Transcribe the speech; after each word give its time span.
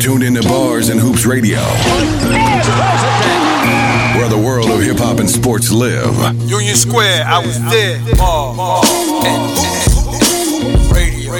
tuned 0.00 0.22
into 0.22 0.42
Bars 0.48 0.88
and 0.88 0.98
Hoops 0.98 1.26
Radio, 1.26 1.60
where 4.16 4.28
the 4.30 4.40
world 4.42 4.70
of 4.70 4.80
hip 4.80 4.96
hop 4.96 5.18
and 5.18 5.28
sports 5.28 5.70
live. 5.70 6.16
Union 6.48 6.74
Square, 6.74 7.24
I 7.26 7.38
was 7.44 7.60
there. 7.68 8.00
Bar, 8.16 8.56
bar, 8.56 8.82
and 9.26 9.60
radio. 10.90 11.34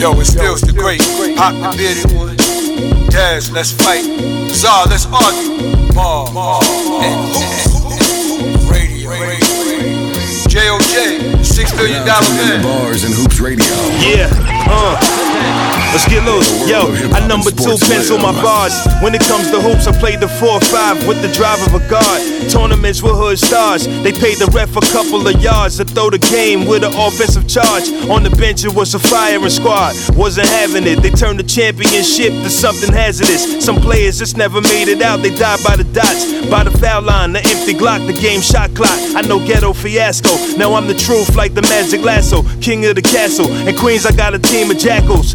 Yo, 0.00 0.18
it's 0.18 0.30
still 0.30 0.56
the 0.56 0.72
great. 0.72 1.02
Pop 1.36 1.52
the 1.52 1.76
bearded 1.76 2.10
one. 2.16 2.36
Dash, 3.10 3.50
let's 3.50 3.72
fight. 3.72 4.04
Czar, 4.48 4.86
let's 4.86 5.04
argue. 5.12 5.92
Bar, 5.92 6.32
bar, 6.32 6.62
and 7.04 7.36
radio. 8.70 9.12
JOJ, 10.48 11.44
six 11.44 11.70
billion 11.72 12.06
Now 12.06 12.18
dollar 12.18 12.26
tuned 12.26 12.40
into 12.40 12.54
man. 12.54 12.62
Bars 12.62 13.04
and 13.04 13.12
Hoops 13.12 13.40
Radio. 13.40 13.66
Yeah, 14.00 14.30
uh. 14.70 15.65
Let's 15.92 16.08
get 16.08 16.24
loose. 16.24 16.48
Yo, 16.68 16.92
I 17.14 17.26
number 17.26 17.50
two 17.50 17.76
pencil 17.88 18.18
my 18.18 18.32
bars. 18.42 18.74
When 19.02 19.14
it 19.14 19.22
comes 19.22 19.50
to 19.50 19.60
hoops, 19.60 19.86
I 19.86 19.92
play 19.98 20.16
the 20.16 20.26
4-5 20.26 21.08
with 21.08 21.22
the 21.22 21.32
drive 21.32 21.60
of 21.66 21.74
a 21.74 21.82
guard. 21.88 22.22
Tournaments 22.50 23.02
with 23.02 23.16
hood 23.16 23.38
stars. 23.38 23.86
They 23.86 24.12
paid 24.12 24.38
the 24.38 24.46
ref 24.52 24.76
a 24.76 24.80
couple 24.92 25.26
of 25.26 25.40
yards 25.40 25.78
to 25.78 25.84
throw 25.84 26.10
the 26.10 26.18
game 26.18 26.66
with 26.66 26.84
an 26.84 26.92
offensive 26.94 27.48
charge. 27.48 27.88
On 28.10 28.22
the 28.22 28.30
bench, 28.30 28.64
it 28.64 28.74
was 28.74 28.94
a 28.94 28.98
firing 28.98 29.48
squad. 29.48 29.94
Wasn't 30.16 30.46
having 30.48 30.86
it. 30.86 31.02
They 31.02 31.10
turned 31.10 31.38
the 31.38 31.44
championship 31.44 32.32
to 32.44 32.50
something 32.50 32.92
hazardous. 32.92 33.64
Some 33.64 33.76
players 33.76 34.18
just 34.18 34.36
never 34.36 34.60
made 34.60 34.88
it 34.88 35.02
out. 35.02 35.22
They 35.22 35.34
died 35.34 35.60
by 35.64 35.76
the 35.76 35.84
dots, 35.84 36.24
by 36.50 36.64
the 36.64 36.70
foul 36.70 37.02
line, 37.02 37.32
the 37.32 37.40
empty 37.40 37.74
Glock, 37.74 38.06
the 38.06 38.12
game 38.12 38.40
shot 38.40 38.74
clock. 38.74 38.98
I 39.14 39.22
know 39.22 39.38
ghetto 39.44 39.72
fiasco. 39.72 40.30
Now 40.56 40.74
I'm 40.74 40.86
the 40.86 40.94
truth, 40.94 41.36
like 41.36 41.54
the 41.54 41.62
magic 41.62 42.02
lasso, 42.02 42.42
king 42.60 42.84
of 42.86 42.94
the 42.94 43.02
castle. 43.02 43.50
In 43.66 43.76
Queens, 43.76 44.06
I 44.06 44.12
got 44.12 44.34
a 44.34 44.38
team 44.38 44.70
of 44.70 44.78
jackals. 44.78 45.34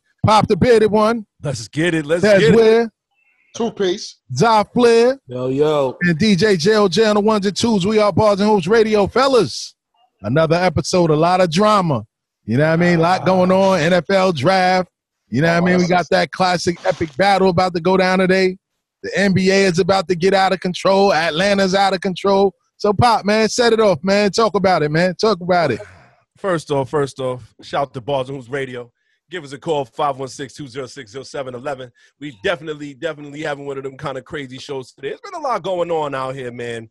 Pop 0.25 0.47
the 0.47 0.55
bearded 0.55 0.91
one. 0.91 1.25
Let's 1.41 1.67
get 1.67 1.93
it. 1.95 2.05
Let's 2.05 2.21
That's 2.21 2.39
get 2.39 2.53
it. 2.53 2.55
where 2.55 2.91
Two 3.55 3.71
piece. 3.71 4.17
Zy 4.33 4.45
Flair 4.73 5.19
Yo, 5.27 5.47
yo. 5.47 5.97
and 6.01 6.17
DJ 6.17 6.55
JOJ 6.55 7.09
on 7.09 7.15
the 7.15 7.21
ones 7.21 7.45
and 7.45 7.55
twos. 7.55 7.85
We 7.85 7.99
are 7.99 8.11
Bars 8.13 8.39
and 8.39 8.49
Hoops 8.49 8.67
Radio, 8.67 9.07
fellas. 9.07 9.75
Another 10.21 10.55
episode, 10.55 11.09
a 11.09 11.15
lot 11.15 11.41
of 11.41 11.51
drama. 11.51 12.05
You 12.45 12.57
know 12.57 12.67
what 12.67 12.73
I 12.73 12.75
mean? 12.77 12.99
A 12.99 13.01
lot 13.01 13.25
going 13.25 13.51
on. 13.51 13.79
NFL 13.79 14.35
draft. 14.35 14.89
You 15.29 15.41
know 15.41 15.49
what 15.49 15.57
I 15.63 15.65
mean? 15.65 15.77
We 15.79 15.87
got 15.87 16.05
that 16.11 16.31
classic 16.31 16.77
epic 16.85 17.15
battle 17.17 17.49
about 17.49 17.73
to 17.73 17.81
go 17.81 17.97
down 17.97 18.19
today. 18.19 18.57
The 19.03 19.09
NBA 19.17 19.69
is 19.71 19.79
about 19.79 20.07
to 20.09 20.15
get 20.15 20.33
out 20.33 20.53
of 20.53 20.59
control. 20.59 21.11
Atlanta's 21.11 21.73
out 21.73 21.93
of 21.93 22.01
control. 22.01 22.53
So, 22.77 22.93
Pop, 22.93 23.25
man, 23.25 23.49
set 23.49 23.73
it 23.73 23.79
off, 23.79 23.99
man. 24.03 24.31
Talk 24.31 24.55
about 24.55 24.83
it, 24.83 24.91
man. 24.91 25.15
Talk 25.15 25.41
about 25.41 25.71
it. 25.71 25.81
First 26.37 26.71
off, 26.71 26.89
first 26.89 27.19
off, 27.19 27.53
shout 27.61 27.93
to 27.93 28.01
Bars 28.01 28.29
and 28.29 28.37
Hoops 28.37 28.49
Radio. 28.49 28.91
Give 29.31 29.43
us 29.45 29.53
a 29.53 29.57
call, 29.57 29.85
516-206-0711. 29.85 31.89
We 32.19 32.37
definitely, 32.43 32.93
definitely 32.93 33.41
having 33.41 33.65
one 33.65 33.77
of 33.77 33.85
them 33.85 33.97
kind 33.97 34.17
of 34.17 34.25
crazy 34.25 34.57
shows 34.57 34.91
today. 34.91 35.07
There's 35.09 35.21
been 35.21 35.35
a 35.35 35.39
lot 35.39 35.63
going 35.63 35.89
on 35.89 36.13
out 36.13 36.35
here, 36.35 36.51
man. 36.51 36.89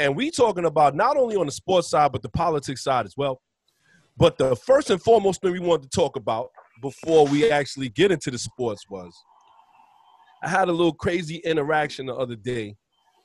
And 0.00 0.16
we 0.16 0.32
talking 0.32 0.64
about 0.64 0.96
not 0.96 1.16
only 1.16 1.36
on 1.36 1.46
the 1.46 1.52
sports 1.52 1.90
side, 1.90 2.10
but 2.10 2.22
the 2.22 2.30
politics 2.30 2.82
side 2.82 3.06
as 3.06 3.16
well. 3.16 3.40
But 4.16 4.38
the 4.38 4.56
first 4.56 4.90
and 4.90 5.00
foremost 5.00 5.40
thing 5.40 5.52
we 5.52 5.60
wanted 5.60 5.90
to 5.90 5.96
talk 5.96 6.16
about 6.16 6.50
before 6.82 7.28
we 7.28 7.48
actually 7.48 7.90
get 7.90 8.10
into 8.10 8.32
the 8.32 8.38
sports 8.38 8.82
was 8.90 9.14
I 10.42 10.48
had 10.48 10.68
a 10.68 10.72
little 10.72 10.92
crazy 10.92 11.36
interaction 11.36 12.06
the 12.06 12.16
other 12.16 12.34
day 12.34 12.74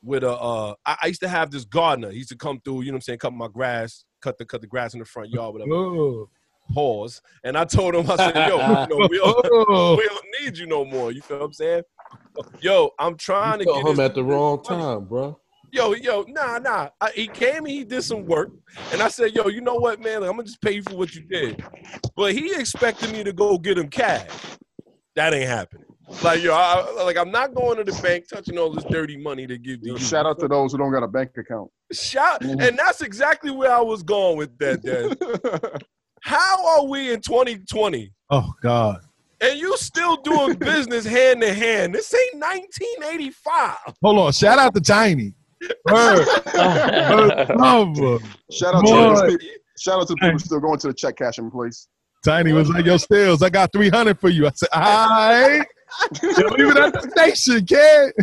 with 0.04 0.24
a 0.24 0.32
uh 0.32 0.76
I, 0.86 1.08
used 1.08 1.22
to 1.22 1.28
have 1.28 1.50
this 1.50 1.66
gardener. 1.66 2.12
He 2.12 2.18
used 2.18 2.30
to 2.30 2.38
come 2.38 2.60
through, 2.64 2.82
you 2.82 2.92
know 2.92 2.96
what 2.96 2.98
I'm 2.98 3.02
saying, 3.02 3.20
cut 3.20 3.34
my 3.34 3.48
grass, 3.48 4.06
cut 4.22 4.38
the 4.38 4.46
cut 4.46 4.62
the 4.62 4.68
grass 4.68 4.94
in 4.94 5.00
the 5.00 5.06
front 5.06 5.32
yard, 5.32 5.54
whatever. 5.54 5.74
Oh. 5.74 6.30
Pause. 6.72 7.22
And 7.44 7.58
I 7.58 7.66
told 7.66 7.96
him, 7.96 8.10
I 8.10 8.16
said, 8.16 8.36
yo, 8.48 8.58
you 8.58 8.88
know, 8.90 9.08
we, 9.10 9.18
don't, 9.18 9.48
Oh. 9.52 9.96
we 9.98 10.08
don't 10.08 10.26
need 10.42 10.58
you 10.58 10.66
no 10.66 10.86
more. 10.86 11.12
You 11.12 11.22
feel 11.22 11.40
what 11.40 11.46
I'm 11.46 11.54
saying? 11.54 11.84
Yo, 12.62 12.92
I'm 13.00 13.16
trying 13.18 13.60
You 13.60 13.66
to 13.66 13.72
called 13.72 13.86
get 13.86 13.94
him 13.94 14.00
at 14.00 14.16
the 14.16 14.24
wrong 14.24 14.64
time, 14.64 15.06
bro. 15.06 15.40
Yo, 15.72 15.94
yo, 15.94 16.24
nah, 16.28 16.60
nah. 16.60 16.90
I, 17.02 17.10
he 17.12 17.28
came 17.28 17.66
and 17.66 17.68
he 17.68 17.84
did 17.84 18.04
some 18.04 18.26
work, 18.26 18.52
and 18.92 19.02
I 19.02 19.08
said, 19.08 19.34
yo, 19.34 19.48
you 19.48 19.60
know 19.60 19.74
what, 19.74 20.00
man? 20.00 20.22
I'm 20.22 20.32
gonna 20.32 20.44
just 20.44 20.62
pay 20.62 20.74
you 20.74 20.84
for 20.84 20.96
what 20.96 21.16
you 21.16 21.22
did. 21.22 21.64
But 22.16 22.34
he 22.34 22.54
expected 22.54 23.12
me 23.12 23.24
to 23.24 23.34
go 23.34 23.58
get 23.58 23.80
him 23.80 23.90
cash. 23.90 24.30
That 25.16 25.34
ain't 25.34 25.48
happening. 25.50 25.86
Like 26.22 26.44
yo, 26.44 26.54
I, 26.54 27.04
like 27.04 27.18
I'm 27.18 27.32
not 27.32 27.56
going 27.56 27.78
to 27.78 27.84
the 27.84 28.00
bank 28.04 28.26
touching 28.28 28.58
all 28.58 28.72
this 28.72 28.84
dirty 28.84 29.18
money 29.18 29.48
to 29.48 29.58
give 29.58 29.82
to 29.82 29.90
you. 29.90 29.98
shout 29.98 30.26
out 30.26 30.40
to 30.40 30.48
those 30.48 30.74
who 30.74 30.78
don't 30.78 30.92
got 30.92 31.02
a 31.02 31.08
bank 31.08 31.32
account. 31.38 31.72
Shout, 31.92 32.42
mm-hmm. 32.42 32.60
and 32.60 32.78
that's 32.78 33.02
exactly 33.02 33.52
where 33.52 33.72
I 33.72 33.82
was 33.82 34.04
going 34.04 34.38
with 34.38 34.58
that. 34.60 34.84
Dad. 34.84 35.84
How 36.24 36.66
are 36.80 36.86
we 36.86 37.12
in 37.12 37.20
2020 37.20 38.10
Oh, 38.30 38.54
God. 38.62 39.02
and 39.42 39.60
you 39.60 39.76
still 39.78 40.16
doing 40.18 40.54
business 40.58 41.06
hand 41.06 41.42
to 41.42 41.54
hand? 41.54 41.94
This 41.94 42.14
ain't 42.14 42.36
1985. 42.42 43.76
Hold 44.02 44.20
on. 44.20 44.32
Shout 44.32 44.58
out 44.58 44.74
to 44.74 44.80
Tiny. 44.82 45.34
Word. 45.92 46.26
Word. 46.56 47.50
Love. 47.58 48.22
shout 48.52 48.74
out 48.76 48.86
to 48.86 48.92
Boy. 48.92 49.16
those 49.16 49.22
people. 49.32 49.48
Shout 49.78 50.00
out 50.02 50.08
to 50.08 50.14
the 50.14 50.18
people 50.22 50.40
still 50.40 50.60
going 50.62 50.80
to 50.80 50.88
the 50.88 50.94
check 50.94 51.18
cashing 51.18 51.52
place. 51.52 51.88
Tiny 52.24 52.54
was 52.54 52.70
like, 52.70 52.86
yo, 52.86 52.96
Stills, 52.96 53.42
I 53.44 53.50
got 53.50 53.74
300 53.74 54.18
for 54.18 54.30
you. 54.30 54.48
I 54.48 54.52
said, 54.56 54.70
all 54.72 54.82
right. 54.82 55.66
Leave 56.24 56.70
it 56.70 56.78
at 56.78 56.94
the 56.94 57.12
station, 57.12 57.66
kid. 57.66 58.14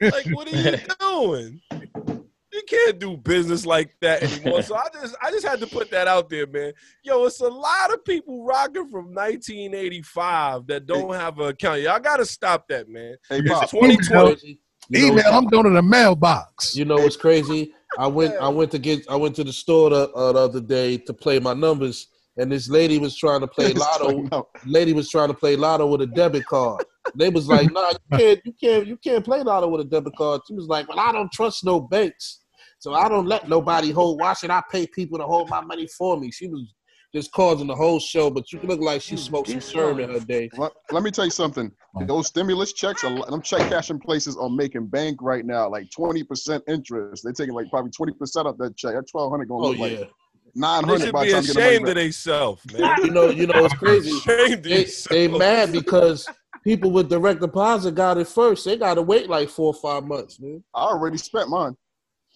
Like, 0.00 0.26
what 0.36 0.52
are 0.52 0.56
you 0.56 0.78
doing? 1.00 2.21
You 2.52 2.62
can't 2.68 2.98
do 2.98 3.16
business 3.16 3.64
like 3.64 3.94
that 4.00 4.22
anymore. 4.22 4.62
So 4.62 4.76
I 4.76 4.86
just, 4.92 5.16
I 5.22 5.30
just 5.30 5.46
had 5.46 5.58
to 5.60 5.66
put 5.66 5.90
that 5.90 6.06
out 6.06 6.28
there, 6.28 6.46
man. 6.46 6.72
Yo, 7.02 7.24
it's 7.24 7.40
a 7.40 7.48
lot 7.48 7.92
of 7.92 8.04
people 8.04 8.44
rocking 8.44 8.88
from 8.88 9.14
1985 9.14 10.66
that 10.66 10.86
don't 10.86 11.14
have 11.14 11.38
an 11.38 11.48
account. 11.48 11.80
Y'all 11.80 11.98
got 11.98 12.18
to 12.18 12.26
stop 12.26 12.68
that, 12.68 12.88
man. 12.88 13.16
Hey, 13.28 13.38
It's 13.38 13.48
Pop. 13.50 13.70
2020. 13.70 14.30
Crazy. 14.34 14.60
You 14.88 15.00
know, 15.00 15.12
Email, 15.12 15.24
I'm 15.32 15.46
going 15.46 15.64
to 15.64 15.70
the 15.70 15.82
mailbox. 15.82 16.76
you 16.76 16.84
know 16.84 16.96
what's 16.96 17.16
crazy? 17.16 17.72
I 17.98 18.06
went 18.06 18.34
I 18.40 18.48
went 18.48 18.70
to 18.72 18.78
get 18.78 19.08
I 19.08 19.16
went 19.16 19.36
to 19.36 19.44
the 19.44 19.52
store 19.52 19.90
the, 19.90 20.10
uh, 20.10 20.32
the 20.32 20.38
other 20.40 20.60
day 20.60 20.96
to 20.98 21.12
play 21.14 21.38
my 21.38 21.54
numbers, 21.54 22.08
and 22.36 22.50
this 22.50 22.68
lady 22.68 22.98
was 22.98 23.16
trying 23.16 23.40
to 23.40 23.46
play 23.46 23.72
lotto. 23.74 24.48
Lady 24.66 24.92
was 24.92 25.08
trying 25.08 25.28
to 25.28 25.34
play 25.34 25.56
lotto 25.56 25.86
with 25.86 26.00
a 26.02 26.06
debit 26.06 26.44
card. 26.46 26.84
They 27.14 27.28
was 27.28 27.46
like, 27.48 27.70
"Nah, 27.72 27.90
you 28.10 28.18
can't, 28.18 28.40
you 28.44 28.52
can't, 28.60 28.86
you 28.86 28.96
can't 28.96 29.24
play 29.24 29.42
lotto 29.42 29.68
with 29.68 29.82
a 29.82 29.84
debit 29.84 30.14
card." 30.16 30.40
She 30.48 30.54
was 30.54 30.66
like, 30.66 30.88
"Well, 30.88 30.98
I 31.00 31.12
don't 31.12 31.30
trust 31.32 31.64
no 31.64 31.80
banks, 31.80 32.40
so 32.82 32.94
I 32.94 33.08
don't 33.08 33.26
let 33.26 33.48
nobody 33.48 33.92
hold. 33.92 34.18
Why 34.18 34.32
should 34.34 34.50
I 34.50 34.60
pay 34.68 34.88
people 34.88 35.16
to 35.18 35.24
hold 35.24 35.48
my 35.48 35.60
money 35.60 35.86
for 35.86 36.16
me?" 36.18 36.32
She 36.32 36.48
was 36.48 36.74
just 37.14 37.30
causing 37.30 37.68
the 37.68 37.76
whole 37.76 38.00
show, 38.00 38.28
but 38.28 38.50
you 38.50 38.58
look 38.64 38.80
like 38.80 39.00
she 39.02 39.16
hmm, 39.16 39.22
smoked 39.22 39.50
some 39.50 39.60
sherm 39.60 40.02
in 40.02 40.10
her 40.10 40.18
day. 40.18 40.50
Let, 40.58 40.72
let 40.90 41.04
me 41.04 41.12
tell 41.12 41.24
you 41.24 41.30
something. 41.30 41.70
Those 42.08 42.26
stimulus 42.26 42.72
checks, 42.72 43.04
a 43.04 43.08
lot- 43.08 43.30
them 43.30 43.40
check 43.40 43.68
cashing 43.68 44.00
places 44.00 44.36
are 44.36 44.50
making 44.50 44.86
bank 44.88 45.18
right 45.22 45.46
now, 45.46 45.68
like 45.70 45.88
20% 45.96 46.60
interest. 46.66 47.22
They're 47.22 47.32
taking 47.32 47.54
like 47.54 47.70
probably 47.70 47.92
20% 47.92 48.46
of 48.46 48.58
that 48.58 48.76
check. 48.76 48.94
That 48.94 49.06
1200 49.12 49.46
going 49.48 49.62
to 49.62 49.68
Oh 49.68 49.72
look 49.72 49.78
yeah, 49.78 49.98
like 49.98 50.08
They 50.54 50.56
900 50.56 50.98
should 51.04 51.12
by 51.12 51.24
be 51.24 51.30
time 51.30 51.44
you 51.44 51.50
ashamed 51.50 51.88
of 51.88 51.94
back. 51.94 52.02
themselves, 52.02 52.62
man. 52.72 52.96
you 53.04 53.10
know, 53.10 53.28
you 53.28 53.46
know, 53.46 53.64
it's 53.64 53.74
crazy. 53.74 54.10
Ashamed 54.18 54.64
They, 54.64 54.86
they 55.10 55.28
mad 55.28 55.70
because 55.70 56.28
people 56.64 56.90
with 56.90 57.08
direct 57.08 57.40
deposit 57.40 57.94
got 57.94 58.18
it 58.18 58.26
first. 58.26 58.64
They 58.64 58.76
got 58.76 58.94
to 58.94 59.02
wait 59.02 59.28
like 59.28 59.48
four 59.50 59.66
or 59.68 59.74
five 59.74 60.04
months, 60.04 60.40
man. 60.40 60.64
I 60.74 60.84
already 60.84 61.18
spent 61.18 61.48
mine. 61.48 61.76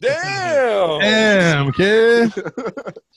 Damn. 0.00 1.00
Damn, 1.00 1.72
kid. 1.72 2.30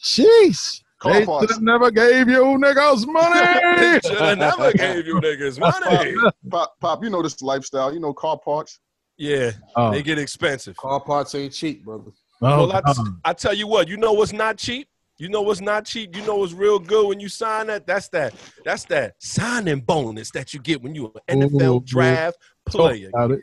Jeez. 0.02 0.81
They 1.04 1.26
parts. 1.26 1.48
should've 1.52 1.64
never 1.64 1.92
gave 1.92 2.28
you 2.28 2.42
niggas 2.44 3.08
money. 3.08 4.00
Should 4.06 4.18
have 4.18 4.38
never 4.38 4.74
gave 4.74 5.08
you 5.08 5.16
niggas 5.16 5.60
money. 5.60 6.14
Pop, 6.50 6.74
Pop, 6.80 7.04
you 7.04 7.10
know 7.10 7.22
this 7.22 7.42
lifestyle. 7.42 7.94
You 7.94 8.00
know 8.00 8.14
car 8.14 8.38
parts. 8.38 8.80
Yeah, 9.18 9.52
Oh, 9.76 9.92
they 9.92 10.02
get 10.02 10.18
expensive. 10.18 10.78
Car 10.78 11.02
parts 11.02 11.36
ain't 11.36 11.52
cheap, 11.54 11.84
brother. 11.84 12.12
oh, 12.42 12.68
Well, 12.68 12.72
I, 12.74 12.94
I 13.26 13.34
tell 13.34 13.54
you 13.54 13.68
what, 13.68 13.90
you 13.90 13.98
know 13.98 14.14
what's 14.14 14.31
not 14.31 14.58
cheap? 14.58 14.88
You 15.18 15.28
know 15.28 15.42
what's 15.42 15.60
not 15.60 15.84
cheap? 15.86 16.16
You 16.16 16.26
know 16.26 16.38
what's 16.38 16.54
real 16.54 16.80
good 16.80 17.06
when 17.06 17.20
you 17.20 17.28
sign 17.28 17.68
that? 17.68 17.86
That's 17.86 18.08
that. 18.10 18.34
That's 18.64 18.86
that 18.86 19.16
signing 19.20 19.81
bonus 19.81 20.31
that 20.31 20.54
you 20.54 20.62
get 20.62 20.81
when 20.81 20.96
you're 20.96 21.12
an 21.28 21.44
Ooh, 21.44 21.50
NFL 21.50 21.86
draft 21.86 22.38
player. 22.66 23.10
Talk 23.12 23.26
about 23.26 23.31
it. 23.31 23.42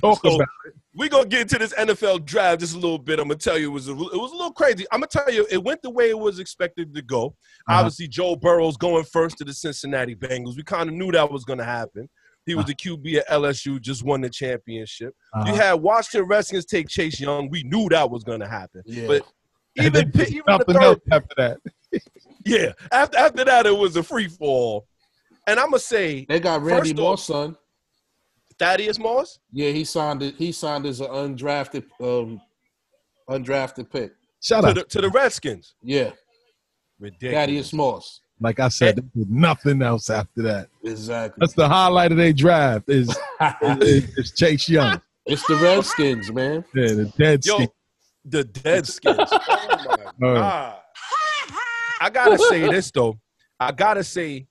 Talk 0.00 0.20
So- 0.22 0.34
about 0.36 0.48
We're 0.96 1.08
gonna 1.10 1.26
get 1.26 1.42
into 1.42 1.58
this 1.58 1.74
NFL 1.74 2.24
draft 2.24 2.60
just 2.60 2.74
a 2.74 2.78
little 2.78 2.98
bit. 2.98 3.18
I'm 3.20 3.28
gonna 3.28 3.38
tell 3.38 3.58
you 3.58 3.68
it 3.70 3.74
was 3.74 3.88
a, 3.88 3.92
it 3.92 3.96
was 3.96 4.32
a 4.32 4.36
little 4.36 4.52
crazy. 4.52 4.86
I'm 4.90 5.00
gonna 5.00 5.08
tell 5.08 5.30
you 5.30 5.46
it 5.50 5.62
went 5.62 5.82
the 5.82 5.90
way 5.90 6.10
it 6.10 6.18
was 6.18 6.38
expected 6.38 6.94
to 6.94 7.02
go. 7.02 7.26
Uh-huh. 7.68 7.78
Obviously, 7.80 8.08
Joe 8.08 8.34
Burrow's 8.36 8.76
going 8.76 9.04
first 9.04 9.38
to 9.38 9.44
the 9.44 9.52
Cincinnati 9.52 10.14
Bengals. 10.16 10.56
We 10.56 10.62
kind 10.62 10.88
of 10.88 10.94
knew 10.94 11.12
that 11.12 11.30
was 11.30 11.44
gonna 11.44 11.64
happen. 11.64 12.08
He 12.46 12.54
was 12.54 12.66
the 12.66 12.74
QB 12.76 13.16
at 13.16 13.28
LSU, 13.28 13.80
just 13.80 14.04
won 14.04 14.20
the 14.20 14.30
championship. 14.30 15.12
Uh-huh. 15.34 15.50
You 15.52 15.54
had 15.56 15.74
Washington 15.74 16.28
Redskins 16.28 16.64
take 16.64 16.88
Chase 16.88 17.18
Young. 17.18 17.50
We 17.50 17.64
knew 17.64 17.88
that 17.88 18.08
was 18.08 18.22
going 18.22 18.38
to 18.38 18.46
happen. 18.46 18.82
Yeah. 18.86 19.08
But 19.08 19.22
even, 19.74 20.12
even 20.16 20.42
the 20.46 20.64
third, 20.68 21.00
after 21.10 21.34
that. 21.38 21.58
yeah, 22.46 22.72
after 22.92 23.18
after 23.18 23.44
that, 23.44 23.66
it 23.66 23.76
was 23.76 23.96
a 23.96 24.02
free 24.02 24.28
fall. 24.28 24.86
And 25.48 25.58
I'm 25.58 25.66
gonna 25.70 25.80
say 25.80 26.24
They 26.28 26.38
got 26.40 26.62
Randy 26.62 26.90
First 26.90 26.92
off- 26.92 26.98
Moss, 26.98 27.24
son. 27.24 27.56
Thaddeus 28.58 28.98
Moss. 28.98 29.38
Yeah, 29.52 29.70
he 29.70 29.84
signed 29.84 30.22
it. 30.22 30.34
He 30.36 30.52
signed 30.52 30.86
as 30.86 31.00
an 31.00 31.08
undrafted, 31.08 31.84
um, 32.00 32.40
undrafted 33.28 33.90
pick. 33.90 34.12
Shut 34.42 34.62
to 34.62 34.68
up. 34.68 34.74
the, 34.74 34.84
to 34.84 35.00
the 35.02 35.10
Redskins. 35.10 35.74
Yeah, 35.82 36.10
Ridiculous. 36.98 37.34
Thaddeus 37.34 37.72
Moss. 37.72 38.20
Like 38.40 38.60
I 38.60 38.68
said, 38.68 38.96
there 38.96 39.04
was 39.14 39.26
nothing 39.30 39.80
else 39.82 40.10
after 40.10 40.42
that. 40.42 40.68
Exactly. 40.84 41.38
That's 41.40 41.54
the 41.54 41.68
highlight 41.68 42.12
of 42.12 42.18
their 42.18 42.32
draft 42.34 42.84
is, 42.88 43.08
is, 43.62 44.18
is 44.18 44.32
Chase 44.32 44.68
Young. 44.68 45.00
it's 45.24 45.46
the 45.46 45.56
Redskins, 45.56 46.30
man. 46.32 46.64
Yeah, 46.74 46.88
the 46.88 47.12
dead 47.18 47.46
Yo, 47.46 47.54
skin. 47.56 47.68
the 48.24 48.44
dead 48.44 48.86
skins. 48.86 49.30
Oh 50.22 50.32
my 50.34 50.34
god. 50.40 50.76
I 52.00 52.08
gotta 52.10 52.38
say 52.38 52.66
this 52.70 52.90
though. 52.90 53.18
I 53.60 53.70
gotta 53.72 54.02
say, 54.02 54.46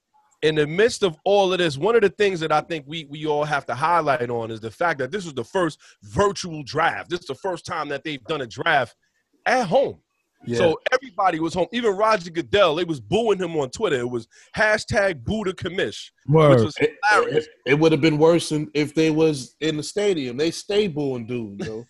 in 0.46 0.54
the 0.54 0.68
midst 0.68 1.02
of 1.02 1.18
all 1.24 1.52
of 1.52 1.58
this, 1.58 1.76
one 1.76 1.96
of 1.96 2.02
the 2.02 2.10
things 2.10 2.40
that 2.40 2.52
I 2.52 2.62
think 2.62 2.86
we 2.88 3.06
we 3.06 3.26
all 3.26 3.44
have 3.46 3.66
to 3.66 3.74
highlight 3.74 4.30
on 4.30 4.52
is 4.52 4.60
the 4.60 4.70
fact 4.70 5.00
that 5.00 5.12
this 5.12 5.26
was 5.26 5.34
the 5.34 5.44
first 5.44 5.80
virtual 6.04 6.62
draft. 6.62 7.10
This 7.10 7.22
is 7.22 7.26
the 7.26 7.36
first 7.36 7.66
time 7.66 7.90
that 7.90 8.04
they've 8.04 8.24
done 8.26 8.42
a 8.42 8.48
draft 8.48 8.96
at 9.48 9.66
home. 9.68 9.98
Yeah. 10.46 10.58
So 10.58 10.80
everybody 10.94 11.40
was 11.40 11.56
home. 11.56 11.66
Even 11.72 11.98
Roger 11.98 12.30
Goodell, 12.30 12.76
they 12.76 12.84
was 12.84 13.00
booing 13.00 13.40
him 13.40 13.56
on 13.56 13.72
Twitter. 13.72 14.02
It 14.02 14.10
was 14.10 14.28
hashtag 14.56 15.24
boo 15.24 15.44
the 15.44 15.54
commish, 15.54 16.12
which 16.28 16.36
Word. 16.36 16.64
was 16.64 16.76
it, 16.80 16.94
hilarious. 17.10 17.46
it, 17.46 17.72
it 17.72 17.80
would 17.80 17.92
have 17.92 18.02
been 18.02 18.20
worse 18.20 18.50
than 18.50 18.70
if 18.76 18.94
they 18.94 19.10
was 19.10 19.56
in 19.62 19.78
the 19.78 19.84
stadium. 19.84 20.38
They 20.38 20.52
stay 20.52 20.88
booing 20.88 21.26
dude, 21.26 21.66
yo. 21.66 21.86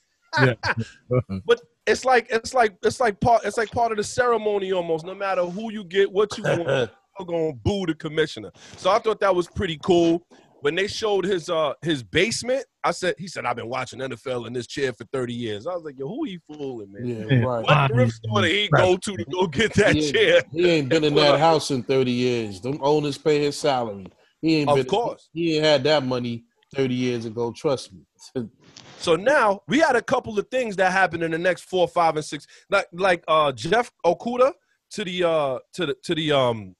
But 1.45 1.59
it's 1.85 2.05
like 2.05 2.27
it's 2.29 2.53
like 2.53 2.77
it's 2.83 3.01
like 3.01 3.19
part 3.19 3.43
it's 3.43 3.57
like 3.57 3.71
part 3.71 3.91
of 3.91 3.97
the 3.97 4.03
ceremony 4.05 4.71
almost. 4.71 5.05
No 5.05 5.13
matter 5.13 5.43
who 5.43 5.73
you 5.73 5.83
get, 5.83 6.09
what 6.09 6.37
you 6.37 6.43
want, 6.43 6.89
they're 7.17 7.25
gonna 7.25 7.53
boo 7.53 7.85
the 7.85 7.95
commissioner. 7.95 8.51
So 8.77 8.89
I 8.89 8.99
thought 8.99 9.19
that 9.19 9.35
was 9.35 9.47
pretty 9.47 9.79
cool. 9.83 10.21
When 10.61 10.75
they 10.75 10.87
showed 10.87 11.25
his 11.25 11.49
uh 11.49 11.73
his 11.81 12.01
basement, 12.03 12.65
I 12.83 12.91
said 12.91 13.15
he 13.17 13.27
said 13.27 13.45
I've 13.45 13.55
been 13.55 13.69
watching 13.69 13.99
NFL 13.99 14.47
in 14.47 14.53
this 14.53 14.67
chair 14.67 14.93
for 14.93 15.05
30 15.13 15.33
years. 15.33 15.67
I 15.67 15.73
was 15.73 15.83
like, 15.83 15.97
yo, 15.97 16.07
who 16.07 16.23
he 16.25 16.39
fooling, 16.47 16.91
man? 16.91 17.05
Yeah, 17.05 17.45
right. 17.45 17.63
What 17.63 17.91
thrift 17.91 18.13
store 18.13 18.41
did 18.41 18.51
he 18.51 18.67
go 18.69 18.97
to 18.97 19.17
to 19.17 19.25
go 19.25 19.47
get 19.47 19.73
that 19.75 19.93
He 19.93 20.11
chair? 20.11 20.43
he 20.51 20.69
ain't 20.71 20.89
been 20.89 21.03
in 21.05 21.15
that 21.15 21.39
house 21.39 21.71
in 21.71 21.83
30 21.83 22.11
years. 22.11 22.61
Them 22.61 22.79
owners 22.81 23.17
pay 23.17 23.39
his 23.43 23.59
salary. 23.59 24.07
He 24.41 24.57
ain't 24.57 24.69
Of 24.69 24.77
been, 24.77 24.87
course. 24.87 25.29
He 25.33 25.55
ain't 25.55 25.65
had 25.65 25.83
that 25.83 26.03
money 26.03 26.45
30 26.75 26.95
years 26.95 27.25
ago. 27.25 27.51
Trust 27.55 27.91
me. 27.93 28.01
So 28.97 29.15
now 29.15 29.59
we 29.67 29.77
had 29.79 29.95
a 29.95 30.01
couple 30.01 30.39
of 30.39 30.47
things 30.49 30.75
that 30.77 30.91
happened 30.91 31.21
in 31.21 31.29
the 31.29 31.37
next 31.37 31.65
four, 31.65 31.87
five, 31.87 32.15
and 32.15 32.25
six. 32.25 32.47
Like 32.71 32.87
like 32.91 33.23
uh 33.27 33.51
Jeff 33.51 33.91
Okudah 34.03 34.53
to 34.91 35.03
the 35.03 35.23
uh 35.23 35.59
to 35.73 35.85
the 35.85 35.95
to 36.03 36.15
the 36.15 36.31
um 36.31 36.75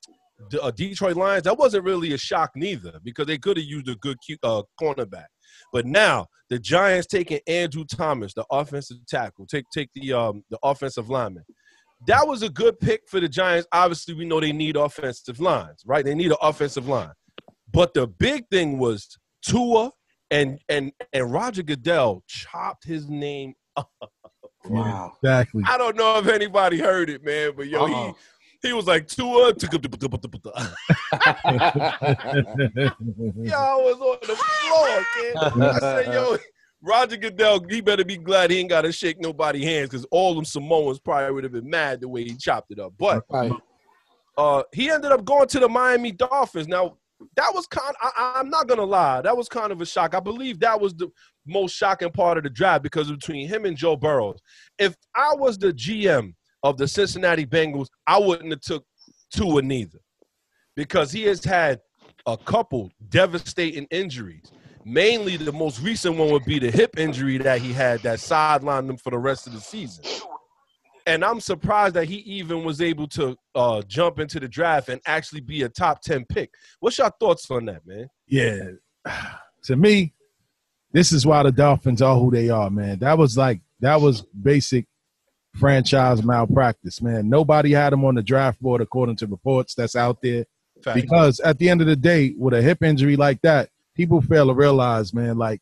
the, 0.49 0.61
uh, 0.61 0.71
Detroit 0.71 1.15
Lions. 1.15 1.43
That 1.43 1.57
wasn't 1.57 1.83
really 1.83 2.13
a 2.13 2.17
shock 2.17 2.51
neither 2.55 2.99
because 3.03 3.27
they 3.27 3.37
could 3.37 3.57
have 3.57 3.65
used 3.65 3.87
a 3.89 3.95
good 3.95 4.17
cu- 4.27 4.37
uh, 4.43 4.63
cornerback. 4.81 5.25
But 5.71 5.85
now 5.85 6.27
the 6.49 6.59
Giants 6.59 7.07
taking 7.07 7.39
Andrew 7.47 7.85
Thomas, 7.85 8.33
the 8.33 8.45
offensive 8.51 8.97
tackle, 9.07 9.45
take 9.47 9.65
take 9.73 9.89
the 9.95 10.13
um 10.13 10.43
the 10.49 10.59
offensive 10.63 11.09
lineman. 11.09 11.43
That 12.07 12.27
was 12.27 12.43
a 12.43 12.49
good 12.49 12.79
pick 12.79 13.01
for 13.07 13.19
the 13.19 13.29
Giants. 13.29 13.67
Obviously, 13.71 14.13
we 14.13 14.25
know 14.25 14.39
they 14.39 14.51
need 14.51 14.75
offensive 14.75 15.39
lines, 15.39 15.81
right? 15.85 16.03
They 16.05 16.13
need 16.15 16.31
an 16.31 16.37
offensive 16.41 16.87
line. 16.87 17.13
But 17.71 17.93
the 17.93 18.07
big 18.07 18.45
thing 18.51 18.77
was 18.77 19.07
Tua 19.45 19.91
and 20.31 20.59
and 20.69 20.91
and 21.13 21.31
Roger 21.31 21.63
Goodell 21.63 22.23
chopped 22.27 22.85
his 22.85 23.07
name. 23.09 23.53
up. 23.77 23.89
Wow. 24.67 25.13
Exactly. 25.23 25.63
I 25.67 25.77
don't 25.77 25.95
know 25.95 26.17
if 26.17 26.27
anybody 26.27 26.79
heard 26.79 27.09
it, 27.09 27.23
man, 27.23 27.51
but 27.55 27.67
yo, 27.67 27.85
Uh-uh. 27.85 28.07
he 28.07 28.13
he 28.65 28.73
was 28.73 28.87
like 28.87 29.07
Tua. 29.07 29.53
I 33.57 33.75
was 33.75 33.99
on 33.99 34.17
the 34.21 34.35
floor, 34.35 35.05
kid. 35.15 35.35
I 35.37 35.79
said, 35.79 36.13
yo, 36.13 36.37
Roger 36.81 37.17
Goodell, 37.17 37.65
he 37.69 37.81
better 37.81 38.05
be 38.05 38.17
glad 38.17 38.51
he 38.51 38.59
ain't 38.59 38.69
got 38.69 38.81
to 38.81 38.91
shake 38.91 39.19
nobody 39.19 39.63
hands 39.63 39.89
because 39.89 40.05
all 40.11 40.35
them 40.35 40.45
Samoans 40.45 40.99
probably 40.99 41.31
would 41.33 41.43
have 41.43 41.53
been 41.53 41.69
mad 41.69 42.01
the 42.01 42.07
way 42.07 42.23
he 42.23 42.35
chopped 42.35 42.71
it 42.71 42.79
up. 42.79 42.93
But 42.97 43.23
uh, 44.37 44.63
he 44.73 44.89
ended 44.89 45.11
up 45.11 45.25
going 45.25 45.47
to 45.47 45.59
the 45.59 45.69
Miami 45.69 46.11
Dolphins. 46.11 46.67
Now, 46.67 46.97
that 47.37 47.51
was 47.53 47.65
kind. 47.67 47.95
I, 48.01 48.33
I'm 48.35 48.49
not 48.49 48.67
gonna 48.67 48.83
lie, 48.83 49.21
that 49.21 49.35
was 49.35 49.47
kind 49.47 49.71
of 49.71 49.81
a 49.81 49.85
shock. 49.85 50.13
I 50.13 50.19
believe 50.19 50.59
that 50.59 50.79
was 50.79 50.93
the 50.93 51.09
most 51.47 51.73
shocking 51.73 52.11
part 52.11 52.37
of 52.37 52.43
the 52.43 52.49
draft 52.49 52.83
because 52.83 53.09
between 53.09 53.47
him 53.47 53.65
and 53.65 53.77
Joe 53.77 53.95
Burrows, 53.95 54.41
if 54.77 54.95
I 55.15 55.33
was 55.35 55.57
the 55.57 55.71
GM 55.71 56.33
of 56.65 56.77
the 56.77 56.87
Cincinnati 56.87 57.45
Bengals, 57.45 57.89
I 58.07 58.17
wouldn't 58.19 58.49
have 58.49 58.61
took 58.61 58.83
Tua 59.31 59.61
neither, 59.61 59.99
because 60.75 61.11
he 61.11 61.23
has 61.25 61.43
had 61.43 61.79
a 62.25 62.35
couple 62.35 62.91
devastating 63.09 63.85
injuries. 63.91 64.51
Mainly, 64.83 65.37
the 65.37 65.51
most 65.51 65.79
recent 65.79 66.17
one 66.17 66.31
would 66.31 66.43
be 66.43 66.57
the 66.57 66.71
hip 66.71 66.97
injury 66.97 67.37
that 67.37 67.61
he 67.61 67.71
had 67.71 68.01
that 68.01 68.17
sidelined 68.17 68.89
him 68.89 68.97
for 68.97 69.11
the 69.11 69.17
rest 69.17 69.45
of 69.45 69.53
the 69.53 69.59
season. 69.59 70.03
And 71.05 71.23
I'm 71.23 71.39
surprised 71.39 71.93
that 71.95 72.05
he 72.05 72.15
even 72.15 72.63
was 72.63 72.81
able 72.81 73.07
to 73.09 73.37
uh, 73.53 73.83
jump 73.83 74.19
into 74.19 74.39
the 74.39 74.47
draft 74.47 74.89
and 74.89 74.99
actually 75.05 75.41
be 75.41 75.61
a 75.61 75.69
top 75.69 76.01
10 76.01 76.25
pick. 76.25 76.49
What's 76.79 76.97
your 76.97 77.11
thoughts 77.19 77.49
on 77.51 77.65
that, 77.65 77.85
man? 77.85 78.07
Yeah. 78.27 78.71
To 79.65 79.75
me, 79.75 80.13
this 80.91 81.11
is 81.11 81.25
why 81.25 81.41
the 81.41 81.51
Dolphins 81.51 81.99
are 81.99 82.15
who 82.15 82.29
they 82.29 82.51
are, 82.51 82.69
man. 82.69 82.99
That 82.99 83.17
was 83.17 83.35
like 83.35 83.61
that 83.79 83.99
was 83.99 84.21
basic 84.21 84.85
franchise 85.55 86.23
malpractice, 86.23 87.01
man. 87.01 87.29
Nobody 87.29 87.71
had 87.71 87.93
him 87.93 88.05
on 88.05 88.15
the 88.15 88.23
draft 88.23 88.61
board 88.61 88.81
according 88.81 89.15
to 89.17 89.27
reports 89.27 89.73
that's 89.75 89.95
out 89.95 90.21
there. 90.21 90.45
Facts. 90.83 91.01
Because 91.01 91.39
at 91.39 91.57
the 91.57 91.69
end 91.69 91.81
of 91.81 91.87
the 91.87 91.95
day, 91.95 92.35
with 92.37 92.53
a 92.53 92.61
hip 92.61 92.83
injury 92.83 93.15
like 93.15 93.41
that, 93.41 93.69
people 93.95 94.21
fail 94.21 94.47
to 94.47 94.53
realize, 94.53 95.13
man, 95.13 95.37
like 95.37 95.61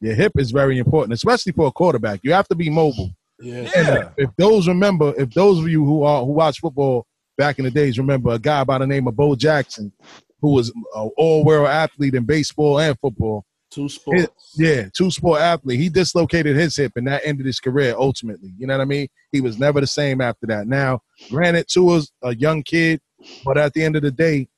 your 0.00 0.14
hip 0.14 0.32
is 0.36 0.50
very 0.50 0.78
important, 0.78 1.12
especially 1.12 1.52
for 1.52 1.66
a 1.66 1.72
quarterback. 1.72 2.20
You 2.22 2.32
have 2.32 2.48
to 2.48 2.54
be 2.54 2.70
mobile. 2.70 3.10
Yeah. 3.40 3.68
Yeah. 3.74 3.90
Uh, 3.90 4.10
if 4.16 4.30
those 4.36 4.68
remember, 4.68 5.12
if 5.18 5.30
those 5.30 5.58
of 5.58 5.68
you 5.68 5.84
who 5.84 6.04
are 6.04 6.24
who 6.24 6.32
watch 6.32 6.60
football 6.60 7.06
back 7.36 7.58
in 7.58 7.64
the 7.64 7.70
days 7.70 7.98
remember 7.98 8.30
a 8.30 8.38
guy 8.38 8.62
by 8.62 8.78
the 8.78 8.86
name 8.86 9.08
of 9.08 9.16
Bo 9.16 9.34
Jackson, 9.34 9.92
who 10.40 10.52
was 10.52 10.68
an 10.68 11.10
all-world 11.16 11.66
athlete 11.66 12.14
in 12.14 12.24
baseball 12.24 12.78
and 12.78 12.96
football. 13.00 13.44
Two 13.72 13.88
sports. 13.88 14.54
Yeah, 14.54 14.88
two-sport 14.94 15.40
athlete. 15.40 15.80
He 15.80 15.88
dislocated 15.88 16.56
his 16.56 16.76
hip, 16.76 16.92
and 16.96 17.06
that 17.06 17.22
ended 17.24 17.46
his 17.46 17.58
career 17.58 17.94
ultimately. 17.96 18.52
You 18.58 18.66
know 18.66 18.74
what 18.76 18.82
I 18.82 18.86
mean? 18.86 19.08
He 19.32 19.40
was 19.40 19.58
never 19.58 19.80
the 19.80 19.86
same 19.86 20.20
after 20.20 20.46
that. 20.48 20.66
Now, 20.66 21.00
granted, 21.30 21.68
Tua's 21.68 22.12
a 22.22 22.36
young 22.36 22.62
kid, 22.62 23.00
but 23.46 23.56
at 23.56 23.72
the 23.72 23.82
end 23.82 23.96
of 23.96 24.02
the 24.02 24.10
day, 24.10 24.48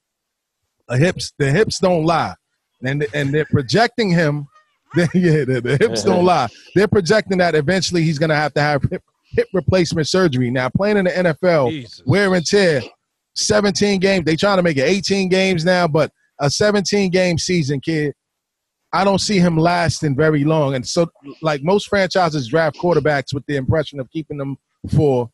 the 0.88 0.97
hips 0.99 1.33
the 1.38 1.50
hips 1.50 1.78
don't 1.78 2.04
lie, 2.04 2.35
and 2.83 3.06
and 3.14 3.33
they're 3.33 3.47
projecting 3.47 4.11
him. 4.11 4.49
yeah, 4.97 5.44
the, 5.44 5.61
the 5.62 5.76
hips 5.80 6.02
don't 6.04 6.25
lie. 6.25 6.49
They're 6.75 6.88
projecting 6.88 7.38
that 7.38 7.54
eventually 7.54 8.02
he's 8.02 8.18
going 8.18 8.30
to 8.30 8.37
have 8.37 8.52
to 8.54 8.61
have 8.61 8.83
hip, 8.90 9.02
hip 9.30 9.47
replacement 9.54 10.09
surgery. 10.09 10.50
Now, 10.50 10.71
playing 10.71 10.97
in 10.97 11.04
the 11.04 11.11
NFL, 11.11 11.71
Jesus. 11.71 12.02
wear 12.04 12.35
and 12.35 12.44
tear, 12.44 12.83
17 13.35 14.00
games. 14.00 14.25
They 14.25 14.35
trying 14.37 14.56
to 14.56 14.62
make 14.62 14.76
it 14.76 14.88
18 14.88 15.28
games 15.28 15.64
now, 15.64 15.87
but 15.87 16.11
a 16.40 16.50
17 16.50 17.11
game 17.11 17.38
season, 17.38 17.80
kid. 17.80 18.14
I 18.94 19.02
don't 19.02 19.20
see 19.20 19.40
him 19.40 19.58
lasting 19.58 20.14
very 20.14 20.44
long. 20.44 20.76
And 20.76 20.86
so, 20.86 21.10
like 21.42 21.64
most 21.64 21.88
franchises 21.88 22.46
draft 22.46 22.76
quarterbacks 22.76 23.34
with 23.34 23.44
the 23.46 23.56
impression 23.56 23.98
of 23.98 24.08
keeping 24.10 24.38
them 24.38 24.56
for 24.94 25.28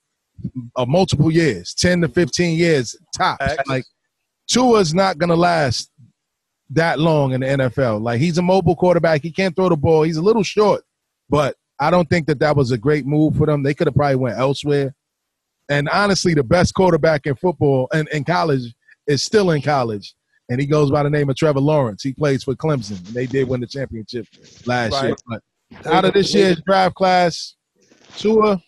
uh, 0.77 0.87
multiple 0.87 1.31
years, 1.31 1.75
10 1.75 2.01
to 2.01 2.09
15 2.09 2.59
years 2.59 2.97
tops. 3.15 3.57
Like 3.67 3.85
Tua's 4.49 4.95
not 4.95 5.19
going 5.19 5.29
to 5.29 5.37
last 5.37 5.91
that 6.71 6.99
long 6.99 7.35
in 7.35 7.43
the 7.43 7.47
NFL. 7.47 8.01
Like 8.01 8.19
he's 8.19 8.39
a 8.39 8.43
mobile 8.43 8.75
quarterback. 8.75 9.23
He 9.23 9.31
can't 9.31 9.55
throw 9.55 9.69
the 9.69 9.77
ball. 9.77 10.05
He's 10.05 10.17
a 10.17 10.23
little 10.23 10.43
short, 10.43 10.83
but 11.29 11.55
I 11.79 11.91
don't 11.91 12.09
think 12.09 12.29
that 12.29 12.39
that 12.41 12.57
was 12.57 12.71
a 12.71 12.79
great 12.79 13.05
move 13.05 13.37
for 13.37 13.47
them. 13.47 13.63
They 13.63 13.75
could 13.75 13.89
have 13.89 13.95
probably 13.95 14.17
went 14.17 14.39
elsewhere. 14.39 14.95
And 15.69 15.87
honestly, 15.91 16.33
the 16.33 16.43
best 16.43 16.73
quarterback 16.73 17.27
in 17.27 17.35
football 17.37 17.89
and 17.93 18.09
in 18.09 18.25
college 18.25 18.75
is 19.07 19.23
still 19.23 19.51
in 19.51 19.61
college. 19.61 20.15
And 20.51 20.61
he 20.61 20.67
goes 20.67 20.91
by 20.91 21.03
the 21.05 21.11
name 21.11 21.31
of 21.31 21.37
Trevor 21.37 21.61
Lawrence. 21.61 22.03
He 22.03 22.13
plays 22.13 22.43
for 22.43 22.55
Clemson. 22.55 22.99
And 23.07 23.15
they 23.15 23.27
did 23.27 23.49
win 23.49 23.61
the 23.61 23.67
championship 23.69 24.27
last 24.67 25.01
year. 25.03 25.17
But 25.29 25.43
out 25.87 26.05
of 26.05 26.13
this 26.13 26.35
year's 26.35 26.61
draft 26.67 26.97
class, 26.97 27.55
Tua, 28.17 28.61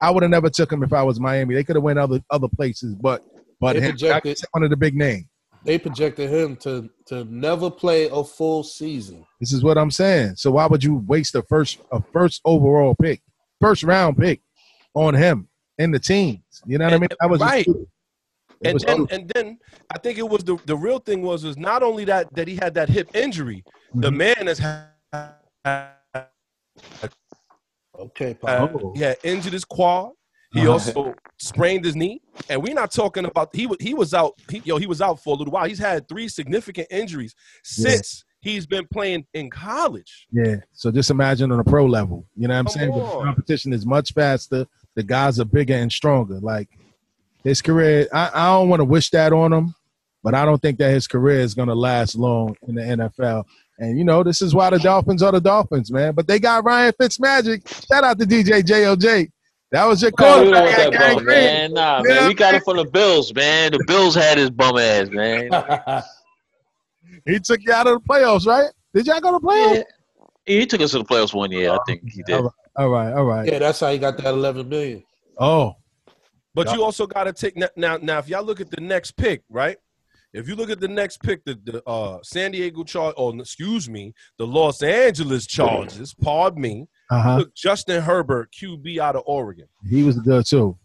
I 0.00 0.10
would 0.10 0.22
have 0.22 0.30
never 0.30 0.48
took 0.48 0.72
him 0.72 0.82
if 0.84 0.92
I 0.92 1.02
was 1.02 1.18
Miami. 1.18 1.54
They 1.54 1.64
could 1.64 1.76
have 1.76 1.82
went 1.82 1.98
other 1.98 2.20
other 2.30 2.48
places, 2.48 2.94
but 2.94 3.22
but 3.60 3.74
They 3.74 3.80
him, 3.80 3.90
projected- 3.92 4.38
one 4.52 4.62
of 4.62 4.70
the 4.70 4.76
big 4.76 4.94
name. 4.94 5.28
They 5.64 5.78
projected 5.78 6.30
him 6.30 6.56
to 6.58 6.88
to 7.06 7.24
never 7.24 7.70
play 7.70 8.08
a 8.08 8.22
full 8.22 8.62
season. 8.62 9.24
This 9.40 9.52
is 9.52 9.64
what 9.64 9.76
I'm 9.78 9.90
saying. 9.90 10.36
So 10.36 10.52
why 10.52 10.66
would 10.66 10.84
you 10.84 11.02
waste 11.06 11.34
a 11.34 11.42
first 11.42 11.78
a 11.90 12.00
first 12.12 12.42
overall 12.44 12.94
pick, 12.94 13.22
first 13.60 13.82
round 13.82 14.18
pick 14.18 14.40
on 14.94 15.14
him 15.14 15.48
in 15.78 15.90
the 15.90 15.98
teams? 15.98 16.42
You 16.66 16.78
know 16.78 16.84
what 16.84 16.94
I 16.94 16.98
mean? 16.98 17.08
That 17.18 17.30
was 17.30 17.40
Right. 17.40 17.62
stupid. 17.62 17.86
And 18.64 18.80
then 18.80 19.06
and 19.10 19.28
then 19.34 19.58
I 19.94 19.98
think 19.98 20.18
it 20.18 20.28
was 20.28 20.42
the 20.44 20.56
the 20.66 20.76
real 20.76 20.98
thing 20.98 21.22
was 21.22 21.44
was 21.44 21.56
not 21.56 21.82
only 21.82 22.04
that 22.06 22.32
that 22.34 22.48
he 22.48 22.56
had 22.56 22.74
that 22.74 22.88
hip 22.88 23.14
injury, 23.14 23.62
the 23.94 24.10
Mhm. 24.10 24.16
man 24.16 24.46
has 24.46 24.58
had 24.58 24.88
Okay, 27.96 28.36
uh, 28.42 28.68
Oh. 28.72 28.92
he 28.94 29.02
had 29.02 29.16
injured 29.22 29.52
his 29.52 29.64
quad. 29.64 30.10
He 30.52 30.60
Uh-huh. 30.60 30.72
also 30.72 31.14
sprained 31.38 31.84
his 31.84 31.94
knee, 31.96 32.20
and 32.48 32.62
we're 32.62 32.74
not 32.74 32.90
talking 32.92 33.24
about 33.24 33.54
he 33.54 33.68
he 33.80 33.94
was 33.94 34.14
out. 34.14 34.34
He, 34.50 34.60
yo, 34.64 34.76
he 34.78 34.86
was 34.86 35.00
out 35.00 35.22
for 35.22 35.34
a 35.34 35.38
little 35.38 35.52
while. 35.52 35.66
He's 35.66 35.78
had 35.78 36.08
three 36.08 36.28
significant 36.28 36.88
injuries 36.90 37.34
Yeah. 37.76 37.90
since 37.90 38.24
he's 38.40 38.66
been 38.66 38.86
playing 38.92 39.26
in 39.34 39.48
college. 39.50 40.26
Yeah. 40.30 40.56
So 40.72 40.90
just 40.90 41.10
imagine 41.10 41.50
on 41.52 41.60
a 41.60 41.64
pro 41.64 41.86
level. 41.86 42.26
You 42.36 42.48
know 42.48 42.54
what 42.54 42.58
I'm 42.60 42.64
Come 42.66 42.72
saying? 42.74 42.92
The 42.92 43.24
competition 43.24 43.72
is 43.72 43.84
much 43.86 44.12
faster. 44.12 44.66
The 44.96 45.02
guys 45.02 45.40
are 45.40 45.44
bigger 45.44 45.74
and 45.74 45.90
stronger. 45.90 46.38
Like 46.40 46.68
his 47.44 47.62
career, 47.62 48.08
I, 48.12 48.30
I 48.34 48.46
don't 48.54 48.68
want 48.68 48.80
to 48.80 48.84
wish 48.84 49.10
that 49.10 49.32
on 49.32 49.52
him, 49.52 49.74
but 50.22 50.34
I 50.34 50.44
don't 50.44 50.60
think 50.60 50.78
that 50.78 50.90
his 50.90 51.06
career 51.06 51.40
is 51.40 51.54
going 51.54 51.68
to 51.68 51.74
last 51.74 52.16
long 52.16 52.56
in 52.66 52.74
the 52.74 52.82
NFL. 52.82 53.44
And 53.78 53.98
you 53.98 54.04
know, 54.04 54.22
this 54.22 54.40
is 54.40 54.54
why 54.54 54.70
the 54.70 54.78
Dolphins 54.78 55.22
are 55.22 55.32
the 55.32 55.40
Dolphins, 55.40 55.92
man. 55.92 56.14
But 56.14 56.26
they 56.26 56.38
got 56.38 56.64
Ryan 56.64 56.92
Fitzmagic. 57.00 57.86
Shout 57.88 58.04
out 58.04 58.18
to 58.18 58.24
DJ 58.26 58.62
JOJ. 58.62 59.30
That 59.72 59.86
was 59.86 60.00
your 60.02 60.12
Nah, 60.18 60.40
we 60.40 60.50
don't 60.50 60.64
want 60.64 60.76
that 60.76 60.92
bum, 60.92 61.24
Green. 61.24 61.26
man. 61.26 61.72
Nah, 61.72 62.02
Yeah, 62.06 62.14
man. 62.14 62.28
We 62.28 62.34
got 62.34 62.54
it 62.54 62.62
from 62.64 62.76
the 62.76 62.84
Bills, 62.84 63.34
man. 63.34 63.72
The 63.72 63.82
Bills 63.86 64.14
had 64.14 64.38
his 64.38 64.50
bum 64.50 64.78
ass, 64.78 65.08
man. 65.10 65.50
He 67.26 67.38
took 67.38 67.60
you 67.62 67.72
out 67.72 67.86
of 67.86 68.02
the 68.02 68.08
playoffs, 68.08 68.46
right? 68.46 68.70
Did 68.92 69.06
y'all 69.06 69.20
go 69.20 69.32
to 69.32 69.38
playoffs? 69.38 69.76
Yeah. 69.76 69.82
He 70.44 70.66
took 70.66 70.80
us 70.82 70.90
to 70.90 70.98
the 70.98 71.04
playoffs 71.04 71.32
one 71.32 71.50
year. 71.50 71.70
I 71.72 71.78
think 71.86 72.02
he 72.10 72.22
did. 72.22 72.34
All 72.34 72.42
right, 72.42 72.52
all 72.76 72.88
right, 72.90 73.12
all 73.14 73.24
right. 73.24 73.50
yeah, 73.50 73.58
that's 73.58 73.80
how 73.80 73.90
he 73.90 73.98
got 73.98 74.16
that 74.18 74.26
11 74.26 74.68
million. 74.68 75.02
Oh, 75.38 75.74
But 76.54 76.68
Yeah. 76.68 76.74
you 76.74 76.84
also 76.84 77.06
got 77.06 77.24
to 77.24 77.32
take 77.32 77.56
now, 77.76 77.98
now. 77.98 78.18
If 78.18 78.28
y'all 78.28 78.44
look 78.44 78.60
at 78.60 78.70
the 78.70 78.80
next 78.80 79.12
pick, 79.16 79.42
right? 79.48 79.76
If 80.32 80.48
you 80.48 80.56
look 80.56 80.68
at 80.70 80.80
the 80.80 80.88
next 80.88 81.22
pick, 81.22 81.44
the, 81.44 81.58
the 81.64 81.82
uh, 81.88 82.18
San 82.24 82.50
Diego 82.50 82.82
Charge, 82.82 83.14
or 83.16 83.34
excuse 83.38 83.88
me, 83.88 84.12
the 84.36 84.46
Los 84.46 84.82
Angeles 84.82 85.46
Chargers. 85.46 86.12
Pardon 86.14 86.60
me. 86.60 86.88
uh 87.10 87.22
huh. 87.22 87.36
Look, 87.38 87.54
Justin 87.54 88.02
Herbert, 88.02 88.50
QB 88.52 88.98
out 88.98 89.14
of 89.14 89.22
Oregon. 89.26 89.66
He 89.88 90.02
was 90.02 90.18
good 90.18 90.44
too. 90.46 90.76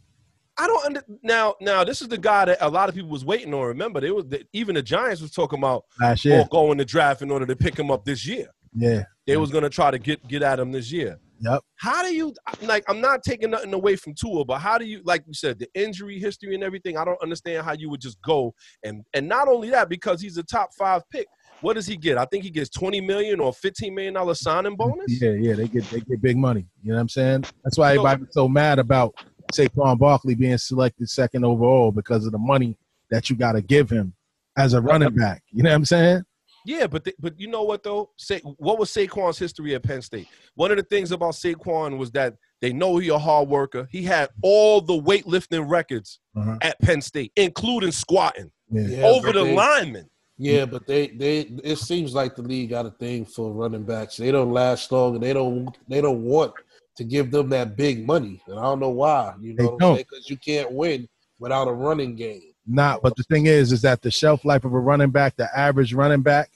I 0.58 0.68
don't 0.68 0.86
under, 0.86 1.04
now. 1.24 1.56
Now 1.62 1.84
this 1.84 2.02
is 2.02 2.10
the 2.10 2.18
guy 2.18 2.46
that 2.46 2.58
a 2.62 2.70
lot 2.70 2.90
of 2.90 2.96
people 2.96 3.10
was 3.10 3.24
waiting 3.26 3.54
on. 3.54 3.66
Remember, 3.66 4.00
they 4.02 4.12
was 4.12 4.26
even 4.54 4.76
the 4.76 4.82
Giants 4.84 5.22
was 5.22 5.32
talking 5.32 5.58
about 5.58 5.86
Last 6.00 6.26
oh, 6.26 6.30
year. 6.30 6.46
going 6.52 6.78
to 6.78 6.86
draft 6.86 7.22
in 7.22 7.32
order 7.32 7.46
to 7.46 7.56
pick 7.56 7.78
him 7.78 7.90
up 7.90 8.04
this 8.06 8.28
year. 8.28 8.50
Yeah. 8.76 9.04
They 9.26 9.38
was 9.38 9.52
gonna 9.52 9.70
try 9.70 9.90
to 9.90 9.98
get 9.98 10.28
get 10.28 10.44
at 10.44 10.60
him 10.60 10.72
this 10.72 10.92
year. 10.92 11.18
Yep. 11.42 11.62
How 11.78 12.04
do 12.04 12.14
you 12.14 12.34
like? 12.62 12.84
I'm 12.88 13.02
not 13.02 13.24
taking 13.24 13.52
nothing 13.52 13.74
away 13.74 13.96
from 13.96 14.14
Tua, 14.14 14.46
but 14.46 14.60
how 14.60 14.78
do 14.78 14.86
you 14.86 15.02
like 15.06 15.24
you 15.26 15.34
said 15.34 15.60
the 15.60 15.68
injury 15.74 16.20
history 16.20 16.54
and 16.54 16.64
everything? 16.64 16.98
I 16.98 17.06
don't 17.06 17.22
understand 17.22 17.66
how 17.66 17.74
you 17.74 17.90
would 17.90 18.02
just 18.02 18.22
go 18.22 18.54
and 18.84 19.04
and 19.14 19.28
not 19.28 19.48
only 19.48 19.70
that 19.70 19.90
because 19.90 20.22
he's 20.22 20.38
a 20.38 20.44
top 20.44 20.70
five 20.78 21.04
pick. 21.12 21.28
What 21.62 21.74
does 21.74 21.88
he 21.88 21.98
get? 21.98 22.18
I 22.18 22.26
think 22.26 22.46
he 22.46 22.50
gets 22.50 22.70
20 22.70 23.02
million 23.02 23.42
or 23.42 23.52
15 23.52 23.94
million 23.94 24.14
dollar 24.14 24.34
signing 24.34 24.78
bonus. 24.78 25.22
Yeah, 25.22 25.32
yeah, 25.32 25.56
they 25.56 25.68
get 25.68 25.84
they 25.90 26.00
get 26.00 26.22
big 26.22 26.38
money. 26.38 26.66
You 26.84 26.90
know 26.90 26.96
what 26.96 27.02
I'm 27.02 27.10
saying? 27.10 27.46
That's 27.64 27.78
why 27.78 27.92
everybody's 27.92 28.28
so 28.32 28.48
mad 28.48 28.80
about 28.80 29.14
Saquon 29.54 29.98
Barkley 29.98 30.36
being 30.36 30.58
selected 30.58 31.10
second 31.10 31.44
overall 31.44 31.92
because 31.92 32.26
of 32.26 32.32
the 32.32 32.38
money 32.38 32.78
that 33.12 33.30
you 33.30 33.36
got 33.36 33.54
to 33.54 33.62
give 33.62 33.90
him 33.90 34.14
as 34.58 34.74
a 34.74 34.82
running 34.82 35.16
back. 35.16 35.44
You 35.52 35.64
know 35.64 35.70
what 35.70 35.76
I'm 35.76 35.86
saying? 35.86 36.24
Yeah, 36.70 36.86
but 36.86 37.04
the, 37.04 37.16
but 37.20 37.40
you 37.40 37.48
know 37.48 37.64
what 37.64 37.82
though? 37.84 38.12
Say 38.18 38.40
what 38.42 38.78
was 38.78 38.92
Saquon's 38.92 39.40
history 39.40 39.74
at 39.74 39.82
Penn 39.82 40.04
State? 40.04 40.28
One 40.54 40.70
of 40.70 40.78
the 40.78 40.84
things 40.84 41.12
about 41.12 41.34
Saquon 41.34 41.98
was 41.98 42.12
that 42.12 42.36
they 42.62 42.72
know 42.74 42.98
he 42.98 43.10
a 43.10 43.18
hard 43.18 43.50
worker. 43.50 43.88
He 43.90 44.04
had 44.04 44.30
all 44.44 44.80
the 44.80 44.94
weightlifting 45.02 45.68
records 45.68 46.20
Uh-huh. 46.36 46.58
at 46.62 46.80
Penn 46.80 47.02
State, 47.02 47.32
including 47.36 47.92
squatting 47.92 48.52
Yeah. 48.72 48.82
Yeah, 48.88 49.04
over 49.06 49.28
but 49.30 49.40
the 49.40 49.46
they- 49.46 49.56
linemen. 49.56 50.10
Yeah, 50.38 50.66
but 50.66 50.86
they 50.86 51.08
they 51.08 51.40
it 51.64 51.78
seems 51.80 52.14
like 52.14 52.36
the 52.36 52.44
league 52.44 52.70
got 52.70 52.86
a 52.86 52.92
thing 52.92 53.26
for 53.26 53.52
running 53.52 53.84
backs. 53.84 54.16
They 54.18 54.32
don't 54.32 54.54
last 54.54 54.92
long, 54.92 55.16
and 55.16 55.24
they 55.24 55.34
don't 55.34 55.76
they 55.88 56.02
don't 56.02 56.24
want 56.24 56.54
to 56.98 57.04
give 57.04 57.32
them 57.32 57.50
that 57.50 57.76
big 57.76 58.06
money. 58.06 58.42
And 58.48 58.60
I 58.60 58.64
don't 58.64 58.80
know 58.80 58.90
why. 58.90 59.34
You 59.42 59.54
know, 59.56 59.64
what 59.66 59.72
I'm 59.74 59.78
don't. 59.80 59.96
saying? 59.96 60.06
Because 60.10 60.30
you 60.30 60.38
can't 60.38 60.72
win 60.72 61.10
without 61.40 61.68
a 61.68 61.74
running 61.74 62.16
game. 62.16 62.44
Not, 62.68 63.02
but 63.02 63.16
the 63.16 63.24
thing 63.24 63.48
is, 63.48 63.72
is 63.72 63.82
that 63.82 64.02
the 64.04 64.12
shelf 64.12 64.46
life 64.46 64.64
of 64.64 64.74
a 64.74 64.80
running 64.80 65.10
back, 65.10 65.36
the 65.36 65.50
average 65.58 65.94
running 65.94 66.22
back, 66.22 66.52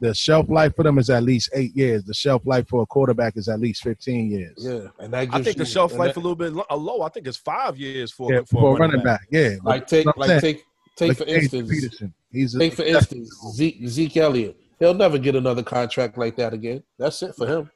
the 0.00 0.12
shelf 0.14 0.46
life 0.48 0.74
for 0.76 0.82
them 0.82 0.98
is 0.98 1.08
at 1.08 1.22
least 1.22 1.50
eight 1.54 1.74
years. 1.76 2.04
The 2.04 2.14
shelf 2.14 2.42
life 2.44 2.68
for 2.68 2.82
a 2.82 2.86
quarterback 2.86 3.36
is 3.36 3.48
at 3.48 3.60
least 3.60 3.82
15 3.82 4.30
years. 4.30 4.54
Yeah, 4.58 4.88
and 4.98 5.12
that 5.14 5.26
gives 5.26 5.34
I 5.34 5.42
think 5.42 5.56
the 5.56 5.64
shelf 5.64 5.94
life 5.94 6.14
that- 6.14 6.20
a 6.20 6.22
little 6.22 6.34
bit 6.36 6.52
uh, 6.70 6.76
low. 6.76 7.02
I 7.02 7.08
think 7.08 7.26
it's 7.26 7.36
five 7.38 7.78
years 7.78 8.10
for, 8.12 8.32
Yeah, 8.32 8.40
for, 8.40 8.60
for, 8.60 8.76
a 8.76 8.80
running 8.80 9.02
back. 9.02 9.26
Yeah. 9.30 9.50
like 9.62 9.86
take 9.86 10.04
That's 10.04 10.16
what 10.16 10.24
I'm 10.24 10.30
like 10.30 10.40
saying. 10.40 10.54
take 10.56 10.64
take 10.96 11.08
Look 11.08 11.16
for 11.18 11.22
at 11.24 11.28
instance 11.30 11.70
Peterson. 11.70 12.14
He's 12.30 12.54
a, 12.54 12.58
take 12.58 12.74
for 12.74 12.82
instance 12.82 13.30
Zeke, 13.54 13.86
Zeke 13.86 14.16
Elliott. 14.18 14.56
He'll 14.80 14.94
never 14.94 15.18
get 15.18 15.36
another 15.36 15.62
contract 15.62 16.18
like 16.18 16.36
that 16.36 16.52
again. 16.52 16.82
That's 16.98 17.22
it 17.22 17.34
for 17.36 17.46
him. 17.46 17.70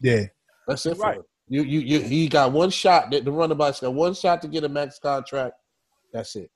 yeah. 0.00 0.24
That's 0.68 0.84
it 0.86 0.96
for 0.96 1.02
Right. 1.02 1.16
him. 1.18 1.24
You, 1.48 1.62
you, 1.64 1.80
you, 1.80 2.00
he 2.00 2.28
got 2.28 2.52
one 2.52 2.70
shot. 2.70 3.10
The 3.10 3.20
the 3.20 3.30
running 3.32 3.58
back's 3.58 3.80
got 3.80 3.92
one 3.94 4.14
shot 4.14 4.40
to 4.42 4.48
get 4.48 4.64
a 4.64 4.68
max 4.68 4.98
contract. 4.98 5.54
That's 6.12 6.34
it. 6.36 6.50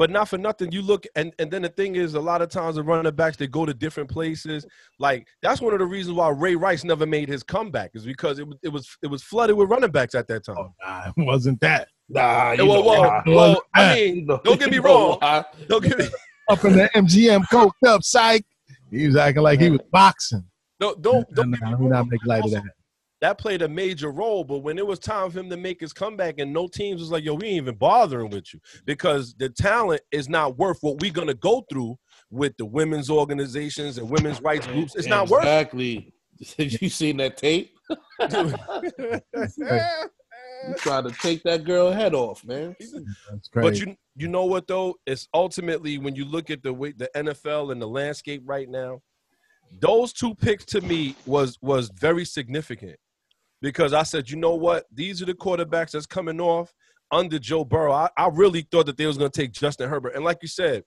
But 0.00 0.08
not 0.08 0.30
for 0.30 0.38
nothing. 0.38 0.72
You 0.72 0.80
look 0.80 1.04
and, 1.14 1.34
and 1.38 1.50
then 1.50 1.60
the 1.60 1.68
thing 1.68 1.96
is 1.96 2.14
a 2.14 2.20
lot 2.20 2.40
of 2.40 2.48
times 2.48 2.76
the 2.76 2.82
running 2.82 3.14
backs 3.14 3.36
they 3.36 3.46
go 3.46 3.66
to 3.66 3.74
different 3.74 4.08
places. 4.08 4.64
Like 4.98 5.28
that's 5.42 5.60
one 5.60 5.74
of 5.74 5.78
the 5.78 5.84
reasons 5.84 6.16
why 6.16 6.30
Ray 6.30 6.56
Rice 6.56 6.84
never 6.84 7.04
made 7.04 7.28
his 7.28 7.42
comeback 7.42 7.90
is 7.92 8.06
because 8.06 8.38
it 8.38 8.48
was 8.48 8.56
it 8.62 8.70
was 8.70 8.96
it 9.02 9.08
was 9.08 9.22
flooded 9.22 9.56
with 9.56 9.68
running 9.68 9.90
backs 9.90 10.14
at 10.14 10.26
that 10.28 10.46
time. 10.46 10.56
Oh, 10.58 10.72
nah, 10.82 11.08
it 11.14 11.22
wasn't 11.22 11.60
that. 11.60 11.88
Nah, 12.08 12.52
you 12.52 12.64
well, 12.64 12.82
know 12.82 12.88
well, 12.88 13.02
why. 13.02 13.22
well, 13.26 13.62
I 13.74 13.94
mean, 13.94 14.26
don't 14.26 14.58
get 14.58 14.70
me 14.70 14.78
wrong. 14.86 15.18
why. 15.20 15.44
Don't 15.68 15.84
get 15.84 15.98
me 15.98 16.06
Up 16.48 16.64
in 16.64 16.76
the 16.76 16.88
MGM 16.96 17.42
coked 17.52 17.86
up 17.86 18.02
psych. 18.02 18.46
He 18.90 19.06
was 19.06 19.16
acting 19.16 19.42
like 19.42 19.60
he 19.60 19.68
was 19.68 19.80
boxing. 19.92 20.46
No, 20.80 20.94
don't 20.94 21.28
don't, 21.34 21.34
don't 21.34 21.50
Nah, 21.50 21.56
get 21.58 21.66
me 21.66 21.70
nah, 21.72 21.76
we 21.76 21.88
not 21.90 22.06
make 22.08 22.24
light 22.24 22.44
of 22.44 22.52
that. 22.52 22.62
That 23.20 23.38
played 23.38 23.62
a 23.62 23.68
major 23.68 24.10
role. 24.10 24.44
But 24.44 24.58
when 24.58 24.78
it 24.78 24.86
was 24.86 24.98
time 24.98 25.30
for 25.30 25.40
him 25.40 25.50
to 25.50 25.56
make 25.56 25.80
his 25.80 25.92
comeback, 25.92 26.38
and 26.38 26.52
no 26.52 26.68
teams 26.68 27.00
was 27.00 27.10
like, 27.10 27.24
"Yo, 27.24 27.34
we 27.34 27.48
ain't 27.48 27.56
even 27.56 27.76
bothering 27.76 28.30
with 28.30 28.52
you," 28.52 28.60
because 28.84 29.34
the 29.34 29.48
talent 29.48 30.02
is 30.10 30.28
not 30.28 30.58
worth 30.58 30.78
what 30.82 31.00
we're 31.00 31.12
gonna 31.12 31.34
go 31.34 31.64
through 31.70 31.96
with 32.30 32.56
the 32.56 32.66
women's 32.66 33.10
organizations 33.10 33.98
and 33.98 34.08
women's 34.08 34.40
rights 34.40 34.66
groups. 34.66 34.94
It's 34.96 35.08
not 35.08 35.28
worth. 35.28 35.42
exactly. 35.42 36.12
Have 36.58 36.80
you 36.80 36.88
seen 36.88 37.18
that 37.18 37.36
tape? 37.36 37.76
You 40.68 40.74
trying 40.74 41.04
to 41.04 41.10
take 41.22 41.42
that 41.44 41.64
girl 41.64 41.90
head 41.90 42.14
off, 42.14 42.44
man. 42.44 42.76
That's 43.30 43.48
crazy. 43.48 43.50
But 43.54 43.78
you 43.78 43.96
you 44.16 44.28
know 44.28 44.44
what 44.44 44.66
though? 44.66 44.94
It's 45.06 45.26
ultimately 45.32 45.96
when 45.96 46.14
you 46.14 46.26
look 46.26 46.50
at 46.50 46.62
the 46.62 46.72
way 46.72 46.92
the 46.92 47.10
NFL 47.16 47.72
and 47.72 47.80
the 47.80 47.88
landscape 47.88 48.42
right 48.44 48.68
now, 48.68 49.00
those 49.80 50.12
two 50.12 50.34
picks 50.34 50.66
to 50.66 50.82
me 50.82 51.16
was 51.24 51.56
was 51.62 51.90
very 51.98 52.26
significant 52.26 52.98
because 53.62 53.92
I 53.92 54.02
said, 54.02 54.30
you 54.30 54.36
know 54.36 54.54
what? 54.54 54.84
These 54.92 55.22
are 55.22 55.26
the 55.26 55.34
quarterbacks 55.34 55.92
that's 55.92 56.06
coming 56.06 56.40
off 56.40 56.74
under 57.12 57.38
Joe 57.38 57.64
Burrow. 57.64 57.92
I, 57.92 58.08
I 58.16 58.28
really 58.28 58.66
thought 58.70 58.86
that 58.86 58.96
they 58.96 59.06
was 59.06 59.18
gonna 59.18 59.30
take 59.30 59.52
Justin 59.52 59.88
Herbert. 59.88 60.14
And 60.14 60.24
like 60.24 60.38
you 60.42 60.48
said, 60.48 60.84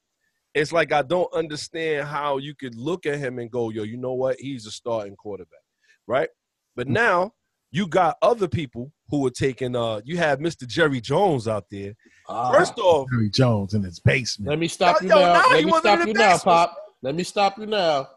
it's 0.54 0.72
like 0.72 0.92
I 0.92 1.02
don't 1.02 1.34
understand 1.34 2.08
how 2.08 2.38
you 2.38 2.56
could 2.56 2.76
look 2.76 3.06
at 3.06 3.20
him 3.20 3.40
and 3.40 3.50
go, 3.50 3.70
yo, 3.70 3.84
you 3.84 3.98
know 3.98 4.14
what? 4.14 4.38
He's 4.40 4.66
a 4.66 4.72
starting 4.72 5.16
quarterback. 5.16 5.60
Right? 6.08 6.30
But 6.76 6.88
now 6.88 7.32
you 7.72 7.88
got 7.88 8.18
other 8.22 8.48
people 8.48 8.92
who 9.10 9.26
are 9.26 9.32
taking 9.32 9.76
uh 9.76 10.02
you 10.06 10.18
have 10.18 10.40
Mr. 10.40 10.68
Jerry 10.68 11.02
Jones 11.02 11.48
out 11.48 11.66
there. 11.70 11.94
Ah. 12.30 12.52
First 12.52 12.78
off, 12.78 13.10
Jerry 13.12 13.30
Jones 13.30 13.74
in 13.74 13.84
his 13.84 14.00
basement. 14.00 14.50
Let 14.50 14.60
me 14.60 14.68
stop 14.68 15.02
Yo, 15.02 15.08
you 15.08 15.14
yo, 15.14 15.20
now. 15.22 15.34
now 15.34 15.50
Let 15.50 15.66
me 15.66 15.72
stop 15.80 16.00
you 16.00 16.14
the 16.14 16.20
now. 16.20 16.38
Pop. 16.38 16.78
Let 17.02 17.16
me 17.16 17.24
stop 17.24 17.58
you 17.58 17.66
now. 17.66 18.08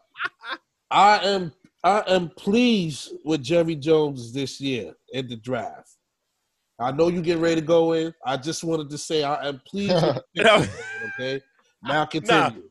I 0.91 1.17
am 1.25 1.51
I 1.87 2.03
am 2.07 2.27
pleased 2.27 3.13
with 3.23 3.41
Jerry 3.41 3.73
Jones 3.73 4.33
this 4.33 4.59
year 4.59 4.93
in 5.13 5.29
the 5.29 5.37
draft. 5.37 5.95
I 6.77 6.91
know 6.91 7.07
you 7.07 7.21
get 7.21 7.37
ready 7.37 7.55
to 7.55 7.61
go 7.61 7.93
in. 7.93 8.13
I 8.25 8.35
just 8.35 8.61
wanted 8.65 8.89
to 8.89 8.97
say 8.97 9.23
I 9.23 9.47
am 9.47 9.61
pleased 9.65 9.93
with 9.93 10.15
the 10.15 10.23
you 10.33 10.43
made, 10.43 10.69
okay? 11.13 11.41
Now 11.81 12.03
continue. 12.03 12.63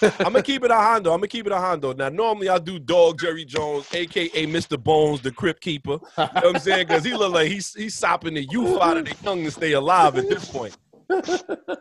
I'm 0.00 0.32
gonna 0.32 0.42
keep 0.42 0.64
it 0.64 0.70
a 0.70 0.74
Hondo. 0.74 1.12
I'm 1.12 1.18
gonna 1.18 1.28
keep 1.28 1.46
it 1.46 1.52
a 1.52 1.58
Hondo. 1.58 1.92
Now, 1.92 2.08
normally 2.08 2.48
I 2.48 2.58
do 2.58 2.78
Dog 2.78 3.20
Jerry 3.20 3.44
Jones, 3.44 3.86
aka 3.92 4.46
Mr. 4.46 4.82
Bones, 4.82 5.20
the 5.20 5.32
Crypt 5.32 5.60
Keeper. 5.60 5.90
You 5.92 5.98
know 6.16 6.30
what 6.32 6.46
I'm 6.46 6.58
saying? 6.58 6.86
Because 6.86 7.04
he 7.04 7.12
look 7.12 7.34
like 7.34 7.48
he's 7.48 7.74
he's 7.74 7.94
sopping 7.94 8.32
the 8.32 8.44
youth 8.44 8.80
out 8.80 8.96
of 8.96 9.04
the 9.04 9.14
young 9.22 9.44
to 9.44 9.50
stay 9.50 9.72
alive 9.72 10.16
at 10.16 10.30
this 10.30 10.50
point. 10.50 10.74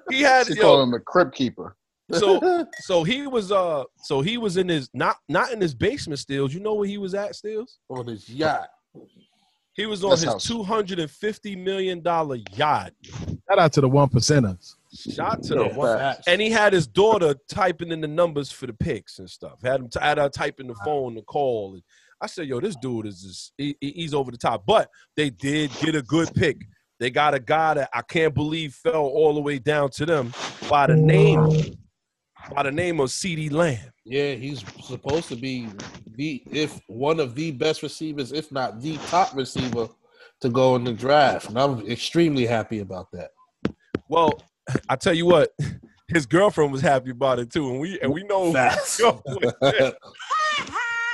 He 0.10 0.24
had 0.24 0.46
She 0.46 0.56
yo, 0.56 0.62
call 0.62 0.84
him 0.84 0.92
the 0.92 1.00
crib 1.00 1.34
keeper. 1.34 1.78
So 2.14 2.66
so 2.82 3.04
he 3.04 3.28
was 3.28 3.52
uh 3.52 3.84
so 4.04 4.22
he 4.22 4.38
was 4.38 4.58
in 4.58 4.68
his 4.70 4.90
not 4.94 5.18
not 5.30 5.52
in 5.52 5.62
his 5.62 5.74
basement 5.76 6.20
stills. 6.20 6.54
You 6.54 6.60
know 6.60 6.74
where 6.76 6.88
he 6.88 6.98
was 6.98 7.14
at 7.14 7.36
stills? 7.36 7.80
on 7.90 8.08
his 8.08 8.28
yacht. 8.30 8.68
He 9.74 9.86
was 9.86 10.04
on 10.04 10.12
This 10.12 10.22
his 10.24 10.34
house. 10.34 10.44
two 10.46 10.64
hundred 10.64 11.00
and 11.00 11.10
fifty 11.10 11.56
million 11.56 12.02
dollar 12.02 12.38
yacht. 12.56 12.92
Shout 13.50 13.60
out 13.60 13.74
to 13.74 13.82
the 13.82 13.88
one 13.90 14.10
percenters. 14.10 14.76
Shot 14.94 15.42
to 15.44 15.56
Yeah, 15.56 15.70
the 15.70 15.76
one. 15.76 15.98
facts. 15.98 16.28
And 16.28 16.42
he 16.42 16.50
had 16.50 16.74
his 16.74 16.88
daughter 16.88 17.36
typing 17.50 17.92
in 17.92 18.02
the 18.02 18.08
numbers 18.08 18.52
for 18.52 18.68
the 18.68 18.74
picks 18.74 19.20
and 19.20 19.30
stuff. 19.30 19.62
Had 19.64 19.80
him 19.80 19.90
t- 19.90 20.00
had 20.02 20.18
her 20.18 20.28
typing 20.30 20.68
the 20.68 20.76
phone 20.84 21.16
to 21.16 21.22
call. 21.22 21.74
And 21.76 21.84
I 22.20 22.28
said, 22.28 22.48
"Yo, 22.48 22.60
this 22.60 22.76
dude 22.76 23.06
is 23.08 23.22
just 23.22 23.54
he, 23.58 23.76
he- 23.80 23.92
he's 23.94 24.14
over 24.14 24.30
the 24.32 24.38
top." 24.38 24.66
But 24.66 24.90
they 25.16 25.30
did 25.30 25.72
get 25.80 25.96
a 25.96 26.02
good 26.02 26.34
pick. 26.36 26.58
They 27.00 27.10
got 27.10 27.34
a 27.34 27.40
guy 27.40 27.76
that 27.76 27.90
I 27.94 28.02
can't 28.02 28.34
believe 28.36 28.74
fell 28.76 29.06
all 29.06 29.34
the 29.34 29.42
way 29.42 29.58
down 29.58 29.90
to 29.92 30.06
them 30.06 30.34
by 30.70 30.86
the 30.88 30.96
name 30.98 31.50
by 32.54 32.64
the 32.64 32.72
name 32.72 33.00
of 33.00 33.10
CeeDee 33.10 33.52
Lamb. 33.52 33.80
Yeah, 34.04 34.34
he's 34.34 34.64
supposed 34.84 35.28
to 35.30 35.36
be 35.36 35.70
the 36.16 36.44
if 36.52 36.80
one 36.88 37.20
of 37.20 37.36
the 37.36 37.52
best 37.52 37.84
receivers, 37.84 38.32
if 38.32 38.52
not 38.52 38.82
the 38.82 38.98
top 39.08 39.36
receiver, 39.36 39.88
to 40.42 40.50
go 40.50 40.76
in 40.76 40.84
the 40.84 40.94
draft, 40.94 41.50
and 41.50 41.60
I'm 41.60 41.86
extremely 41.90 42.46
happy 42.46 42.80
about 42.80 43.12
that. 43.12 43.32
Well, 44.10 44.42
I 44.90 44.96
tell 44.96 45.14
you 45.14 45.26
what, 45.26 45.52
his 46.08 46.26
girlfriend 46.26 46.72
was 46.72 46.82
happy 46.82 47.12
about 47.12 47.40
it 47.40 47.52
too, 47.52 47.70
and 47.70 47.80
we 47.80 48.00
and 48.02 48.12
we 48.12 48.24
know. 48.24 48.54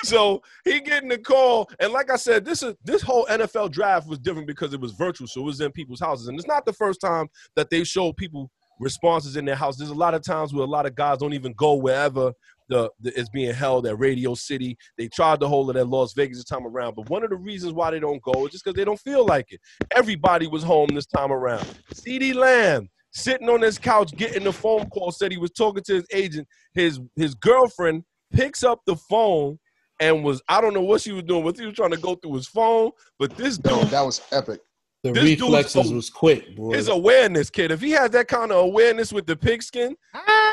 So 0.03 0.41
he 0.63 0.79
getting 0.79 1.09
the 1.09 1.17
call, 1.17 1.69
and 1.79 1.91
like 1.91 2.11
I 2.11 2.15
said, 2.15 2.45
this 2.45 2.63
is 2.63 2.75
this 2.83 3.01
whole 3.01 3.25
NFL 3.25 3.71
draft 3.71 4.07
was 4.07 4.19
different 4.19 4.47
because 4.47 4.73
it 4.73 4.79
was 4.79 4.93
virtual, 4.93 5.27
so 5.27 5.41
it 5.41 5.45
was 5.45 5.59
in 5.59 5.71
people's 5.71 5.99
houses, 5.99 6.27
and 6.27 6.37
it's 6.37 6.47
not 6.47 6.65
the 6.65 6.71
first 6.71 7.01
time 7.01 7.27
that 7.55 7.69
they 7.69 7.83
showed 7.83 8.15
people 8.15 8.49
responses 8.79 9.35
in 9.37 9.45
their 9.45 9.55
house. 9.55 9.77
There's 9.77 9.89
a 9.89 9.95
lot 9.95 10.13
of 10.13 10.23
times 10.23 10.53
where 10.53 10.63
a 10.63 10.69
lot 10.69 10.85
of 10.85 10.95
guys 10.95 11.19
don't 11.19 11.33
even 11.33 11.53
go 11.53 11.75
wherever 11.75 12.33
the, 12.69 12.89
the 12.99 13.17
is 13.17 13.29
being 13.29 13.53
held 13.53 13.87
at 13.87 13.99
Radio 13.99 14.33
City. 14.35 14.77
They 14.97 15.07
tried 15.07 15.39
to 15.39 15.47
hold 15.47 15.69
it 15.69 15.75
at 15.75 15.87
Las 15.87 16.13
Vegas 16.13 16.37
this 16.37 16.45
time 16.45 16.65
around, 16.65 16.95
but 16.95 17.09
one 17.09 17.23
of 17.23 17.29
the 17.29 17.35
reasons 17.35 17.73
why 17.73 17.91
they 17.91 17.99
don't 17.99 18.21
go 18.21 18.45
is 18.45 18.51
just 18.51 18.63
because 18.63 18.75
they 18.75 18.85
don't 18.85 18.99
feel 18.99 19.25
like 19.25 19.51
it. 19.51 19.61
Everybody 19.95 20.47
was 20.47 20.63
home 20.63 20.89
this 20.93 21.05
time 21.05 21.31
around. 21.31 21.65
CeeDee 21.93 22.35
Lamb 22.35 22.89
sitting 23.11 23.49
on 23.49 23.61
his 23.61 23.77
couch 23.77 24.11
getting 24.15 24.43
the 24.43 24.53
phone 24.53 24.87
call 24.89 25.11
said 25.11 25.31
he 25.31 25.37
was 25.37 25.51
talking 25.51 25.83
to 25.83 25.95
his 25.95 26.05
agent. 26.13 26.47
His 26.73 26.99
his 27.15 27.35
girlfriend 27.35 28.03
picks 28.31 28.63
up 28.63 28.81
the 28.85 28.95
phone 28.95 29.57
and 29.99 30.23
was 30.23 30.41
I 30.47 30.61
don't 30.61 30.73
know 30.73 30.81
what 30.81 31.01
she 31.01 31.11
was 31.11 31.23
doing, 31.23 31.43
but 31.43 31.57
he 31.57 31.65
was 31.65 31.75
trying 31.75 31.91
to 31.91 31.97
go 31.97 32.15
through 32.15 32.35
his 32.35 32.47
phone. 32.47 32.91
But 33.17 33.35
this 33.37 33.57
dude, 33.57 33.87
that 33.87 34.05
was 34.05 34.21
epic. 34.31 34.61
The 35.03 35.11
This 35.11 35.23
dude's 35.23 35.41
reflexes 35.43 35.87
so- 35.89 35.95
was 35.95 36.09
quick, 36.09 36.55
boy. 36.55 36.73
his 36.73 36.87
awareness, 36.87 37.49
kid. 37.51 37.71
If 37.71 37.81
he 37.81 37.91
has 37.91 38.09
that 38.11 38.27
kind 38.27 38.51
of 38.51 38.57
awareness 38.65 39.13
with 39.13 39.27
the 39.27 39.35
pigskin, 39.35 39.95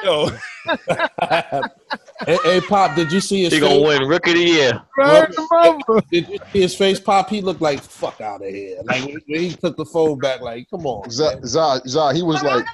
yo, 0.05 0.31
hey, 2.27 2.39
hey, 2.45 2.61
Pop, 2.61 2.95
did 2.95 3.11
you 3.13 3.21
see 3.21 3.45
his 3.45 3.53
He 3.53 3.61
face? 3.61 3.69
gonna 3.69 3.81
win 3.83 4.03
Rookie 4.09 4.31
of 4.33 4.37
the 4.37 4.45
Year. 4.45 4.83
Did 6.11 6.29
you 6.29 6.39
see 6.53 6.61
his 6.61 6.75
face 6.75 7.01
pop? 7.01 7.29
He 7.31 7.41
looked 7.41 7.61
like 7.63 7.81
fuck 7.81 8.21
out 8.21 8.43
of 8.43 8.49
here. 8.49 8.79
Like 8.85 9.05
when 9.05 9.17
when 9.27 9.41
he 9.41 9.51
took 9.55 9.77
the 9.77 9.85
phone 9.87 10.19
back, 10.19 10.41
like 10.41 10.69
come 10.71 10.87
on, 10.87 11.11
Za, 11.11 11.33
man. 11.37 11.47
Za, 11.47 11.81
Za, 11.87 12.13
he 12.13 12.23
was 12.23 12.43
like, 12.43 12.65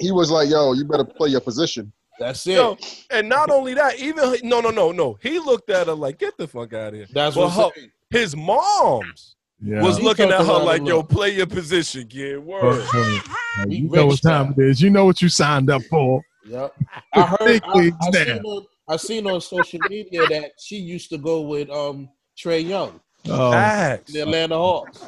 he 0.00 0.10
was 0.12 0.30
like, 0.30 0.48
yo, 0.48 0.72
you 0.72 0.84
better 0.84 1.04
play 1.04 1.28
your 1.30 1.40
position. 1.40 1.92
that's 2.18 2.46
it. 2.46 2.54
yo, 2.54 2.76
and 3.10 3.28
not 3.28 3.50
only 3.50 3.74
that, 3.74 3.98
even 3.98 4.36
no, 4.42 4.60
no, 4.60 4.70
no, 4.70 4.92
no. 4.92 5.18
He 5.22 5.38
looked 5.38 5.70
at 5.70 5.86
her 5.86 5.94
like, 5.94 6.18
"Get 6.18 6.36
the 6.36 6.48
fuck 6.48 6.72
out 6.72 6.88
of 6.88 6.94
here." 6.94 7.06
That's 7.12 7.36
Well, 7.36 7.46
what 7.48 7.54
her- 7.56 7.62
I'm 7.64 7.70
saying. 7.76 7.90
His 8.10 8.34
mom's 8.36 9.36
Yeah. 9.62 9.82
was 9.82 9.98
He 9.98 10.04
looking 10.04 10.30
at 10.30 10.40
her 10.44 10.58
like, 10.58 10.86
"Yo, 10.86 11.02
play 11.02 11.36
your 11.36 11.46
position, 11.46 12.06
kid." 12.08 12.38
Word. 12.38 12.62
Well, 12.62 13.18
you 13.68 13.88
know 13.90 14.06
what 14.06 14.12
rich 14.12 14.22
time 14.22 14.54
it 14.56 14.62
is. 14.64 14.80
You 14.80 14.90
know 14.90 15.04
what 15.04 15.20
you 15.20 15.28
signed 15.28 15.70
up 15.70 15.82
for. 15.82 16.22
Yep. 16.46 16.74
I 17.14 17.22
heard. 17.22 17.60
I, 17.64 17.92
I, 18.02 18.10
seen 18.12 18.38
on, 18.44 18.66
I 18.88 18.96
seen 18.96 19.26
on 19.26 19.40
social 19.40 19.78
media 19.88 20.26
that 20.28 20.52
she 20.58 20.76
used 20.76 21.10
to 21.10 21.18
go 21.18 21.42
with 21.42 21.68
um 21.68 22.08
Trae 22.38 22.66
Young, 22.66 23.00
Oh, 23.28 23.52
Facts. 23.52 24.12
the 24.12 24.20
Atlanta 24.20 24.56
Hawks. 24.56 25.04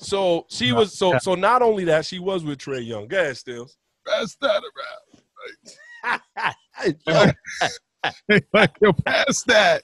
So 0.00 0.46
she 0.48 0.72
was 0.72 0.98
so 0.98 1.16
so. 1.18 1.34
Not 1.36 1.62
only 1.62 1.84
that, 1.84 2.04
she 2.06 2.18
was 2.18 2.42
with 2.44 2.58
Trae 2.58 2.84
Young. 2.84 3.06
Go 3.06 3.20
ahead, 3.20 3.36
Stills. 3.36 3.76
pass 4.06 4.36
that 4.40 4.62
around. 6.04 6.20
like 8.52 8.72
yo, 8.80 8.92
pass 9.04 9.42
that. 9.44 9.82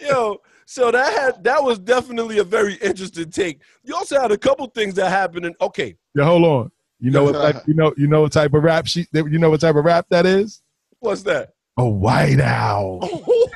Yo, 0.00 0.38
so 0.70 0.90
that 0.92 1.18
had 1.18 1.42
that 1.42 1.64
was 1.64 1.80
definitely 1.80 2.38
a 2.38 2.44
very 2.44 2.74
interesting 2.74 3.28
take. 3.28 3.60
You 3.82 3.96
also 3.96 4.20
had 4.20 4.30
a 4.30 4.38
couple 4.38 4.68
things 4.68 4.94
that 4.94 5.10
happened. 5.10 5.46
In, 5.46 5.54
okay, 5.60 5.96
Yeah, 6.14 6.22
hold 6.22 6.44
on. 6.44 6.70
You 7.00 7.10
know 7.10 7.24
what 7.24 7.32
type, 7.32 7.64
you 7.66 7.74
know 7.74 7.92
you 7.96 8.06
know 8.06 8.20
what 8.20 8.30
type 8.30 8.54
of 8.54 8.62
rap 8.62 8.86
she 8.86 9.04
you 9.12 9.40
know 9.40 9.50
what 9.50 9.62
type 9.62 9.74
of 9.74 9.84
rap 9.84 10.06
that 10.10 10.26
is? 10.26 10.62
what's 11.00 11.24
that? 11.24 11.54
A 11.76 11.84
white 11.84 12.38
owl. 12.38 13.00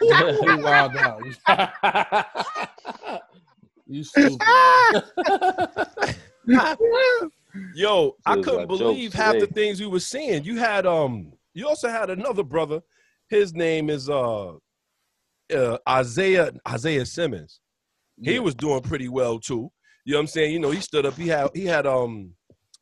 You 0.02 0.58
wild 0.58 0.96
out. 0.96 1.22
you 3.86 4.02
stupid. 4.02 4.40
Yo, 7.76 8.16
I 8.26 8.40
couldn't 8.40 8.66
believe 8.66 9.12
half 9.12 9.38
the 9.38 9.46
things 9.46 9.80
we 9.80 9.86
were 9.86 10.00
seeing. 10.00 10.42
You 10.42 10.58
had 10.58 10.84
um, 10.84 11.32
you 11.52 11.68
also 11.68 11.88
had 11.88 12.10
another 12.10 12.42
brother. 12.42 12.82
His 13.28 13.54
name 13.54 13.88
is 13.88 14.10
uh, 14.10 14.54
uh 15.52 15.78
Isaiah 15.88 16.52
Isaiah 16.68 17.06
Simmons. 17.06 17.60
He 18.20 18.38
was 18.38 18.54
doing 18.54 18.80
pretty 18.80 19.08
well 19.08 19.40
too. 19.40 19.70
You 20.04 20.12
know 20.12 20.18
what 20.18 20.22
I'm 20.22 20.26
saying? 20.28 20.52
You 20.52 20.60
know, 20.60 20.70
he 20.70 20.80
stood 20.80 21.06
up. 21.06 21.14
He 21.14 21.28
had 21.28 21.48
he 21.54 21.64
had 21.64 21.86
um 21.86 22.32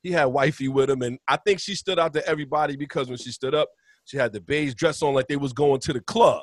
he 0.03 0.11
had 0.11 0.27
wifey 0.27 0.68
with 0.68 0.90
him, 0.90 1.03
and 1.03 1.18
I 1.29 1.37
think 1.37 1.61
she 1.61 1.75
stood 1.75 1.98
out 1.98 2.12
to 2.14 2.27
everybody 2.27 2.77
because 2.77 3.09
when 3.09 3.18
she 3.18 3.31
stood 3.31 3.55
up, 3.55 3.68
she 4.05 4.16
had 4.16 4.33
the 4.33 4.40
beige 4.40 4.75
dress 4.75 5.03
on 5.03 5.14
like 5.14 5.29
they 5.29 5.37
was 5.37 5.53
going 5.53 5.81
to 5.81 5.92
the 5.92 6.01
club. 6.01 6.42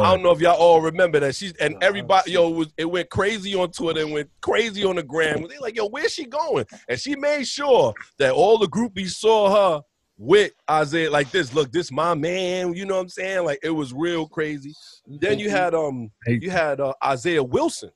I 0.00 0.12
don't 0.12 0.24
know 0.24 0.32
if 0.32 0.40
y'all 0.40 0.56
all 0.56 0.80
remember 0.80 1.20
that. 1.20 1.36
She's 1.36 1.52
and 1.54 1.76
everybody, 1.82 2.32
yo, 2.32 2.48
it 2.48 2.56
was 2.56 2.74
it 2.76 2.90
went 2.90 3.10
crazy 3.10 3.54
on 3.54 3.70
Twitter 3.70 4.00
and 4.00 4.12
went 4.12 4.28
crazy 4.40 4.84
on 4.84 4.96
the 4.96 5.04
gram. 5.04 5.46
They 5.46 5.58
like, 5.58 5.76
yo, 5.76 5.88
where's 5.88 6.12
she 6.12 6.24
going? 6.26 6.66
And 6.88 6.98
she 6.98 7.14
made 7.14 7.46
sure 7.46 7.94
that 8.18 8.32
all 8.32 8.58
the 8.58 8.66
groupies 8.66 9.10
saw 9.10 9.76
her 9.76 9.82
with 10.22 10.52
Isaiah 10.70 11.10
like 11.10 11.32
this. 11.32 11.52
Look, 11.52 11.72
this 11.72 11.90
my 11.90 12.14
man. 12.14 12.74
You 12.74 12.86
know 12.86 12.94
what 12.94 13.00
I'm 13.02 13.08
saying? 13.08 13.44
Like 13.44 13.58
it 13.62 13.70
was 13.70 13.92
real 13.92 14.28
crazy. 14.28 14.72
Then 15.06 15.40
you 15.40 15.50
had 15.50 15.74
um 15.74 16.12
you 16.26 16.48
had 16.48 16.80
uh, 16.80 16.92
Isaiah 17.04 17.42
Wilson. 17.42 17.90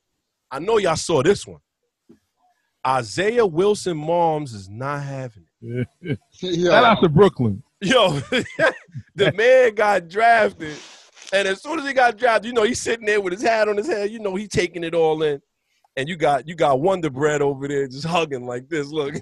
I 0.51 0.59
know 0.59 0.77
y'all 0.77 0.97
saw 0.97 1.23
this 1.23 1.47
one. 1.47 1.61
Isaiah 2.85 3.45
Wilson 3.45 3.97
moms 3.97 4.53
is 4.53 4.69
not 4.69 5.03
having 5.03 5.45
it. 5.61 5.87
shout 6.31 6.51
Yeah. 6.53 6.83
out 6.83 7.01
to 7.01 7.09
Brooklyn. 7.09 7.63
Yo, 7.81 8.19
the 9.15 9.31
man 9.33 9.75
got 9.75 10.07
drafted, 10.09 10.75
and 11.31 11.47
as 11.47 11.61
soon 11.61 11.79
as 11.79 11.85
he 11.85 11.93
got 11.93 12.17
drafted, 12.17 12.45
you 12.47 12.53
know 12.53 12.63
he's 12.63 12.81
sitting 12.81 13.05
there 13.05 13.21
with 13.21 13.33
his 13.33 13.41
hat 13.43 13.69
on 13.69 13.77
his 13.77 13.87
head. 13.87 14.09
You 14.09 14.19
know 14.19 14.35
he's 14.35 14.49
taking 14.49 14.83
it 14.83 14.93
all 14.95 15.21
in, 15.23 15.41
and 15.97 16.07
you 16.07 16.15
got 16.15 16.47
you 16.47 16.55
got 16.55 16.79
Wonder 16.79 17.09
Bread 17.09 17.41
over 17.41 17.67
there 17.67 17.87
just 17.87 18.05
hugging 18.05 18.45
like 18.45 18.69
this. 18.69 18.87
Look, 18.87 19.15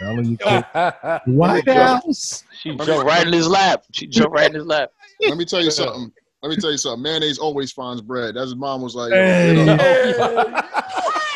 Telling 0.00 0.24
you, 0.30 0.36
White 1.34 1.68
House. 1.68 2.44
She 2.58 2.74
jumped 2.74 3.04
right 3.04 3.26
in 3.26 3.32
his 3.32 3.48
lap. 3.48 3.84
She 3.92 4.06
jumped 4.08 4.32
right 4.32 4.48
in 4.48 4.54
his 4.54 4.64
lap. 4.64 4.90
Let 5.20 5.36
me 5.36 5.44
tell 5.44 5.62
you 5.62 5.70
something. 5.70 6.10
Let 6.42 6.48
me 6.48 6.56
tell 6.56 6.70
you 6.70 6.78
something. 6.78 7.02
Mayonnaise 7.02 7.38
always 7.38 7.70
finds 7.70 8.00
bread. 8.00 8.36
That's 8.36 8.46
his 8.46 8.56
mom 8.56 8.80
was 8.80 8.94
like, 8.94 9.10
yo, 9.10 9.16
Hey. 9.16 9.58
you 9.58 9.64
know, 9.66 9.74
Yeah. 9.74 10.66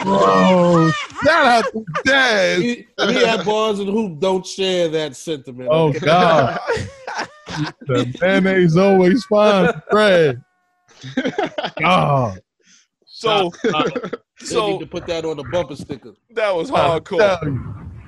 Oh, 0.07 0.91
shout 1.25 1.47
out 1.47 1.65
to 1.73 1.85
Daz. 2.05 2.59
We, 2.59 2.87
we 3.07 3.25
at 3.25 3.45
Bars 3.45 3.79
and 3.81 3.89
Hoop 3.89 4.19
don't 4.19 4.47
share 4.47 4.89
that 4.89 5.17
sentiment. 5.17 5.69
Oh? 5.71 5.93
God, 5.93 6.59
the 7.87 8.17
mayonnaise 8.21 8.77
always 8.77 9.25
finds 9.27 9.73
bread. 9.91 10.43
God, 11.81 12.41
so 13.05 13.51
They 14.41 14.47
need 14.47 14.73
so 14.73 14.79
to 14.81 14.87
put 14.87 15.07
that 15.07 15.25
on 15.25 15.37
the 15.37 15.45
bumper 15.45 15.77
sticker. 15.77 16.15
that 16.31 16.55
was 16.55 16.71
hardcore. 16.71 17.19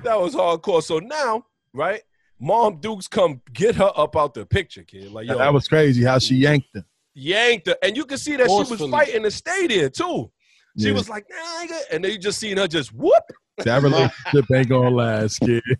That 0.03 0.19
was 0.19 0.35
hardcore. 0.35 0.83
So 0.83 0.99
now, 0.99 1.45
right, 1.73 2.01
Mom 2.39 2.77
Dukes 2.79 3.07
come 3.07 3.41
get 3.53 3.75
her 3.75 3.91
up 3.95 4.15
out 4.15 4.33
the 4.33 4.45
picture, 4.45 4.83
kid. 4.83 5.11
Like 5.11 5.27
yo, 5.27 5.37
that 5.37 5.53
was 5.53 5.67
crazy 5.67 6.03
how 6.03 6.19
she 6.19 6.35
yanked 6.35 6.67
her. 6.75 6.85
yanked 7.13 7.67
her, 7.67 7.75
and 7.81 7.95
you 7.97 8.05
can 8.05 8.17
see 8.17 8.35
that 8.35 8.49
she 8.49 8.71
was 8.71 8.81
fighting 8.91 9.23
to 9.23 9.31
stay 9.31 9.67
there 9.67 9.89
too. 9.89 10.31
She 10.77 10.87
Yeah. 10.89 10.93
was 10.93 11.09
like, 11.09 11.25
nah, 11.29 11.75
and 11.91 12.03
then 12.03 12.11
you 12.11 12.19
just 12.19 12.39
seen 12.39 12.57
her 12.57 12.67
just 12.67 12.93
whoop. 12.93 13.23
That 13.57 13.81
relationship 13.81 14.45
ain't 14.53 14.69
gonna 14.69 14.89
last, 14.89 15.39
kid. 15.39 15.63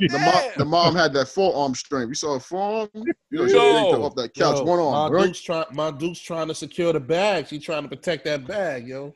The 0.00 0.18
mom, 0.18 0.42
the 0.58 0.64
mom 0.64 0.94
had 0.94 1.12
that 1.14 1.28
forearm 1.28 1.74
strength. 1.74 2.08
You 2.08 2.14
saw 2.14 2.34
a 2.34 2.40
forearm? 2.40 2.88
You 2.94 3.14
know, 3.30 3.48
she 3.48 3.54
Yo. 3.54 4.02
off 4.04 4.14
that 4.16 4.34
couch, 4.34 4.56
Yo, 4.58 4.64
one 4.64 4.78
my 4.78 4.84
arm. 4.84 5.12
Right? 5.12 5.26
Duke's 5.26 5.40
trying. 5.40 5.64
My 5.72 5.90
Duke's 5.90 6.20
trying 6.20 6.48
to 6.48 6.54
secure 6.54 6.92
the 6.92 7.00
bag. 7.00 7.48
She 7.48 7.58
trying 7.58 7.82
to 7.84 7.88
protect 7.88 8.24
that 8.26 8.46
bag, 8.46 8.86
yo. 8.86 9.14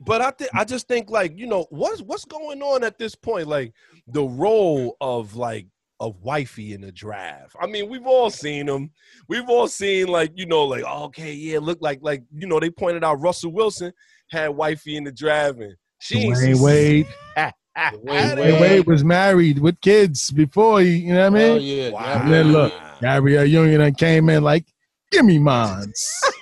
But 0.00 0.20
I 0.20 0.30
think 0.30 0.50
I 0.54 0.64
just 0.64 0.88
think 0.88 1.10
like 1.10 1.36
you 1.38 1.46
know 1.46 1.66
what's 1.70 2.02
what's 2.02 2.24
going 2.24 2.62
on 2.62 2.84
at 2.84 2.98
this 2.98 3.14
point, 3.14 3.46
like 3.46 3.72
the 4.06 4.24
role 4.24 4.96
of 5.00 5.36
like 5.36 5.66
a 6.00 6.08
wifey 6.08 6.74
in 6.74 6.82
the 6.82 6.92
draft. 6.92 7.56
I 7.58 7.66
mean, 7.66 7.88
we've 7.88 8.06
all 8.06 8.28
seen 8.28 8.66
them. 8.66 8.90
We've 9.28 9.48
all 9.48 9.68
seen 9.68 10.08
like 10.08 10.32
you 10.34 10.46
know 10.46 10.64
like 10.64 10.84
okay, 10.84 11.32
yeah, 11.32 11.58
look 11.60 11.78
like 11.80 12.00
like 12.02 12.22
you 12.34 12.46
know 12.46 12.60
they 12.60 12.70
pointed 12.70 13.04
out 13.04 13.20
Russell 13.20 13.52
Wilson 13.52 13.92
had 14.30 14.48
wifey 14.48 14.96
in 14.96 15.04
the 15.04 15.12
draft 15.12 15.58
and 15.60 15.74
she 15.98 16.18
ain't 16.18 16.36
Dwayne 16.36 16.56
see- 16.56 16.62
Wade. 16.62 17.06
Dwayne 17.36 17.52
Dwayne 17.76 18.36
Dwyane 18.36 18.60
Wade 18.60 18.86
was 18.86 19.04
married 19.04 19.58
with 19.58 19.78
kids 19.82 20.30
before 20.30 20.80
he, 20.80 20.96
you 20.96 21.14
know 21.14 21.30
what 21.30 21.40
I 21.40 21.44
mean? 21.44 21.50
Oh 21.50 21.56
mean? 21.56 21.78
yeah. 21.78 21.90
Wow. 21.90 22.20
And 22.22 22.32
then 22.32 22.52
look, 22.52 22.72
Gabrielle 23.02 23.44
Union 23.44 23.80
done 23.80 23.94
came 23.94 24.30
in 24.30 24.42
like, 24.42 24.64
give 25.10 25.24
me 25.26 25.38
mines. 25.38 26.08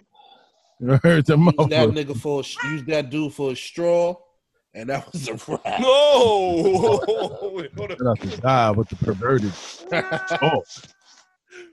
you 0.88 1.00
heard 1.02 1.26
the 1.26 1.36
Use 1.36 1.68
that 1.68 1.88
nigga 1.90 2.16
for 2.16 2.40
a, 2.40 2.68
use 2.68 2.84
that 2.86 3.10
dude 3.10 3.32
for 3.32 3.52
a 3.52 3.56
straw, 3.56 4.14
and 4.74 4.88
that 4.90 5.10
was 5.12 5.28
a 5.28 5.34
wrap. 5.34 5.80
No, 5.80 7.00
Wait, 7.54 7.72
hold 7.76 7.92
up. 7.92 7.98
Shout 7.98 8.06
out 8.06 8.20
to 8.20 8.40
God 8.40 8.76
with 8.76 8.88
the 8.88 8.96
perverted. 8.96 9.52
Oh, 10.42 10.62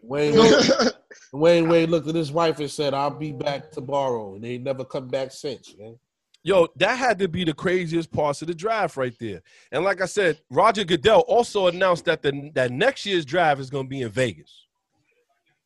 Wayne 0.03 0.35
Wade, 0.37 0.91
Wayne 1.33 1.69
Wade 1.69 1.89
looked 1.89 2.07
at 2.07 2.15
his 2.15 2.31
wife 2.31 2.59
and 2.59 2.69
said, 2.69 2.93
"I'll 2.93 3.09
be 3.09 3.31
back 3.31 3.71
tomorrow," 3.71 4.35
and 4.35 4.43
they 4.43 4.57
never 4.57 4.83
come 4.85 5.07
back 5.07 5.31
since. 5.31 5.75
Man. 5.77 5.97
Yo, 6.43 6.67
that 6.77 6.97
had 6.97 7.19
to 7.19 7.27
be 7.27 7.43
the 7.43 7.53
craziest 7.53 8.11
part 8.11 8.41
of 8.41 8.47
the 8.47 8.55
draft 8.55 8.97
right 8.97 9.13
there. 9.19 9.41
And 9.71 9.83
like 9.83 10.01
I 10.01 10.05
said, 10.05 10.39
Roger 10.49 10.83
Goodell 10.83 11.19
also 11.21 11.67
announced 11.67 12.05
that 12.05 12.21
the 12.23 12.49
that 12.55 12.71
next 12.71 13.05
year's 13.05 13.25
draft 13.25 13.61
is 13.61 13.69
going 13.69 13.85
to 13.85 13.89
be 13.89 14.01
in 14.01 14.09
Vegas. 14.09 14.65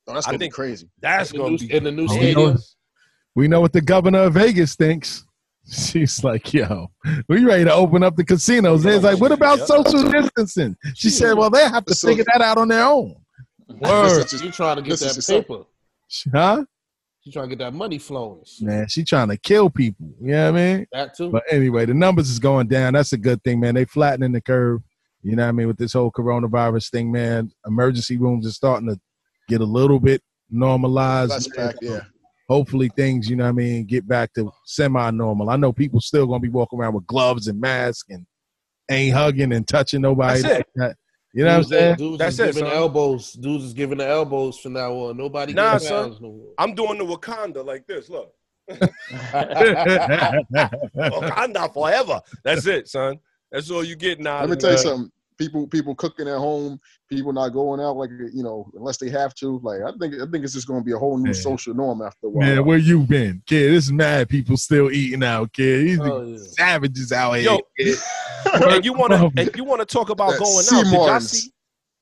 Oh, 0.08 0.14
that's 0.14 0.28
I 0.28 0.32
gonna 0.32 0.40
think- 0.40 0.54
be 0.54 0.56
crazy. 0.56 0.90
That's 1.00 1.32
In 1.32 1.38
the 1.38 1.44
going 1.44 1.52
new- 1.54 1.58
to 1.60 1.68
be 1.68 1.74
in 1.74 1.84
the 1.84 1.92
new 1.92 2.04
Oh, 2.04 2.08
stadium. 2.08 2.58
Know- 3.36 3.42
We 3.42 3.48
know 3.48 3.62
what 3.62 3.74
the 3.74 3.82
governor 3.82 4.24
of 4.24 4.34
Vegas 4.34 4.76
thinks. 4.76 5.26
She's 5.72 6.24
like, 6.24 6.54
yo, 6.54 6.88
we 7.28 7.44
ready 7.44 7.64
to 7.64 7.74
open 7.74 8.04
up 8.04 8.16
the 8.16 8.24
casinos. 8.24 8.84
They're 8.84 9.00
like, 9.00 9.20
what 9.20 9.32
about 9.32 9.60
Yeah. 9.60 9.66
social 9.66 10.10
distancing? 10.10 10.76
She 10.94 11.10
said, 11.10 11.34
well, 11.34 11.50
they 11.50 11.64
have 11.68 11.86
to 11.86 11.96
figure 11.96 12.24
that 12.32 12.42
out 12.42 12.58
on 12.58 12.68
their 12.68 12.84
own. 12.86 13.16
Word. 13.68 14.24
This 14.24 14.34
is- 14.34 14.44
You 14.44 14.52
trying 14.52 14.76
to 14.78 14.82
get 14.84 15.00
that 15.00 15.26
paper? 15.28 15.64
Huh? 16.32 16.66
You 17.24 17.32
trying 17.32 17.50
to 17.50 17.56
get 17.56 17.64
that 17.66 17.74
money 17.74 17.98
flowing? 17.98 18.44
Man, 18.62 18.88
she 18.88 19.04
trying 19.04 19.30
to 19.30 19.38
kill 19.38 19.72
people. 19.72 20.14
You 20.22 20.32
know 20.34 20.52
what 20.52 20.60
I 20.62 20.76
mean? 20.78 20.88
That 20.92 21.16
too. 21.16 21.32
But 21.32 21.42
anyway, 21.50 21.88
the 21.88 21.96
numbers 21.96 22.30
is 22.30 22.38
going 22.38 22.68
down. 22.68 22.94
That's 22.94 23.14
a 23.14 23.18
good 23.18 23.44
thing, 23.44 23.60
man. 23.60 23.74
They 23.74 23.86
flattening 23.86 24.32
the 24.34 24.42
curve. 24.42 24.82
You 25.24 25.36
know 25.36 25.42
what 25.42 25.50
I 25.50 25.54
mean? 25.54 25.66
With 25.66 25.78
this 25.78 25.94
whole 25.94 26.12
coronavirus 26.12 26.92
thing, 26.92 27.12
man. 27.12 27.50
Emergency 27.66 28.18
rooms 28.18 28.46
are 28.46 28.52
starting 28.52 28.88
to 28.90 29.00
get 29.50 29.62
a 29.62 29.66
little 29.66 30.00
bit 30.00 30.22
normalized. 30.52 31.32
Less 31.32 31.48
packed, 31.48 31.80
yeah. 31.82 32.02
Hopefully 32.48 32.90
things, 32.96 33.30
you 33.30 33.36
know 33.36 33.44
what 33.46 33.50
I 33.50 33.54
mean, 33.54 33.86
get 33.86 34.08
back 34.08 34.34
to 34.34 34.52
semi-normal. 34.66 35.50
I 35.50 35.56
know 35.56 35.74
people 35.74 36.00
still 36.00 36.28
gonna 36.28 36.40
be 36.40 36.50
walking 36.50 36.80
around 36.80 36.94
with 36.94 37.08
gloves 37.08 37.48
and 37.48 37.60
masks 37.60 38.10
and 38.10 38.26
ain't 38.90 39.16
hugging 39.16 39.52
and 39.52 39.68
touching 39.68 40.02
nobody 40.02 40.42
That's 40.42 40.60
it. 40.60 40.68
that. 40.76 40.96
You 41.34 41.44
know 41.44 41.52
what 41.52 41.58
I'm 41.58 41.64
saying? 41.66 41.96
Dudes 41.98 42.20
That's 42.20 42.34
is 42.36 42.40
it, 42.40 42.46
giving 42.46 42.60
son. 42.62 42.70
the 42.70 42.76
elbows. 42.76 43.34
Dudes 43.34 43.64
is 43.66 43.74
giving 43.74 43.98
the 43.98 44.08
elbows 44.08 44.58
from 44.60 44.74
now 44.74 44.94
on. 44.94 45.18
Nobody 45.18 45.54
Nah, 45.54 45.74
getting 45.74 45.88
son. 45.88 46.18
no. 46.22 46.40
I'm 46.58 46.76
doing 46.76 46.98
the 46.98 47.04
Wakanda 47.04 47.66
like 47.66 47.86
this. 47.88 48.10
Look, 48.10 48.32
yeah, 48.70 48.80
Wakanda 50.96 51.74
forever. 51.74 52.22
That's 52.44 52.66
it, 52.68 52.88
son. 52.88 53.20
That's 53.52 53.70
all 53.70 53.84
you 53.84 53.96
get 53.96 54.20
now. 54.20 54.40
Let 54.42 54.50
me 54.50 54.56
tell 54.56 54.72
you 54.72 54.78
something. 54.78 55.12
People, 55.38 55.68
people 55.68 55.94
cooking 55.96 56.28
at 56.28 56.38
home. 56.38 56.80
People 57.10 57.34
not 57.34 57.50
going 57.50 57.80
out 57.82 57.98
like 57.98 58.10
you 58.34 58.42
know, 58.44 58.72
unless 58.76 58.98
they 58.98 59.10
have 59.10 59.34
to. 59.36 59.60
Like 59.64 59.82
I 59.82 59.92
think, 60.00 60.16
I 60.16 60.26
think 60.32 60.44
it's 60.44 60.54
just 60.54 60.68
going 60.68 60.80
to 60.80 60.86
be 60.86 60.94
a 60.94 60.98
whole 60.98 61.18
new 61.18 61.30
Yeah. 61.30 61.34
social 61.34 61.74
norm 61.74 62.02
after 62.02 62.28
a 62.28 62.30
while. 62.30 62.48
Man, 62.48 62.66
where 62.66 62.78
you 62.78 63.02
been? 63.02 63.44
Kid, 63.46 63.72
this 63.74 63.86
is 63.86 63.92
mad 63.92 64.30
people 64.30 64.56
still 64.58 64.92
eating 64.92 65.24
out, 65.24 65.52
kid. 65.54 65.88
These 65.88 66.00
Oh, 66.00 66.24
yeah. 66.24 66.38
savages 66.38 67.12
out 67.12 67.34
here. 67.34 67.44
Yo, 67.76 67.96
and 68.54 68.86
you 68.86 68.94
want 68.94 69.12
to 69.14 69.32
and 69.42 69.52
you 69.56 69.64
want 69.64 69.82
to 69.82 69.86
talk 69.86 70.10
about 70.10 70.32
That 70.32 70.40
going 70.40 70.64
sea 70.64 70.76
out? 70.78 70.84
Did 70.86 70.94
y'all 70.94 71.20
see? 71.20 71.52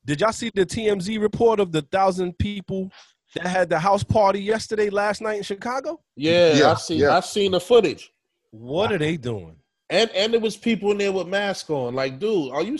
Did 0.05 0.21
y'all 0.21 0.31
see 0.33 0.51
the 0.53 0.65
TMZ 0.65 1.19
report 1.21 1.59
of 1.59 1.71
the 1.71 1.81
thousand 1.81 2.37
people 2.37 2.91
that 3.35 3.47
had 3.47 3.69
the 3.69 3.79
house 3.79 4.03
party 4.03 4.39
yesterday, 4.41 4.89
last 4.89 5.21
night 5.21 5.37
in 5.37 5.43
Chicago? 5.43 5.99
Yeah, 6.15 6.53
Yeah, 6.53 6.71
I 6.71 6.75
seen. 6.75 6.99
yeah. 6.99 7.17
I 7.17 7.19
seen 7.21 7.51
the 7.53 7.59
footage, 7.59 8.11
What 8.51 8.91
are 8.91 8.97
they 8.97 9.17
doing? 9.17 9.55
And 9.89 10.09
and 10.11 10.33
there 10.33 10.39
was 10.39 10.55
people 10.57 10.91
in 10.91 10.97
there 10.97 11.11
with 11.11 11.27
masks 11.27 11.69
on. 11.69 11.93
Like, 11.95 12.19
dude, 12.19 12.51
are 12.51 12.61
you? 12.61 12.77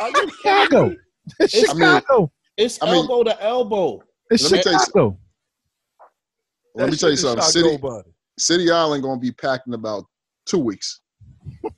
Are 0.00 0.08
you 0.10 0.30
Chicago. 0.42 0.96
It's 1.40 1.54
It's- 1.54 1.70
I 1.70 1.74
mean- 1.74 2.00
Chicago. 2.00 2.32
It's 2.56 2.78
I 2.82 2.86
mean- 2.86 2.94
elbow 2.96 3.22
to 3.24 3.42
elbow. 3.42 4.02
It's 4.30 4.42
Let 4.44 4.52
me 4.52 4.62
tell 4.62 4.72
you 4.72 4.78
Chicago. 4.80 5.18
Let 6.74 6.90
me 6.90 6.96
tell 6.96 7.10
you 7.10 7.16
something. 7.16 7.42
shot 7.42 7.50
City, 7.52 7.70
nobody. 7.72 8.10
City 8.38 8.70
Island 8.70 9.02
going 9.02 9.18
to 9.18 9.20
be 9.20 9.32
packed 9.32 9.66
in 9.66 9.74
about 9.74 10.04
two 10.46 10.58
weeks. 10.58 11.00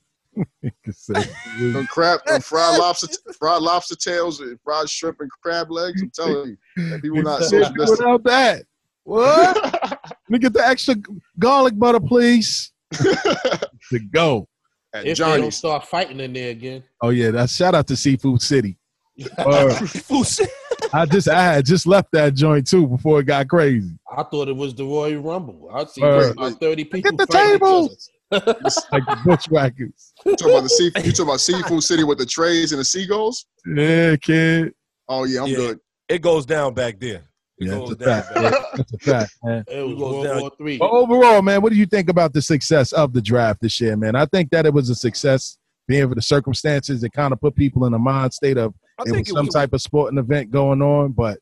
Them 1.59 1.87
crab, 1.87 2.21
them 2.25 2.41
fried 2.41 2.79
lobster, 2.79 3.09
fried 3.39 3.61
lobster 3.63 3.97
tails, 3.97 4.41
and 4.41 4.59
fried 4.65 4.89
shrimp 4.89 5.21
and 5.21 5.31
crab 5.43 5.71
legs. 5.71 6.01
I'm 6.03 6.11
telling 6.11 6.57
you, 6.77 6.93
and 6.93 7.03
people 7.03 7.23
not 7.23 7.43
social 7.43 7.71
distance. 7.73 7.91
Without 7.99 8.25
that. 8.25 8.65
What? 9.05 9.57
Let 9.83 10.11
me 10.31 10.39
get 10.39 10.53
the 10.53 10.67
extra 10.67 10.95
garlic 11.39 11.79
butter, 11.79 12.01
please. 12.01 12.73
to 12.93 13.99
go. 14.13 14.49
At 14.93 15.07
If 15.07 15.19
they 15.19 15.25
don't 15.39 15.53
start 15.53 15.87
fighting 15.87 16.19
in 16.21 16.33
there 16.33 16.51
again. 16.51 16.83
Oh 17.01 17.11
yeah, 17.11 17.31
that's 17.31 17.55
shout 17.55 17.75
out 17.75 17.87
to 17.89 17.97
Seafood 17.97 18.43
City. 18.43 18.77
Uh, 19.39 19.45
Word. 19.47 19.91
Food- 19.91 20.49
I 20.95 21.05
just 21.05 21.29
I 21.29 21.43
had 21.55 21.67
just 21.67 21.87
left 21.87 22.09
that 22.13 22.35
joint 22.35 22.67
too 22.67 22.87
before 22.87 23.21
it 23.21 23.25
got 23.25 23.49
crazy. 23.49 23.91
I 24.17 24.23
thought 24.23 24.49
it 24.49 24.57
was 24.57 24.75
the 24.75 24.85
Royal 24.85 25.21
Rumble. 25.21 25.69
I 25.73 25.85
see 25.85 26.03
uh, 26.03 26.07
Word. 26.09 26.33
about 26.33 26.59
thirty 26.61 26.85
people. 26.85 27.11
Get 27.13 27.19
the 27.19 27.27
fighting 27.33 27.55
each 27.55 27.61
tables. 27.61 28.11
other. 28.33 28.55
Like 28.93 29.07
the 29.07 29.19
bushwhackers. 29.25 30.13
You 30.27 30.37
talking 30.37 30.53
about 30.55 30.63
the 30.63 30.69
sea, 30.71 30.85
you 30.97 31.13
talking 31.13 31.25
about 31.25 31.41
seafood 31.41 31.83
city 31.83 32.05
with 32.05 32.19
the 32.19 32.27
trays 32.27 32.73
and 32.73 32.81
the 32.81 32.85
seagulls? 32.85 33.47
Yeah, 33.67 34.17
kid. 34.17 34.73
Oh 35.09 35.25
yeah, 35.25 35.43
I'm 35.43 35.49
Yeah. 35.49 35.57
good. 35.57 35.81
It 36.09 36.23
goes 36.23 36.47
down 36.47 36.73
back 36.75 36.99
there. 36.99 37.23
It 37.61 37.67
Yeah, 37.67 37.79
goes 37.79 37.91
it's 37.93 38.03
a 38.03 38.05
down. 38.05 38.23
fact. 38.23 38.75
That's 38.77 38.93
a 38.95 38.99
fact, 38.99 39.33
man. 39.45 39.65
It 39.69 39.83
was 39.83 39.99
goes 39.99 40.13
World 40.13 40.25
down. 40.25 40.41
War 40.41 40.51
Three. 40.59 40.79
But 40.79 40.91
overall, 40.91 41.43
man, 41.43 41.61
what 41.63 41.73
do 41.73 41.79
you 41.79 41.87
think 41.87 42.09
about 42.09 42.33
the 42.33 42.43
success 42.43 42.93
of 42.93 43.13
the 43.13 43.21
draft 43.23 43.61
this 43.61 43.81
year, 43.81 43.97
man? 43.97 44.17
I 44.17 44.27
think 44.27 44.51
that 44.51 44.67
it 44.67 44.73
was 44.73 44.89
a 44.91 44.95
success, 44.95 45.59
being 45.87 46.09
for 46.09 46.15
the 46.15 46.23
circumstances. 46.23 47.05
It 47.05 47.13
kind 47.13 47.33
of 47.33 47.41
put 47.41 47.55
people 47.55 47.85
in 47.87 47.95
a 47.95 47.99
mind 47.99 48.33
state 48.33 48.57
of 48.59 48.75
I 48.99 49.03
it 49.07 49.13
was 49.13 49.21
it 49.21 49.29
some 49.29 49.47
was. 49.47 49.55
type 49.55 49.73
of 49.73 49.83
sporting 49.83 50.19
event 50.19 50.51
going 50.51 50.81
on, 50.83 51.13
but 51.13 51.39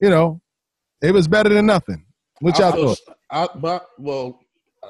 you 0.00 0.10
know, 0.10 0.40
it 1.02 1.12
was 1.12 1.28
better 1.28 1.48
than 1.50 1.66
nothing. 1.66 2.04
What 2.40 2.58
y'all 2.58 2.72
I 2.72 2.76
thought? 2.76 2.98
I, 3.30 3.48
my, 3.58 3.80
well, 3.98 4.40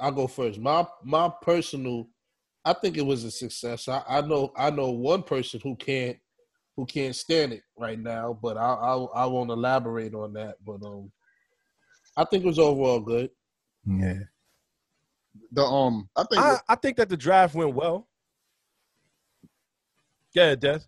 I'll 0.01 0.13
go 0.13 0.27
first. 0.27 0.61
My 0.61 0.87
my 1.03 1.31
personal, 1.43 2.09
I 2.65 2.73
think 2.75 2.97
it 2.97 3.07
was 3.07 3.25
a 3.25 3.31
success. 3.31 3.89
I, 3.89 4.03
I 4.09 4.21
know 4.21 4.53
I 4.57 4.71
know 4.71 4.91
one 4.91 5.23
person 5.23 5.61
who 5.63 5.75
can't 5.77 6.17
who 6.79 6.87
can't 6.87 7.17
stand 7.17 7.53
it 7.53 7.63
right 7.77 7.99
now, 7.99 8.39
but 8.41 8.57
I 8.57 8.73
I, 8.73 8.95
I 8.95 9.27
won't 9.27 9.51
elaborate 9.51 10.15
on 10.15 10.33
that. 10.35 10.55
But 10.65 10.81
um, 10.87 11.11
I 12.17 12.25
think 12.25 12.45
it 12.45 12.47
was 12.47 12.61
overall 12.61 13.01
good. 13.01 13.31
Yeah, 13.85 14.21
The 15.51 15.65
um, 15.65 16.09
I 16.15 16.23
think 16.31 16.41
I, 16.41 16.59
I 16.69 16.77
think 16.77 16.97
that 16.99 17.09
the 17.09 17.17
draft 17.17 17.57
went 17.57 17.75
well. 17.75 18.07
Yeah, 20.37 20.55
Death. 20.55 20.87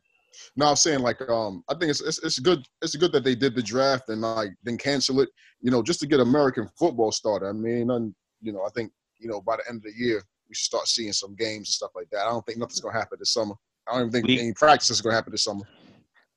No, 0.55 0.67
I'm 0.67 0.77
saying 0.77 1.01
like 1.01 1.21
um, 1.29 1.65
I 1.69 1.75
think 1.75 1.91
it's, 1.91 2.01
it's 2.01 2.23
it's 2.23 2.39
good. 2.39 2.65
It's 2.83 2.95
good 2.95 3.11
that 3.11 3.25
they 3.25 3.35
did 3.35 3.57
the 3.57 3.63
draft 3.63 4.11
and 4.11 4.21
like 4.21 4.51
then 4.63 4.79
cancel 4.79 5.19
it. 5.21 5.29
You 5.61 5.73
know, 5.73 5.83
just 5.83 5.99
to 6.01 6.07
get 6.07 6.21
American 6.21 6.69
football 6.79 7.11
started. 7.11 7.49
I 7.49 7.53
mean, 7.53 7.89
none, 7.89 8.15
you 8.41 8.53
know, 8.53 8.63
I 8.65 8.69
think 8.77 8.93
you 9.19 9.29
know 9.29 9.41
by 9.41 9.57
the 9.57 9.65
end 9.69 9.79
of 9.79 9.83
the 9.93 9.99
year 9.99 10.23
we 10.49 10.55
should 10.55 10.67
start 10.67 10.87
seeing 10.87 11.13
some 11.13 11.35
games 11.35 11.67
and 11.67 11.67
stuff 11.67 11.91
like 11.97 12.11
that. 12.13 12.27
I 12.27 12.31
don't 12.31 12.47
think 12.47 12.59
nothing's 12.59 12.79
gonna 12.79 12.97
happen 12.97 13.19
this 13.19 13.33
summer. 13.33 13.55
I 13.89 13.95
don't 13.95 14.03
even 14.03 14.13
think 14.13 14.27
We- 14.29 14.39
any 14.39 14.53
practices 14.53 14.99
is 14.99 15.01
gonna 15.01 15.17
happen 15.17 15.33
this 15.33 15.43
summer. 15.43 15.65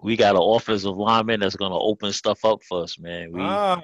We 0.04 0.16
got 0.18 0.36
an 0.36 0.42
offensive 0.44 0.96
lineman 0.98 1.40
that's 1.40 1.56
gonna 1.56 1.78
open 1.78 2.12
stuff 2.12 2.44
up 2.46 2.62
for 2.68 2.84
us, 2.84 3.00
man. 3.00 3.32
We 3.32 3.42
Ah, 3.42 3.82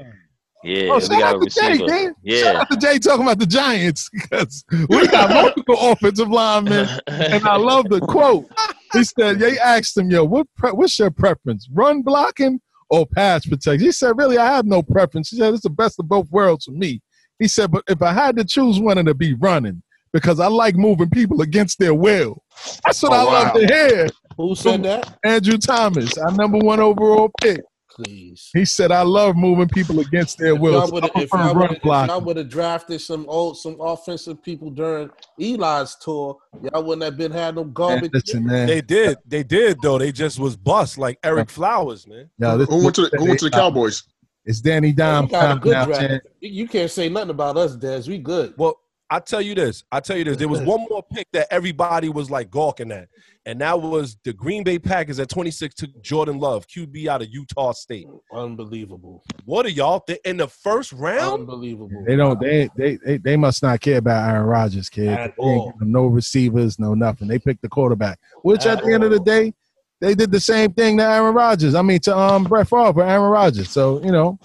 yeah, 0.63 0.89
Oh, 0.91 0.95
we 0.95 1.01
shout 1.01 1.09
got 1.09 1.21
a 1.35 1.37
out 1.37 1.41
to 1.43 1.49
Jay, 1.49 1.69
receiver. 1.69 1.87
man. 1.87 2.05
Shout 2.07 2.13
Yeah. 2.23 2.59
out 2.61 2.69
to 2.71 2.77
Jay 2.77 2.99
talking 2.99 3.23
about 3.23 3.39
the 3.39 3.45
Giants 3.45 4.09
because 4.11 4.63
we 4.89 5.07
got 5.07 5.29
multiple 5.29 5.75
offensive 5.79 6.29
linemen, 6.29 6.87
and 7.07 7.47
I 7.47 7.55
love 7.55 7.87
the 7.89 8.01
quote. 8.01 8.45
He 8.93 9.03
said, 9.03 9.39
"They 9.39 9.57
asked 9.59 9.97
him, 9.97 10.09
yo, 10.11 10.23
what 10.25 10.47
pre- 10.57 10.71
what's 10.71 10.97
your 10.99 11.11
preference, 11.11 11.69
run 11.71 12.01
blocking 12.01 12.59
or 12.89 13.05
pass 13.05 13.45
protection?" 13.45 13.79
He 13.79 13.91
said, 13.91 14.17
"Really, 14.17 14.37
I 14.37 14.47
have 14.47 14.65
no 14.65 14.81
preference." 14.83 15.29
He 15.29 15.37
said, 15.37 15.53
"It's 15.53 15.63
the 15.63 15.69
best 15.69 15.99
of 15.99 16.09
both 16.09 16.29
worlds 16.31 16.65
for 16.65 16.71
me." 16.71 17.01
He 17.39 17.47
said, 17.47 17.71
"But 17.71 17.83
if 17.87 18.01
I 18.01 18.11
had 18.11 18.35
to 18.37 18.43
choose 18.43 18.79
one, 18.79 18.97
it'd 18.97 19.17
be 19.17 19.35
running." 19.35 19.81
Because 20.11 20.39
I 20.39 20.47
like 20.47 20.75
moving 20.75 21.07
people 21.11 21.43
against 21.43 21.77
their 21.77 21.93
will. 21.93 22.43
That's 22.83 23.03
what 23.03 23.11
Oh, 23.13 23.15
I 23.15 23.23
love 23.43 23.53
to 23.53 23.67
hear. 23.67 24.07
Who 24.39 24.55
said 24.55 24.83
that? 24.83 25.17
Andrew 25.25 25.57
Thomas, 25.57 26.17
our 26.17 26.31
number 26.31 26.59
one 26.59 26.79
overall 26.79 27.29
pick. 27.41 27.59
Please. 27.93 28.49
He 28.53 28.63
said, 28.63 28.89
"I 28.93 29.01
love 29.01 29.35
moving 29.35 29.67
people 29.67 29.99
against 29.99 30.37
their 30.37 30.53
If 30.55 30.61
will." 30.61 30.71
y'all 30.73 30.87
So 30.87 30.93
would 30.93 31.03
I 31.03 31.09
have 31.13 31.23
if 31.23 31.33
y'all 31.33 31.53
run 31.53 31.67
would've- 31.69 31.81
blocking. 31.81 32.09
y'all 32.15 32.21
would 32.21 32.37
have 32.37 32.47
drafted 32.47 33.01
some 33.01 33.25
old 33.27 33.57
some 33.57 33.75
offensive 33.81 34.41
people 34.41 34.69
during 34.69 35.09
Eli's 35.41 35.97
tour, 36.01 36.37
y'all 36.63 36.83
wouldn't 36.83 37.03
have 37.03 37.17
been 37.17 37.33
had 37.33 37.55
no 37.55 37.65
Man, 37.65 37.73
garbage. 37.73 38.11
listen, 38.13 38.45
man. 38.45 38.67
they 38.67 38.79
did. 38.79 39.17
They 39.27 39.43
did 39.43 39.77
though. 39.81 39.97
They 39.97 40.13
just 40.13 40.39
was 40.39 40.55
bust 40.55 40.97
like 40.97 41.21
Ereck 41.23 41.49
Flowers, 41.49 42.07
man. 42.07 42.29
Yo, 42.39 42.57
this- 42.57 42.69
Who 42.69 42.81
went 42.81 42.95
to 42.95 43.09
the, 43.09 43.17
who 43.17 43.25
went 43.25 43.39
to 43.39 43.45
the 43.45 43.51
Cowboys? 43.51 44.03
It's 44.45 44.61
Danny 44.61 44.87
We 44.89 44.93
Dime 44.93 45.27
got 45.27 45.57
a 45.57 45.59
good 45.59 45.71
now, 45.73 45.85
draft. 45.85 46.25
You 46.39 46.49
you 46.63 46.67
can't 46.69 46.89
say 46.89 47.09
nothing 47.09 47.31
about 47.31 47.57
us, 47.57 47.75
Des. 47.75 48.03
We 48.07 48.19
good. 48.19 48.53
Well, 48.57 48.79
I 49.11 49.19
tell 49.19 49.41
you 49.41 49.55
this. 49.55 49.83
I 49.91 49.99
tell 49.99 50.17
you 50.17 50.23
this. 50.23 50.37
There 50.37 50.47
was 50.47 50.61
one 50.61 50.85
more 50.89 51.01
pick 51.01 51.27
that 51.33 51.47
everybody 51.51 52.09
was 52.09 52.29
like 52.29 52.51
gawking 52.51 52.91
at, 52.91 53.07
and 53.45 53.59
that 53.61 53.81
was 53.81 54.17
the 54.23 54.33
Green 54.33 54.63
Bay 54.63 54.77
Packers 54.77 55.19
at 55.19 55.29
26 55.29 55.73
took 55.73 56.01
Jordan 56.03 56.37
Love, 56.37 56.67
QB 56.67 57.07
out 57.07 57.23
of 57.23 57.29
Utah 57.29 57.71
State. 57.71 58.05
Unbelievable. 58.31 59.23
What 59.45 59.65
are 59.65 59.69
y'all 59.69 59.99
think 59.99 60.19
in 60.25 60.37
the 60.37 60.47
first 60.47 60.91
round? 60.93 61.41
Unbelievable. 61.41 62.03
They 62.05 62.15
don't. 62.15 62.39
They, 62.39 62.69
they 62.75 62.97
they 63.03 63.17
they 63.17 63.35
must 63.37 63.63
not 63.63 63.81
care 63.81 63.97
about 63.97 64.29
Aaron 64.29 64.45
Rodgers, 64.45 64.89
kid. 64.89 65.07
At 65.07 65.33
all. 65.37 65.73
no 65.81 66.05
receivers, 66.05 66.77
no 66.77 66.93
nothing. 66.93 67.27
They 67.27 67.39
picked 67.39 67.63
the 67.63 67.69
quarterback, 67.69 68.19
which 68.43 68.65
at, 68.67 68.79
At 68.79 68.85
the 68.85 68.93
end 68.93 69.03
of 69.03 69.11
the 69.11 69.19
day, 69.21 69.53
they 70.01 70.13
did 70.13 70.31
the 70.31 70.39
same 70.39 70.71
thing 70.73 70.97
to 70.97 71.03
Aaron 71.03 71.33
Rodgers. 71.33 71.73
I 71.73 71.81
mean, 71.81 71.99
to 72.01 72.15
um 72.15 72.43
Brett 72.43 72.69
Favre 72.69 73.01
Aaron 73.03 73.31
Rodgers. 73.31 73.71
So 73.71 74.03
you 74.03 74.11
know, 74.11 74.37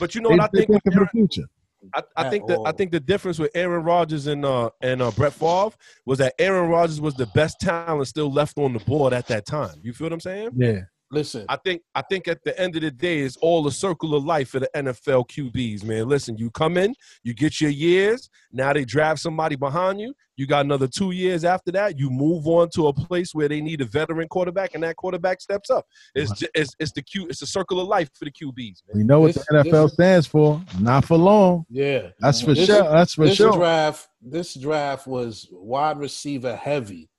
But 0.00 0.14
you 0.14 0.22
know 0.22 0.30
they, 0.30 0.36
what 0.36 0.44
I 0.44 0.48
they 0.52 0.58
think? 0.60 0.70
with 0.70 0.82
for 0.84 0.92
Aaron- 0.94 1.08
the 1.12 1.18
future. 1.18 1.48
I, 1.94 2.02
I 2.16 2.30
think 2.30 2.46
that 2.46 2.60
I 2.64 2.72
think 2.72 2.92
the 2.92 3.00
difference 3.00 3.38
with 3.38 3.50
Aaron 3.54 3.84
Rodgers 3.84 4.26
and 4.26 4.44
uh 4.44 4.70
and 4.80 5.02
uh, 5.02 5.10
Brett 5.10 5.32
Favre 5.32 5.76
was 6.06 6.18
that 6.18 6.34
Aaron 6.38 6.70
Rodgers 6.70 7.00
was 7.00 7.14
the 7.14 7.26
best 7.26 7.60
talent 7.60 8.06
still 8.08 8.32
left 8.32 8.58
on 8.58 8.72
the 8.72 8.78
board 8.80 9.12
at 9.12 9.26
that 9.28 9.46
time. 9.46 9.74
You 9.82 9.92
feel 9.92 10.06
what 10.06 10.12
I'm 10.12 10.20
saying? 10.20 10.50
Yeah, 10.56 10.80
Listen, 11.12 11.44
I 11.50 11.56
think 11.56 11.82
I 11.94 12.00
think 12.08 12.26
at 12.26 12.42
the 12.42 12.58
end 12.58 12.74
of 12.74 12.80
the 12.82 12.90
day, 12.90 13.20
it's 13.20 13.36
all 13.36 13.66
a 13.66 13.70
circle 13.72 14.14
of 14.14 14.24
life 14.24 14.48
for 14.48 14.60
the 14.60 14.70
NFL 14.74 15.28
QBs, 15.28 15.84
man. 15.84 16.08
Listen, 16.08 16.38
you 16.38 16.50
come 16.50 16.78
in, 16.78 16.94
you 17.22 17.34
get 17.34 17.60
your 17.60 17.70
years. 17.70 18.30
Now 18.50 18.72
they 18.72 18.86
draft 18.86 19.20
somebody 19.20 19.54
behind 19.54 20.00
you. 20.00 20.14
You 20.36 20.46
got 20.46 20.64
another 20.64 20.88
two 20.88 21.10
years 21.10 21.44
after 21.44 21.70
that. 21.72 21.98
You 21.98 22.08
move 22.08 22.46
on 22.48 22.70
to 22.70 22.86
a 22.88 22.92
place 22.94 23.34
where 23.34 23.46
they 23.46 23.60
need 23.60 23.82
a 23.82 23.84
veteran 23.84 24.26
quarterback, 24.28 24.74
and 24.74 24.82
that 24.84 24.96
quarterback 24.96 25.42
steps 25.42 25.68
up. 25.68 25.84
It's 26.14 26.32
ju- 26.32 26.48
it's, 26.54 26.74
it's 26.80 26.92
the 26.92 27.02
Q. 27.02 27.26
It's 27.28 27.42
a 27.42 27.46
circle 27.46 27.78
of 27.78 27.88
life 27.88 28.08
for 28.18 28.24
the 28.24 28.30
QBs, 28.32 28.82
man. 28.88 28.94
We 28.96 29.04
know 29.04 29.20
what 29.20 29.34
This- 29.34 29.44
the 29.50 29.56
NFL 29.58 29.82
this- 29.88 29.92
stands 29.92 30.26
for. 30.26 30.62
Not 30.80 31.04
for 31.04 31.18
long. 31.18 31.66
yeah. 31.68 32.08
That's 32.20 32.40
for 32.40 32.54
This- 32.54 32.64
sure. 32.66 32.84
That's 32.84 33.12
for 33.12 33.26
this 33.26 33.36
sure. 33.36 33.52
draft, 33.52 34.08
this 34.22 34.54
draft 34.54 35.06
was 35.06 35.46
wide 35.52 35.98
receiver 35.98 36.56
heavy. 36.56 37.10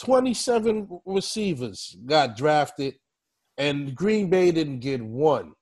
Twenty-seven 0.00 0.88
receivers 1.06 1.96
got 2.06 2.36
drafted, 2.36 2.94
and 3.58 3.94
Green 3.94 4.30
Bay 4.30 4.50
didn't 4.50 4.80
get 4.80 5.02
one. 5.02 5.52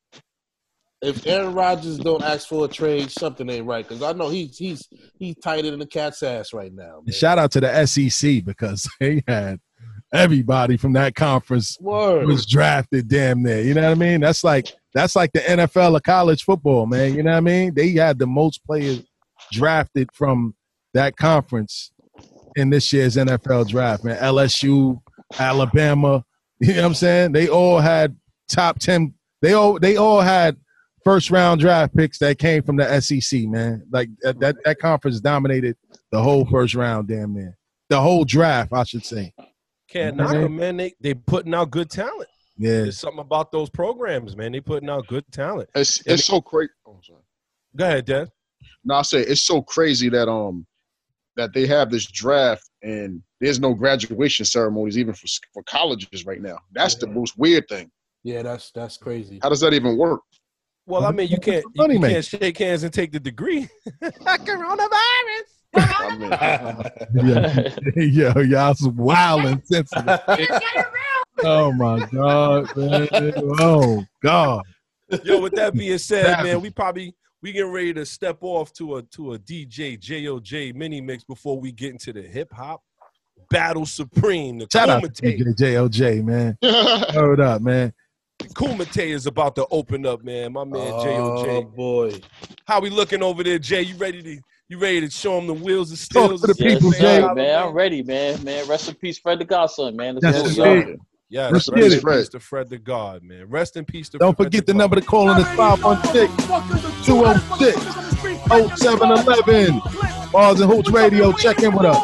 If 1.02 1.26
Aaron 1.26 1.52
Rodgers 1.54 1.98
don't 1.98 2.22
ask 2.22 2.48
for 2.48 2.64
a 2.64 2.68
trade, 2.68 3.10
something 3.10 3.48
ain't 3.50 3.66
right. 3.66 3.86
Because 3.86 4.02
I 4.02 4.12
know 4.12 4.28
he's 4.28 4.56
he's 4.56 4.88
he's 5.18 5.36
tighter 5.42 5.70
than 5.70 5.80
the 5.80 5.86
cat's 5.86 6.22
ass 6.22 6.52
right 6.52 6.72
now. 6.72 7.02
Man. 7.04 7.12
Shout 7.12 7.38
out 7.38 7.50
to 7.52 7.60
the 7.60 7.86
SEC 7.86 8.44
because 8.44 8.88
they 9.00 9.22
had 9.26 9.60
everybody 10.12 10.76
from 10.76 10.92
that 10.94 11.14
conference 11.14 11.78
Word. 11.80 12.26
was 12.26 12.46
drafted 12.46 13.08
damn 13.08 13.42
near. 13.42 13.60
You 13.60 13.74
know 13.74 13.82
what 13.82 13.90
I 13.90 13.94
mean? 13.94 14.20
That's 14.20 14.42
like 14.44 14.72
that's 14.94 15.14
like 15.16 15.32
the 15.32 15.40
NFL 15.40 15.96
of 15.96 16.02
college 16.02 16.44
football, 16.44 16.86
man. 16.86 17.14
You 17.14 17.22
know 17.22 17.32
what 17.32 17.38
I 17.38 17.40
mean? 17.40 17.74
They 17.74 17.90
had 17.90 18.18
the 18.18 18.26
most 18.26 18.64
players 18.64 19.02
drafted 19.52 20.08
from 20.14 20.54
that 20.94 21.16
conference 21.16 21.92
in 22.56 22.70
this 22.70 22.92
year's 22.92 23.16
NFL 23.16 23.68
draft, 23.68 24.02
man. 24.02 24.16
LSU, 24.16 24.98
Alabama, 25.38 26.24
you 26.60 26.74
know 26.74 26.82
what 26.82 26.86
I'm 26.86 26.94
saying? 26.94 27.32
They 27.32 27.48
all 27.48 27.78
had 27.78 28.16
top 28.48 28.78
10 28.78 29.12
they 29.42 29.52
all 29.52 29.78
they 29.78 29.96
all 29.96 30.20
had 30.20 30.56
first 31.04 31.30
round 31.30 31.60
draft 31.60 31.94
picks 31.96 32.18
that 32.18 32.38
came 32.38 32.62
from 32.62 32.76
the 32.76 33.00
SEC, 33.00 33.42
man. 33.42 33.86
Like 33.90 34.08
that 34.22 34.40
that, 34.40 34.56
that 34.64 34.78
conference 34.78 35.20
dominated 35.20 35.76
the 36.10 36.22
whole 36.22 36.44
first 36.46 36.74
round 36.74 37.08
damn 37.08 37.34
near. 37.34 37.56
The 37.88 38.00
whole 38.00 38.24
draft, 38.24 38.72
I 38.72 38.84
should 38.84 39.04
say. 39.04 39.32
Can't 39.88 40.16
knock 40.16 40.32
them, 40.32 40.56
man. 40.56 40.76
They 40.76 40.94
they 41.00 41.14
putting 41.14 41.54
out 41.54 41.70
good 41.70 41.90
talent. 41.90 42.28
Yeah. 42.58 42.82
There's 42.82 42.98
something 42.98 43.20
about 43.20 43.52
those 43.52 43.68
programs, 43.68 44.36
man. 44.36 44.52
They 44.52 44.60
putting 44.60 44.88
out 44.88 45.06
good 45.06 45.24
talent. 45.30 45.68
It's 45.74 46.00
And 46.00 46.14
it's 46.14 46.24
so 46.24 46.40
crazy. 46.40 46.72
Oh. 46.86 46.98
Go 47.76 47.84
ahead, 47.84 48.06
Dad. 48.06 48.30
No, 48.84 48.96
I 48.96 49.02
say 49.02 49.20
it's 49.20 49.42
so 49.42 49.62
crazy 49.62 50.08
that 50.08 50.28
um 50.28 50.66
that 51.36 51.52
they 51.52 51.66
have 51.66 51.90
this 51.90 52.06
draft 52.06 52.68
and 52.86 53.20
there's 53.40 53.58
no 53.58 53.74
graduation 53.74 54.44
ceremonies 54.44 54.96
even 54.96 55.12
for 55.12 55.26
for 55.52 55.62
colleges 55.64 56.24
right 56.24 56.40
now. 56.40 56.58
That's 56.72 56.94
the 56.94 57.08
most 57.08 57.36
weird 57.36 57.68
thing. 57.68 57.90
Yeah, 58.22 58.42
that's 58.42 58.70
that's 58.70 58.96
crazy. 58.96 59.40
How 59.42 59.48
does 59.48 59.60
that 59.60 59.74
even 59.74 59.98
work? 59.98 60.20
Well, 60.86 61.04
I 61.04 61.10
mean, 61.10 61.28
you 61.28 61.38
can't 61.38 61.64
you, 61.74 61.92
you 61.92 62.00
can't 62.00 62.24
shake 62.24 62.58
hands 62.58 62.84
and 62.84 62.92
take 62.92 63.10
the 63.12 63.20
degree. 63.20 63.68
Coronavirus. 64.02 65.56
I 65.74 66.16
mean, 67.12 68.12
yeah, 68.12 68.32
yo, 68.32 68.40
y'all 68.40 68.74
some 68.74 68.96
wild 68.96 69.44
and 69.44 69.66
sensitive. 69.66 70.20
Oh 71.42 71.72
my 71.72 72.06
god, 72.06 72.76
man. 72.76 73.08
Oh 73.60 74.04
god. 74.22 74.62
Yo, 75.24 75.40
with 75.40 75.54
that 75.54 75.74
being 75.74 75.98
said, 75.98 76.42
man, 76.42 76.60
we 76.60 76.70
probably 76.70 77.14
we 77.46 77.52
getting 77.52 77.70
ready 77.70 77.94
to 77.94 78.04
step 78.04 78.38
off 78.40 78.72
to 78.72 78.96
a 78.96 79.02
to 79.02 79.34
a 79.34 79.38
DJ 79.38 79.96
JOJ 80.00 80.74
mini 80.74 81.00
mix 81.00 81.22
before 81.22 81.60
we 81.60 81.70
get 81.70 81.92
into 81.92 82.12
the 82.12 82.22
hip 82.22 82.52
hop 82.52 82.82
battle 83.50 83.86
supreme. 83.86 84.58
The 84.58 84.66
Shout 84.72 84.90
out 84.90 85.04
to 85.04 85.10
Kumite, 85.10 85.22
DJ 85.22 85.54
JOJ, 85.56 86.24
man. 86.24 86.58
Hold 87.14 87.38
up, 87.38 87.62
man. 87.62 87.92
Kumite 88.54 89.06
is 89.06 89.26
about 89.26 89.54
to 89.54 89.66
open 89.70 90.06
up, 90.06 90.24
man. 90.24 90.54
My 90.54 90.64
man 90.64 90.94
oh 90.96 90.96
JOJ. 90.96 91.68
boy, 91.76 92.20
How 92.66 92.80
we 92.80 92.90
looking 92.90 93.22
over 93.22 93.44
there, 93.44 93.60
Jay? 93.60 93.82
You 93.82 93.96
ready 93.96 94.22
to 94.24 94.42
you 94.68 94.78
ready 94.80 95.02
to 95.02 95.10
show 95.10 95.36
them 95.36 95.46
the 95.46 95.54
wheels 95.54 95.92
of 95.92 95.98
Talk 96.12 96.34
steels? 96.34 96.40
to 96.40 96.48
the 96.48 96.56
Yes, 96.56 96.82
people, 96.82 96.92
Jay. 96.92 97.30
man. 97.30 97.58
I'm 97.60 97.72
ready, 97.74 98.02
man. 98.02 98.42
Man, 98.42 98.66
rest 98.66 98.88
in 98.88 98.96
peace, 98.96 99.18
Fred 99.20 99.38
the 99.38 99.44
Godson, 99.44 99.94
man. 99.96 100.16
Let's 100.16 100.26
That's 100.26 100.56
go, 100.56 100.90
it. 101.30 101.34
y'all. 101.34 101.44
Hey. 101.44 101.52
Yes, 101.52 101.52
Let's 101.52 101.68
rest 101.68 101.82
get 101.82 101.92
in 101.92 101.98
it. 101.98 102.18
peace 102.18 102.28
to 102.30 102.40
Fred 102.40 102.68
the 102.68 102.78
God, 102.78 103.22
man. 103.22 103.46
Rest 103.48 103.76
in 103.76 103.84
peace 103.84 104.08
to 104.10 104.18
Don't 104.18 104.36
Fred 104.36 104.46
forget 104.46 104.66
the 104.66 104.72
the 104.72 104.78
number 104.78 104.96
to 104.96 105.02
call 105.02 105.30
in 105.30 105.38
is 105.38 105.48
516 105.54 106.28
206 107.04 107.76
0711. 108.80 109.80
Bars 110.32 110.60
and 110.60 110.70
Hoops 110.70 110.90
Radio. 110.90 111.32
Check 111.32 111.60
in 111.62 111.72
with 111.74 111.86
us. 111.86 111.98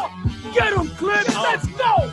Get 0.53 0.73
him, 0.73 0.87
Clint. 0.89 1.27
Let's 1.35 1.67
go. 1.67 2.11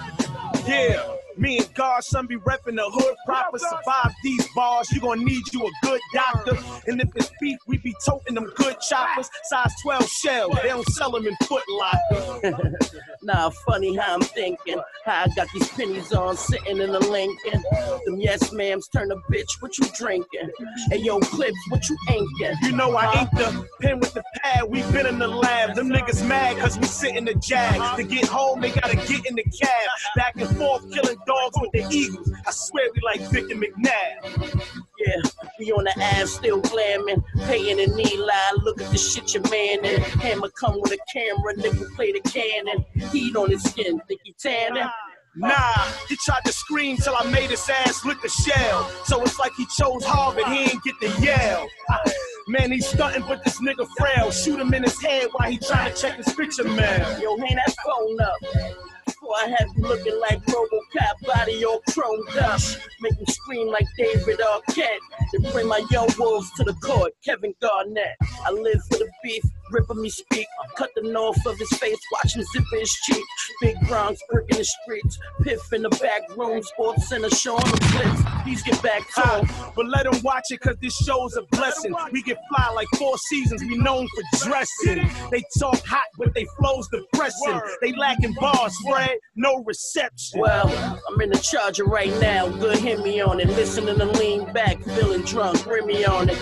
Yeah. 0.67 1.10
Me 1.41 1.57
and 1.57 1.75
Godson 1.75 2.27
be 2.27 2.37
repping 2.37 2.77
the 2.77 2.85
hood 2.85 3.17
proper. 3.25 3.59
Survive 3.59 4.13
these 4.23 4.47
bars, 4.55 4.93
you 4.93 5.01
gonna 5.01 5.25
need 5.25 5.43
you 5.55 5.67
a 5.67 5.71
good 5.83 6.01
doctor. 6.13 6.59
And 6.87 7.01
if 7.01 7.09
it's 7.17 7.31
beef, 7.41 7.59
we 7.67 7.79
be 7.79 7.95
toting 8.05 8.35
them 8.35 8.53
good 8.57 8.79
choppers. 8.81 9.31
Size 9.45 9.73
12 9.83 10.07
shells, 10.07 10.59
they 10.63 10.69
don't 10.69 10.87
sell 10.89 11.11
them 11.11 11.27
in 11.27 11.35
Foot 11.45 11.65
Locker. 11.71 12.77
Nah, 13.23 13.51
funny 13.67 13.95
how 13.97 14.15
I'm 14.15 14.23
thinking. 14.23 14.81
How 15.05 15.25
I 15.25 15.29
got 15.37 15.47
these 15.53 15.69
pennies 15.69 16.11
on 16.13 16.39
sitting 16.39 16.79
in 16.79 16.91
the 16.91 17.01
Lincoln. 17.01 17.63
Them 18.07 18.19
yes 18.19 18.49
ma'ams 18.49 18.91
turn 18.91 19.13
a 19.13 19.17
bitch, 19.31 19.61
what 19.61 19.77
you 19.77 19.85
drinking? 19.95 20.51
Hey 20.89 20.99
yo, 20.99 21.21
clips, 21.21 21.59
what 21.69 21.87
you 21.91 21.99
inking? 22.09 22.57
You 22.63 22.73
know 22.73 22.97
I 22.97 23.21
ink 23.21 23.31
the 23.33 23.69
pen 23.83 24.01
with 24.01 24.15
the 24.15 24.23
pad, 24.37 24.65
we 24.71 24.81
been 24.91 25.07
in 25.07 25.19
the 25.19 25.29
lab. 25.29 25.75
Them 25.75 25.91
niggas 25.91 26.27
mad 26.27 26.57
cause 26.59 26.79
we 26.79 26.87
sit 26.87 27.15
in 27.15 27.27
the 27.27 27.35
jag. 27.35 27.97
To 27.99 28.05
get 28.05 28.25
home, 28.25 28.63
they 28.63 28.71
gotta 28.71 28.97
get 28.97 29.27
in 29.27 29.35
the 29.35 29.45
cab. 29.45 29.89
Back 30.17 30.37
and 30.41 30.57
forth, 30.57 30.91
killing 30.91 31.19
dogs 31.31 31.57
with 31.61 31.73
the 31.73 31.95
Eagles. 31.95 32.33
I 32.47 32.51
swear 32.51 32.89
we 32.95 33.01
like 33.05 33.21
Vic 33.31 33.51
and 33.51 33.63
McNabb. 33.63 34.63
Yeah, 34.99 35.23
we 35.59 35.73
on 35.73 35.85
the 35.85 35.95
ass 36.03 36.31
still 36.31 36.61
glamming. 36.63 37.23
Paying 37.47 37.79
in 37.79 37.99
Eli, 37.99 38.35
look 38.63 38.81
at 38.81 38.91
the 38.91 38.99
shit 38.99 39.33
your 39.35 39.43
man 39.51 39.85
in. 39.85 40.01
Hammer 40.03 40.51
come 40.61 40.81
with 40.81 40.93
a 40.93 40.99
camera, 41.13 41.55
nigga 41.55 41.95
play 41.95 42.13
the 42.13 42.21
cannon. 42.21 42.85
Heat 43.13 43.37
on 43.37 43.51
his 43.51 43.63
skin, 43.63 44.01
think 44.09 44.21
he 44.25 44.35
tanning? 44.39 44.89
Nah, 45.37 45.87
he 46.09 46.17
tried 46.17 46.45
to 46.45 46.53
scream 46.53 46.97
till 46.97 47.15
I 47.17 47.31
made 47.31 47.51
his 47.51 47.69
ass 47.71 48.05
lick 48.05 48.21
the 48.21 48.29
shell. 48.29 48.91
So 49.05 49.23
it's 49.23 49.39
like 49.39 49.53
he 49.57 49.65
chose 49.67 50.05
Harvard, 50.05 50.47
he 50.47 50.63
ain't 50.63 50.83
get 50.83 50.95
the 51.01 51.09
Yale. 51.25 51.69
Man, 52.49 52.73
he's 52.73 52.89
stunting, 52.89 53.23
but 53.29 53.45
this 53.45 53.61
nigga 53.61 53.87
frail. 53.97 54.33
Shoot 54.33 54.59
him 54.59 54.75
in 54.75 54.83
his 54.83 55.01
head 55.01 55.29
while 55.33 55.49
he 55.49 55.57
trying 55.57 55.95
to 55.95 56.01
check 56.01 56.17
his 56.17 56.35
picture 56.35 56.65
mail. 56.65 57.21
Yo, 57.21 57.37
hang 57.39 57.55
that 57.55 57.75
phone 57.85 58.21
up. 58.21 58.90
Before 59.11 59.35
I 59.43 59.49
have 59.49 59.69
you 59.77 59.83
looking 59.83 60.21
like 60.21 60.39
Robocop, 60.47 61.27
body 61.27 61.65
all 61.65 61.81
chromed 61.91 62.37
up. 62.37 62.61
Make 63.01 63.15
him 63.15 63.27
scream 63.27 63.67
like 63.67 63.87
David 63.99 64.39
Arquette. 64.39 64.99
Then 65.33 65.51
bring 65.51 65.67
my 65.67 65.85
young 65.91 66.09
wolves 66.17 66.51
to 66.53 66.65
the 66.65 66.75
court, 66.75 67.13
Kevin 67.25 67.53
Garnett. 67.61 68.17
I 68.47 68.53
live 68.53 68.81
for 68.85 68.99
the 68.99 69.11
beef, 69.25 69.43
ripping 69.71 70.01
me 70.01 70.11
speak. 70.11 70.47
Cut 70.77 70.91
the 70.95 71.03
north 71.03 71.45
of 71.47 71.59
his 71.59 71.71
face, 71.79 71.99
watch 72.13 72.37
him 72.37 72.45
zip 72.53 72.65
his 72.73 72.91
cheek. 72.91 73.25
Big 73.61 73.77
Bronx, 73.89 74.21
brick 74.31 74.49
in 74.51 74.59
the 74.59 74.65
streets. 74.65 75.19
Piff 75.43 75.73
in 75.73 75.83
the 75.83 75.91
back 75.91 76.23
room, 76.37 76.63
sports 76.63 77.09
center 77.09 77.31
showing 77.31 77.65
the 77.65 77.79
clips. 77.93 78.23
Please 78.43 78.63
get 78.63 78.83
back 78.83 79.03
him. 79.03 79.07
Ah, 79.19 79.73
but 79.77 79.87
let 79.87 80.07
him 80.07 80.21
watch 80.23 80.45
it 80.51 80.61
cause 80.61 80.77
this 80.81 80.97
show's 80.97 81.37
a 81.37 81.43
blessing. 81.53 81.95
We 82.13 82.23
get 82.23 82.39
fly 82.49 82.71
like 82.75 82.89
four 82.97 83.17
seasons, 83.19 83.63
we 83.63 83.77
known 83.77 84.07
for 84.09 84.49
dressing. 84.49 85.09
They 85.31 85.43
talk 85.59 85.85
hot, 85.85 86.05
but 86.19 86.35
they 86.35 86.47
flows 86.59 86.89
depressing. 86.89 87.61
They 87.81 87.93
lacking 87.93 88.35
bars, 88.35 88.75
Fred, 88.89 89.19
no 89.37 89.63
reception. 89.65 90.41
Well, 90.41 91.03
I'm 91.09 91.21
in 91.21 91.31
the 91.31 91.39
charger 91.39 91.85
right 91.85 92.13
now. 92.21 92.49
Good, 92.49 92.79
hit 92.79 93.01
me 93.01 93.21
on 93.21 93.41
it. 93.41 93.49
Listening 93.49 93.99
to 93.99 94.07
lean 94.07 94.53
back, 94.53 94.83
feeling 94.83 95.23
drunk. 95.23 95.63
Bring 95.65 95.87
me 95.87 96.05
on 96.05 96.31
it. 96.31 96.39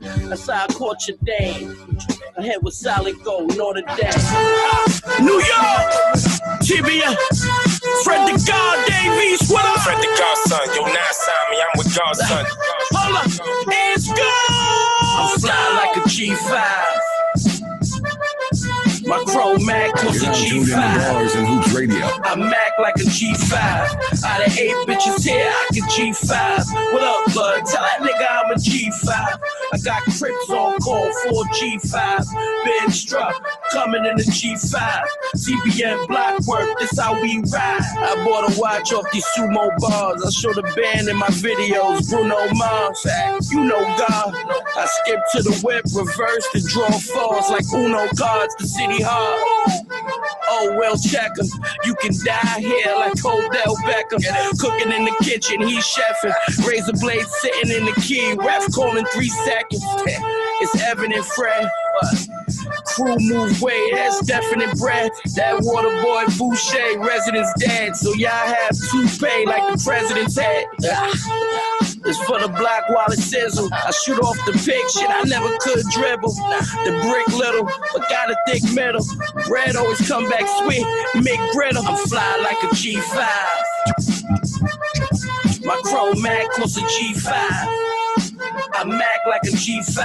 That's 0.00 0.44
saw 0.44 0.64
I 0.64 0.66
caught 0.68 1.06
your 1.08 1.16
dame. 1.24 1.98
Her 2.36 2.42
head 2.42 2.58
was 2.62 2.76
solid 2.76 3.22
gold, 3.22 3.56
Notre 3.56 3.82
Dame. 3.82 5.24
New 5.24 5.40
York, 5.40 6.60
Tibia, 6.60 7.08
uh, 7.08 7.16
Fred 8.02 8.26
the 8.26 8.44
God 8.46 8.86
Davies, 8.86 9.48
what 9.50 9.64
up? 9.64 9.80
Fred 9.82 9.98
the 9.98 10.08
Godson, 10.18 10.74
yo, 10.74 10.84
now 10.86 11.10
sign 11.10 11.50
me, 11.50 11.56
I'm 11.62 11.78
with 11.78 11.96
Godson. 11.96 12.46
Hold 12.92 13.16
up, 13.16 13.26
it's 13.68 14.08
go! 14.08 14.30
I'm 15.20 15.38
fly 15.38 15.92
like 15.94 15.96
a 15.96 16.08
G5. 16.08 17.03
My 19.06 19.22
chrome 19.26 19.64
Mac 19.66 19.94
was 20.02 20.22
a 20.22 20.26
You're 20.26 20.32
now 20.32 20.34
tuned 20.34 20.68
in 20.68 20.68
to 20.68 20.74
G5. 20.74 21.12
Bars 21.12 21.34
and 21.34 21.46
Hoops 21.46 21.72
Radio. 21.74 22.06
I 22.24 22.36
Mac 22.36 22.72
like 22.78 22.96
a 22.96 23.00
G5. 23.00 24.24
Out 24.24 24.46
of 24.46 24.58
eight 24.58 24.74
bitches 24.88 25.24
here, 25.24 25.50
I 25.50 25.68
can 25.74 25.82
G5. 25.88 26.92
What 26.92 27.02
up, 27.02 27.34
bud? 27.34 27.66
Tell 27.66 27.82
that 27.82 28.00
nigga 28.00 28.26
I'm 28.30 28.52
a 28.52 28.54
G5. 28.54 29.08
I 29.72 29.78
got 29.84 30.02
Crips 30.04 30.48
on 30.48 30.78
call 30.78 31.12
for 31.24 31.44
G5. 31.52 32.64
Ben 32.64 32.90
struck, 32.90 33.34
coming 33.72 34.06
in 34.06 34.16
the 34.16 34.22
G5. 34.22 35.02
CBN 35.36 36.06
block 36.08 36.46
work, 36.46 36.78
this 36.78 36.98
how 36.98 37.20
we 37.20 37.42
ride. 37.52 37.80
I 37.98 38.14
bought 38.24 38.50
a 38.50 38.58
watch 38.58 38.92
off 38.92 39.04
these 39.12 39.26
sumo 39.36 39.68
bars. 39.78 40.24
I 40.24 40.30
show 40.30 40.54
the 40.54 40.62
band 40.62 41.08
in 41.08 41.16
my 41.16 41.28
videos. 41.28 42.08
Bruno 42.08 42.54
Mars, 42.54 43.06
you 43.50 43.64
know 43.64 43.82
God. 43.98 44.34
I 44.76 44.86
skip 44.86 45.20
to 45.32 45.42
the 45.42 45.60
whip, 45.62 45.84
reverse 45.92 46.48
to 46.52 46.62
draw 46.62 46.90
falls 46.90 47.50
like 47.50 47.64
Uno 47.74 48.08
cards, 48.16 48.54
the 48.56 48.66
city 48.66 48.93
Oh, 49.02 50.76
well, 50.78 50.96
check. 50.96 51.30
You 51.84 51.94
can 51.96 52.12
die 52.24 52.60
here 52.60 52.92
like 52.96 53.24
Odell 53.24 53.76
Beckham. 53.84 54.58
Cooking 54.58 54.92
in 54.92 55.04
the 55.04 55.14
kitchen, 55.22 55.66
he's 55.66 55.84
chefing. 55.84 56.66
Razor 56.66 56.92
blade 57.00 57.26
sitting 57.26 57.76
in 57.76 57.84
the 57.86 57.92
key. 58.00 58.34
Ref 58.34 58.70
calling 58.72 59.04
three 59.06 59.28
seconds. 59.30 59.84
It's 60.60 60.80
evident, 60.82 61.24
Fred. 61.26 61.68
But 62.00 62.26
crew 62.86 63.16
move 63.18 63.60
way, 63.60 63.90
that's 63.92 64.20
definite 64.24 64.78
bread. 64.78 65.10
That 65.34 65.56
water 65.60 65.90
boy 66.00 66.24
Boucher, 66.38 66.98
residence 67.00 67.52
dead. 67.58 67.96
So 67.96 68.14
y'all 68.14 68.30
have 68.30 68.70
toupee 68.90 69.44
like 69.46 69.76
the 69.76 69.82
president's 69.84 70.38
head. 70.40 70.64
It's 72.06 72.18
for 72.24 72.38
the 72.38 72.48
black 72.48 72.88
wallet 72.90 73.18
sizzle. 73.18 73.68
I 73.72 73.90
shoot 73.90 74.18
off 74.20 74.36
the 74.46 74.52
pick 74.52 74.88
shit, 74.90 75.08
I 75.08 75.22
never 75.24 75.48
could 75.58 75.82
dribble. 75.92 76.34
The 76.84 76.92
brick 77.08 77.28
little, 77.28 77.64
but 77.64 78.08
got 78.10 78.30
a 78.30 78.36
thick 78.46 78.62
middle. 78.72 79.04
Bread 79.46 79.76
always 79.76 80.06
come 80.06 80.28
back 80.28 80.46
sweet, 80.62 80.86
make 81.22 81.40
brittle. 81.52 81.86
I'm 81.86 81.96
fly 82.06 82.38
like 82.42 82.62
a 82.62 82.74
G5. 82.74 83.26
My 85.64 85.80
chrome 85.84 86.20
Mac 86.20 86.50
close 86.50 86.74
to 86.74 86.80
G5. 86.82 88.03
I 88.74 88.84
Mac 88.84 89.20
like 89.26 89.42
a 89.44 89.56
G5. 89.56 89.98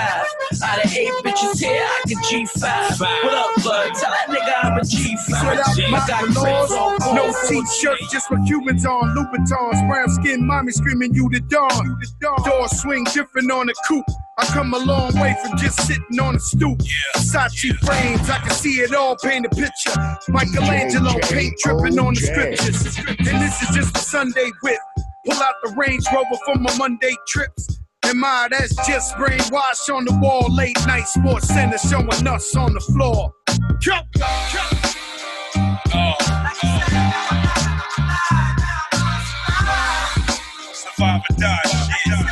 Out 0.63 0.85
of 0.85 0.93
eight 0.93 1.11
bitches 1.23 1.59
here, 1.59 1.83
I 1.83 2.01
can 2.07 2.17
G5. 2.23 2.99
What 2.99 3.33
up, 3.33 3.63
bud? 3.63 3.93
Tell 3.95 4.11
that 4.11 4.27
nigga 4.27 4.53
I'm 4.63 4.77
a 4.77 4.81
G5. 4.81 5.33
I 5.33 6.07
got 6.07 6.23
cribs 6.35 6.71
on 6.71 6.97
call 6.99 7.15
No 7.15 7.33
t-shirt, 7.47 7.99
just 8.11 8.29
with 8.31 8.45
Cubans 8.47 8.85
on, 8.85 9.15
Louboutins, 9.15 9.87
brown 9.87 10.09
skin, 10.09 10.45
mommy 10.45 10.71
screaming 10.71 11.13
you 11.13 11.29
the 11.29 11.39
dawn. 11.41 11.99
Door 12.19 12.67
swing 12.69 13.03
different 13.05 13.51
on 13.51 13.67
the 13.67 13.75
coupe. 13.87 14.05
I 14.37 14.45
come 14.45 14.73
a 14.73 14.79
long 14.79 15.13
way 15.19 15.35
from 15.43 15.57
just 15.57 15.85
sitting 15.85 16.19
on 16.21 16.35
the 16.35 16.39
stoop. 16.39 16.79
Versace 17.17 17.75
frames, 17.79 18.29
I 18.29 18.39
can 18.39 18.51
see 18.51 18.79
it 18.79 18.95
all, 18.95 19.17
paint 19.17 19.45
a 19.45 19.49
picture. 19.49 19.91
Michelangelo 20.29 21.19
paint 21.23 21.53
dripping 21.61 21.99
on 21.99 22.13
the 22.13 22.21
scriptures. 22.21 22.97
And 23.07 23.41
this 23.41 23.61
is 23.61 23.75
just 23.75 23.97
a 23.97 23.99
Sunday 23.99 24.49
whip. 24.63 24.79
Pull 25.25 25.43
out 25.43 25.55
the 25.63 25.73
Range 25.75 26.03
Rover 26.13 26.37
for 26.45 26.55
my 26.55 26.75
Monday 26.77 27.13
trips. 27.27 27.78
And 28.09 28.19
my, 28.19 28.47
that's 28.49 28.75
just 28.87 29.13
brainwash 29.17 29.93
on 29.93 30.03
the 30.03 30.17
wall. 30.19 30.51
Late 30.51 30.75
night 30.87 31.07
sports 31.07 31.47
center 31.47 31.77
showing 31.77 32.27
us 32.27 32.55
on 32.55 32.73
the 32.73 32.79
floor. 32.79 33.31
Jump, 33.79 34.07
jump. 34.15 34.79
Survive 40.73 41.21
or 41.29 41.35
die 41.37 41.59
shit. 41.67 42.27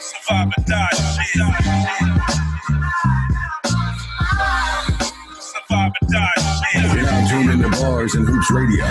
Survive 0.00 0.48
or 0.48 0.64
die 0.66 0.88
shit. 1.20 1.42
Survive 5.42 5.92
or 5.92 6.08
die 6.10 6.40
shit. 6.72 6.94
You're 6.94 7.02
now 7.02 7.28
tuned 7.28 7.50
into 7.50 7.68
Bars 7.82 8.14
and 8.14 8.26
Hoops 8.26 8.50
Radio. 8.50 8.86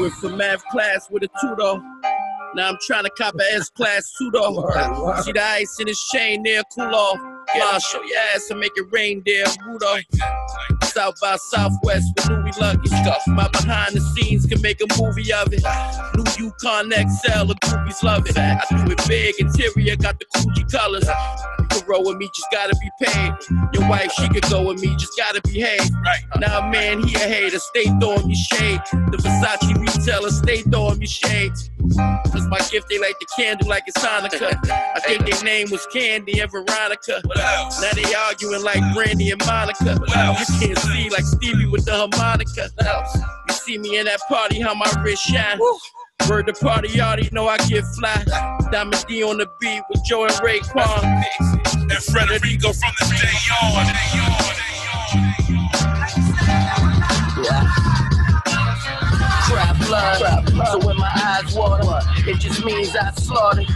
Went 0.00 0.14
for 0.14 0.30
math 0.30 0.64
class 0.68 1.08
with 1.10 1.24
a 1.24 1.28
tutor. 1.40 1.82
Now 2.54 2.70
I'm 2.70 2.78
trying 2.86 3.04
to 3.04 3.10
cop 3.10 3.34
a 3.34 3.54
S 3.54 3.68
class 3.68 4.10
tutor. 4.16 4.40
See 5.22 5.32
the 5.32 5.42
ice 5.42 5.78
in 5.78 5.88
his 5.88 6.00
chain 6.10 6.42
there, 6.42 6.62
cool 6.74 6.94
off. 6.94 7.18
Yeah, 7.54 7.78
show 7.78 8.02
your 8.02 8.18
ass 8.34 8.50
and 8.50 8.60
make 8.60 8.72
it 8.76 8.86
rain 8.92 9.22
there, 9.26 9.44
Rudolph. 9.66 10.02
South 10.84 11.14
by 11.20 11.36
Southwest 11.36 12.06
with 12.16 12.28
Louis 12.28 12.58
luggage. 12.60 12.90
My 13.26 13.48
behind 13.48 13.94
the 13.94 14.00
scenes 14.00 14.46
can 14.46 14.60
make 14.60 14.80
a 14.80 14.86
movie 15.00 15.32
of 15.32 15.52
it. 15.52 15.62
New 16.14 16.24
Yukon 16.38 16.90
XL, 16.90 17.46
the 17.46 17.56
groupies 17.64 18.02
love 18.02 18.28
it. 18.28 18.38
I 18.38 18.62
do 18.70 18.92
it 18.92 19.08
big, 19.08 19.34
interior 19.38 19.96
got 19.96 20.18
the 20.18 20.26
Coogi 20.36 20.70
colors. 20.70 21.06
You 21.58 21.66
can 21.68 21.86
roll 21.88 22.04
with 22.06 22.18
me, 22.18 22.28
just 22.34 22.48
gotta 22.52 22.76
be 22.80 22.90
paid. 23.04 23.32
Your 23.74 23.88
wife, 23.88 24.12
she 24.12 24.28
could 24.28 24.48
go 24.50 24.62
with 24.68 24.80
me, 24.80 24.94
just 24.96 25.16
gotta 25.16 25.40
behave. 25.42 25.90
Now, 26.38 26.68
man, 26.70 27.02
he 27.06 27.14
a 27.16 27.18
hater, 27.18 27.58
stay 27.58 27.84
throwing 28.00 28.28
me 28.28 28.34
shade. 28.34 28.80
The 28.92 29.18
Versace 29.18 29.74
retailer, 29.78 30.30
stay 30.30 30.62
throwing 30.62 30.98
me 30.98 31.06
shade. 31.06 31.52
Cause 32.32 32.46
my 32.48 32.58
gift, 32.70 32.88
they 32.88 32.98
light 32.98 33.14
the 33.20 33.26
candle 33.36 33.68
like 33.68 33.84
it's 33.86 33.98
Hanukkah. 33.98 34.58
I 34.70 35.00
think 35.00 35.26
their 35.28 35.42
name 35.42 35.70
was 35.70 35.86
Candy 35.86 36.40
and 36.40 36.50
Veronica. 36.50 37.22
Now 37.36 37.90
they 37.94 38.14
arguing 38.14 38.62
like 38.62 38.82
Brandy 38.94 39.30
and 39.30 39.44
Monica. 39.46 39.98
You 40.00 40.46
can't 40.58 40.78
see 40.78 41.10
like 41.10 41.24
Stevie 41.24 41.66
with 41.66 41.84
the 41.84 41.92
harmonica. 41.92 42.70
You 43.48 43.54
see 43.54 43.78
me 43.78 43.98
in 43.98 44.06
that 44.06 44.20
party, 44.28 44.60
how 44.60 44.74
my 44.74 44.90
wrist 45.02 45.22
shine. 45.24 45.58
Word 46.28 46.46
the 46.46 46.52
party, 46.52 47.00
already 47.00 47.28
know 47.32 47.48
I 47.48 47.56
get 47.66 47.84
fly. 47.98 48.24
Diamond 48.70 49.04
D 49.08 49.22
on 49.22 49.38
the 49.38 49.46
beat 49.60 49.82
with 49.88 50.04
Joe 50.04 50.24
and 50.24 50.34
Raekwon. 50.34 51.02
And 51.02 51.90
Frederico 51.90 52.72
from 52.78 52.92
the 52.98 53.06
day 53.20 53.38
on. 53.62 53.86
Blood. 59.90 60.68
So 60.70 60.86
when 60.86 60.96
my 60.96 61.10
eyes 61.14 61.54
water, 61.54 61.84
it 62.30 62.38
just 62.38 62.64
means 62.64 62.94
I 62.94 63.10
slaughtered. 63.12 63.66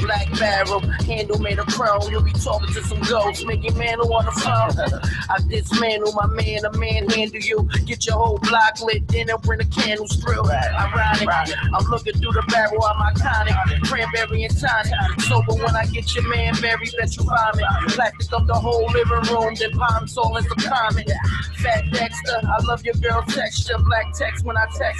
Black 0.00 0.30
barrel, 0.38 0.80
handle 0.80 1.38
made 1.38 1.58
of 1.58 1.66
chrome. 1.66 2.02
You'll 2.10 2.22
be 2.22 2.32
talking 2.32 2.72
to 2.74 2.82
some 2.82 3.00
ghosts, 3.02 3.44
making 3.44 3.76
man 3.78 3.98
who 3.98 4.12
on 4.12 4.24
the 4.26 4.32
phone. 4.32 5.00
I 5.30 5.38
dismantle 5.48 6.12
my 6.12 6.26
man, 6.26 6.64
a 6.64 6.76
man 6.76 7.08
handle 7.08 7.40
you. 7.40 7.68
Get 7.86 8.06
your 8.06 8.16
whole 8.16 8.38
block 8.38 8.80
lit, 8.80 9.06
then 9.08 9.28
they'll 9.28 9.38
bring 9.38 9.58
the 9.58 9.64
candles 9.66 10.16
through. 10.16 10.50
Ironic, 10.50 11.28
I'm 11.72 11.84
looking 11.90 12.14
through 12.14 12.32
the 12.32 12.42
barrel, 12.48 12.84
I'm 12.84 13.14
iconic. 13.14 13.82
Cranberry 13.84 14.44
and 14.44 14.58
tonic. 14.58 14.92
Sober 15.22 15.54
when 15.54 15.76
I 15.76 15.86
get 15.86 16.14
your 16.14 16.28
man 16.28 16.54
buried, 16.60 16.92
bet 16.98 17.16
you 17.16 17.24
vomit. 17.24 17.64
Plastic 17.88 18.32
up 18.32 18.46
the 18.46 18.54
whole 18.54 18.86
living 18.86 19.34
room, 19.34 19.54
then 19.54 19.70
palms 19.72 20.16
all 20.18 20.36
in 20.36 20.44
some 20.44 20.58
comment. 20.58 21.10
Fat 21.58 21.84
Dexter, 21.92 22.40
I 22.42 22.64
love 22.64 22.84
your 22.84 22.94
girl 22.94 23.22
texture. 23.22 23.78
Black 23.78 24.12
text 24.14 24.44
when 24.44 24.56
I 24.56 24.66
text 24.76 24.91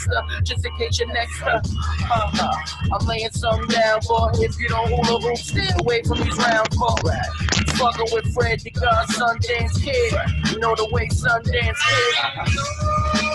just 0.43 0.65
in 0.65 0.77
case 0.77 0.99
you're 0.99 1.13
next. 1.13 1.43
Uh-huh. 1.43 2.89
I'm 2.93 3.07
laying 3.07 3.31
something 3.31 3.69
down, 3.69 4.01
boy. 4.07 4.31
If 4.35 4.59
you 4.59 4.69
don't 4.69 4.89
hula 4.89 5.21
hoop, 5.21 5.37
stay 5.37 5.69
away 5.81 6.03
from 6.03 6.19
these 6.19 6.37
round 6.37 6.69
boy. 6.71 7.13
You 7.57 7.65
fucking 7.75 8.09
with 8.13 8.33
Fred 8.35 8.61
the 8.61 8.71
God, 8.71 9.07
Sundance 9.09 9.83
Kid. 9.83 10.13
You 10.53 10.59
know 10.59 10.75
the 10.75 10.89
way 10.91 11.09
Sundance 11.09 11.53
Kid. 11.53 12.15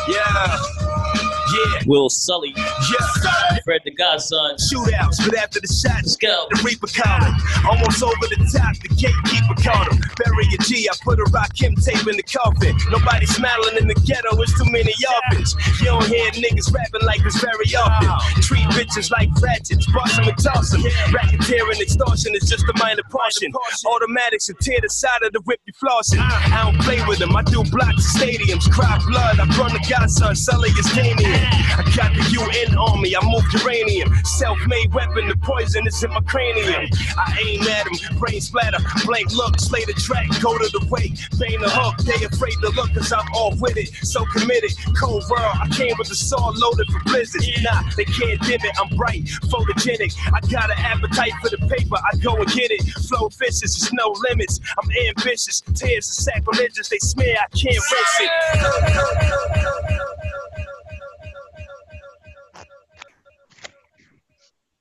Yeah. 0.10 1.37
Yeah. 1.58 1.82
Will 1.86 2.10
Sully. 2.10 2.54
Yeah. 2.56 3.58
Fred 3.64 3.82
the 3.84 3.92
Godson. 3.92 4.56
Shootouts, 4.70 5.18
but 5.26 5.38
after 5.38 5.60
the 5.60 5.68
shots, 5.68 6.16
go. 6.16 6.48
the 6.52 6.62
Reaper 6.64 6.88
counter. 6.88 7.34
Almost 7.68 8.04
over 8.04 8.28
the 8.30 8.40
top, 8.48 8.78
the 8.80 8.90
gatekeeper 8.96 9.58
caught 9.60 9.92
him. 9.92 10.00
Bury 10.24 10.46
a 10.54 10.58
G, 10.64 10.88
I 10.88 10.96
put 11.04 11.20
a 11.20 11.28
rock 11.36 11.52
him 11.56 11.76
tape 11.76 12.08
in 12.08 12.16
the 12.16 12.24
coffin. 12.24 12.78
Nobody 12.92 13.26
smiling 13.26 13.76
in 13.76 13.88
the 13.88 13.98
ghetto, 14.06 14.40
it's 14.42 14.54
too 14.56 14.70
many 14.72 14.94
orphans. 15.04 15.56
You 15.80 15.92
don't 15.92 16.08
hear 16.08 16.32
niggas 16.32 16.72
rapping 16.72 17.06
like 17.06 17.24
this 17.24 17.38
very 17.42 17.70
often. 17.76 18.08
Treat 18.42 18.68
bitches 18.72 19.12
like 19.12 19.30
ratchets, 19.42 19.86
boss 19.92 20.16
them 20.16 20.28
and 20.28 20.38
toss 20.38 20.72
them. 20.72 20.82
Racketeering, 21.12 21.82
extortion 21.82 22.36
is 22.36 22.48
just 22.50 22.64
a 22.70 22.76
minor 22.80 23.04
portion. 23.10 23.52
Automatics 23.86 24.50
and 24.50 24.60
tear 24.60 24.80
the 24.82 24.90
side 24.90 25.24
of 25.24 25.34
the 25.34 25.42
whip 25.42 25.60
you 25.66 25.74
flossing. 25.74 26.22
I 26.22 26.64
don't 26.64 26.80
play 26.82 27.02
with 27.08 27.20
them, 27.20 27.36
I 27.36 27.44
do 27.44 27.64
blocks 27.72 28.06
and 28.16 28.16
stadiums. 28.16 28.70
Cry 28.72 29.00
blood, 29.08 29.40
I 29.40 29.46
run 29.58 29.74
the 29.74 29.84
godson, 29.90 30.36
Sully 30.36 30.70
is 30.70 30.88
Damien. 30.94 31.47
I 31.78 31.84
got 31.96 32.14
the 32.14 32.26
UN 32.34 32.78
on 32.78 33.02
me, 33.02 33.16
I 33.16 33.22
move 33.26 33.46
uranium. 33.62 34.14
Self-made 34.24 34.94
weapon, 34.94 35.28
the 35.28 35.38
poison 35.38 35.86
is 35.88 36.04
in 36.04 36.10
my 36.12 36.22
cranium. 36.22 36.90
I 37.18 37.38
aim 37.46 37.62
at 37.64 37.88
him, 37.88 38.18
brain 38.18 38.42
splatter, 38.42 38.80
blank 39.06 39.32
look, 39.34 39.60
slay 39.60 39.86
the 39.86 39.94
track, 39.94 40.28
go 40.42 40.58
to 40.58 40.68
the 40.74 40.86
wake, 40.90 41.14
bang 41.38 41.60
the 41.62 41.70
hook. 41.70 41.98
They 42.06 42.26
afraid 42.26 42.58
to 42.62 42.70
look 42.70 42.94
cause 42.94 43.12
I'm 43.14 43.28
off 43.34 43.60
with 43.60 43.78
it, 43.78 43.90
so 44.06 44.26
committed. 44.26 44.72
Cold 45.00 45.24
world, 45.30 45.58
I 45.62 45.68
came 45.70 45.96
with 45.98 46.10
the 46.10 46.16
saw 46.16 46.50
loaded 46.56 46.88
for 46.92 47.00
blizzards. 47.06 47.48
Nah, 47.62 47.84
they 47.96 48.06
can't 48.06 48.42
dim 48.42 48.62
it, 48.64 48.76
I'm 48.80 48.96
bright, 48.98 49.26
photogenic. 49.50 50.18
I 50.34 50.40
got 50.50 50.70
an 50.70 50.80
appetite 50.80 51.34
for 51.42 51.50
the 51.50 51.58
paper, 51.68 51.98
I 51.98 52.16
go 52.18 52.36
and 52.36 52.48
get 52.48 52.72
it. 52.72 52.84
Flow 53.08 53.30
vicious, 53.30 53.78
there's 53.78 53.94
no 53.94 54.16
limits. 54.30 54.60
I'm 54.78 54.90
ambitious, 55.08 55.62
tears 55.74 56.10
are 56.10 56.22
sacrilegious, 56.22 56.90
they 56.90 57.00
smear, 57.00 57.38
I 57.38 57.48
can't 57.56 57.76
risk 57.76 58.22
it. 58.22 59.87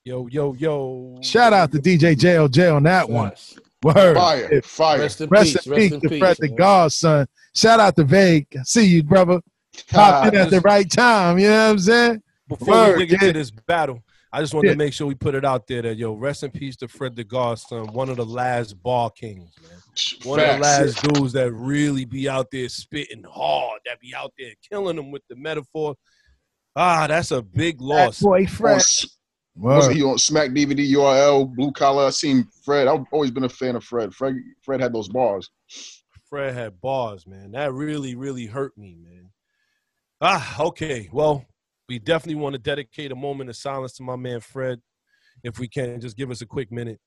Yo, 0.07 0.25
yo, 0.27 0.53
yo. 0.53 1.19
Shout 1.21 1.51
out 1.51 1.69
to 1.69 1.79
DJ 1.79 2.15
JOJ 2.15 2.73
on 2.73 2.83
that 2.83 3.09
one. 3.09 3.33
Word. 3.83 4.15
Fire, 4.15 4.61
fire. 4.61 4.99
Rest 4.99 5.19
in 5.19 5.27
Rest 5.27 5.55
peace. 5.55 5.65
in 5.65 5.71
Rest 5.73 5.79
peace 5.81 5.91
in 5.91 5.99
to 5.99 6.07
peace. 6.09 6.19
Fred 6.19 6.37
the 6.39 6.47
Godson. 6.47 7.27
Shout 7.53 7.81
out 7.81 7.93
to 7.97 8.05
Vague. 8.05 8.47
See 8.63 8.85
you, 8.85 9.03
brother. 9.03 9.41
Popped 9.89 10.33
in 10.33 10.39
at 10.39 10.49
the 10.49 10.61
right 10.61 10.89
time. 10.89 11.37
You 11.39 11.49
know 11.49 11.65
what 11.65 11.71
I'm 11.71 11.79
saying? 11.79 12.23
Before 12.47 12.67
Word, 12.73 12.97
we 12.99 13.05
dig 13.05 13.21
yeah. 13.21 13.27
into 13.27 13.39
this 13.39 13.51
battle, 13.51 14.01
I 14.31 14.39
just 14.39 14.53
wanted 14.53 14.67
Yeah. 14.67 14.73
to 14.75 14.77
make 14.77 14.93
sure 14.93 15.07
we 15.07 15.15
put 15.15 15.35
it 15.35 15.43
out 15.43 15.67
there 15.67 15.81
that 15.81 15.97
yo, 15.97 16.13
rest 16.13 16.41
in 16.43 16.51
peace 16.51 16.77
to 16.77 16.87
Fred 16.87 17.13
the 17.17 17.25
Godson, 17.25 17.87
one 17.87 18.07
of 18.07 18.15
the 18.15 18.25
last 18.25 18.81
bar 18.81 19.09
kings, 19.09 19.51
man. 19.61 19.81
One 20.23 20.39
of 20.39 20.55
the 20.55 20.61
last 20.61 21.01
dudes 21.03 21.33
that 21.33 21.51
really 21.51 22.05
be 22.05 22.29
out 22.29 22.47
there 22.49 22.69
spitting 22.69 23.25
hard, 23.29 23.81
that 23.85 23.99
be 23.99 24.15
out 24.15 24.31
there 24.39 24.53
killing 24.69 24.95
them 24.95 25.11
with 25.11 25.23
the 25.29 25.35
metaphor. 25.35 25.95
Ah, 26.77 27.07
that's 27.07 27.31
a 27.31 27.41
big 27.41 27.79
That 27.79 27.83
loss. 27.83 28.21
boy 28.21 28.39
On, 28.43 28.47
Fred. 28.47 28.81
S- 29.57 29.63
Wasn't 29.63 29.95
he 29.95 30.03
on 30.03 30.17
Smack 30.17 30.49
DVD, 30.51 30.89
URL, 30.93 31.53
Blue 31.55 31.71
Collar? 31.71 32.05
I 32.05 32.09
seen 32.11 32.47
Fred. 32.63 32.87
I've 32.87 33.05
always 33.11 33.31
been 33.31 33.43
a 33.45 33.49
fan 33.49 33.75
of 33.75 33.83
Fred. 33.83 34.13
Fred, 34.13 34.35
Fred 34.61 34.79
had 34.81 34.93
those 34.93 35.09
bars. 35.09 35.49
Fred 36.29 36.53
had 36.53 36.79
bars, 36.81 37.25
man. 37.25 37.51
That 37.51 37.73
really, 37.73 38.15
really 38.15 38.45
hurt 38.45 38.77
me, 38.77 38.95
man. 39.01 39.29
Ah, 40.21 40.61
okay. 40.61 41.09
Well, 41.11 41.45
we 41.87 41.99
definitely 41.99 42.41
want 42.41 42.53
to 42.53 42.59
dedicate 42.59 43.11
a 43.11 43.15
moment 43.15 43.49
of 43.49 43.55
silence 43.55 43.93
to 43.93 44.03
my 44.03 44.15
man 44.15 44.39
Fred. 44.41 44.81
If 45.43 45.59
we 45.59 45.67
can, 45.67 46.01
just 46.01 46.17
give 46.17 46.31
us 46.31 46.41
a 46.41 46.45
quick 46.45 46.71
minute. 46.71 46.99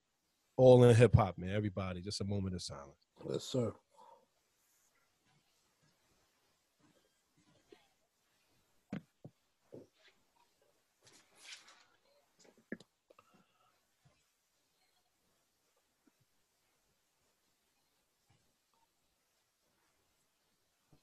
All 0.57 0.85
in 0.85 0.95
hip 0.95 1.15
hop, 1.17 1.37
man. 1.39 1.55
Everybody, 1.55 2.01
just 2.01 2.21
a 2.21 2.25
moment 2.25 2.55
of 2.55 2.63
silence. 2.63 3.09
Yes, 3.31 3.45
sir. 3.45 3.73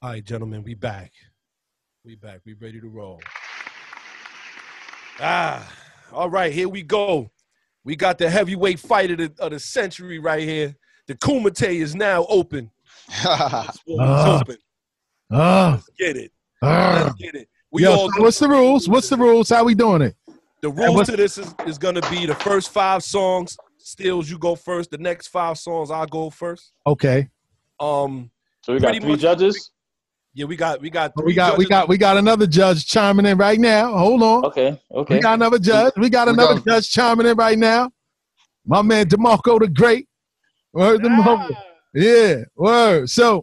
All 0.00 0.10
right, 0.10 0.24
gentlemen, 0.24 0.62
we 0.62 0.74
back. 0.74 1.12
We 2.04 2.14
back. 2.14 2.40
We 2.46 2.54
ready 2.54 2.80
to 2.80 2.88
roll. 2.88 3.20
Ah, 5.20 5.68
all 6.12 6.30
right, 6.30 6.52
here 6.52 6.68
we 6.68 6.82
go. 6.82 7.30
We 7.84 7.96
got 7.96 8.18
the 8.18 8.30
heavyweight 8.30 8.78
fight 8.78 9.10
of 9.10 9.18
the, 9.18 9.32
of 9.40 9.50
the 9.50 9.58
century 9.58 10.18
right 10.20 10.42
here. 10.46 10.76
The 11.08 11.14
Kumite 11.14 11.68
is 11.80 11.94
now 11.96 12.26
open. 12.28 12.70
It's 13.08 13.24
Ah. 13.26 14.40
open. 14.40 14.56
Ah, 15.32 15.70
Let's 15.72 15.90
get 15.98 16.16
it. 16.16 16.32
ah. 16.62 17.02
Let's 17.06 17.14
get 17.16 17.34
it. 17.34 17.48
We 17.72 17.82
Yo, 17.82 17.92
all 17.92 18.12
so 18.12 18.22
what's 18.22 18.38
the 18.38 18.48
rules? 18.48 18.88
What's 18.88 19.08
the 19.08 19.16
rules? 19.16 19.48
How 19.50 19.64
we 19.64 19.74
doing 19.74 20.02
it? 20.02 20.14
The 20.62 20.70
rules 20.70 21.08
to 21.08 21.16
this 21.16 21.38
is, 21.38 21.54
is 21.66 21.76
going 21.76 21.94
to 21.96 22.10
be 22.10 22.24
the 22.24 22.34
first 22.36 22.70
five 22.70 23.02
songs. 23.02 23.56
Stills, 23.78 24.30
you 24.30 24.38
go 24.38 24.54
first. 24.54 24.90
The 24.90 24.98
next 24.98 25.28
five 25.28 25.58
songs, 25.58 25.90
I'll 25.90 26.06
go 26.06 26.30
first. 26.30 26.72
Okay. 26.86 27.28
Um, 27.80 28.30
So 28.62 28.74
we 28.74 28.80
got 28.80 28.94
three 28.96 29.10
much- 29.10 29.20
judges. 29.20 29.72
Yeah, 30.34 30.44
we 30.44 30.56
got 30.56 30.80
we 30.80 30.90
got 30.90 31.12
oh, 31.18 31.22
We 31.24 31.34
got 31.34 31.58
we 31.58 31.66
got 31.66 31.88
we 31.88 31.96
got 31.98 32.16
another 32.16 32.46
judge 32.46 32.86
chiming 32.86 33.26
in 33.26 33.38
right 33.38 33.58
now. 33.58 33.96
Hold 33.96 34.22
on. 34.22 34.44
Okay, 34.46 34.80
okay. 34.94 35.14
We 35.16 35.20
got 35.20 35.34
another 35.34 35.58
judge. 35.58 35.94
We 35.96 36.08
got 36.10 36.28
We 36.28 36.34
another 36.34 36.54
got- 36.56 36.66
judge 36.66 36.90
chiming 36.90 37.26
in 37.26 37.36
right 37.36 37.58
now. 37.58 37.90
My 38.66 38.82
man 38.82 39.06
DeMarco 39.08 39.58
the 39.60 39.68
Great. 39.68 40.06
Word 40.72 41.00
DeMarco. 41.00 41.56
Yeah, 41.94 42.44
word. 42.54 43.08
So, 43.08 43.36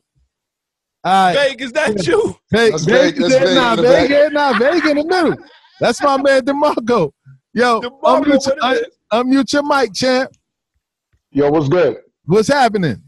all 1.04 1.12
right. 1.12 1.34
Vegas, 1.50 1.66
is 1.68 1.72
that 1.74 2.06
you? 2.08 2.36
Vegas, 2.52 2.86
That's 2.86 2.86
Veg- 2.86 3.16
Vegas, 3.16 3.30
that's 3.30 3.34
there, 3.34 3.46
Veg 3.48 3.56
nah, 3.56 3.72
in 3.74 3.78
the. 3.78 3.82
Vegas, 3.90 4.32
nah, 4.32 4.60
Vegas 4.60 4.90
in 4.92 4.98
the 4.98 5.04
middle. 5.06 5.46
That's 5.80 6.02
my 6.02 6.22
man 6.22 6.42
DeMarco. 6.46 7.12
Yo, 7.54 7.82
DeMarco, 7.82 8.02
unmute, 8.04 8.28
what 8.28 8.46
your, 8.46 8.74
it 8.74 8.78
is? 8.78 8.86
un- 9.12 9.26
unmute 9.32 9.54
your 9.54 9.64
mic, 9.64 9.94
champ. 9.94 10.32
Yo, 11.32 11.50
what's 11.50 11.68
good? 11.68 11.98
What's 12.26 12.48
happening? 12.48 13.02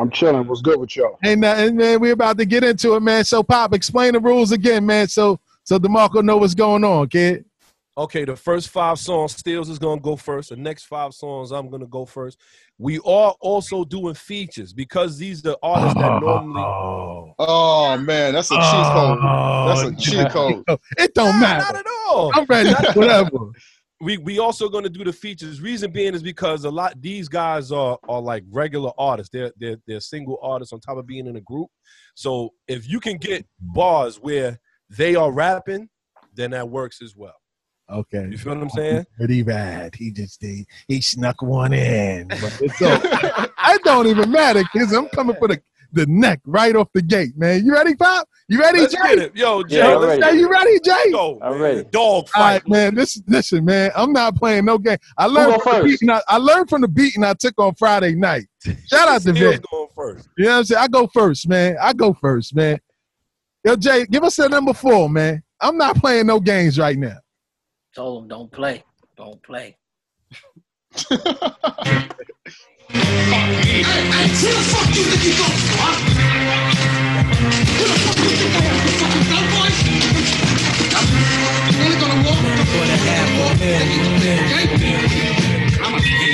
I'm 0.00 0.10
chilling. 0.10 0.46
What's 0.46 0.62
good 0.62 0.80
with 0.80 0.96
y'all? 0.96 1.18
Ain't 1.24 1.40
nothing, 1.40 1.76
man. 1.76 2.00
We're 2.00 2.12
about 2.12 2.38
to 2.38 2.46
get 2.46 2.64
into 2.64 2.94
it, 2.94 3.00
man. 3.00 3.24
So, 3.24 3.42
Pop, 3.42 3.74
explain 3.74 4.14
the 4.14 4.20
rules 4.20 4.50
again, 4.50 4.86
man. 4.86 5.08
So, 5.08 5.38
so 5.64 5.78
DeMarco 5.78 6.24
know 6.24 6.38
what's 6.38 6.54
going 6.54 6.84
on, 6.84 7.08
kid. 7.08 7.44
Okay, 7.98 8.24
the 8.24 8.34
first 8.34 8.70
five 8.70 8.98
songs, 8.98 9.36
Stills 9.36 9.68
is 9.68 9.78
gonna 9.78 10.00
go 10.00 10.16
first. 10.16 10.50
The 10.50 10.56
next 10.56 10.84
five 10.84 11.12
songs, 11.12 11.50
I'm 11.50 11.68
gonna 11.68 11.86
go 11.86 12.06
first. 12.06 12.38
We 12.78 12.98
are 13.00 13.34
also 13.40 13.84
doing 13.84 14.14
features 14.14 14.72
because 14.72 15.18
these 15.18 15.44
are 15.44 15.56
artists 15.62 16.00
that 16.00 16.10
oh. 16.10 16.18
normally. 16.20 16.62
Oh, 16.62 17.34
Oh 17.38 17.96
man, 17.98 18.34
that's 18.34 18.50
a 18.50 18.54
cheat 18.54 18.62
code. 18.62 19.18
That's 19.18 19.82
a 19.82 19.86
oh, 19.86 19.94
cheat 19.98 20.30
code. 20.30 20.64
It 20.98 21.14
don't 21.14 21.34
Nah, 21.34 21.40
matter. 21.40 21.72
not 21.72 21.76
at 21.76 21.86
all. 22.08 22.30
I'm 22.34 22.44
ready. 22.44 22.70
Whatever. 22.94 23.30
We 24.00 24.16
we 24.18 24.38
also 24.38 24.68
gonna 24.68 24.88
do 24.88 25.04
the 25.04 25.12
features. 25.12 25.60
Reason 25.60 25.90
being 25.90 26.14
is 26.14 26.22
because 26.22 26.64
a 26.64 26.70
lot 26.70 27.00
these 27.00 27.28
guys 27.28 27.70
are 27.70 27.98
are 28.08 28.20
like 28.20 28.44
regular 28.50 28.92
artists. 28.98 29.30
They're 29.32 29.52
they're 29.58 29.76
they're 29.86 30.00
single 30.00 30.38
artists 30.42 30.72
on 30.72 30.80
top 30.80 30.96
of 30.96 31.06
being 31.06 31.26
in 31.26 31.36
a 31.36 31.40
group. 31.40 31.68
So 32.14 32.50
if 32.66 32.88
you 32.88 33.00
can 33.00 33.18
get 33.18 33.46
bars 33.60 34.16
where 34.16 34.58
they 34.88 35.14
are 35.16 35.30
rapping, 35.30 35.88
then 36.34 36.52
that 36.52 36.68
works 36.68 37.02
as 37.02 37.14
well. 37.14 37.34
Okay. 37.90 38.28
You 38.30 38.38
feel 38.38 38.54
what 38.54 38.62
I'm 38.62 38.70
saying? 38.70 39.06
Pretty 39.16 39.42
bad. 39.42 39.94
He 39.94 40.12
just 40.12 40.40
he, 40.42 40.64
he 40.86 41.00
snuck 41.00 41.42
one 41.42 41.72
in. 41.72 42.28
But 42.28 42.60
it's 42.62 42.80
okay. 42.82 43.48
don't 43.84 44.06
even 44.06 44.30
matter, 44.30 44.62
kids. 44.72 44.92
I'm 44.92 45.08
coming 45.08 45.36
for 45.36 45.48
the, 45.48 45.60
the 45.92 46.06
neck 46.06 46.40
right 46.44 46.74
off 46.76 46.88
the 46.94 47.02
gate, 47.02 47.36
man. 47.36 47.64
You 47.64 47.72
ready, 47.72 47.94
Pop? 47.94 48.28
You 48.50 48.58
ready, 48.58 48.80
Let's 48.80 48.92
Jay? 48.92 49.00
get 49.00 49.18
it. 49.20 49.36
Yo, 49.36 49.62
Jay, 49.62 49.78
Yeah, 49.78 49.94
let's 49.94 50.18
ready. 50.20 50.34
Hey, 50.36 50.40
you 50.40 50.50
ready, 50.50 50.80
Jay? 50.84 51.12
go. 51.12 51.38
I'm 51.40 51.52
man. 51.52 51.60
ready. 51.60 51.84
Dog 51.92 52.28
fight. 52.30 52.40
right, 52.40 52.68
man. 52.68 52.96
This 52.96 53.22
listen, 53.28 53.64
man. 53.64 53.92
I'm 53.94 54.12
not 54.12 54.34
playing 54.34 54.64
no 54.64 54.76
game. 54.76 54.98
I 55.16 55.26
learned 55.26 55.52
go 55.52 55.58
from 55.60 55.72
the 55.72 55.78
first? 55.78 55.84
beating. 56.00 56.10
I, 56.10 56.20
I 56.26 56.36
learned 56.38 56.68
from 56.68 56.80
the 56.80 56.88
beating 56.88 57.22
I 57.22 57.34
took 57.34 57.54
on 57.58 57.76
Friday 57.76 58.16
night. 58.16 58.48
Shout 58.88 59.06
out 59.06 59.22
to 59.22 59.32
Stills 59.34 59.38
Vic. 59.38 59.62
going 59.70 59.86
first. 59.94 60.28
You 60.36 60.46
know 60.46 60.50
what 60.50 60.58
I'm 60.58 60.64
saying? 60.64 60.82
I 60.82 60.88
go 60.88 61.06
first, 61.14 61.48
man. 61.48 61.76
I 61.80 61.92
go 61.92 62.12
first, 62.12 62.56
man. 62.56 62.80
Yo, 63.64 63.76
Jay, 63.76 64.04
give 64.06 64.24
us 64.24 64.36
a 64.40 64.48
number 64.48 64.72
four, 64.72 65.08
man. 65.08 65.44
I'm 65.60 65.76
not 65.78 65.94
playing 65.94 66.26
no 66.26 66.40
games 66.40 66.76
right 66.76 66.98
now. 66.98 67.18
Told 67.94 68.24
him 68.24 68.28
don't 68.30 68.50
play. 68.50 68.82
Don't 69.16 69.40
play. 69.44 69.76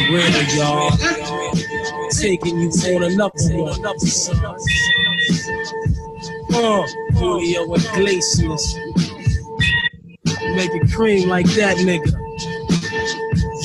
Real, 0.08 0.42
y'all. 0.54 0.90
Taking 2.10 2.60
you 2.60 2.70
on 2.70 3.02
another 3.02 3.32
one. 3.52 3.86
Uh, 6.54 6.86
Julio 7.14 7.74
Iglesias. 7.74 8.76
Make 10.54 10.70
it 10.74 10.90
cream 10.92 11.28
like 11.28 11.46
that, 11.46 11.76
nigga. 11.78 12.25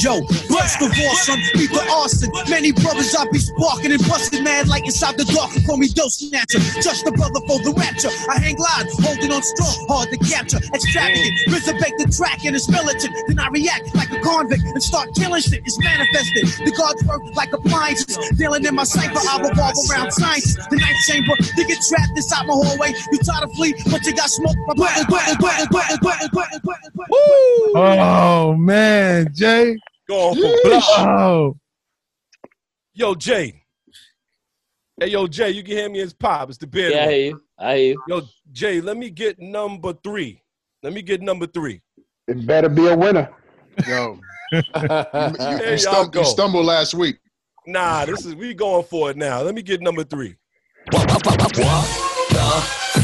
Yo, 0.02 0.26
first 0.50 0.82
of 0.82 0.90
all, 0.90 1.16
son, 1.22 1.38
beat 1.54 1.70
the 1.70 1.86
arson. 1.94 2.34
Many 2.50 2.72
brothers 2.74 3.14
I 3.14 3.30
be 3.30 3.38
sparking 3.38 3.94
and 3.94 4.02
busting 4.10 4.44
mad 4.44 4.68
like 4.68 4.84
inside 4.86 5.14
the 5.14 5.26
dark. 5.30 5.54
Call 5.70 5.78
me 5.78 5.90
dose 5.94 6.18
snatcher. 6.18 6.58
Just 6.82 7.06
a 7.06 7.12
brother 7.12 7.38
for 7.46 7.62
the 7.62 7.70
rapture. 7.78 8.10
I 8.26 8.42
hang 8.42 8.58
glide, 8.58 8.90
holding 9.06 9.30
on 9.30 9.46
strong, 9.46 9.78
hard 9.86 10.10
to 10.10 10.18
capture. 10.26 10.58
Extravagant, 10.74 11.54
resurrect 11.54 12.02
the 12.02 12.10
track 12.10 12.42
and 12.50 12.56
it's 12.58 12.66
militant. 12.66 13.14
Then 13.30 13.38
I 13.38 13.54
react 13.54 13.94
like 13.94 14.10
a 14.10 14.18
convict 14.26 14.66
and 14.66 14.82
start 14.82 15.14
killing 15.14 15.42
shit. 15.46 15.62
It's 15.70 15.78
manifested. 15.78 16.50
The 16.66 16.74
gods 16.74 17.06
work 17.06 17.22
like 17.38 17.54
appliances. 17.54 18.18
Dealing 18.42 18.66
in 18.66 18.74
my 18.74 18.90
cipher, 18.90 19.22
I 19.22 19.38
revolve 19.38 19.78
around 19.86 20.10
science. 20.18 20.58
The 20.58 20.82
ninth 20.82 20.98
chamber, 21.06 21.38
you 21.54 21.70
get 21.70 21.78
trapped 21.86 22.18
inside 22.18 22.50
my 22.50 22.58
hallway. 22.58 22.98
You 23.14 23.22
try 23.22 23.38
to 23.38 23.50
flee, 23.54 23.78
but 23.94 24.02
you 24.02 24.18
got 24.18 24.34
smoke. 24.34 24.58
Oh 27.78 28.58
man, 28.58 29.30
Jay. 29.34 29.78
Going 30.12 30.36
for 30.36 30.58
block. 30.70 30.84
Oh, 31.00 31.58
Yo, 32.94 33.16
Jay. 33.16 33.64
Hey, 35.00 35.08
yo, 35.08 35.26
Jay, 35.26 35.52
you 35.52 35.64
can 35.64 35.72
hear 35.72 35.90
me 35.90 36.02
as 36.02 36.12
pop. 36.12 36.50
It's 36.50 36.58
the 36.58 36.68
beard. 36.68 36.92
Yeah, 36.92 37.06
I 37.06 37.12
hear 37.12 37.26
you. 37.28 37.42
I 37.58 37.78
hear 37.78 37.86
you. 37.94 38.04
Yo, 38.10 38.22
Jay, 38.52 38.82
let 38.82 38.98
me 38.98 39.10
get 39.10 39.40
number 39.40 39.94
three. 40.04 40.44
Let 40.84 40.92
me 40.92 41.02
get 41.02 41.22
number 41.22 41.48
three. 41.48 41.82
It 42.28 42.46
better 42.46 42.68
be 42.68 42.88
a 42.88 42.98
winner. 42.98 43.30
Yo, 43.88 44.20
you, 44.52 44.62
you, 44.74 44.74
There 44.74 45.78
you, 45.78 45.84
y'all 45.86 46.10
stum- 46.10 46.16
you 46.16 46.26
stumbled 46.26 46.66
last 46.66 46.94
week. 46.94 47.18
Nah, 47.66 48.04
this 48.04 48.26
is 48.26 48.36
we 48.36 48.54
going 48.54 48.84
for 48.84 49.12
it 49.12 49.18
now. 49.18 49.42
Let 49.44 49.56
me 49.56 49.62
get 49.62 49.82
number 49.82 50.04
three. 50.04 50.36
the 50.92 51.02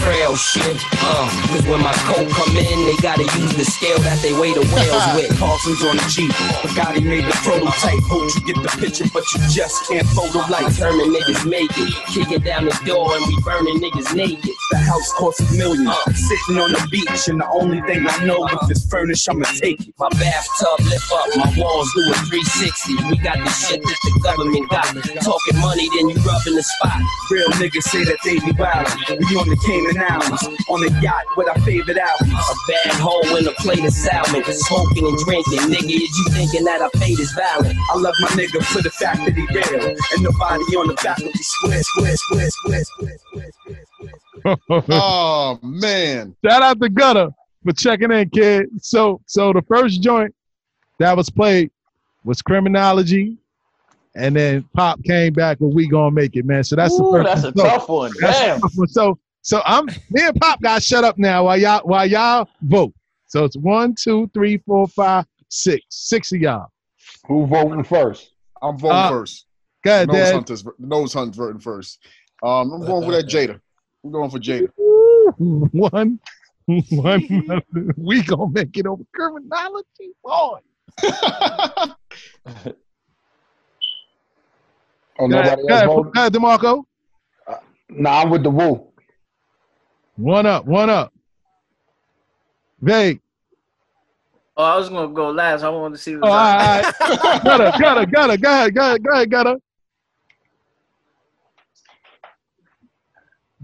frail 0.03 0.35
shit. 0.35 0.77
Uh, 1.01 1.27
cause 1.49 1.65
when 1.67 1.81
my 1.81 1.93
coat 2.07 2.29
come 2.31 2.55
in, 2.57 2.77
they 2.85 2.97
gotta 3.01 3.23
use 3.39 3.53
the 3.55 3.65
scale 3.65 3.99
that 3.99 4.21
they 4.21 4.33
weigh 4.33 4.53
the 4.53 4.65
whales 4.73 5.05
with. 5.15 5.31
Parsons 5.39 5.81
on 5.83 5.97
the 5.97 6.05
Jeep, 6.09 6.31
Bugatti 6.63 7.03
made 7.03 7.25
the 7.25 7.35
prototype. 7.43 7.99
Hope 8.07 8.29
you 8.35 8.53
get 8.53 8.57
the 8.61 8.71
picture, 8.79 9.05
but 9.13 9.23
you 9.33 9.39
just 9.49 9.87
can't 9.89 10.07
photo 10.13 10.39
like 10.51 10.67
Determined 10.67 11.15
niggas 11.15 11.49
make 11.49 11.71
it. 11.73 11.93
Kicking 12.13 12.41
down 12.41 12.65
the 12.65 12.77
door 12.85 13.15
and 13.15 13.25
we 13.27 13.35
burning 13.41 13.79
niggas 13.81 14.13
naked. 14.15 14.53
The 14.71 14.77
house 14.77 15.11
costs 15.13 15.41
a 15.41 15.57
million. 15.57 15.87
Sitting 16.13 16.57
on 16.61 16.71
the 16.71 16.87
beach, 16.91 17.27
and 17.27 17.39
the 17.41 17.47
only 17.49 17.81
thing 17.81 18.05
I 18.07 18.25
know 18.25 18.45
if 18.47 18.69
it's 18.69 18.85
furnished, 18.85 19.27
I'ma 19.29 19.45
take 19.57 19.81
it. 19.87 19.93
My 19.97 20.09
bathtub 20.19 20.79
lift 20.85 21.09
up, 21.11 21.25
my 21.35 21.49
walls 21.57 21.89
do 21.95 22.01
a 22.11 22.15
360. 22.29 22.93
We 23.09 23.17
got 23.23 23.37
the 23.41 23.49
shit 23.49 23.81
that 23.81 23.99
the 24.05 24.13
government 24.21 24.69
got. 24.69 24.85
Talking 25.23 25.57
money, 25.59 25.89
then 25.97 26.09
you 26.13 26.17
rubbing 26.21 26.55
the 26.55 26.63
spot. 26.63 27.01
Real 27.31 27.49
niggas 27.57 27.87
say 27.89 28.03
that 28.05 28.19
they 28.23 28.37
be 28.39 28.51
wild. 28.53 28.85
We 29.09 29.33
on 29.39 29.49
the 29.49 29.57
Cayman 29.65 29.96
Islands, 29.97 30.43
on 30.69 30.83
a 30.83 31.01
yacht 31.01 31.23
with 31.35 31.47
our 31.49 31.59
favorite 31.61 31.97
albums. 31.97 32.31
A 32.31 32.55
bad 32.71 32.93
hoe 32.99 33.35
and 33.37 33.47
a 33.47 33.51
plate 33.53 33.83
of 33.83 33.91
salmon. 33.93 34.43
Smoking 34.43 35.07
and 35.07 35.17
drinking. 35.19 35.59
Nigga, 35.71 35.95
is 35.95 36.17
you 36.17 36.25
thinking 36.31 36.63
that 36.65 36.81
our 36.81 36.89
fate 36.99 37.19
is 37.19 37.31
valid? 37.33 37.75
I 37.91 37.97
love 37.97 38.13
my 38.21 38.27
nigga 38.29 38.63
for 38.65 38.81
the 38.81 38.89
fact 38.91 39.19
that 39.25 39.33
he 39.33 39.45
real. 39.47 39.87
And 39.89 40.23
nobody 40.23 40.63
on 40.77 40.87
the 40.87 40.93
back 41.03 41.17
of 41.19 41.25
me 41.25 41.31
square, 41.35 41.81
square, 41.83 42.15
square, 42.15 42.49
square, 42.49 42.83
square, 42.83 43.17
square, 43.17 43.53
square, 43.61 43.83
square. 44.43 44.83
Oh 44.89 45.59
man. 45.61 46.35
Shout 46.45 46.61
out 46.61 46.79
to 46.81 46.89
Gutter 46.89 47.29
for 47.63 47.73
checking 47.73 48.11
in, 48.11 48.29
kid. 48.29 48.67
So, 48.81 49.19
so 49.25 49.51
the 49.51 49.61
first 49.63 50.01
joint 50.01 50.33
that 50.99 51.17
was 51.17 51.29
played 51.29 51.71
was 52.23 52.41
Criminology, 52.41 53.35
and 54.15 54.35
then 54.35 54.63
Pop 54.75 55.03
came 55.03 55.33
back 55.33 55.59
with 55.59 55.73
We 55.73 55.87
Gonna 55.87 56.11
Make 56.11 56.35
It, 56.35 56.45
man. 56.45 56.63
So 56.63 56.75
that's 56.75 56.95
the 56.97 57.03
first 57.11 57.25
that's 57.25 57.43
one. 57.43 57.53
a 57.53 57.57
So- 57.57 57.63
tough 57.77 57.89
one. 57.89 58.11
that's 58.19 58.39
Damn. 58.39 58.59
tough 58.61 58.71
one. 58.75 58.87
So 58.87 59.19
so 59.47 59.61
I'm 59.65 59.85
me 59.85 60.25
and 60.27 60.35
Pop 60.41 60.61
got 60.61 60.83
shut 60.83 61.05
up 61.05 61.17
now 61.17 61.45
while 61.45 61.57
y'all 61.57 61.79
while 61.87 62.05
y'all 62.05 62.49
vote. 62.63 62.93
So 63.27 63.45
it's 63.45 63.55
one, 63.55 63.95
two, 63.95 64.29
three, 64.33 64.57
four, 64.57 64.89
five, 64.89 65.25
six. 65.47 65.85
Six 65.89 66.33
of 66.33 66.41
y'all. 66.41 66.67
Who 67.27 67.47
voting 67.47 67.85
first? 67.85 68.33
I'm 68.61 68.77
voting 68.77 68.97
Uh, 68.97 69.09
first. 69.09 69.45
Go 69.85 69.91
ahead, 69.91 70.07
nose 70.09 70.17
Dad. 70.17 70.33
hunters, 70.33 70.65
nose 70.79 71.13
hunters 71.13 71.37
voting 71.37 71.61
first. 71.61 71.99
Um, 72.43 72.73
I'm 72.73 72.85
going 72.85 73.05
for 73.05 73.11
that 73.13 73.25
Jada. 73.27 73.57
I'm 74.03 74.11
going 74.11 74.29
for 74.29 74.37
Jada. 74.39 74.67
One, 75.37 76.19
one. 76.89 77.61
we 77.97 78.23
gonna 78.23 78.51
make 78.51 78.75
it 78.75 78.85
over 78.85 79.03
criminology, 79.13 80.11
boy. 80.21 80.57
Oh, 85.19 85.27
Go 85.27 85.27
nobody 85.27 85.61
go 85.61 85.67
else 85.69 85.71
ahead, 85.71 85.85
voting? 85.87 86.11
go 86.11 86.19
ahead, 86.19 86.33
DeMarco. 86.33 86.83
Nah, 87.89 88.21
I'm 88.21 88.29
with 88.29 88.43
the 88.43 88.49
woo. 88.49 88.86
One 90.18 90.45
up, 90.47 90.65
one 90.65 90.89
up. 90.89 91.13
Vague. 92.82 93.22
Oh, 94.55 94.63
I 94.63 94.76
was 94.76 94.89
gonna 94.89 95.13
go 95.13 95.30
last. 95.30 95.61
I 95.61 95.70
wanted 95.70 95.97
to 95.97 96.01
see. 96.01 96.15
Oh, 96.15 96.22
all 96.24 96.30
right, 96.30 96.93
all 96.99 97.09
right. 97.09 97.43
gutter, 97.43 97.72
gutter, 97.80 98.05
gutter. 98.07 98.38
Go 98.38 98.49
ahead, 98.49 98.74
go 98.76 98.82
ahead, 98.82 99.03
go 99.03 99.11
ahead, 99.11 99.30
gutter. 99.30 99.55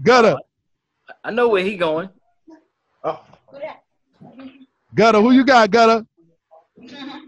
Gutter, 0.02 0.36
I 1.24 1.30
know 1.32 1.48
where 1.48 1.64
he 1.64 1.76
going. 1.76 2.08
Oh. 3.02 3.24
Gutter. 4.94 5.20
Who 5.20 5.32
you 5.32 5.44
got, 5.44 5.70
gutter? 5.70 6.06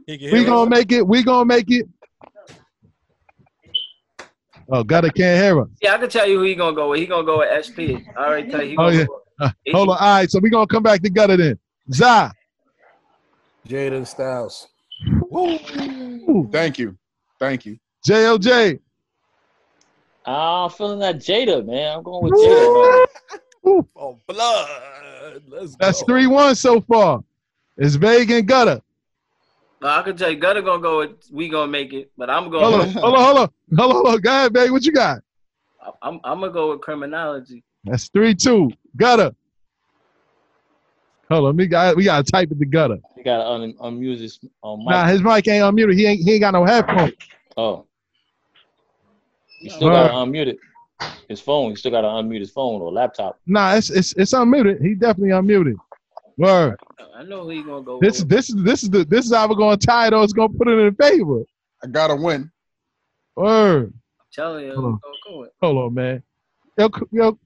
He 0.07 0.31
We 0.33 0.45
gonna 0.45 0.71
make 0.71 0.93
it. 0.93 1.07
We 1.07 1.25
gonna 1.25 1.45
make 1.45 1.71
it. 1.71 1.89
Oh, 4.69 4.83
gutter 4.83 5.11
can't 5.11 5.41
hear 5.41 5.61
us. 5.61 5.69
Yeah, 5.81 5.95
I 5.95 5.99
can 5.99 6.09
tell 6.09 6.27
you 6.27 6.39
who 6.39 6.45
he 6.45 6.55
gonna 6.55 6.75
go 6.75 6.91
with. 6.91 7.01
He 7.01 7.07
gonna 7.07 7.25
go 7.25 7.39
with 7.39 7.67
SP. 7.67 8.03
I 8.17 8.27
already 8.27 8.51
tell 8.51 8.63
you. 8.63 8.77
Oh 8.79 8.89
yeah. 8.89 9.05
go 9.05 9.23
Uh, 9.39 9.51
hold 9.73 9.91
on. 9.91 9.99
All 9.99 10.17
right, 10.17 10.31
so 10.31 10.39
we 10.39 10.51
gonna 10.51 10.67
come 10.67 10.83
back 10.83 11.03
to 11.03 11.11
gutter 11.11 11.37
then. 11.37 11.59
Zah. 11.93 12.33
Jaden 13.69 14.07
Styles. 14.07 14.69
Woo. 15.31 16.49
Thank 16.51 16.79
you. 16.79 16.97
Thank 17.39 17.67
you. 17.67 17.79
JOJ. 18.09 18.81
I'm 20.25 20.71
feeling 20.71 20.99
that 21.01 21.17
Jada, 21.17 21.65
man. 21.65 21.99
I'm 21.99 22.03
going 22.03 22.25
with 22.25 22.35
Jada. 22.35 23.07
man. 23.65 23.87
Oh, 23.97 24.19
blood. 24.27 25.43
Let's 25.49 25.77
That's 25.77 26.01
go. 26.01 26.07
three 26.07 26.27
one 26.27 26.55
so 26.55 26.81
far. 26.81 27.23
It's 27.77 27.97
vague 27.97 28.31
and 28.31 28.47
gutter. 28.47 28.81
No, 29.87 29.93
I 29.93 30.03
can 30.03 30.17
tell 30.17 30.29
you, 30.29 30.37
Gutter 30.37 30.63
gonna 30.63 30.83
go 30.83 30.99
with. 30.99 31.11
We 31.31 31.49
gonna 31.49 31.71
make 31.71 31.93
it, 31.93 32.11
but 32.19 32.29
I'm 32.29 32.51
Hold 32.51 32.75
on, 32.75 32.81
going. 32.81 32.91
hold 32.93 33.15
on, 33.15 33.23
hold 33.23 33.39
on, 33.39 33.49
hold 33.79 33.91
on, 33.91 33.95
hold 33.95 34.07
on. 34.09 34.21
Go 34.21 34.31
ahead, 34.31 34.53
babe. 34.53 34.73
What 34.73 34.85
you 34.85 34.91
got? 34.91 35.23
I'm 36.03 36.19
I'm 36.25 36.41
gonna 36.41 36.51
go 36.51 36.73
with 36.73 36.81
criminology. 36.81 37.63
That's 37.85 38.09
three 38.09 38.35
two. 38.35 38.73
Gutter. 38.97 39.33
Hold 41.31 41.51
on, 41.51 41.57
we 41.57 41.69
got 41.69 41.95
we 41.95 42.03
gotta 42.03 42.25
type 42.25 42.51
it 42.51 42.59
to 42.59 42.67
gutter. 42.67 42.99
You 43.17 43.23
gotta 43.23 43.49
un- 43.49 43.75
unmute 43.75 44.19
his 44.19 44.41
um, 44.65 44.81
mic. 44.81 44.89
Nah, 44.89 45.07
his 45.07 45.23
mic 45.23 45.47
ain't 45.47 45.63
unmuted. 45.63 45.95
He 45.95 46.05
ain't 46.05 46.21
he 46.21 46.33
ain't 46.33 46.41
got 46.41 46.55
no 46.55 46.65
headphones. 46.65 47.13
Oh. 47.57 47.87
You 49.61 49.71
still 49.71 49.91
gotta 49.91 50.15
unmute 50.15 50.49
it. 50.49 50.59
His 51.29 51.41
phone. 51.41 51.71
You 51.71 51.77
still 51.77 51.93
gotta 51.93 52.09
unmute 52.09 52.41
his 52.41 52.51
phone 52.51 52.81
or 52.81 52.91
laptop. 52.91 53.39
Nah, 53.47 53.75
it's 53.75 53.91
it's 53.91 54.15
it's 54.15 54.33
unmuted. 54.35 54.83
He 54.83 54.97
definitely 54.97 55.29
unmuted. 55.29 55.77
Word. 56.39 56.79
I 57.15 57.23
know 57.23 57.45
who 57.45 57.51
he 57.51 57.63
gonna 57.63 57.83
go 57.83 57.99
This 57.99 58.21
with. 58.21 58.29
this 58.29 58.51
is 58.51 58.57
this 58.63 58.83
is 58.83 58.91
the 58.91 59.05
this 59.05 59.27
is 59.27 59.35
how 59.35 59.49
we're 59.49 59.55
gonna 59.55 59.77
tie 59.77 60.09
it 60.09 60.13
or 60.13 60.23
it's 60.23 60.33
gonna 60.35 60.53
put 60.53 60.69
it 60.69 60.79
in 60.79 60.95
favor. 60.95 61.43
I 61.83 61.87
gotta 61.87 62.15
win. 62.15 62.51
Word. 63.37 63.93
I'm 64.21 64.27
telling 64.33 64.67
you, 64.67 64.75
Hold 64.75 64.85
on. 64.87 65.01
go, 65.03 65.13
go 65.31 65.39
with. 65.41 65.51
Hold 65.63 65.79
on, 65.79 65.95
man. 65.95 66.23
Yo, 66.79 66.91
yo. 67.13 67.39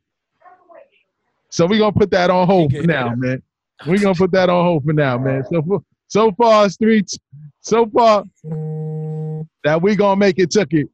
So 1.51 1.67
we 1.67 1.79
gonna 1.79 1.93
put 1.93 2.11
that 2.11 2.31
on 2.31 2.47
hold 2.47 2.73
for 2.75 2.83
now, 2.83 3.15
man. 3.15 3.43
we 3.87 3.99
gonna 3.99 4.15
put 4.15 4.33
that 4.33 4.49
on 4.49 4.65
hold 4.65 4.85
for 4.85 4.93
now, 4.93 5.19
man. 5.19 5.45
So 5.51 5.85
so 6.09 6.33
far 6.33 6.67
it's 6.67 6.77
three. 6.77 7.05
So 7.61 7.87
far 7.87 8.25
that 9.65 9.81
we 9.81 9.95
gonna 9.95 10.17
make 10.17 10.39
it 10.39 10.51
took 10.51 10.73
it. 10.73 10.89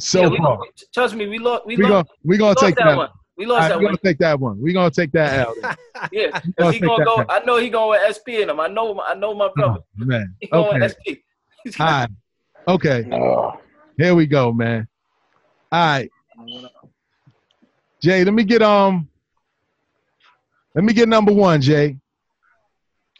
So 0.00 0.22
Yeah, 0.22 0.38
far, 0.38 0.56
gonna, 0.58 0.70
trust 0.92 1.14
me, 1.14 1.28
we 1.28 1.38
lost. 1.38 1.66
We, 1.66 1.76
we 1.76 1.84
lost. 1.84 1.90
gonna 1.92 2.04
we 2.24 2.38
gonna 2.38 2.48
lost 2.50 2.60
take 2.60 2.76
that 2.76 2.84
that. 2.86 2.96
one. 2.96 3.10
We 3.38 3.46
lost 3.46 3.54
All 3.56 3.60
right, 3.60 3.68
that 3.68 3.78
we 3.78 3.84
one. 3.84 3.94
gonna 3.94 4.00
take 4.04 4.18
that 4.18 4.40
one. 4.40 4.60
We're 4.60 4.74
gonna 4.74 4.90
take 4.90 5.12
that 5.12 5.46
out. 5.46 5.56
Yeah, 6.10 6.30
gonna 6.30 6.42
because 6.56 6.72
he 6.74 6.80
gonna 6.80 7.04
go. 7.04 7.24
I 7.28 7.40
know 7.44 7.58
he 7.58 7.68
going 7.68 8.00
with 8.00 8.16
SP 8.16 8.40
in 8.40 8.48
him. 8.48 8.60
I 8.60 8.66
know. 8.68 8.98
I 9.00 9.14
know 9.14 9.34
my 9.34 9.50
brother. 9.54 9.80
man. 9.96 10.34
He 10.40 10.46
going 10.46 10.80
Okay. 10.80 10.80
with 10.80 10.96
SP. 10.96 11.76
All 11.80 11.86
right. 11.86 12.08
Okay. 12.66 13.04
Here 13.98 14.14
we 14.14 14.26
go, 14.26 14.52
man. 14.52 14.88
All 15.70 15.78
right. 15.86 16.10
Jay, 18.02 18.24
let 18.24 18.32
me 18.32 18.42
get 18.44 18.62
um 18.62 19.08
let 20.74 20.82
me 20.84 20.92
get 20.94 21.08
number 21.08 21.32
one, 21.32 21.60
Jay. 21.60 21.98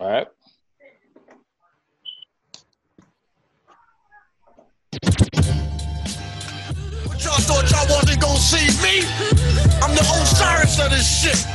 All 0.00 0.08
right. 0.08 0.28
But 7.04 7.24
y'all 7.24 7.40
thought 7.44 7.70
y'all 7.70 7.86
wasn't 8.38 8.70
see 8.70 8.82
me? 8.82 9.00
I'm 9.82 9.94
the 9.94 10.00
Osiris 10.00 10.78
of 10.80 10.90
this 10.90 11.06
shit. 11.06 11.46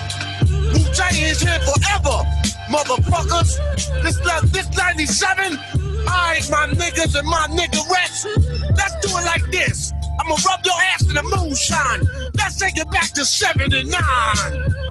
Wu 0.49 0.83
Tang 0.93 1.15
is 1.15 1.41
here 1.41 1.59
forever, 1.59 2.23
motherfuckers. 2.69 3.57
This 4.03 4.17
this 4.51 4.69
97. 4.75 5.57
Alright, 6.07 6.49
my 6.49 6.67
niggas 6.67 7.17
and 7.17 7.27
my 7.27 7.47
niggerettes. 7.49 8.25
Let's 8.75 8.95
do 9.05 9.17
it 9.17 9.25
like 9.25 9.49
this. 9.51 9.93
I'ma 10.19 10.35
rub 10.45 10.65
your 10.65 10.79
ass 10.93 11.03
in 11.07 11.15
the 11.15 11.23
moonshine. 11.23 12.01
Let's 12.35 12.57
take 12.59 12.77
it 12.77 12.89
back 12.91 13.13
to 13.13 13.25
79. 13.25 13.89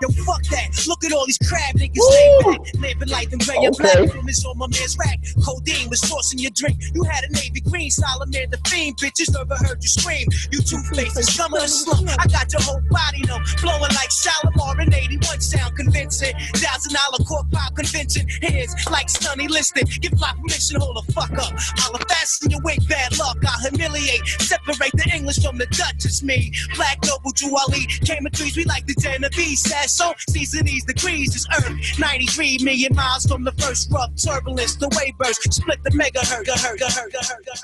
Yo, 0.02 0.08
fuck 0.26 0.42
that. 0.50 0.68
Look 0.88 1.04
at 1.04 1.12
all 1.12 1.26
these 1.26 1.38
crab 1.38 1.76
niggas 1.76 1.98
laid 1.98 2.38
back. 2.44 2.74
Living 2.74 3.08
life 3.08 3.32
in 3.32 3.38
gray 3.38 3.56
and 3.62 3.76
black. 3.76 4.14
Women's 4.14 4.44
on 4.44 4.58
my 4.58 4.66
man's 4.66 4.96
rack. 4.98 5.18
Codeine 5.44 5.88
was 5.90 6.00
forcing 6.04 6.38
your 6.38 6.50
drink. 6.54 6.76
You 6.94 7.04
had 7.04 7.24
a 7.24 7.32
navy 7.32 7.60
green, 7.60 7.90
Solomon 7.90 8.50
the 8.50 8.58
fiend. 8.68 8.96
Bitches 8.98 9.32
never 9.32 9.54
heard 9.56 9.78
you 9.82 9.88
scream. 9.88 10.26
You 10.50 10.60
two 10.60 10.82
faces, 10.94 11.28
scum 11.32 11.54
of 11.54 11.62
the 11.62 11.68
slum. 11.68 12.06
I 12.18 12.26
got 12.26 12.52
your 12.52 12.62
whole 12.62 12.82
body 12.90 13.22
numb. 13.26 13.42
Blowing 13.62 13.94
like 13.94 14.10
Shalimar 14.10 14.80
in 14.82 14.92
81 14.92 15.40
sound 15.40 15.76
convincing. 15.76 16.34
Thousand 16.54 16.92
dollar 16.94 17.22
court 17.24 17.50
pop 17.52 17.74
convention. 17.76 18.26
Here's 18.40 18.74
like 18.90 19.08
Sonny 19.08 19.48
listed. 19.48 19.88
Give 20.00 20.18
my 20.18 20.32
permission, 20.34 20.80
hold 20.80 20.96
the 20.98 21.12
fuck 21.12 21.32
up. 21.38 21.52
I'll 21.78 21.98
fasten 22.08 22.50
your 22.50 22.60
wig, 22.62 22.86
bad 22.88 23.18
luck. 23.18 23.38
I'll 23.46 23.70
humiliate. 23.70 24.26
Separate 24.40 24.92
the 24.92 25.11
English 25.14 25.42
from 25.44 25.58
the 25.58 25.66
Dutch. 25.66 26.04
It's 26.04 26.22
me. 26.22 26.52
Black 26.76 26.98
noble 27.04 27.32
Juwali. 27.32 27.86
Came 28.06 28.26
in 28.26 28.32
threes. 28.32 28.56
We 28.56 28.64
like 28.64 28.86
the 28.86 28.94
Genovese. 28.94 29.60
Sad 29.60 29.88
so 29.90 30.12
season 30.28 30.66
these 30.66 30.84
degrees 30.84 31.34
is 31.34 31.46
Earth. 31.58 31.98
93 31.98 32.58
million 32.62 32.94
miles 32.94 33.26
from 33.26 33.44
the 33.44 33.52
first 33.52 33.90
rough 33.90 34.10
turbulence. 34.16 34.76
The 34.76 34.88
wave 34.98 35.16
burst. 35.18 35.52
Split 35.52 35.82
the 35.84 35.90
megahertz. 35.90 36.44
Gahertz, 36.44 36.78
gahertz, 36.78 37.10
gahertz, 37.12 37.44
gahertz, 37.46 37.62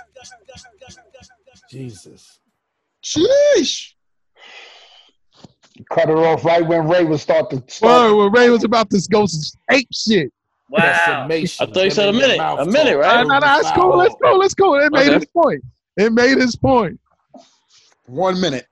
gahertz. 0.82 1.60
Jesus. 1.70 2.38
Sheesh. 3.04 3.92
Cut 5.90 6.10
it 6.10 6.16
off 6.16 6.44
right 6.44 6.66
when 6.66 6.88
Ray 6.88 7.04
was 7.04 7.22
start 7.22 7.50
to 7.50 7.56
Word, 7.56 7.70
start. 7.70 8.16
when 8.16 8.32
Ray 8.32 8.50
was 8.50 8.64
about 8.64 8.90
to 8.90 9.00
go 9.10 9.26
ape 9.70 9.88
shit. 9.92 10.32
Wow. 10.70 11.26
I 11.30 11.46
thought 11.46 11.76
you 11.84 11.90
said 11.90 12.08
a 12.08 12.12
minute. 12.12 12.38
A 12.40 12.66
minute, 12.66 12.92
No, 12.94 12.98
right? 12.98 13.26
no, 13.26 13.38
no, 13.38 13.58
it's 13.60 13.70
cool. 13.72 13.96
Let's 13.96 14.14
go. 14.20 14.32
Let's 14.36 14.54
go. 14.54 14.74
It 14.78 14.92
made 14.92 15.08
Okay. 15.08 15.14
his 15.14 15.26
point. 15.26 15.62
It 15.96 16.12
made 16.12 16.36
his 16.38 16.56
point. 16.56 16.98
One 18.08 18.40
minute. 18.40 18.66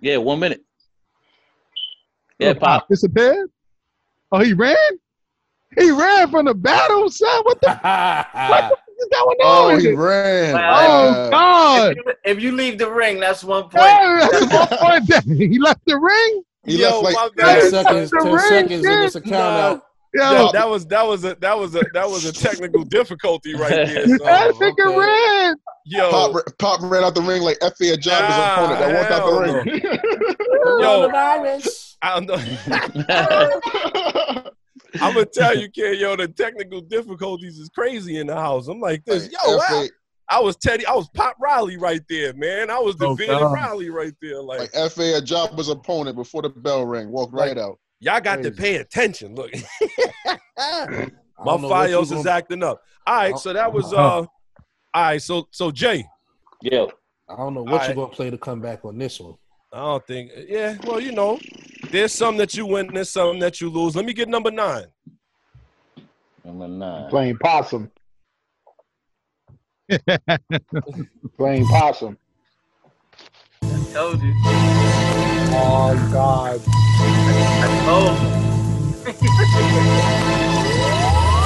Yeah, 0.00 0.16
one 0.18 0.40
minute. 0.40 0.62
Yeah, 2.38 2.50
Oh, 2.50 2.54
pop. 2.54 2.88
disappeared. 2.88 3.50
Oh, 4.32 4.40
he 4.40 4.52
ran. 4.52 4.76
He 5.78 5.90
ran 5.90 6.30
from 6.30 6.46
the 6.46 6.54
battle, 6.54 7.08
son. 7.10 7.42
What 7.44 7.60
the? 7.60 7.68
what 7.70 7.78
the 7.80 8.76
fuck 8.76 8.78
is 8.98 9.08
going 9.12 9.36
Oh, 9.42 9.76
he 9.76 9.82
here? 9.86 9.96
ran. 9.96 10.54
Oh 10.56 11.30
God! 11.30 11.90
If 11.90 11.96
you, 11.96 12.12
if 12.24 12.40
you 12.42 12.52
leave 12.52 12.78
the 12.78 12.90
ring, 12.90 13.20
that's 13.20 13.44
one 13.44 13.64
point. 13.64 13.74
Hey, 13.84 14.26
that's 14.30 14.52
one 14.52 14.68
point. 14.68 15.24
He 15.38 15.58
left 15.58 15.80
the 15.86 15.98
ring. 15.98 16.42
He 16.64 16.76
Yo, 16.76 17.00
left 17.00 17.14
like 17.14 17.14
my 17.14 17.44
Ten 17.44 17.70
seconds. 17.70 18.10
Ten 18.10 18.24
ring, 18.24 18.38
seconds, 18.40 18.72
and 18.72 18.94
shit. 18.94 19.02
it's 19.02 19.14
a 19.14 19.20
count 19.20 19.32
Nah. 19.56 19.60
out. 19.60 19.82
Yo, 20.14 20.22
That, 20.22 20.52
that 20.52 20.68
was 20.68 20.86
that 20.86 21.06
was 21.06 21.24
a 21.24 21.34
that 21.40 21.58
was 21.58 21.74
a 21.74 21.82
that 21.92 22.08
was 22.08 22.24
a 22.24 22.32
technical 22.32 22.84
difficulty 22.84 23.54
right 23.54 23.70
there. 23.70 24.06
son. 24.06 24.18
that 24.18 24.54
nigga 24.54 24.86
okay. 24.86 24.96
ran. 24.98 25.56
Yo, 25.84 26.10
Pop, 26.10 26.36
Pop 26.58 26.80
ran 26.82 27.02
out 27.04 27.14
the 27.14 27.22
ring 27.22 27.42
like 27.42 27.56
F.A. 27.62 27.96
John 27.96 28.22
was 28.22 28.36
Nah, 28.36 28.54
opponent 28.54 28.80
that 28.80 28.94
walked 28.94 29.10
out 29.10 29.30
the 29.30 29.40
ring. 29.40 29.82
yo, 30.80 31.08
I 32.00 32.20
don't 32.20 32.26
know. 32.28 32.38
I'm 35.00 35.14
gonna 35.14 35.26
tell 35.26 35.56
you, 35.56 35.68
kid, 35.70 35.98
yo, 35.98 36.14
the 36.16 36.28
technical 36.28 36.80
difficulties 36.80 37.58
is 37.58 37.68
crazy 37.68 38.18
in 38.18 38.26
the 38.28 38.34
house. 38.36 38.68
I'm 38.68 38.80
like 38.80 39.04
this, 39.04 39.28
yo, 39.30 39.56
wow. 39.56 39.86
I 40.30 40.40
was 40.40 40.56
Teddy, 40.56 40.84
I 40.86 40.92
was 40.94 41.08
Pop 41.14 41.36
Riley 41.40 41.76
right 41.78 42.02
there, 42.08 42.34
man. 42.34 42.70
I 42.70 42.78
was 42.78 42.96
the 42.96 43.06
Oh, 43.08 43.14
Vinny 43.14 43.32
Riley 43.32 43.88
right 43.88 44.12
there. 44.20 44.42
Like, 44.42 44.60
Like 44.60 44.70
F.A. 44.74 45.20
Jabba's 45.22 45.70
opponent 45.70 46.16
before 46.16 46.42
the 46.42 46.50
bell 46.50 46.84
rang. 46.84 47.10
Walked 47.10 47.32
right 47.32 47.56
out. 47.56 47.78
Y'all 48.00 48.20
got 48.20 48.42
to 48.42 48.50
pay 48.50 48.76
attention. 48.76 49.34
Look, 49.34 49.52
My 50.58 51.08
don't 51.44 51.62
know 51.62 51.68
what 51.68 51.90
you 51.90 51.96
Fios 51.96 52.16
is 52.16 52.26
acting 52.26 52.62
up. 52.62 52.82
All 53.06 53.14
right, 53.16 53.38
so 53.38 53.52
that 53.52 53.72
was 53.72 53.92
uh. 53.92 53.96
All 53.96 54.28
right, 54.94 55.22
so 55.22 55.46
so 55.50 55.70
Jay. 55.70 56.04
Yeah. 56.62 56.86
I 57.28 57.36
don't 57.36 57.54
know 57.54 57.62
what 57.62 57.86
you're 57.86 57.94
gonna 57.94 58.08
play 58.08 58.30
to 58.30 58.38
come 58.38 58.60
back 58.60 58.84
on 58.84 58.96
this 58.98 59.20
one. 59.20 59.34
I 59.72 59.78
don't 59.80 60.06
think. 60.06 60.30
Yeah, 60.48 60.76
well, 60.84 60.98
you 60.98 61.12
know, 61.12 61.38
there's 61.90 62.12
some 62.12 62.38
that 62.38 62.54
you 62.54 62.64
win, 62.64 62.90
there's 62.92 63.10
some 63.10 63.38
that 63.40 63.60
you 63.60 63.68
lose. 63.68 63.94
Let 63.94 64.06
me 64.06 64.14
get 64.14 64.28
number 64.28 64.50
nine. 64.50 64.86
Number 66.42 66.68
nine. 66.68 67.10
Playing 67.10 67.36
possum. 67.36 67.90
Playing 71.36 71.66
possum. 71.66 72.16
I 73.62 73.84
Told 73.92 74.22
you. 74.22 75.07
Oh 75.50 76.10
God. 76.12 76.60
Oh. 77.88 78.34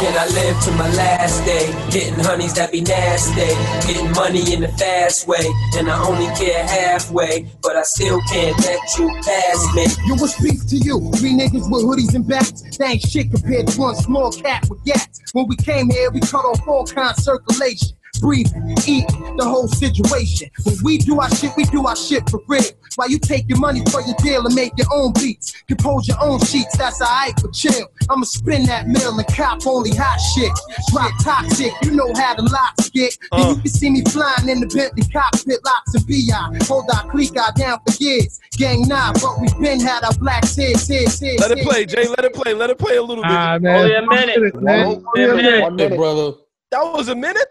Can 0.02 0.18
I 0.18 0.26
live 0.34 0.60
to 0.64 0.72
my 0.72 0.92
last 0.96 1.44
day? 1.44 1.70
Getting 1.92 2.18
honeys 2.24 2.54
that 2.54 2.72
be 2.72 2.80
nasty. 2.80 3.46
Getting 3.86 4.10
money 4.10 4.52
in 4.52 4.62
the 4.62 4.68
fast 4.68 5.28
way. 5.28 5.46
And 5.76 5.88
I 5.88 6.04
only 6.04 6.26
care 6.34 6.66
halfway. 6.66 7.46
But 7.62 7.76
I 7.76 7.82
still 7.84 8.20
can't 8.22 8.58
let 8.58 8.80
you 8.98 9.08
pass 9.22 9.74
me. 9.76 9.86
Yo, 10.08 10.16
what 10.16 10.30
speaks 10.30 10.64
to 10.66 10.76
you? 10.76 10.98
We 10.98 11.38
niggas 11.38 11.70
with 11.70 11.84
hoodies 11.84 12.16
and 12.16 12.26
bats. 12.26 12.62
That 12.78 12.90
ain't 12.90 13.02
shit 13.02 13.30
compared 13.30 13.68
to 13.68 13.80
one 13.80 13.94
small 13.94 14.32
cat 14.32 14.66
with 14.68 14.84
gats. 14.84 15.20
When 15.34 15.46
we 15.46 15.54
came 15.54 15.88
here, 15.88 16.10
we 16.10 16.18
cut 16.18 16.44
off 16.44 16.66
all 16.66 16.84
kind 16.84 17.10
of 17.16 17.22
circulation. 17.22 17.96
Breathing, 18.22 18.76
eating, 18.86 19.36
the 19.36 19.44
whole 19.44 19.66
situation. 19.66 20.48
When 20.62 20.76
we 20.84 20.98
do 20.98 21.18
our 21.20 21.28
shit, 21.34 21.50
we 21.56 21.64
do 21.64 21.84
our 21.86 21.96
shit 21.96 22.30
for 22.30 22.40
real. 22.46 22.62
While 22.94 23.10
you 23.10 23.18
take 23.18 23.48
your 23.48 23.58
money 23.58 23.82
for 23.90 24.00
your 24.02 24.14
deal 24.22 24.46
and 24.46 24.54
make 24.54 24.72
your 24.78 24.86
own 24.92 25.12
beats. 25.14 25.52
Compose 25.66 26.06
your 26.06 26.22
own 26.22 26.38
sheets, 26.38 26.76
that's 26.78 27.02
alright, 27.02 27.34
but 27.42 27.52
chill. 27.52 27.88
I'ma 28.08 28.24
spin 28.24 28.64
that 28.66 28.86
mill 28.86 29.18
and 29.18 29.26
cop 29.34 29.66
only 29.66 29.90
hot 29.90 30.18
shit. 30.18 30.52
Drop 30.92 31.10
toxic, 31.20 31.72
you 31.82 31.90
know 31.90 32.12
how 32.14 32.34
the 32.36 32.42
locks 32.42 32.90
get. 32.90 33.18
Then 33.32 33.48
you 33.48 33.56
can 33.56 33.70
see 33.70 33.90
me 33.90 34.02
flying 34.04 34.48
in 34.48 34.60
the 34.60 34.66
Bentley 34.66 35.02
cockpit, 35.12 35.58
locks 35.64 35.94
and 35.94 36.06
PI. 36.06 36.64
Hold 36.66 36.90
our 36.94 37.10
clique 37.10 37.36
out 37.36 37.56
down 37.56 37.80
for 37.84 37.94
years. 38.02 38.38
Gang 38.56 38.86
nah, 38.86 39.12
but 39.14 39.40
we 39.40 39.48
been 39.60 39.80
had 39.80 40.04
our 40.04 40.14
black 40.14 40.44
heads, 40.44 40.86
heads, 40.86 41.18
heads. 41.18 41.40
Let 41.40 41.50
it 41.50 41.66
play, 41.66 41.86
Jay. 41.86 42.06
Let 42.06 42.24
it 42.24 42.34
play. 42.34 42.54
Let 42.54 42.70
it 42.70 42.78
play 42.78 42.96
a 42.96 43.02
little 43.02 43.24
bit. 43.24 43.32
Ah, 43.32 43.58
man. 43.60 43.80
Only 43.80 43.94
a 43.94 44.02
minute, 44.06 44.62
man. 44.62 44.86
Only 44.86 45.24
a 45.24 45.34
minute. 45.34 45.90
Hey, 45.90 45.96
brother. 45.96 46.36
That 46.70 46.82
was 46.92 47.08
a 47.08 47.14
minute. 47.14 47.48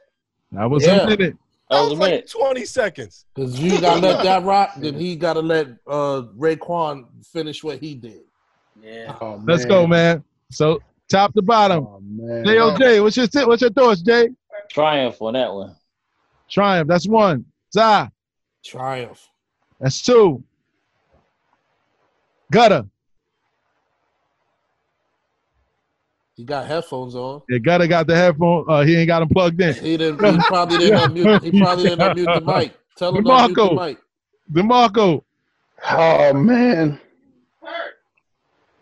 That 0.52 0.70
was 0.70 0.86
Yeah. 0.86 1.04
a 1.04 1.08
minute. 1.08 1.38
That 1.70 1.82
was 1.90 1.98
like 1.98 2.28
20 2.28 2.66
seconds. 2.66 3.26
Cause 3.36 3.58
you 3.58 3.80
gotta 3.80 4.02
let 4.02 4.24
that 4.24 4.44
rock, 4.44 4.72
then 4.78 4.94
he 4.96 5.16
gotta 5.16 5.40
let 5.40 5.68
uh 5.88 6.24
Raekwon 6.38 7.06
finish 7.26 7.64
what 7.64 7.80
he 7.80 7.96
did. 7.96 8.24
Yeah. 8.82 9.16
Oh, 9.22 9.42
Let's 9.46 9.64
go, 9.66 9.88
man. 9.88 10.24
So 10.52 10.82
top 11.10 11.34
to 11.36 11.42
bottom. 11.42 11.88
man. 12.18 12.44
JOJ, 12.44 13.02
what's 13.02 13.16
your 13.16 13.28
what's 13.48 13.62
your 13.62 13.72
thoughts, 13.72 14.02
Jay? 14.02 14.30
Triumph 14.70 15.22
on 15.22 15.34
that 15.34 15.54
one. 15.54 15.76
Triumph. 16.50 16.90
That's 16.90 17.08
one. 17.08 17.46
Zah. 17.74 18.10
Triumph. 18.66 19.30
That's 19.80 20.02
two. 20.02 20.44
Gutter. 22.52 22.86
He 26.42 26.46
got 26.46 26.66
headphones 26.66 27.14
on. 27.14 27.44
Yeah, 27.50 27.60
Gutter 27.60 27.86
got 27.86 28.08
the 28.08 28.16
headphone. 28.16 28.66
Uh, 28.68 28.82
he 28.82 28.96
ain't 28.98 29.06
got 29.06 29.20
them 29.20 29.30
plugged 29.30 29.62
in. 29.62 29.76
He 29.76 29.96
didn't. 29.96 30.26
He 30.26 30.40
probably 30.48 30.80
didn't 30.80 31.00
unmute. 31.16 31.44
He 31.44 31.60
probably 31.62 31.84
didn't 31.84 32.00
unmute 32.18 32.34
the 32.46 32.54
mic. 32.54 32.74
Tell 32.98 33.16
him 33.16 33.24
to 33.24 33.30
unmute 33.30 33.48
the 33.54 33.62
DeMarco. 33.62 33.86
mic. 33.86 33.98
DeMarco. 34.52 35.24
Oh 35.92 36.34
man. 36.34 37.00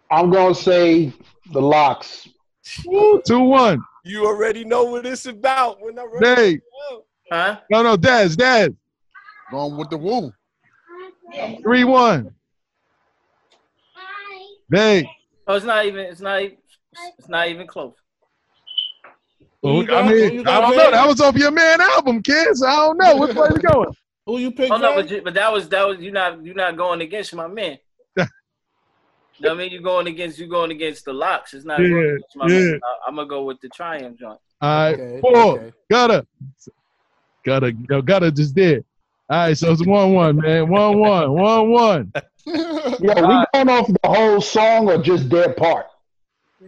I'm 0.10 0.30
gonna 0.32 0.55
say 0.55 1.12
the 1.51 1.62
LOX. 1.62 2.30
Woo, 2.86 3.22
two 3.28 3.39
one. 3.41 3.84
You 4.05 4.26
already 4.26 4.64
know 4.64 4.86
what 4.86 5.05
it's 5.05 5.26
about. 5.26 5.82
When 5.82 5.99
I 5.99 6.05
ready. 6.05 6.36
Dave. 6.36 6.60
Huh? 7.30 7.60
No, 7.70 7.84
no, 7.84 7.97
Dez, 7.97 8.38
Dez. 8.38 8.74
Going 9.51 9.76
with 9.76 9.89
the 9.89 9.97
woo. 9.97 10.32
Three 11.62 11.84
one. 11.84 12.34
Dave. 14.72 15.03
Oh, 15.45 15.55
it's 15.55 15.66
not 15.66 15.86
even. 15.86 15.99
It's 16.05 16.22
not. 16.22 16.41
even- 16.41 16.55
It's 17.18 17.30
not 17.30 17.47
even 17.47 17.68
close. 17.68 17.93
Oh. 19.64 19.82
I 19.82 20.08
mean, 20.08 20.47
I 20.47 20.62
don't 20.62 20.72
Dave? 20.72 20.78
know. 20.78 20.91
That 20.91 21.08
was 21.08 21.20
off 21.22 21.36
your 21.36 21.52
man 21.52 21.82
album, 21.82 22.22
kids. 22.22 22.64
I 22.64 22.76
don't 22.78 22.97
know. 22.97 23.18
Which 23.18 23.36
way 23.36 23.47
we 23.54 23.60
going? 23.60 23.89
Who 24.26 24.38
you 24.38 24.52
pick? 24.52 24.72
Oh 24.72 24.78
no, 24.78 24.95
but, 24.95 25.10
you- 25.10 25.22
but 25.22 25.34
that 25.34 25.52
was 25.52 25.68
that 25.70 25.88
was 25.88 26.00
you 26.00 26.12
not 26.12 26.43
you 26.45 26.54
not 26.54 26.78
going 26.78 27.02
against 27.02 27.34
my 27.36 27.47
man. 27.47 27.78
I 28.18 29.54
mean, 29.54 29.72
you 29.72 29.82
going 29.82 30.08
against 30.08 30.38
you 30.39 30.47
going 30.47 30.72
against 30.72 31.06
the 31.06 31.14
LOX. 31.14 31.54
It's 31.54 31.66
not 31.66 31.78
going 31.80 31.91
Yeah, 31.91 32.00
against 32.14 32.36
my 32.36 32.47
yeah. 32.47 32.60
man. 32.72 32.80
I, 32.84 33.08
I'm 33.10 33.16
gonna 33.16 33.28
go 33.28 33.43
with 33.43 33.60
the 33.62 33.70
triumph 33.70 34.18
joint. 34.20 34.39
All 34.62 34.70
right, 34.70 34.93
Okay, 35.00 35.22
four. 35.22 35.36
okay. 35.60 35.72
Gutter. 35.89 36.24
Gutter. 37.45 37.72
Yo, 37.89 38.02
Gutter 38.02 38.32
just 38.32 38.54
did. 38.56 38.84
All 39.30 39.38
right, 39.47 39.58
so 39.58 39.72
it's 39.72 39.86
one 39.86 40.14
one, 40.14 40.38
man. 40.38 40.70
One 40.70 41.00
one. 41.00 41.32
One 41.34 41.70
one. 41.72 42.12
Yo, 42.45 42.56
we 43.00 43.12
going 43.54 43.70
off 43.70 43.88
the 43.88 44.00
whole 44.06 44.41
song 44.41 44.89
or 44.89 44.97
just 45.02 45.30
their 45.30 45.54
part? 45.54 45.88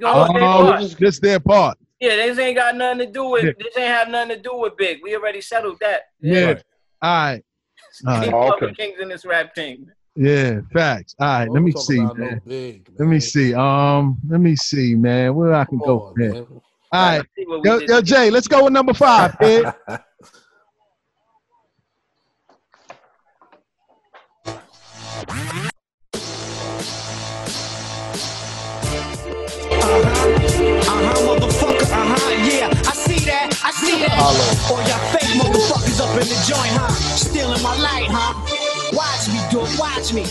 Go 0.02 0.08
on, 0.08 0.34
Big 0.34 0.44
Oh, 0.44 0.78
Boy. 0.80 0.88
this 1.00 1.20
their 1.20 1.40
part. 1.40 1.78
Yeah, 2.00 2.16
this 2.16 2.40
ain't 2.40 2.58
got 2.58 2.76
nothing 2.76 3.06
to 3.06 3.12
do 3.12 3.30
with 3.30 3.44
Yeah. 3.46 3.52
this 3.60 3.78
ain't 3.78 3.88
have 3.88 4.10
nothing 4.10 4.36
to 4.38 4.42
do 4.42 4.56
with 4.58 4.76
big. 4.76 5.00
We 5.04 5.16
already 5.16 5.40
settled 5.42 5.78
that. 5.82 6.02
Yeah. 6.20 6.56
All 7.02 7.10
right. 7.12 7.44
All 8.08 8.14
right. 8.18 8.24
Keep 8.26 8.34
Oh, 8.34 8.54
okay. 8.54 8.74
kings 8.74 9.00
in 9.00 9.10
this 9.10 9.24
rap 9.26 9.54
thing. 9.54 9.88
Yeah, 10.16 10.60
facts. 10.74 11.16
All 11.22 11.28
right, 11.28 11.50
let 11.50 11.62
me 11.64 11.72
see, 11.72 12.00
about 12.00 12.18
no 12.18 12.26
man. 12.46 12.84
Let 13.00 13.08
me 13.08 13.20
see. 13.22 13.54
Um, 13.54 14.18
let 14.28 14.42
me 14.42 14.58
see, 14.58 14.94
man. 14.94 15.34
Where 15.36 15.54
I 15.54 15.64
can 15.64 15.80
Come 15.80 15.88
go 15.88 16.00
on, 16.08 16.14
man. 16.18 16.36
All 16.44 16.62
right, 16.92 17.18
Let's 17.20 17.30
see 17.38 17.46
what 17.46 17.62
we 17.64 17.70
yo, 17.70 17.80
yo. 17.80 18.02
Jay, 18.02 18.30
let's 18.30 18.48
go 18.50 18.66
with 18.66 18.74
number 18.74 18.94
five, 18.94 19.34
I 33.64 33.72
see 33.72 34.00
that. 34.00 34.18
All 34.18 34.34
y'all 34.88 34.98
fake 35.14 35.38
motherfuckers 35.38 36.02
up 36.02 36.14
in 36.20 36.28
the 36.28 36.36
joint, 36.50 36.74
huh? 36.74 36.90
Stealing 37.16 37.62
my 37.62 37.76
light, 37.78 38.10
huh? 38.10 38.34
Watch 38.92 39.28
me 39.30 39.40
do 39.52 39.62
it, 39.62 39.78
watch 39.78 40.14
me. 40.14 40.26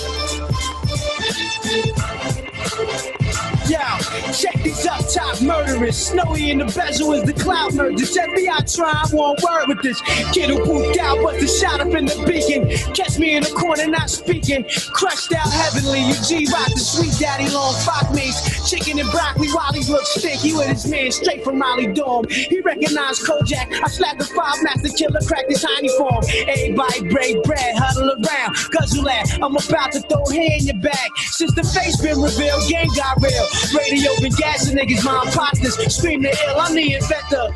Check 3.71 4.63
these 4.63 4.87
up 4.87 5.01
top 5.13 5.41
murderers. 5.43 5.97
Snowy 5.97 6.51
in 6.51 6.59
the 6.59 6.65
bezel 6.65 7.13
is 7.13 7.25
the 7.25 7.33
cloud 7.33 7.75
murders. 7.75 8.17
FBI 8.17 8.75
trying 8.75 9.17
one 9.17 9.37
word 9.43 9.69
with 9.69 9.83
this 9.83 10.01
kid 10.33 10.51
who 10.51 10.65
pooped 10.65 10.99
out, 10.99 11.19
but 11.23 11.39
the 11.39 11.47
shot 11.47 11.81
up 11.81 11.95
in 11.95 12.07
the 12.07 12.19
beacon. 12.27 12.67
Catch 12.95 13.19
me 13.19 13.37
in 13.37 13.45
the 13.45 13.51
corner, 13.51 13.87
not 13.87 14.11
speaking. 14.11 14.65
Crushed 14.93 15.33
out 15.33 15.47
heavenly. 15.47 16.01
You 16.01 16.15
G 16.27 16.47
rock 16.53 16.67
the 16.73 16.81
sweet 16.81 17.15
daddy 17.21 17.49
long 17.51 17.75
fuck 17.85 18.13
meats. 18.13 18.69
Chicken 18.69 18.99
and 18.99 19.11
broccoli 19.11 19.49
while 19.51 19.73
he 19.73 19.85
looks 19.91 20.15
stinky 20.17 20.53
with 20.53 20.67
his 20.67 20.87
man 20.87 21.13
straight 21.13 21.45
from 21.45 21.59
Molly 21.59 21.93
Dorm. 21.93 22.27
He 22.29 22.61
recognized 22.61 23.23
Kojak. 23.23 23.71
I 23.83 23.89
slapped 23.89 24.19
the 24.19 24.25
five 24.25 24.63
master 24.63 24.91
killer, 24.91 25.21
cracked 25.27 25.51
his 25.51 25.63
tiny 25.63 25.89
form. 25.97 26.25
Everybody 26.49 27.09
break 27.09 27.43
bread, 27.45 27.77
huddle 27.77 28.11
around. 28.11 28.57
Guzzle. 28.71 29.01
I'm 29.43 29.57
about 29.57 29.93
to 29.93 30.01
throw 30.01 30.25
hair 30.31 30.57
in 30.59 30.67
your 30.67 30.79
back. 30.79 31.11
Since 31.17 31.55
the 31.55 31.63
face 31.63 32.01
been 32.01 32.21
revealed, 32.21 32.69
gang 32.69 32.89
got 32.97 33.23
real. 33.23 33.47
Radio 33.77 34.11
been 34.21 34.33
gassing 34.33 34.77
niggas, 34.77 35.05
mom 35.05 35.27
partners. 35.29 35.75
Scream 35.95 36.23
the 36.23 36.31
ill, 36.49 36.61
I'm 36.61 36.75
the 36.75 36.95
inventor. 36.95 37.49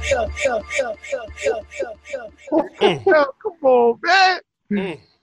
Yo, 2.80 3.24
come 3.42 3.52
on, 3.62 3.98
man. 4.02 4.40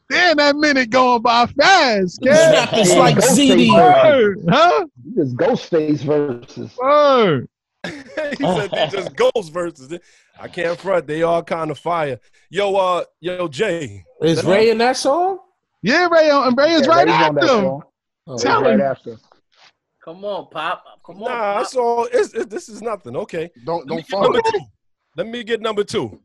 Damn, 0.09 0.37
that 0.37 0.55
minute 0.57 0.89
going 0.89 1.21
by 1.21 1.45
fast, 1.45 2.21
kid. 2.21 2.35
Snap 2.35 2.71
this 2.71 2.95
like 2.95 3.15
ZD. 3.15 3.73
Word, 3.73 4.39
huh? 4.49 4.85
Just 5.15 5.35
Ghostface 5.37 5.99
versus. 5.99 6.75
Word. 6.77 7.47
he 7.85 8.45
said 8.45 8.71
they 8.71 8.87
just 8.91 9.15
ghost 9.15 9.53
versus. 9.53 9.97
I 10.39 10.47
can't 10.47 10.77
front. 10.77 11.07
They 11.07 11.23
all 11.23 11.43
kind 11.43 11.71
of 11.71 11.79
fire. 11.79 12.19
Yo, 12.49 12.75
uh, 12.75 13.03
yo, 13.19 13.47
Jay. 13.47 14.03
Is 14.21 14.43
Ray 14.43 14.69
in 14.69 14.77
that 14.79 14.97
song? 14.97 15.39
Yeah, 15.81 16.07
Ray, 16.11 16.29
on, 16.29 16.55
Ray 16.55 16.73
is 16.73 16.81
Yeah, 16.81 16.87
right 16.87 17.07
Ray's 17.07 17.15
after 17.15 17.47
him. 17.47 17.81
Oh, 18.27 18.37
Tell 18.37 18.61
right 18.61 18.73
him. 18.73 18.81
after. 18.81 19.17
Come 20.11 20.25
on, 20.25 20.47
Pop. 20.49 20.83
Come 21.05 21.23
on. 21.23 21.29
Nah, 21.29 21.29
Pop. 21.29 21.57
that's 21.59 21.75
all. 21.77 22.05
It's, 22.11 22.33
it, 22.33 22.49
this 22.49 22.67
is 22.67 22.81
nothing. 22.81 23.15
Okay. 23.15 23.49
Don't 23.63 23.87
don't 23.87 23.99
get 23.99 24.07
follow. 24.09 24.23
number 24.23 24.41
two. 24.51 24.59
Let 25.15 25.27
me 25.27 25.41
get 25.41 25.61
number 25.61 25.85
two. 25.85 26.19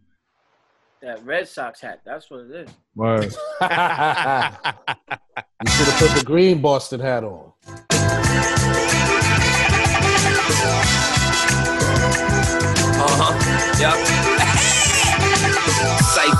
That 1.02 1.24
Red 1.24 1.46
Sox 1.46 1.80
hat. 1.80 2.00
That's 2.04 2.28
what 2.28 2.40
it 2.40 2.50
is. 2.50 2.68
Word. 2.96 3.22
you 3.22 3.30
should 3.30 3.36
have 5.86 5.98
put 6.00 6.10
the 6.18 6.24
green 6.24 6.60
Boston 6.60 6.98
hat 6.98 7.22
on. 7.22 7.52
Uh 12.98 13.06
huh. 13.22 14.26
Yep. 14.26 14.35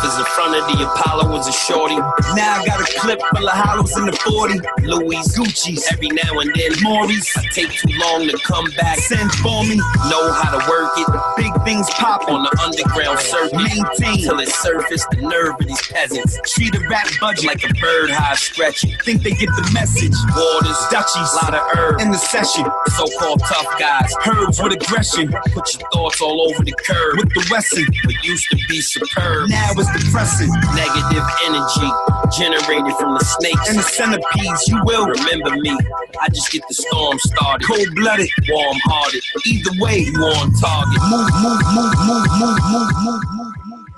Is 0.07 0.19
in 0.19 0.25
front 0.25 0.55
of 0.55 0.67
the 0.71 0.85
Apollo 0.85 1.31
was 1.31 1.49
a 1.49 1.53
shorty. 1.53 1.97
Now 2.35 2.63
I 2.63 2.67
got 2.67 2.81
a 2.81 3.01
clip 3.01 3.21
full 3.35 3.49
of 3.49 3.55
hollows 3.55 3.97
in 3.99 4.07
the 4.07 4.17
40. 4.23 4.61
Louis 4.87 5.23
Gucci's 5.35 5.87
every 5.91 6.09
now 6.09 6.39
and 6.39 6.51
then. 6.55 6.73
Maurice, 6.83 7.37
I 7.37 7.43
take 7.53 7.73
too 7.73 7.91
long 7.99 8.29
to 8.29 8.39
come 8.39 8.71
back. 8.77 8.99
Send 8.99 9.31
for 9.43 9.63
me, 9.65 9.77
know 10.09 10.33
how 10.33 10.55
to 10.55 10.63
work 10.71 10.93
it. 10.97 11.09
Big 11.37 11.53
things 11.65 11.89
pop 11.91 12.29
on 12.29 12.45
the 12.45 12.53
underground 12.63 13.19
circuit. 13.19 13.57
Maintain 13.57 14.23
till 14.23 14.39
it 14.41 14.49
surface 14.49 15.05
the 15.11 15.23
nerve 15.23 15.59
of 15.59 15.67
these 15.67 15.83
peasants. 15.89 16.39
Treat 16.55 16.75
a 16.75 16.81
rap 16.89 17.09
budget 17.21 17.47
like 17.47 17.65
a 17.65 17.73
bird 17.81 18.11
high 18.11 18.37
stretching. 18.37 18.93
Think 19.05 19.23
they 19.23 19.33
get 19.33 19.51
the 19.57 19.71
message. 19.75 20.15
Waters, 20.35 20.79
Dutchies, 20.91 21.33
lot 21.43 21.55
of 21.55 21.63
herb 21.75 22.01
in 22.01 22.11
the 22.11 22.19
session. 22.19 22.65
So-called 22.97 23.41
tough 23.41 23.79
guys, 23.79 24.15
herbs 24.27 24.63
with 24.63 24.73
aggression. 24.73 25.33
Put 25.53 25.67
your 25.75 25.89
thoughts 25.93 26.21
all 26.21 26.49
over 26.49 26.63
the 26.63 26.75
curb 26.87 27.19
with 27.19 27.31
the 27.35 27.47
Wesson. 27.51 27.87
What 28.05 28.25
used 28.25 28.49
to 28.51 28.57
be 28.69 28.81
superb, 29.17 29.49
now 29.49 29.71
it's 29.73 30.05
depressing. 30.05 30.51
Negative 30.75 31.25
energy 31.45 31.89
generated 32.37 32.97
from 32.97 33.15
the 33.15 33.25
snakes 33.25 33.69
and 33.69 33.79
the 33.79 33.83
centipedes. 33.83 34.69
You 34.69 34.81
will 34.85 35.07
remember 35.07 35.57
me. 35.57 35.77
I 36.21 36.29
just 36.29 36.51
get 36.51 36.63
the 36.69 36.75
storm 36.75 37.19
started. 37.19 37.67
Cold-blooded, 37.67 38.29
warm-hearted. 38.49 39.23
Either 39.47 39.71
way, 39.79 39.99
you 39.99 40.21
on 40.21 40.53
target. 40.55 41.01
Move, 41.11 41.31
move, 41.43 41.63
move, 41.75 41.95
move, 42.07 42.27
move, 42.39 42.61
move, 42.61 42.61
move, 42.73 42.93
move. 43.05 43.23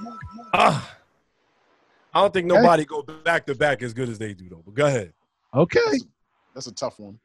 Move. 0.01 0.47
Ah. 0.55 0.95
I 2.15 2.23
don't 2.23 2.33
think 2.33 2.47
nobody 2.47 2.85
go 2.85 3.03
back 3.03 3.47
to 3.47 3.55
back 3.55 3.83
as 3.83 3.93
good 3.93 4.09
as 4.09 4.19
they 4.19 4.33
do 4.33 4.49
though. 4.49 4.63
But 4.65 4.75
go 4.75 4.87
ahead. 4.87 5.13
Okay. 5.55 6.01
That's 6.55 6.67
a 6.67 6.73
tough 6.73 6.99
one. 6.99 7.19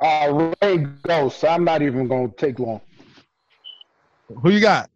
Uh, 0.00 0.52
Ray 0.62 0.78
Ghost. 1.02 1.44
I'm 1.44 1.64
not 1.64 1.82
even 1.82 2.06
gonna 2.06 2.28
take 2.28 2.58
long. 2.58 2.80
Who 4.42 4.50
you 4.50 4.60
got? 4.60 4.90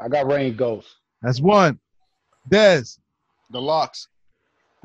I 0.00 0.08
got 0.08 0.26
Rain 0.26 0.56
Ghost. 0.56 0.88
That's 1.26 1.40
one. 1.40 1.80
Dez. 2.48 3.00
The 3.50 3.60
LOX. 3.60 4.06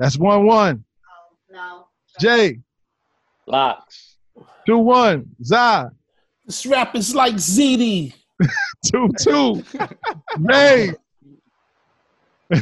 That's 0.00 0.18
one 0.18 0.44
one. 0.44 0.84
No. 1.48 1.86
Jay. 2.18 2.58
LOX. 3.46 4.16
Two 4.66 4.78
one. 4.78 5.36
Zah. 5.44 5.90
This 6.44 6.66
rap 6.66 6.96
is 6.96 7.14
like 7.14 7.34
ZD. 7.34 8.12
Two 8.90 9.08
two. 9.20 9.62
Ray. 10.38 10.94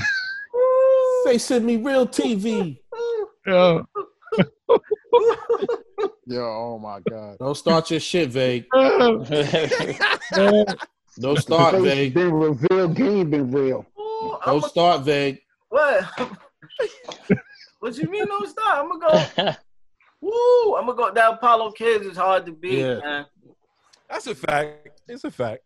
They 1.24 1.37
send 1.39 1.64
me 1.64 1.76
real 1.76 2.07
TV. 2.07 2.78
Yeah. 3.47 3.81
Yo, 6.26 6.43
oh 6.43 6.78
my 6.78 7.01
God. 7.09 7.39
Don't 7.39 7.57
start 7.57 7.91
your 7.91 8.01
shit, 8.01 8.28
Vague. 8.28 8.66
Don't 11.19 11.39
start, 11.39 11.75
Face 11.75 11.83
Vague. 11.85 12.15
Been 12.15 12.33
revealed. 12.33 12.95
Game 12.95 13.31
been 13.31 13.51
real. 13.51 13.85
Don't 14.45 14.65
start, 14.65 15.03
Vague. 15.03 15.41
What? 15.69 16.05
what 17.81 17.97
you 17.97 18.09
mean 18.09 18.25
no 18.29 18.45
start? 18.45 18.79
I'm 18.85 18.99
gonna 19.01 19.31
go. 19.37 19.53
Woo! 20.21 20.77
I'm 20.77 20.87
gonna 20.87 20.97
go. 20.97 21.13
That 21.13 21.35
Apollo 21.35 21.73
Kids 21.73 22.07
is 22.07 22.17
hard 22.17 22.47
to 22.47 22.53
beat, 22.53 22.79
Yeah. 22.81 22.99
man. 23.01 23.27
That's 24.09 24.27
a 24.27 24.35
fact. 24.35 24.91
It's 25.09 25.25
a 25.25 25.31
fact. 25.31 25.63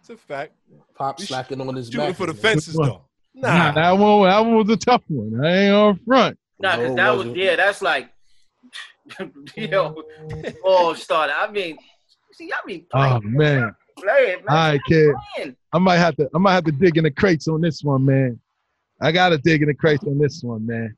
It's 0.00 0.10
a 0.10 0.16
fact. 0.16 0.52
Pop 0.94 1.20
slacking 1.20 1.60
on 1.60 1.74
his 1.76 1.86
Shooting 1.86 2.08
back. 2.08 2.16
for 2.16 2.26
the 2.26 2.34
fences 2.34 2.74
though. 2.74 3.04
Nah, 3.34 3.48
Nah. 3.70 3.72
that 3.72 3.90
one 3.92 4.28
that 4.28 4.40
one 4.40 4.56
was 4.56 4.68
a 4.70 4.76
tough 4.76 5.02
one. 5.08 5.44
I 5.44 5.56
ain't 5.66 5.74
on 5.74 6.00
front. 6.06 6.38
Nah, 6.58 6.76
'cause 6.76 6.90
No, 6.90 6.94
that 6.96 7.10
was 7.28 7.36
yeah. 7.36 7.56
That's 7.56 7.80
like, 7.82 8.10
yo, 9.56 10.02
all 10.64 10.94
started. 10.94 11.34
I 11.38 11.50
mean, 11.50 11.76
see, 12.32 12.52
I 12.52 12.66
mean, 12.66 12.86
Oh 12.94 13.20
playing, 13.20 13.74
man. 13.96 14.04
playing, 14.04 14.44
man. 14.44 14.48
All 14.48 14.56
right, 14.56 14.80
kid. 14.88 15.56
I 15.72 15.78
might 15.78 15.98
have 15.98 16.16
to 16.16 16.28
I 16.34 16.38
might 16.38 16.54
have 16.54 16.64
to 16.64 16.72
dig 16.72 16.96
in 16.96 17.04
the 17.04 17.10
crates 17.10 17.48
on 17.48 17.60
this 17.60 17.82
one, 17.82 18.04
man. 18.04 18.38
I 19.00 19.12
gotta 19.12 19.38
dig 19.38 19.62
in 19.62 19.68
the 19.68 19.74
crates 19.74 20.04
on 20.04 20.18
this 20.18 20.42
one, 20.42 20.66
man. 20.66 20.94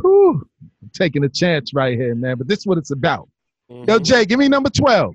Whew. 0.00 0.46
I'm 0.82 0.90
taking 0.92 1.24
a 1.24 1.28
chance 1.28 1.74
right 1.74 1.98
here, 1.98 2.14
man. 2.14 2.38
But 2.38 2.48
this 2.48 2.60
is 2.60 2.66
what 2.66 2.78
it's 2.78 2.90
about. 2.90 3.28
Yo, 3.68 3.76
mm-hmm. 3.76 4.02
Jay, 4.02 4.24
give 4.24 4.38
me 4.38 4.48
number 4.48 4.70
12. 4.70 5.14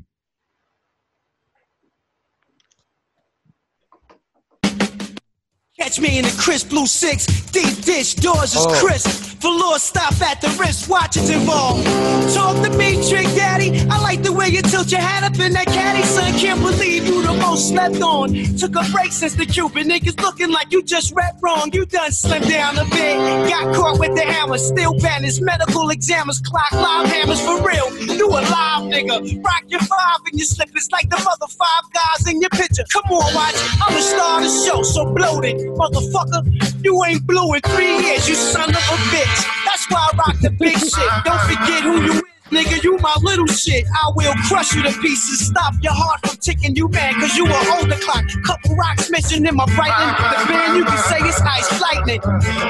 Catch 5.79 5.99
me 5.99 6.17
in 6.17 6.25
the 6.25 6.35
crisp 6.39 6.69
blue 6.69 6.87
six, 6.87 7.27
deep 7.51 7.83
dish, 7.85 8.15
doors 8.15 8.55
is 8.55 8.65
Oh. 8.65 8.73
crisp. 8.83 9.25
Velour 9.39 9.77
stop 9.77 10.19
at 10.23 10.41
the 10.41 10.49
wrist, 10.59 10.89
watches 10.89 11.29
involved. 11.29 11.85
Talk 12.33 12.55
to 12.63 12.71
me, 12.71 13.07
trick 13.07 13.27
daddy. 13.35 13.85
I 13.87 14.01
like 14.01 14.23
the 14.23 14.33
way 14.33 14.49
you 14.49 14.63
tilt 14.63 14.91
your 14.91 14.99
hat 15.01 15.23
up 15.23 15.39
in 15.39 15.53
that 15.53 15.67
caddy, 15.67 16.01
son. 16.01 16.33
Can't 16.39 16.59
believe 16.59 17.05
you 17.05 17.21
the 17.21 17.33
most 17.33 17.69
slept 17.69 18.01
on. 18.01 18.33
Took 18.57 18.75
a 18.75 18.83
break 18.91 19.11
since 19.11 19.35
the 19.35 19.45
Cuban 19.45 19.87
Niggas 19.87 20.19
looking 20.19 20.49
like 20.51 20.71
you 20.71 20.81
just 20.81 21.13
read 21.15 21.35
wrong. 21.43 21.69
You 21.71 21.85
done 21.85 22.09
slimmed 22.09 22.49
down 22.49 22.79
a 22.79 22.85
bit. 22.85 23.47
Got 23.47 23.75
caught 23.75 23.99
with 23.99 24.15
the 24.15 24.23
hammer, 24.25 24.57
still 24.57 24.97
banished. 24.99 25.41
Medical 25.41 25.91
examiners, 25.91 26.39
clock 26.41 26.71
live 26.71 27.05
hammers 27.07 27.39
for 27.41 27.61
real. 27.61 27.95
You 28.17 28.27
a 28.29 28.41
live 28.41 28.89
nigga. 28.91 29.45
Rock 29.45 29.63
your 29.67 29.81
five 29.81 30.19
in 30.31 30.39
your 30.39 30.47
slippers 30.47 30.89
like 30.91 31.07
the 31.11 31.17
mother 31.17 31.45
five 31.47 31.83
guys 31.93 32.27
in 32.27 32.41
your 32.41 32.49
picture. 32.49 32.83
Come 32.91 33.11
on, 33.11 33.35
watch. 33.35 33.55
I'm 33.85 33.93
the 33.93 34.01
star 34.01 34.39
of 34.39 34.43
the 34.45 34.65
show, 34.65 34.81
so 34.81 35.13
bloated. 35.13 35.66
Motherfucker, 35.75 36.83
you 36.83 37.03
ain't 37.05 37.25
blue 37.25 37.53
in 37.53 37.61
three 37.61 37.97
years, 38.05 38.27
you 38.27 38.35
son 38.35 38.69
of 38.69 38.75
a 38.75 38.97
bitch. 39.11 39.65
That's 39.65 39.89
why 39.89 40.09
I 40.11 40.17
rock 40.17 40.39
the 40.41 40.49
big 40.51 40.77
shit. 40.77 41.09
Don't 41.25 41.41
forget 41.41 41.83
who 41.83 42.01
you 42.01 42.11
is. 42.13 42.23
Nigga, 42.51 42.81
you 42.81 42.97
my 42.99 43.13
little 43.21 43.45
shit. 43.47 43.85
I 43.91 44.09
will 44.15 44.33
crush 44.47 44.73
you 44.73 44.81
to 44.83 44.91
pieces. 45.01 45.47
Stop 45.47 45.73
your 45.81 45.91
heart 45.91 46.25
from 46.25 46.37
ticking. 46.37 46.75
You 46.75 46.87
mad 46.87 47.15
cause 47.15 47.35
you 47.35 47.45
a 47.45 47.59
older 47.75 47.99
clock. 47.99 48.23
Couple 48.45 48.75
rocks 48.75 49.11
mentioned 49.11 49.45
in 49.45 49.55
my 49.55 49.65
Breitling. 49.65 50.15
The 50.15 50.47
band 50.47 50.77
you 50.77 50.85
can 50.85 50.97
say 51.11 51.19
it's 51.27 51.41
ice 51.41 51.81
lightning. 51.81 52.21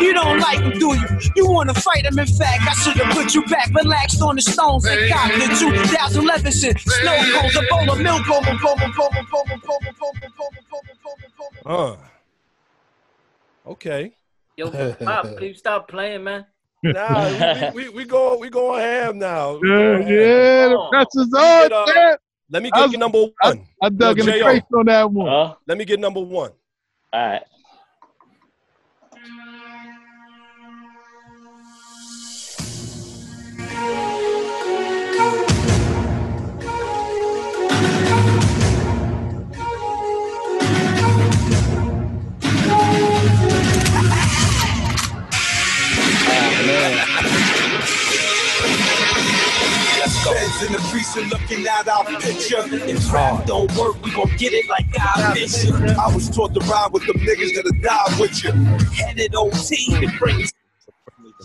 You 0.02 0.14
don't 0.14 0.40
like 0.40 0.60
him, 0.60 0.80
do 0.80 0.96
you? 0.98 1.08
You 1.36 1.52
wanna 1.52 1.76
fight 1.76 2.06
him. 2.06 2.18
In 2.18 2.26
fact, 2.26 2.64
I 2.66 2.74
should 2.82 2.98
have 2.98 3.14
put 3.16 3.36
you 3.36 3.46
back. 3.46 3.70
Relaxed 3.76 4.22
on 4.22 4.36
the 4.36 4.42
stones 4.42 4.86
and 4.86 5.10
got 5.10 5.30
the 5.32 5.46
2011 5.56 6.52
shit. 6.52 6.80
Snow 6.80 7.18
cones, 7.38 7.56
a 7.56 7.62
bowl 7.70 7.92
of 7.92 8.02
milk 8.02 8.28
over, 8.30 8.50
over, 8.50 8.66
over, 8.66 8.86
over, 8.90 9.22
over, 9.38 9.54
over, 9.54 9.94
over, 10.02 10.28
over, 10.34 10.88
over, 11.06 11.66
over. 11.66 11.94
Uh. 11.94 12.17
Okay. 13.68 14.12
Yo, 14.56 14.70
Pop, 15.04 15.26
please 15.38 15.60
stop 15.60 15.88
playing, 15.88 16.24
man. 16.24 16.46
Nah, 16.84 17.72
we, 17.74 17.84
we, 17.84 17.90
we 17.90 18.06
go 18.06 18.38
we 18.38 18.50
going 18.50 18.80
ham 18.82 19.18
now. 19.20 19.56
Yeah, 19.56 19.60
going 19.62 20.02
ham. 20.04 20.12
yeah, 20.12 20.68
the 20.70 20.88
press 20.92 21.16
is 21.16 21.34
on, 21.34 21.70
Get, 21.70 21.72
uh. 21.74 22.18
Let 22.50 22.64
me 22.64 22.70
I 22.72 22.78
get 22.78 22.84
was- 22.84 22.92
you 22.94 22.98
number 22.98 23.26
one. 23.42 23.68
I 23.82 23.90
dug 23.90 24.18
Yo, 24.18 24.22
in 24.22 24.26
the 24.28 24.32
J.O. 24.34 24.44
crates 24.46 24.66
on 24.74 24.86
that 24.86 25.12
one. 25.12 25.28
Huh? 25.28 25.56
Let 25.68 25.78
me 25.78 25.86
get 25.86 26.00
number 26.00 26.22
one. 26.22 26.52
All 27.14 27.28
right. 27.28 27.44
Feds 50.34 50.64
in 50.64 50.74
the 50.74 50.80
precinct 50.92 51.32
looking 51.32 51.68
at 51.68 51.88
our 51.88 52.06
picture. 52.06 52.64
If 52.90 53.12
rap 53.14 53.46
don't 53.46 53.72
work, 53.76 54.02
we 54.04 54.12
gon' 54.12 54.30
get 54.38 54.54
it 54.54 54.70
like 54.70 54.88
I 55.00 55.34
mission. 55.34 55.74
I 55.74 56.14
was 56.14 56.30
taught 56.30 56.54
to 56.54 56.60
ride 56.62 56.92
with 56.92 57.06
the 57.06 57.14
niggas 57.14 57.56
that'll 57.56 57.72
die 57.82 58.20
with 58.20 58.44
you. 58.44 58.52
Headed 58.94 59.36
OT 59.36 59.96
and 59.96 60.20
bring 60.20 60.46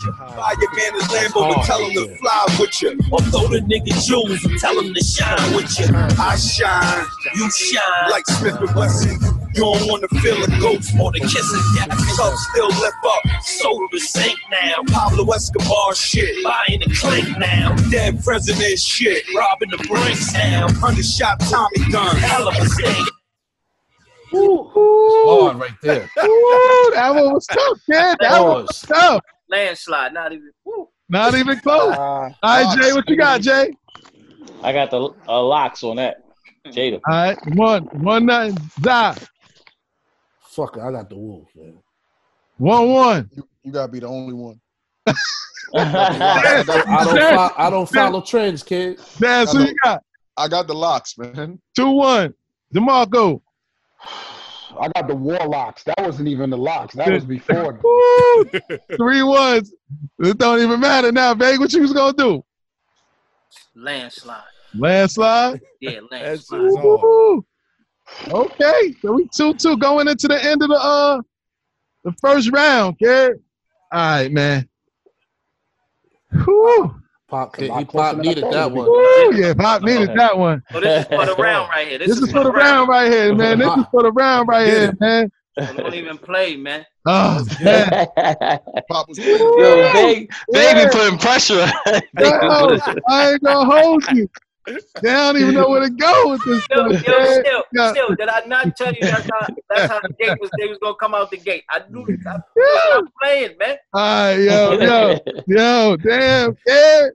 Buy 0.05 0.55
your 0.59 0.75
man 0.75 0.95
his 0.95 1.05
Lambo 1.09 1.55
and 1.55 1.63
tell 1.65 1.79
him 1.79 1.93
to 1.95 2.17
fly 2.17 2.47
with 2.59 2.83
you. 2.83 2.99
Or 3.13 3.21
throw 3.21 3.47
the 3.47 3.61
nigga 3.61 4.05
jewels 4.05 4.45
and 4.45 4.59
tell 4.59 4.79
him 4.79 4.95
to 4.95 5.05
shine 5.05 5.55
with 5.55 5.79
you. 5.79 5.87
I 6.19 6.37
shine, 6.37 7.07
you 7.35 7.51
shine. 7.51 8.11
Like 8.11 8.27
Smith 8.27 8.57
and 8.57 8.75
Wesson. 8.75 9.32
You 9.55 9.63
don't 9.63 9.89
wanna 9.89 10.09
feel 10.21 10.43
a 10.43 10.47
ghost 10.61 10.95
or 10.99 11.13
the 11.13 11.21
kissing 11.21 11.63
death. 11.77 11.89
Tough 12.17 12.35
still 12.51 12.69
left 12.69 12.97
up, 13.05 13.43
sold 13.43 13.91
to 13.93 13.99
sink 13.99 14.39
now. 14.51 14.83
Pablo 14.89 15.31
Escobar 15.33 15.95
shit, 15.95 16.43
buying 16.43 16.81
the 16.81 16.95
clink 16.99 17.37
now. 17.39 17.75
Dead 17.91 18.23
president 18.25 18.79
shit, 18.79 19.25
robbing 19.37 19.71
the 19.71 19.79
brinks 19.89 20.33
now. 20.33 20.67
Undershot 20.83 21.41
Tommy 21.41 21.91
gun, 21.91 22.17
hell 22.17 22.49
of 22.49 22.55
a 22.57 22.65
thing. 22.65 23.07
Hard 24.35 25.57
right 25.57 25.71
there. 25.83 26.03
Ooh, 26.25 26.93
that 26.95 27.13
one 27.15 27.35
was 27.35 27.47
tough, 27.47 27.79
kid. 27.85 28.17
That 28.21 28.41
one 28.43 28.63
was 28.63 28.81
tough. 28.81 29.23
Landslide, 29.51 30.15
not 30.15 30.33
even. 30.33 30.51
Woo. 30.65 30.89
Not 31.11 31.35
even 31.35 31.61
close. 31.61 31.95
All 31.95 32.35
right, 32.43 32.79
Jay, 32.81 32.93
what 32.95 33.07
you 33.09 33.17
got, 33.17 33.43
Jay? 33.43 33.71
I 34.63 34.73
got 34.73 34.91
the 34.91 35.11
uh, 35.29 35.43
LOX 35.43 35.83
on 35.83 35.97
that. 35.97 36.23
Jada. 36.69 37.01
All 37.07 37.15
right, 37.15 37.39
one, 37.55 37.85
one, 38.03 38.25
nine, 38.25 38.57
Zah. 38.83 39.15
Fuck 40.53 40.77
it, 40.77 40.83
I 40.83 40.91
got 40.93 41.09
the 41.09 41.17
wolf, 41.17 41.49
man. 41.57 41.79
One, 42.59 42.91
one. 42.91 43.31
You, 43.35 43.49
you 43.65 43.73
gotta 43.73 43.91
be 43.91 44.01
the 44.01 44.07
only 44.07 44.35
one. 44.35 44.61
I 45.75 46.63
don't, 46.67 47.19
fo- 47.19 47.55
I 47.57 47.71
don't 47.71 47.89
follow 47.89 48.21
trends, 48.21 48.63
kid. 48.63 49.01
That's 49.19 49.53
who 49.53 49.65
you 49.65 49.75
got. 49.83 50.03
I 50.37 50.49
got 50.49 50.67
the 50.67 50.75
LOX, 50.75 51.17
man. 51.17 51.59
Two, 51.75 51.91
one. 51.93 52.35
DeMarco. 52.75 53.41
I 54.79 54.89
got 54.95 55.09
the 55.09 55.15
Warlocks. 55.15 55.85
That 55.85 56.01
wasn't 56.01 56.29
even 56.29 56.51
the 56.51 56.59
LOX. 56.59 56.95
That 56.95 57.11
was 57.11 57.25
before. 57.25 57.79
Three 58.97 59.23
ones. 59.23 59.73
It 60.19 60.37
don't 60.37 60.61
even 60.61 60.81
matter 60.81 61.13
now, 61.13 61.33
Big. 61.33 61.61
What 61.61 61.73
you 61.73 61.81
was 61.81 61.95
gonna 61.95 62.13
do? 62.13 62.45
Landslide. 63.75 64.43
Landslide? 64.75 65.61
Yeah, 65.81 66.01
landslide. 66.11 67.41
Woo! 68.31 68.43
Okay, 68.43 68.95
so 69.03 69.13
we 69.13 69.29
two 69.35 69.55
two 69.55 69.77
going 69.79 70.09
into 70.09 70.29
the 70.29 70.43
end 70.45 70.63
of 70.63 70.69
the 70.69 70.77
uh 70.77 71.21
the 72.05 72.13
first 72.21 72.51
round, 72.53 72.99
kid. 72.99 73.41
All 73.93 74.01
right, 74.01 74.33
man. 74.33 74.69
Whew. 76.33 76.95
Pop, 77.29 77.57
he 77.57 77.67
Pop 77.67 78.19
needed 78.19 78.45
that 78.51 78.71
one. 78.71 78.89
Woo, 78.89 79.35
yeah, 79.35 79.55
Pop 79.55 79.83
needed 79.83 80.11
that 80.17 80.37
one. 80.37 80.63
Oh, 80.75 80.81
this 80.81 81.01
is 81.01 81.07
for 81.07 81.25
the 81.25 81.35
round 81.35 81.71
right 81.71 81.89
here. 81.89 81.99
This, 81.99 82.09
This 82.09 82.19
is 82.29 82.33
for 82.33 82.45
the 82.45 82.53
round 82.53 82.89
right 82.89 83.11
here, 83.11 83.35
man. 83.35 83.59
This 83.59 83.75
is 83.75 83.85
for 83.91 84.03
the 84.03 84.13
round 84.13 84.49
right 84.49 84.67
here, 84.67 84.93
man. 85.01 85.31
I 85.59 85.73
don't 85.73 85.95
even 85.95 86.19
play, 86.19 86.57
man. 86.57 86.85
Oh, 87.05 87.45
man. 87.61 87.91
Pop 88.89 89.09
was 89.09 89.19
Yo, 89.19 89.91
Big, 89.93 90.33
Big 90.53 90.77
be 90.77 90.87
putting 90.93 91.19
pressure. 91.19 91.67
Yo, 92.21 92.79
I 93.09 93.33
ain't 93.33 93.43
gonna 93.43 93.65
hold 93.65 94.05
you. 94.13 94.29
They 94.67 94.81
don't 95.03 95.37
even 95.37 95.55
know 95.55 95.69
where 95.69 95.81
to 95.81 95.91
go 95.91 96.31
with 96.31 96.45
this 96.45 96.65
Yo, 96.71 96.89
stuff, 96.89 97.05
yo, 97.05 97.25
still, 97.41 97.65
Yeah. 97.73 97.91
still, 97.91 98.15
did 98.17 98.29
I 98.29 98.45
not 98.47 98.77
tell 98.77 98.95
you 98.95 99.05
that's 99.05 99.29
how 99.29 99.47
that's 99.69 99.91
how 99.91 100.01
the 100.01 100.11
gate 100.21 100.41
was? 100.41 100.51
They 100.57 100.69
was 100.69 100.79
gonna 100.81 100.95
come 100.95 101.15
out 101.15 101.31
the 101.31 101.39
gate. 101.39 101.65
I 101.69 101.83
knew 101.91 102.07
this. 102.07 102.21
I 102.27 102.37
was 102.57 102.91
not 102.91 103.05
playing, 103.21 103.59
man. 103.59 103.77
All 103.93 104.01
right, 104.01 104.37
yo, 104.37 104.73
yo, 104.81 105.19
yo, 105.47 105.97
damn, 105.97 106.57
yeah. 106.67 107.09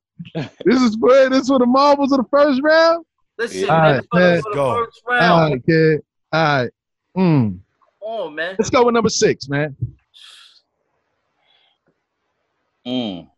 This 0.65 0.81
is 0.81 0.95
for 0.97 1.29
this 1.29 1.47
for 1.47 1.59
the 1.59 1.65
marbles 1.65 2.11
of 2.11 2.17
the 2.17 2.27
first 2.29 2.61
round. 2.61 3.05
Listen, 3.37 3.69
All 3.69 3.77
man, 3.81 3.95
right, 3.95 4.05
for, 4.11 4.19
man. 4.19 4.35
the, 4.35 4.41
for 4.41 4.49
the 4.49 4.55
Go. 4.55 4.75
first 4.85 5.01
All 5.07 5.15
round. 5.15 5.51
right, 5.53 5.65
kid. 5.65 6.01
All 6.33 6.61
right. 6.63 6.71
Mm. 7.17 7.59
Oh 8.01 8.29
man. 8.29 8.55
Let's 8.59 8.69
go 8.69 8.83
with 8.85 8.93
number 8.93 9.09
six, 9.09 9.47
man. 9.47 9.75
Mm. 12.85 13.29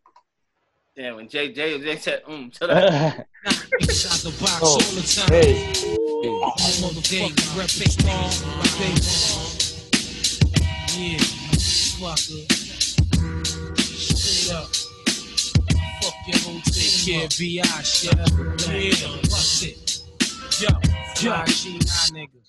Damn, 1.00 1.16
when 1.16 1.28
Jay 1.30 1.50
Jay 1.50 1.78
Jay 1.80 1.96
said 1.96 2.22
mm 2.24 2.52
to 2.58 2.66
that. 2.66 3.26
Inside 3.80 4.20
the 4.20 4.36
box 4.38 4.60
Oh, 4.60 4.72
all 4.74 4.78
the 4.78 5.00
time. 5.00 5.32
hey. 5.32 5.72
All 6.28 6.52
motherfucking 6.84 7.56
rep 7.56 7.72
it 7.80 7.96
wrong, 8.04 8.28
baby. 8.76 9.00
Yeah, 10.92 11.24
fucker. 11.96 12.44
Straight 13.80 14.52
up. 14.54 14.68
Fuck 16.02 16.16
your 16.26 16.38
whole 16.44 16.60
take 16.68 16.94
care, 17.06 17.28
BI 17.32 17.82
shit. 17.82 18.12
Yeah, 18.12 19.08
what's 19.30 19.62
it? 19.62 20.02
Yo, 20.60 20.68
yo, 21.24 21.32
G9 21.48 22.12
niggas. 22.12 22.39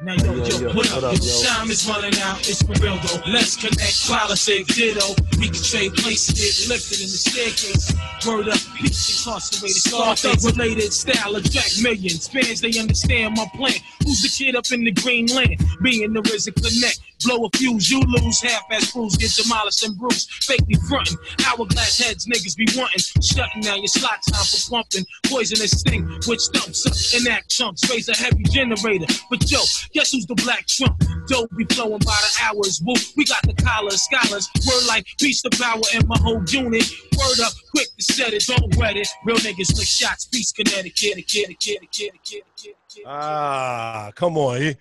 Now 0.00 0.14
yo, 0.14 0.32
Yo, 0.32 0.44
yo, 0.44 0.58
yo, 0.60 0.66
what 0.68 0.86
what 0.94 1.02
up? 1.02 1.14
up, 1.14 1.18
Yo, 1.20 1.42
time 1.42 1.70
is 1.72 1.88
running 1.88 2.14
out. 2.20 2.38
It's 2.48 2.62
for 2.62 2.72
real 2.80 2.94
though. 3.02 3.20
Let's 3.26 3.56
connect. 3.56 4.06
Politics, 4.06 4.76
ditto. 4.76 5.14
We 5.40 5.50
can 5.50 5.60
trade 5.60 5.92
places. 5.94 6.38
Get 6.38 6.68
lifted 6.70 7.00
in 7.02 7.10
the 7.10 7.18
staircase. 7.18 7.92
Word 8.24 8.48
up, 8.48 8.60
peace 8.76 9.26
incarcerated. 9.26 9.76
Scarface 9.76 10.46
related 10.46 10.92
style 10.92 11.34
attract 11.34 11.82
millions. 11.82 12.28
Fans 12.28 12.60
they 12.60 12.78
understand 12.78 13.34
my 13.36 13.46
plan. 13.56 13.74
Who's 14.04 14.22
the 14.22 14.30
kid 14.30 14.54
up 14.54 14.70
in 14.70 14.84
the 14.84 14.92
green 14.92 15.26
land? 15.26 15.58
And 15.58 16.14
the 16.14 16.22
RZA 16.22 16.54
connect. 16.54 17.00
Blow 17.24 17.46
a 17.46 17.50
fuse, 17.56 17.90
you 17.90 18.00
lose. 18.00 18.40
Half-ass 18.40 18.92
fools 18.92 19.16
get 19.16 19.32
demolished 19.34 19.82
and 19.82 19.98
bruised. 19.98 20.30
Fake 20.44 20.66
me 20.68 20.76
frontin'. 20.88 21.18
Hourglass 21.46 21.98
heads 21.98 22.26
niggas 22.26 22.56
be 22.56 22.66
wantin'. 22.78 23.02
Shutting 23.22 23.62
down 23.62 23.78
your 23.78 23.88
slot 23.88 24.20
time 24.30 24.44
for 24.44 24.70
pumping. 24.70 25.04
Poisonous 25.26 25.72
sting, 25.72 26.06
which 26.26 26.48
dumps 26.52 26.86
up 26.86 26.94
and 27.18 27.26
act 27.28 27.50
chunks. 27.50 27.88
Raise 27.90 28.08
a 28.08 28.14
heavy 28.16 28.44
generator. 28.44 29.06
But 29.30 29.50
yo, 29.50 29.58
guess 29.92 30.12
who's 30.12 30.26
the 30.26 30.34
black 30.34 30.66
trump? 30.66 31.02
Dope 31.28 31.50
be 31.56 31.64
flowing 31.64 31.98
by 31.98 32.16
the 32.16 32.40
hours. 32.44 32.80
Woo, 32.84 32.94
we 33.16 33.24
got 33.24 33.42
the 33.42 33.54
collars, 33.54 34.02
scholars. 34.02 34.48
Word 34.66 34.86
like 34.86 35.06
beast 35.18 35.44
of 35.46 35.52
power 35.52 35.80
in 35.94 36.06
my 36.06 36.18
whole 36.18 36.42
unit. 36.48 36.84
Word 37.16 37.40
up, 37.40 37.52
quick 37.70 37.88
to 37.96 38.12
set 38.12 38.32
it, 38.32 38.44
don't 38.46 38.76
wet 38.76 38.96
it. 38.96 39.08
Real 39.24 39.36
niggas 39.36 39.76
lick 39.76 39.86
shots, 39.86 40.26
peace, 40.26 40.52
Connecticut, 40.52 40.94
kid, 40.96 41.28
kid, 41.28 41.56
kid, 41.58 41.80
kid, 41.90 42.12
kid, 42.24 42.74
kid. 42.88 43.04
Ah, 43.06 44.10
come 44.14 44.36
on. 44.38 44.74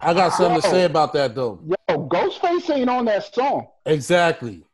I 0.00 0.14
got 0.14 0.32
something 0.32 0.60
to 0.60 0.68
say 0.68 0.84
about 0.84 1.12
that 1.14 1.34
though. 1.34 1.60
Yo, 1.88 2.08
Ghostface 2.08 2.74
ain't 2.74 2.90
on 2.90 3.04
that 3.06 3.32
song. 3.34 3.68
Exactly. 3.86 4.64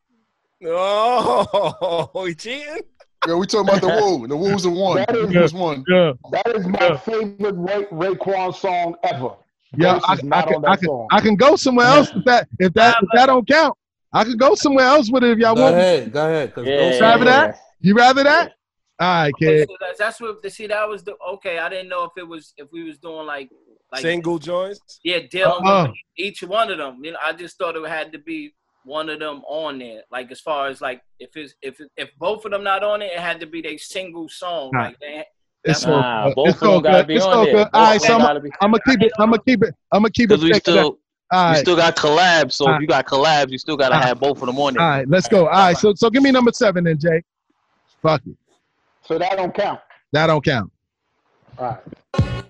Oh, 0.64 2.10
he 2.26 2.34
cheating? 2.34 2.80
Yeah, 3.26 3.34
we 3.34 3.46
talking 3.46 3.68
about 3.68 3.80
the 3.80 3.88
Woo. 4.02 4.26
The 4.26 4.36
Woo's 4.36 4.62
the 4.62 4.70
one. 4.70 4.96
That 4.96 5.08
The 5.08 5.50
one. 5.54 5.84
Yeah. 5.88 6.12
That 6.32 6.56
is 6.56 6.66
my 6.66 6.96
favorite 6.98 7.54
Ray, 7.56 7.84
Raekwon 7.86 8.54
song 8.54 8.94
ever. 9.02 9.30
Yeah, 9.76 10.00
I, 10.04 10.12
I, 10.12 10.16
can, 10.16 10.32
I, 10.64 10.76
can. 10.76 11.06
I 11.12 11.20
can 11.20 11.36
go 11.36 11.54
somewhere 11.56 11.86
else 11.86 12.10
if 12.14 12.24
that 12.24 12.48
if 12.58 12.72
that 12.74 12.96
if 13.02 13.08
that 13.14 13.26
don't 13.26 13.46
count. 13.46 13.76
I 14.12 14.24
could 14.24 14.38
go 14.38 14.54
somewhere 14.54 14.86
else 14.86 15.10
with 15.10 15.22
it 15.24 15.32
if 15.32 15.38
y'all 15.38 15.48
want. 15.50 15.58
Go 15.58 15.62
want. 15.64 15.74
ahead, 15.76 16.12
go 16.12 16.24
ahead. 16.26 16.54
'cause 16.54 16.66
Yeah, 16.66 16.76
those- 16.76 16.94
yeah, 16.94 17.00
Rather 17.10 17.24
yeah. 17.24 17.46
that? 17.46 17.58
You 17.80 17.94
rather 17.94 18.22
that? 18.24 18.52
All 19.00 19.06
right, 19.06 19.32
Okay, 19.34 19.58
kid. 19.58 19.68
so 19.68 19.76
that's, 19.80 19.98
that's 19.98 20.20
what 20.20 20.50
see 20.50 20.66
that 20.66 20.88
was 20.88 21.04
the 21.04 21.14
okay. 21.34 21.58
I 21.58 21.68
didn't 21.68 21.88
know 21.90 22.04
if 22.04 22.12
it 22.16 22.26
was 22.26 22.54
if 22.56 22.68
we 22.72 22.82
was 22.84 22.98
doing 22.98 23.26
like 23.26 23.50
like 23.92 24.00
Single 24.02 24.38
joints? 24.38 25.00
yeah 25.04 25.20
dealing 25.30 25.64
Uh-uh. 25.66 25.82
with 25.82 25.90
uh-huh. 25.90 25.92
each 26.16 26.42
one 26.42 26.70
of 26.70 26.78
them. 26.78 27.04
You 27.04 27.12
know, 27.12 27.18
I 27.22 27.32
just 27.32 27.58
thought 27.58 27.76
it 27.76 27.86
had 27.88 28.10
to 28.12 28.18
be 28.18 28.54
one 28.84 29.08
of 29.10 29.18
them 29.20 29.42
on 29.46 29.78
there. 29.78 30.02
Like 30.10 30.32
as 30.32 30.40
far 30.40 30.66
as 30.68 30.80
like 30.80 31.02
if 31.20 31.36
it's 31.36 31.54
if 31.62 31.78
if 31.96 32.08
both 32.18 32.44
of 32.46 32.50
them 32.52 32.64
not 32.64 32.82
on 32.82 33.02
it, 33.02 33.12
it 33.12 33.20
had 33.20 33.38
to 33.40 33.46
be 33.46 33.60
their 33.62 33.78
single 33.78 34.28
song. 34.28 34.70
Nah. 34.72 34.84
Like 34.84 34.98
they, 35.00 35.24
It's 35.64 35.84
Nah, 35.86 35.92
all 35.92 36.00
Nah, 36.00 36.26
good. 36.28 36.34
both 36.36 36.46
It's 36.48 36.54
of 36.56 36.60
them 36.60 36.70
all 36.70 36.80
gotta 36.80 36.98
good. 36.98 37.06
be 37.08 37.14
It's 37.16 37.24
all 37.24 37.44
good. 37.44 37.52
Both 37.52 37.68
All 37.74 37.80
of 37.82 37.88
right, 37.88 38.00
them 38.00 38.08
so 38.08 38.14
I'm 38.14 38.20
gotta 38.20 38.40
be- 38.40 38.50
gonna 38.60 38.78
keep 38.86 39.02
it. 39.02 39.12
I'm 39.18 39.30
gonna 39.30 39.42
keep 39.46 39.62
it. 39.64 39.74
I'm 39.92 40.02
gonna 40.02 40.10
keep 40.10 40.24
it. 40.24 40.28
Because 40.28 40.44
we 40.44 40.50
back 40.52 40.62
to 40.64 40.70
that. 40.72 40.78
still 40.78 40.98
All 41.30 41.50
we 41.52 41.56
still 41.58 41.76
got 41.76 41.96
collabs, 41.96 42.52
so 42.52 42.66
All 42.68 42.74
if 42.74 42.80
you 42.80 42.86
got 42.86 43.06
collabs, 43.06 43.50
you 43.50 43.58
still 43.58 43.76
gotta 43.76 43.94
All 43.94 44.00
right. 44.00 44.06
have 44.08 44.20
both 44.20 44.40
of 44.40 44.46
them 44.46 44.58
on 44.58 44.74
there. 44.74 44.82
All 44.82 44.88
right, 44.88 45.08
let's 45.08 45.28
go. 45.28 45.46
All 45.46 45.52
right, 45.52 45.76
so 45.76 45.92
so 45.94 46.08
give 46.10 46.22
me 46.22 46.30
number 46.30 46.52
seven 46.52 46.84
then, 46.84 46.98
Jake. 46.98 47.24
Fuck 48.02 48.22
it. 48.26 48.36
So 49.04 49.18
that 49.18 49.36
don't 49.36 49.52
count. 49.54 49.80
That 50.12 50.28
don't 50.28 50.44
count. 50.44 50.70
All 51.58 51.66
right. 51.66 52.44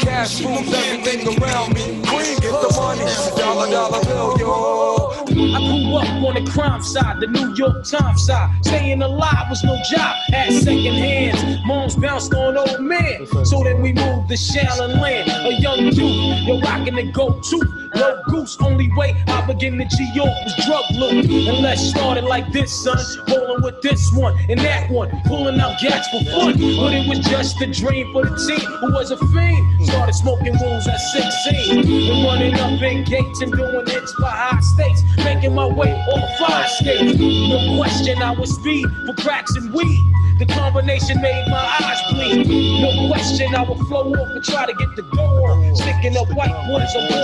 Cash 0.00 0.42
moves 0.42 0.72
everything 0.72 1.42
around 1.42 1.74
me. 1.74 1.82
Queen, 2.06 2.36
get 2.38 2.52
the 2.62 2.72
money. 2.76 3.04
Dollar, 3.36 3.70
dollar 3.70 4.04
bill, 4.04 4.38
yo. 4.38 5.03
I 5.34 5.58
grew 5.58 5.96
up 5.96 6.08
on 6.22 6.34
the 6.42 6.50
crime 6.50 6.82
side, 6.82 7.20
the 7.20 7.26
New 7.26 7.54
York 7.54 7.84
Times 7.84 8.24
side. 8.24 8.50
Staying 8.64 9.02
alive 9.02 9.46
was 9.50 9.62
no 9.64 9.76
job, 9.90 10.16
had 10.28 10.52
second 10.52 10.94
hands. 10.94 11.60
Moms 11.66 11.96
bounced 11.96 12.32
on 12.34 12.56
old 12.56 12.80
men. 12.80 13.26
So 13.44 13.62
then 13.64 13.82
we 13.82 13.92
moved 13.92 14.28
to 14.28 14.34
Shaolin 14.34 15.00
Land. 15.00 15.30
A 15.30 15.60
young 15.60 15.90
dude, 15.90 16.46
you're 16.46 16.60
rocking 16.60 16.94
the 16.94 17.10
go-to. 17.12 17.84
Low 17.94 18.22
goose, 18.26 18.56
only 18.60 18.90
way 18.96 19.14
I 19.28 19.46
begin 19.46 19.78
to 19.78 19.84
G-York 19.84 20.28
was 20.44 20.66
drug 20.66 20.84
loot. 20.92 21.24
And 21.30 21.62
let's 21.62 21.80
start 21.80 22.18
it 22.18 22.24
like 22.24 22.52
this, 22.52 22.72
son. 22.72 22.98
Rolling 23.28 23.62
with 23.62 23.80
this 23.82 24.12
one 24.12 24.36
and 24.48 24.58
that 24.60 24.90
one. 24.90 25.10
Pulling 25.26 25.60
out 25.60 25.80
gats 25.80 26.08
for 26.08 26.24
fun. 26.24 26.54
But 26.54 26.92
it 26.92 27.08
was 27.08 27.20
just 27.20 27.60
a 27.60 27.66
dream 27.66 28.12
for 28.12 28.24
the 28.24 28.36
team 28.36 28.68
who 28.78 28.92
was 28.92 29.10
a 29.10 29.16
fiend. 29.16 29.86
Started 29.86 30.14
smoking 30.14 30.54
rules 30.60 30.86
at 30.88 30.98
16. 30.98 31.78
And 31.78 32.24
running 32.24 32.54
up 32.54 32.82
in 32.82 33.04
gates 33.04 33.40
and 33.42 33.52
doing 33.52 33.86
hits 33.86 34.12
by 34.20 34.30
high 34.30 34.60
stakes. 34.60 35.02
Making 35.24 35.54
my 35.54 35.66
way 35.66 35.92
off 35.92 36.38
fire 36.38 36.66
skates. 36.68 37.18
No 37.18 37.76
question, 37.76 38.22
I 38.22 38.32
was 38.32 38.54
speed 38.54 38.86
for 39.06 39.14
cracks 39.14 39.56
and 39.56 39.72
weed. 39.72 39.98
The 40.38 40.46
combination 40.46 41.20
made 41.20 41.46
my 41.48 41.78
eyes 41.80 42.00
bleed. 42.12 42.46
No 42.82 43.08
question, 43.08 43.54
I 43.54 43.62
would 43.62 43.78
flow 43.86 44.12
off 44.12 44.28
and 44.30 44.44
try 44.44 44.66
to 44.66 44.74
get 44.74 44.94
the 44.96 45.02
go 45.02 45.22
on. 45.46 45.76
Sticking 45.76 46.16
up 46.16 46.28
white 46.34 46.52
boys 46.66 46.94
on 46.96 47.08
the 47.08 47.18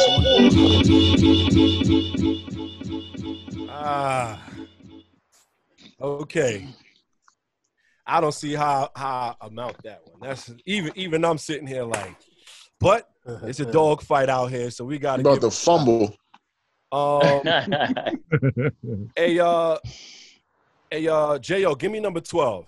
board. 3.59 3.69
Ah. 3.71 4.43
Okay. 6.01 6.69
I 8.07 8.21
don't 8.21 8.33
see 8.33 8.55
how 8.55 8.91
how 8.97 9.37
I 9.41 9.49
mount 9.51 9.77
that 9.85 10.03
one. 10.05 10.29
That's 10.29 10.53
even 10.67 10.93
even 10.97 11.25
I'm 11.25 11.39
sitting 11.39 11.67
here 11.67 11.85
like, 11.85 12.17
but 12.81 13.09
it's 13.45 13.61
a 13.61 13.65
dog 13.73 14.03
fight 14.03 14.29
out 14.29 14.51
here, 14.51 14.71
so 14.71 14.85
we 14.85 14.99
got 14.99 15.17
to 15.17 15.21
About 15.21 15.41
the 15.41 15.51
fumble. 15.51 16.15
Um, 16.93 17.43
hey, 19.17 19.39
uh, 19.39 19.79
hey, 20.91 21.07
uh, 21.07 21.39
Jo, 21.39 21.75
give 21.75 21.93
me 21.93 22.01
number 22.01 22.21
twelve. 22.21 22.67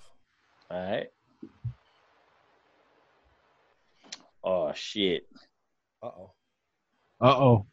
All 0.70 0.90
right. 0.90 1.08
Oh 4.44 4.72
shit. 4.74 5.26
Uh 6.02 6.06
oh. 6.06 6.30
Uh 7.20 7.36
oh. 7.36 7.66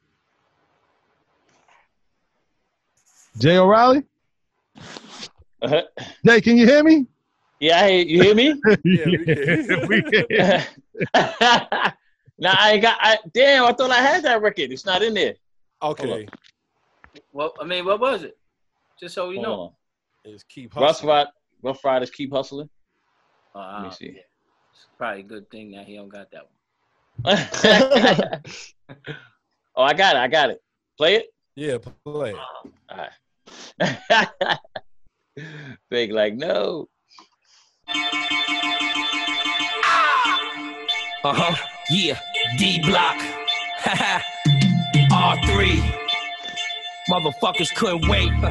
Jay 3.38 3.58
O'Reilly. 3.58 4.04
Jay, 6.26 6.42
can 6.42 6.58
you 6.58 6.66
hear 6.66 6.84
me? 6.84 7.06
Yeah, 7.60 7.82
I 7.82 7.92
hear, 7.92 8.06
you 8.06 8.24
hear 8.24 8.36
me? 8.36 8.48
yeah, 8.86 9.86
we 9.88 10.02
can. 10.02 10.26
Now 12.38 12.56
I 12.58 12.72
ain't 12.72 12.82
got. 12.82 12.98
I, 13.02 13.18
damn, 13.34 13.66
I 13.66 13.74
thought 13.74 13.92
I 13.92 14.02
had 14.02 14.24
that 14.24 14.42
record. 14.42 14.72
It's 14.72 14.86
not 14.86 15.04
in 15.04 15.14
there. 15.14 15.36
Okay. 15.82 16.28
Well, 17.32 17.54
I 17.60 17.66
mean, 17.66 17.86
what 17.86 18.00
was 18.00 18.24
it? 18.24 18.38
Just 19.00 19.16
so 19.16 19.30
we 19.30 19.36
Hold 19.36 19.48
know. 19.48 19.60
on. 19.62 19.72
It's 20.26 20.44
keep 20.44 20.76
Rough 20.76 20.98
hustling. 20.98 21.10
Ride, 21.10 21.28
Rough 21.64 21.84
Riders 21.84 22.10
keep 22.10 22.32
hustling. 22.34 22.70
Uh, 23.56 23.80
Let 23.82 23.84
me 23.84 23.92
see. 23.92 24.20
It's 24.72 24.88
probably 24.98 25.22
a 25.22 25.24
good 25.24 25.50
thing 25.50 25.72
that 25.72 25.86
he 25.86 25.96
don't 25.96 26.10
got 26.10 26.30
that 26.32 26.44
one. 26.44 26.54
oh, 29.76 29.84
I 29.84 29.94
got 29.94 30.16
it. 30.16 30.20
I 30.20 30.28
got 30.28 30.50
it. 30.50 30.62
Play 30.98 31.16
it. 31.16 31.34
Yeah, 31.56 31.78
play 32.06 32.32
it. 32.32 32.38
All 32.90 33.08
right. 33.80 34.60
Big 35.90 36.12
like 36.12 36.36
no. 36.36 36.88
Uh 41.24 41.34
huh. 41.34 41.56
Yeah. 41.90 42.20
D 42.58 42.82
block. 42.82 43.22
R3. 45.20 45.82
Motherfuckers 47.10 47.76
couldn't 47.76 48.08
wait. 48.08 48.32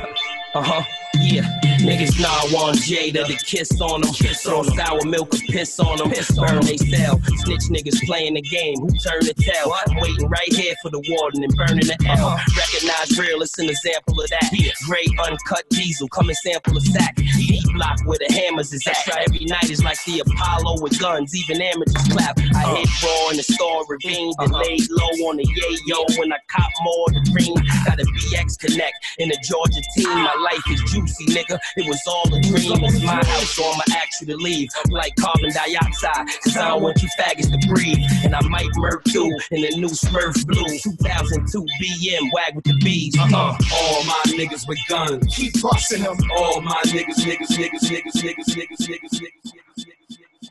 Uh 0.54 0.62
huh. 0.62 0.82
Yeah. 1.20 1.60
Niggas 1.78 2.20
nah 2.20 2.28
I 2.28 2.50
want 2.52 2.78
Jada 2.78 3.26
to 3.26 3.36
kiss 3.44 3.80
on 3.80 4.00
them. 4.02 4.12
Throw 4.12 4.62
sour 4.62 5.04
milk 5.04 5.32
or 5.34 5.38
piss 5.48 5.78
on 5.78 5.98
them. 5.98 6.10
Burn 6.36 6.60
they 6.66 6.76
cell. 6.76 7.20
Snitch 7.44 7.70
niggas 7.70 8.04
playing 8.06 8.34
the 8.34 8.42
game. 8.42 8.76
Who 8.80 8.88
turn 8.98 9.20
the 9.22 9.34
tail? 9.34 9.72
I'm 9.72 9.96
waiting 9.96 10.28
right 10.28 10.52
here 10.52 10.74
for 10.82 10.90
the 10.90 11.02
warden 11.08 11.44
and 11.44 11.54
burning 11.56 11.86
the 11.86 11.96
L. 12.18 12.38
Recognize 12.56 13.18
real, 13.18 13.42
it's 13.42 13.58
an 13.58 13.68
example 13.70 14.20
of 14.20 14.28
that. 14.30 14.50
Great 14.86 15.10
uncut 15.22 15.64
diesel, 15.70 16.08
come 16.08 16.28
and 16.28 16.36
sample 16.38 16.76
a 16.76 16.80
sack. 16.80 17.14
D 17.16 17.62
block 17.74 17.98
where 18.04 18.18
the 18.18 18.32
hammers 18.32 18.72
is 18.72 18.86
at. 18.86 18.98
Every 19.28 19.44
night 19.46 19.70
is 19.70 19.82
like 19.82 20.02
the 20.04 20.20
Apollo 20.20 20.82
with 20.82 20.98
guns, 20.98 21.34
even 21.34 21.62
amateurs 21.62 22.08
clap. 22.10 22.38
I 22.54 22.82
hit 22.82 22.90
raw 23.02 23.30
in 23.30 23.36
the 23.36 23.42
store, 23.42 23.84
ravine, 23.88 24.32
then 24.38 24.50
laid 24.50 24.82
low 24.90 25.30
on 25.30 25.36
the 25.36 25.46
yayo. 25.46 26.18
When 26.18 26.32
I 26.32 26.38
cop 26.48 26.70
more, 26.82 27.06
the 27.08 27.22
green. 27.30 27.54
Got 27.86 28.00
a 28.00 28.04
BX 28.04 28.58
connect 28.58 28.98
in 29.18 29.28
the 29.28 29.38
Georgia 29.46 29.82
team. 29.94 30.10
My 30.10 30.34
life 30.50 30.66
is 30.70 30.82
juicy, 30.90 31.07
nigga. 31.28 31.58
It 31.76 31.86
was 31.86 32.00
all 32.06 32.24
a 32.34 32.40
dream. 32.40 32.54
It's 32.84 33.02
my 33.04 33.14
house, 33.24 33.50
so 33.50 33.64
I'ma 33.64 33.82
ask 33.96 34.20
you 34.20 34.26
to 34.28 34.36
leave. 34.36 34.68
I'm 34.84 34.90
like 34.92 35.14
carbon 35.16 35.50
dioxide, 35.52 36.26
cause 36.44 36.56
I 36.56 36.68
don't 36.68 36.82
want 36.82 37.02
you 37.02 37.08
faggots 37.18 37.50
to 37.50 37.68
breathe. 37.68 37.98
And 38.24 38.34
I 38.34 38.40
might 38.48 38.68
murk 38.76 39.02
you 39.08 39.24
in 39.50 39.62
the 39.62 39.70
new 39.76 39.88
Smurf 39.88 40.46
Blue 40.46 40.78
2002 40.78 41.66
BM, 41.82 42.30
wag 42.32 42.54
with 42.56 42.64
the 42.64 42.74
bees. 42.84 43.16
Uh-huh. 43.18 43.56
All 43.74 44.04
my 44.04 44.22
niggas 44.26 44.66
with 44.68 44.78
guns, 44.88 45.34
keep 45.34 45.52
busting 45.62 46.02
them. 46.02 46.16
All 46.36 46.60
my 46.60 46.80
niggas, 46.86 47.20
niggas, 47.24 47.48
niggas, 47.56 47.88
niggas, 47.88 48.20
niggas, 48.22 48.54
niggas, 48.54 48.86
niggas, 48.86 48.88
niggas. 48.88 49.20
Niggas, 49.20 49.52
niggas. 49.52 50.48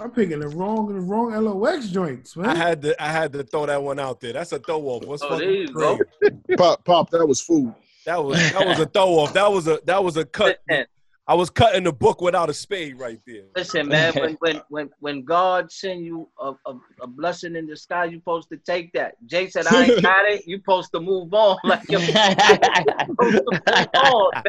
I'm 0.00 0.10
picking 0.10 0.40
the 0.40 0.48
wrong 0.48 0.92
the 0.92 1.00
wrong 1.00 1.32
LOX 1.32 1.88
joints, 1.88 2.36
man. 2.36 2.48
I 2.50 2.54
had 2.56 2.82
to 2.82 3.02
I 3.02 3.06
had 3.12 3.32
to 3.34 3.44
throw 3.44 3.66
that 3.66 3.80
one 3.82 4.00
out 4.00 4.20
there. 4.20 4.32
That's 4.32 4.50
a 4.52 4.58
throw 4.58 4.80
off. 4.82 5.04
What's 5.04 5.22
Oh, 5.22 5.28
fucking 5.28 5.48
there 5.48 5.66
great? 5.68 6.58
Pop, 6.58 6.84
pop, 6.84 7.10
that 7.10 7.24
was 7.26 7.40
food. 7.40 7.72
That 8.04 8.24
was 8.24 8.36
that 8.50 8.66
was 8.66 8.78
a 8.78 8.86
throw 8.86 9.18
off. 9.18 9.32
That 9.34 9.50
was 9.50 9.68
a 9.68 9.80
that 9.86 10.02
was 10.02 10.16
a 10.16 10.24
cut. 10.24 10.58
I 11.28 11.34
was 11.34 11.50
cutting 11.50 11.84
the 11.84 11.92
book 11.92 12.20
without 12.20 12.50
a 12.50 12.54
spade 12.54 12.98
right 12.98 13.20
there. 13.26 13.44
Listen, 13.56 13.88
man, 13.88 14.12
when 14.14 14.36
when 14.40 14.60
when 14.68 14.90
when 14.98 15.24
God 15.24 15.70
send 15.70 16.04
you 16.04 16.28
a, 16.40 16.52
a, 16.66 16.74
a 17.00 17.06
blessing 17.06 17.54
in 17.54 17.66
the 17.66 17.76
sky, 17.76 18.06
you 18.06 18.18
supposed 18.18 18.48
to 18.50 18.56
take 18.56 18.92
that. 18.94 19.14
Jay 19.26 19.48
said, 19.48 19.68
"I 19.68 19.84
ain't 19.84 20.02
got 20.02 20.26
it." 20.26 20.46
You 20.46 20.58
supposed 20.58 20.90
to 20.92 21.00
move 21.00 21.32
on 21.32 21.58
like 21.64 21.80
you're 21.88 22.00
supposed 22.00 23.36
to 23.36 23.52
move 23.52 23.88
on. 23.94 24.32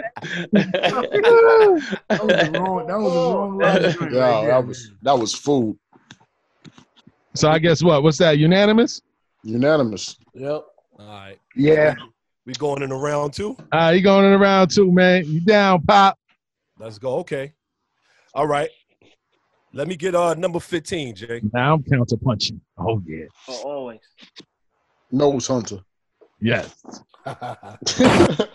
That 2.14 2.24
was 2.24 2.36
the 2.38 2.52
wrong. 2.52 2.88
That 2.88 2.98
was 3.00 3.14
the 3.14 3.20
wrong 3.20 3.58
last. 3.58 3.98
Yeah, 4.12 4.48
that 4.48 4.66
was 4.66 4.92
that 5.02 5.20
was 5.20 5.34
food. 5.34 5.78
So 7.36 7.50
I 7.50 7.60
guess 7.60 7.84
what? 7.84 8.04
What's 8.04 8.18
that? 8.20 8.38
Unanimous? 8.38 9.02
Unanimous. 9.44 10.18
Yep. 10.34 10.64
All 11.00 11.06
right. 11.08 11.40
Yeah. 11.56 11.96
We 12.46 12.54
going 12.54 12.82
in 12.84 12.92
a 12.92 12.98
round 12.98 13.34
two? 13.34 13.56
All 13.58 13.66
right, 13.72 13.92
you 13.92 14.02
going 14.02 14.26
in 14.26 14.34
a 14.34 14.38
round 14.38 14.72
two, 14.72 14.92
man. 14.92 15.24
You 15.26 15.40
down, 15.40 15.82
Pop? 15.84 16.18
Let's 16.78 16.98
go. 16.98 17.16
Okay. 17.20 17.54
All 18.34 18.48
right. 18.48 18.70
Let 19.72 19.88
me 19.88 19.96
get 19.96 20.14
uh 20.14 20.34
number 20.36 20.60
15, 20.60 21.16
Jay. 21.16 21.42
Now 21.54 21.76
I'm 21.76 21.84
counter 21.84 22.18
punching. 22.18 22.60
Oh 22.78 23.02
yeah. 23.06 23.26
Oh, 23.48 23.62
always. 23.64 24.00
Nose 25.12 25.48
hunter. 25.48 25.80
Yes. 26.42 26.76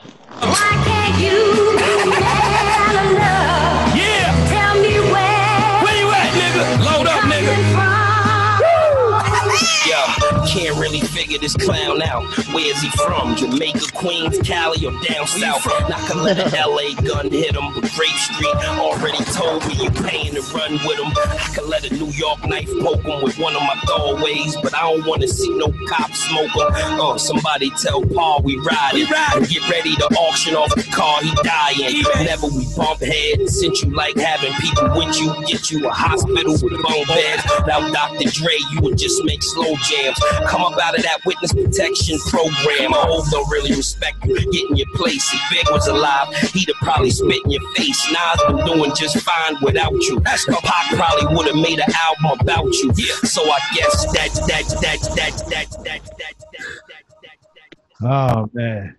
Yeah. 3.97 4.31
Tell 4.49 4.75
me 4.83 5.01
where. 5.11 5.83
Where 5.83 5.99
you 5.99 6.11
at, 6.11 6.31
nigga? 6.35 6.85
Load 6.85 7.07
up, 7.07 7.21
nigga. 7.25 7.88
Can't 10.49 10.77
really 10.79 11.01
figure 11.01 11.39
this 11.39 11.55
clown 11.55 12.03
out. 12.03 12.25
Where's 12.53 12.81
he 12.81 12.89
from? 12.91 13.37
Jamaica, 13.37 13.93
Queens, 13.93 14.39
Cali, 14.39 14.85
or 14.87 14.93
down 15.03 15.27
south? 15.27 15.67
Not 15.89 16.09
gonna 16.09 16.23
let 16.23 16.39
a 16.39 16.67
LA 16.67 16.95
gun 17.03 17.31
hit 17.31 17.55
him, 17.55 17.73
but 17.75 17.91
Grape 17.93 18.17
Street 18.17 18.55
already 18.79 19.23
told 19.25 19.67
me 19.69 19.75
you 19.85 19.91
paying 19.91 20.35
to 20.35 20.41
run 20.57 20.73
with 20.87 20.99
him. 20.99 21.13
I 21.17 21.53
could 21.55 21.69
let 21.69 21.91
a 21.91 21.95
New 21.95 22.11
York 22.13 22.47
knife 22.47 22.71
poke 22.81 23.05
him 23.05 23.23
with 23.23 23.39
one 23.39 23.55
of 23.55 23.63
my 23.63 23.75
throwaways, 23.87 24.61
but 24.63 24.75
I 24.75 24.83
don't 24.83 25.07
wanna 25.07 25.29
see 25.29 25.51
no 25.51 25.73
cop 25.87 26.13
smoker. 26.15 26.69
Oh, 26.99 27.13
uh, 27.15 27.19
somebody 27.19 27.71
tell 27.71 28.03
Paul 28.03 28.43
we 28.43 28.57
riding. 28.57 29.07
And 29.35 29.49
get 29.49 29.69
ready 29.69 29.95
to 29.97 30.05
auction 30.17 30.55
off 30.57 30.75
the 30.75 30.83
car 30.85 31.21
he 31.23 31.31
dying. 31.43 32.03
Whenever 32.17 32.47
we 32.47 32.67
bump 32.75 33.01
heads, 33.01 33.61
since 33.61 33.83
you 33.83 33.91
like 33.91 34.17
having 34.17 34.53
people 34.55 34.89
with 34.97 35.19
you, 35.21 35.35
get 35.47 35.71
you 35.71 35.87
a 35.87 35.91
hospital 35.91 36.53
with 36.53 36.83
bunk 36.83 37.07
beds. 37.09 37.45
Now, 37.67 37.91
Dr. 37.93 38.31
Dre, 38.31 38.57
you 38.73 38.81
would 38.81 38.97
just 38.97 39.23
make 39.25 39.43
slow 39.43 39.75
jams. 39.77 40.19
Come 40.47 40.63
up 40.63 40.79
out 40.81 40.97
of 40.97 41.03
that 41.03 41.19
witness 41.27 41.53
protection 41.53 42.19
program. 42.29 42.95
I 42.95 43.05
hope 43.07 43.29
don't 43.31 43.49
really 43.51 43.75
respect 43.75 44.25
you. 44.25 44.37
Get 44.39 44.71
in 44.71 44.77
your 44.77 44.87
place. 44.95 45.29
If 45.33 45.41
Big 45.51 45.71
was 45.71 45.87
alive, 45.89 46.29
he'd 46.53 46.69
have 46.69 46.77
probably 46.77 47.11
spit 47.11 47.45
in 47.45 47.51
your 47.51 47.63
face. 47.75 48.01
Nas 48.13 48.41
been 48.47 48.65
doing 48.67 48.93
just 48.97 49.19
fine 49.21 49.57
without 49.63 49.93
you. 49.93 50.21
Pac 50.21 50.41
probably 50.97 51.37
would 51.37 51.47
have 51.47 51.57
made 51.57 51.79
an 51.81 51.93
album 51.95 52.39
about 52.41 52.65
you. 52.67 52.93
So 52.95 53.43
I 53.43 53.59
guess 53.75 54.05
that 54.13 54.31
that 54.49 54.65
that 54.83 54.99
that 55.17 55.37
that 55.51 55.69
that 55.85 56.03
that 56.19 56.35
that. 58.01 58.01
Oh 58.01 58.51
man. 58.53 58.97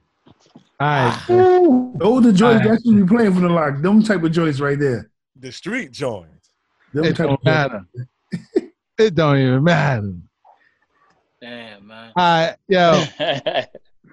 All 0.79 0.87
right. 0.87 1.29
man. 1.29 1.93
Those 1.97 2.23
the 2.23 2.33
joints 2.33 2.41
All 2.41 2.53
right. 2.53 2.63
that 2.69 2.81
should 2.85 2.95
be 2.95 3.05
playing 3.15 3.33
for 3.33 3.41
the 3.41 3.49
LOX. 3.49 3.81
Them 3.81 4.03
type 4.03 4.23
of 4.23 4.31
joints 4.31 4.59
right 4.59 4.79
there. 4.79 5.09
The 5.37 5.51
street 5.51 5.91
joint. 5.91 6.27
Them 6.93 7.05
It 7.05 7.15
type 7.15 7.27
don't 7.27 7.33
of 7.39 7.43
matter. 7.43 7.85
It 8.97 9.15
don't 9.15 9.37
even 9.37 9.63
matter. 9.63 10.13
Damn, 11.41 11.87
man. 11.87 12.11
All 12.15 12.47
right, 12.47 12.55
yo. 12.67 13.03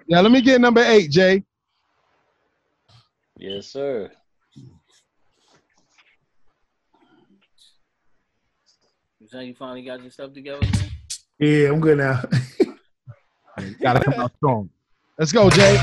Yeah, 0.09 0.20
let 0.20 0.31
me 0.31 0.41
get 0.41 0.61
number 0.61 0.83
eight, 0.83 1.11
Jay. 1.11 1.43
yes, 3.37 3.66
sir. 3.66 4.09
You 9.18 9.27
say 9.27 9.47
you 9.47 9.55
finally 9.55 9.83
got 9.83 10.01
your 10.01 10.12
stuff 10.12 10.33
together, 10.33 10.61
man? 10.61 10.91
Yeah, 11.41 11.70
I'm 11.70 11.81
good 11.81 11.99
now. 11.99 12.22
Gotta 13.81 13.99
come 13.99 14.14
out 14.14 14.33
strong. 14.37 14.70
Let's 15.18 15.33
go, 15.33 15.51
Jay. 15.51 15.77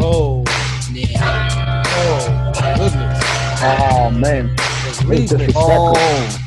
Oh. 0.00 0.44
yeah. 0.92 1.82
Oh, 1.86 2.52
goodness. 2.76 3.24
Oh, 3.64 4.10
man. 4.10 4.54
It's 4.86 6.41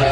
Yeah, 0.00 0.06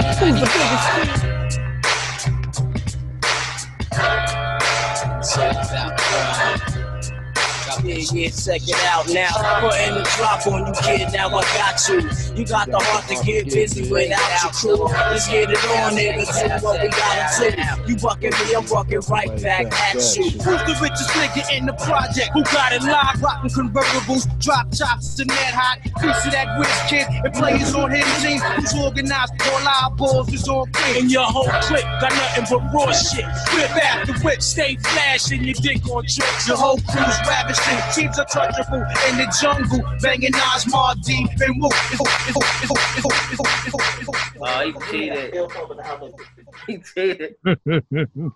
yeah, 8.12 8.28
check 8.28 8.68
it 8.68 8.84
out 8.84 9.08
now. 9.08 9.30
Putting 9.60 9.94
the 9.94 10.02
drop 10.16 10.46
on 10.46 10.66
you, 10.66 10.72
kid. 10.82 11.10
Now 11.12 11.28
I 11.28 11.42
got 11.56 11.88
you. 11.88 12.27
You 12.38 12.46
got 12.46 12.70
the 12.70 12.78
heart 12.78 13.02
to 13.10 13.18
get 13.26 13.50
busy 13.50 13.90
without 13.90 14.22
your 14.38 14.52
crew. 14.54 14.86
Let's 14.86 15.26
get 15.26 15.50
it 15.50 15.58
on, 15.74 15.98
nigga. 15.98 16.22
Do 16.22 16.64
what 16.64 16.80
we 16.80 16.86
gotta 16.86 17.50
do. 17.50 17.90
You 17.90 17.98
bucking 17.98 18.30
me, 18.30 18.54
I'm 18.54 18.62
bucking 18.62 19.02
right 19.10 19.42
back 19.42 19.66
at 19.74 19.98
you. 20.14 20.30
Who's 20.38 20.62
the 20.62 20.78
richest 20.78 21.10
nigga 21.18 21.42
in 21.50 21.66
the 21.66 21.74
project? 21.82 22.30
Who 22.34 22.44
got 22.44 22.70
it 22.70 22.86
live? 22.86 23.18
Rockin' 23.18 23.50
convertibles, 23.50 24.30
drop 24.38 24.70
chops, 24.70 25.18
and 25.18 25.28
that 25.30 25.50
hot. 25.50 25.82
Piece 25.98 26.26
of 26.26 26.30
that 26.30 26.46
rich 26.62 26.78
kid 26.86 27.10
and 27.10 27.34
players 27.34 27.74
on 27.74 27.90
his 27.90 28.06
team. 28.22 28.38
Who's 28.38 28.70
organized? 28.78 29.34
All 29.42 29.66
our 29.66 29.90
balls 29.90 30.32
is 30.32 30.46
on 30.48 30.70
clean. 30.70 31.02
And 31.02 31.10
your 31.10 31.26
whole 31.26 31.50
clique 31.66 31.90
got 31.98 32.14
nothing 32.14 32.46
but 32.46 32.62
raw 32.70 32.92
shit. 32.94 33.26
Whip 33.50 33.74
after 33.82 34.14
whip, 34.22 34.40
stay 34.42 34.76
flashing 34.76 35.42
your 35.42 35.58
dick 35.58 35.82
on 35.90 36.06
tricks. 36.06 36.46
Your 36.46 36.56
whole 36.56 36.78
crew's 36.86 37.18
ravishing. 37.26 37.82
Teams 37.98 38.16
are 38.16 38.30
touchable 38.30 38.86
in 39.10 39.18
the 39.18 39.26
jungle. 39.42 39.82
Banging 39.98 40.30
Nas, 40.30 40.70
Mardi, 40.70 41.26
and 41.42 41.58
Woo. 41.58 41.68
Oh, 44.40 44.60
he 44.64 44.72
cheated. 44.90 45.34
He 46.66 46.78
cheated. 46.78 47.36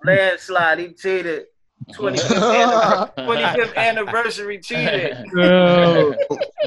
Landslide, 0.04 0.78
he 0.78 0.92
cheated. 0.92 1.46
25th, 1.94 3.16
anniversary, 3.16 3.24
25th 3.26 3.76
anniversary 3.76 4.58
cheated. 4.60 5.16
Yo, 5.34 6.14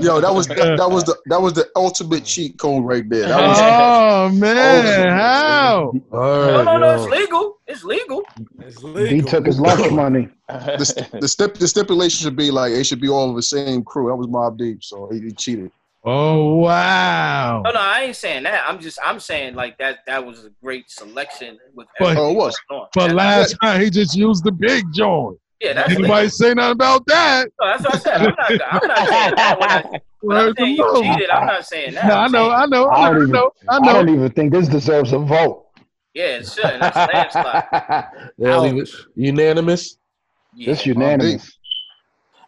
yo, 0.01 0.19
that 0.19 0.33
was 0.33 0.45
that 0.47 0.87
was 0.91 1.05
the 1.05 1.15
that 1.27 1.41
was 1.41 1.53
the 1.53 1.69
ultimate 1.77 2.25
cheat 2.25 2.57
code 2.57 2.83
right 2.83 3.09
there. 3.09 3.29
That 3.29 3.47
was, 3.47 3.57
Oh 3.61 4.29
man, 4.37 5.09
how? 5.09 5.93
No, 6.11 6.63
no, 6.63 6.77
no, 6.77 6.95
it's 6.95 7.09
legal. 7.09 7.57
It's 7.65 7.85
legal. 7.85 8.23
It's 8.59 8.83
legal. 8.83 9.05
He 9.05 9.21
took 9.21 9.45
his 9.45 9.57
lunch 9.57 9.89
money. 9.93 10.27
the, 10.49 10.83
st- 10.83 11.09
the 11.21 11.27
stip 11.29 11.55
the 11.55 11.67
stipulation 11.69 12.21
should 12.21 12.35
be 12.35 12.51
like 12.51 12.73
it 12.73 12.83
should 12.83 12.99
be 12.99 13.07
all 13.07 13.29
of 13.29 13.37
the 13.37 13.41
same 13.41 13.83
crew. 13.85 14.09
That 14.09 14.15
was 14.15 14.27
Mobb 14.27 14.57
Deep, 14.57 14.83
so 14.83 15.07
he, 15.11 15.21
he 15.21 15.31
cheated. 15.31 15.71
Oh 16.07 16.55
wow. 16.57 17.63
No, 17.65 17.71
no, 17.71 17.79
I 17.79 18.03
ain't 18.03 18.15
saying 18.15 18.43
that. 18.43 18.63
I'm 18.67 18.79
just, 18.79 18.99
I'm 19.03 19.19
saying 19.19 19.55
like 19.55 19.77
that. 19.79 19.99
That 20.05 20.23
was 20.23 20.45
a 20.45 20.51
great 20.63 20.89
selection 20.89 21.57
with 21.73 21.87
But, 21.99 22.17
Oh, 22.17 22.29
it 22.31 22.35
was. 22.35 22.55
going 22.69 22.81
on. 22.81 22.87
but 22.93 23.07
That- 23.07 23.15
last 23.15 23.57
time 23.61 23.81
he 23.81 23.89
just 23.89 24.15
used 24.15 24.43
the 24.43 24.51
big 24.51 24.85
joint. 24.93 25.39
Yeah, 25.59 25.73
that's 25.73 25.95
Anybody 25.95 26.29
say 26.29 26.53
nothing 26.53 26.73
about 26.73 27.07
that? 27.07 27.49
No, 27.59 27.67
that's 27.67 27.83
what 27.85 27.95
I 27.95 27.97
said. 27.97 28.13
I'm 28.17 28.35
not, 28.37 28.61
I'm 28.83 28.87
not 28.87 29.07
saying 29.07 29.35
that 29.35 29.59
when 29.59 29.69
I, 29.71 29.99
when 30.21 30.37
I'm 30.37 30.53
saying 30.55 30.75
you 30.75 31.01
cheated. 31.01 31.29
I'm 31.29 31.47
not 31.47 31.65
saying 31.65 31.93
that. 31.95 32.07
No, 32.07 32.13
I 32.13 32.25
I'm 32.25 32.31
know, 32.31 32.49
I 32.51 32.65
know, 32.67 32.85
I 32.87 32.99
I 32.99 33.09
don't 33.09 33.21
even, 33.21 33.31
know, 33.31 33.51
I 33.69 33.77
I 33.77 33.93
don't 33.93 34.09
even 34.09 34.31
think 34.31 34.51
this 34.51 34.67
deserves 34.67 35.13
a 35.13 35.17
vote. 35.19 35.65
Yeah, 36.13 36.37
it 36.37 36.47
should. 36.47 36.81
That's 36.81 36.95
landslide. 36.95 38.05
They 38.37 38.45
don't 38.45 38.89
unanimous. 39.15 39.97
It's 40.55 40.85
unanimous. 40.85 41.57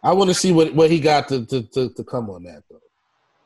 I 0.02 0.12
want 0.12 0.28
to 0.28 0.34
see 0.34 0.52
what, 0.52 0.74
what 0.74 0.90
he 0.90 1.00
got 1.00 1.28
to, 1.28 1.44
to, 1.46 1.62
to, 1.70 1.90
to 1.94 2.04
come 2.04 2.30
on 2.30 2.44
that 2.44 2.62
though. 2.67 2.67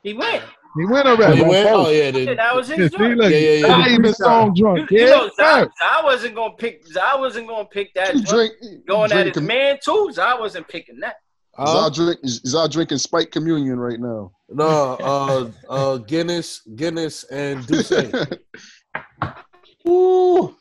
He 0.02 0.14
went. 0.14 0.42
He 0.76 0.86
went 0.86 1.06
already. 1.06 1.36
he 1.36 1.42
went? 1.42 1.68
Oh 1.70 1.90
yeah, 1.90 2.04
Yeah, 2.04 2.10
they, 2.10 2.34
that 2.34 2.54
was 2.56 2.68
his 2.68 2.78
Yeah, 2.78 2.88
joint. 2.98 3.12
see, 3.12 3.14
look, 3.14 3.30
Yeah, 3.30 3.38
yeah, 3.38 3.52
yeah. 3.52 3.66
Not 3.68 3.88
even 3.90 4.14
song 4.14 4.54
drunk. 4.54 4.90
You, 4.90 4.98
you 5.00 5.06
know, 5.06 5.30
Zai. 5.36 5.62
Zai 5.64 6.02
wasn't 6.02 6.34
gonna 6.34 6.54
pick. 6.54 6.86
Zai 6.86 7.14
wasn't 7.16 7.46
gonna 7.48 7.66
pick 7.68 7.92
that. 7.94 8.14
You 8.14 8.22
joint. 8.22 8.52
drink, 8.62 8.86
Going 8.86 9.12
at 9.12 9.26
his 9.26 9.32
drinking- 9.34 9.46
man 9.46 9.78
too. 9.84 10.10
Zai 10.12 10.38
wasn't 10.38 10.66
picking 10.68 10.98
that. 11.00 11.16
Huh? 11.54 11.90
Zai 11.90 11.94
drink, 11.94 12.20
Zai 12.26 12.66
drinking 12.68 12.98
Spike 12.98 13.30
Communion 13.30 13.78
right 13.78 14.00
now. 14.00 14.32
no, 14.48 14.96
uh, 15.00 15.50
uh, 15.68 15.96
Guinness, 15.98 16.62
Guinness, 16.74 17.24
and 17.24 17.66
Douce. 17.66 17.92
Ooh. 19.88 20.56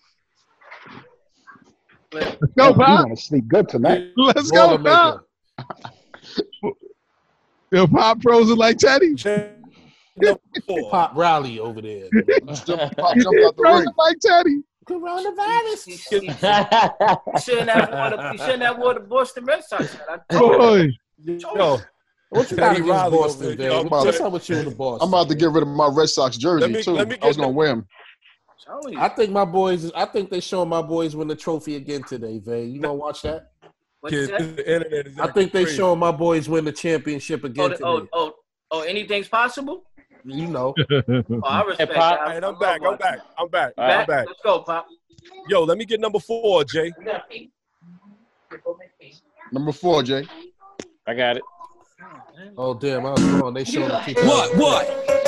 Let's 2.13 2.35
Yo, 2.41 2.47
go, 2.57 2.67
you 2.67 2.73
Pop. 2.73 3.05
want 3.07 3.17
to 3.17 3.23
sleep 3.23 3.47
good 3.47 3.69
tonight? 3.69 4.07
Let's 4.17 4.51
go, 4.51 4.77
Pop. 4.77 5.25
Yo, 7.71 7.87
Pop 7.87 8.21
frozen 8.21 8.57
like 8.57 8.77
Teddy. 8.77 9.15
Pop 10.89 11.15
rally 11.15 11.59
over 11.59 11.81
there. 11.81 12.07
Pop 12.45 12.65
jumped 12.65 12.99
out 12.99 13.15
the 13.15 13.23
ring. 13.25 13.53
Frozen 13.57 13.93
like 13.97 14.17
Teddy. 14.19 14.61
Coronavirus. 14.85 15.85
He 15.85 15.97
shouldn't 15.97 17.69
have 17.69 17.89
wore 17.91 18.09
the. 18.17 18.29
He 18.33 18.37
shouldn't 18.39 18.63
have 18.63 18.77
wore 18.77 18.93
the 18.95 18.99
Boston 19.01 19.45
Red 19.45 19.63
Sox. 19.63 19.95
I 20.09 20.17
told 20.35 20.81
you. 20.81 20.91
Boy. 21.37 21.37
Yo, 21.57 21.77
What 22.29 22.51
you 22.51 22.57
got 22.57 22.69
Teddy 22.73 22.81
against 22.81 22.89
Riley 22.89 23.05
over 23.17 23.27
Boston, 23.27 23.45
there. 23.47 23.55
Dave? 23.55 23.71
Yo, 23.71 23.83
What's 23.83 24.19
I'm 24.19 24.25
up 24.25 24.33
with 24.33 24.49
you 24.49 24.57
in 24.57 24.65
the 24.65 24.71
Boston? 24.71 25.07
I'm 25.07 25.13
about 25.13 25.29
to 25.29 25.35
get 25.35 25.51
rid 25.51 25.61
of 25.63 25.69
my 25.69 25.87
Red 25.87 26.09
Sox 26.09 26.35
jersey 26.35 26.61
Let 26.61 26.71
me- 26.71 26.83
too. 26.83 26.91
let 26.91 27.07
me 27.07 27.17
I 27.21 27.27
was 27.27 27.37
gonna 27.37 27.49
wear 27.49 27.67
them. 27.67 27.87
I 28.97 29.07
think 29.09 29.31
my 29.31 29.45
boys. 29.45 29.91
I 29.93 30.05
think 30.05 30.29
they 30.29 30.39
showing 30.39 30.69
my 30.69 30.81
boys 30.81 31.15
win 31.15 31.27
the 31.27 31.35
trophy 31.35 31.75
again 31.77 32.03
today, 32.03 32.39
Vay. 32.39 32.65
You 32.65 32.81
gonna 32.81 32.93
watch 32.95 33.21
that? 33.21 33.50
What 34.01 34.09
kids, 34.11 34.27
the 34.31 34.73
internet 34.73 35.07
is 35.07 35.19
I 35.19 35.27
think 35.31 35.51
they 35.51 35.63
crazy. 35.63 35.77
showing 35.77 35.99
my 35.99 36.11
boys 36.11 36.49
win 36.49 36.65
the 36.65 36.71
championship 36.71 37.41
Oh, 37.43 37.47
again 37.47 37.69
the- 37.69 37.75
today. 37.77 37.87
oh, 37.87 38.07
oh, 38.13 38.33
oh, 38.71 38.81
anything's 38.81 39.27
possible. 39.27 39.83
You 40.25 40.47
know. 40.47 40.73
Oh, 40.89 41.41
I 41.45 41.63
respect 41.63 41.93
Pop. 41.93 42.19
that. 42.19 42.19
All 42.21 42.27
I- 42.27 42.33
right, 42.33 42.43
I 42.43 42.47
I'm 42.47 42.59
back. 42.59 42.81
I'm 42.85 42.97
back. 42.97 43.19
I'm 43.39 43.47
back. 43.49 43.73
All 43.77 43.85
right. 43.87 43.99
I'm 44.01 44.05
back. 44.07 44.27
Let's 44.27 44.39
go, 44.43 44.59
Pop. 44.59 44.87
Yo, 45.47 45.63
let 45.63 45.77
me 45.77 45.85
get 45.85 45.99
number 45.99 46.19
four, 46.19 46.63
Jay. 46.63 46.91
Number 49.51 49.71
four, 49.71 50.03
Jay. 50.03 50.27
I 51.07 51.13
got 51.13 51.37
it. 51.37 51.43
Oh 52.57 52.73
damn, 52.73 53.05
I 53.05 53.11
was 53.11 53.23
wrong. 53.23 53.53
They 53.53 53.63
showing 53.63 53.89
the 53.89 54.13
What? 54.25 54.55
What? 54.57 55.20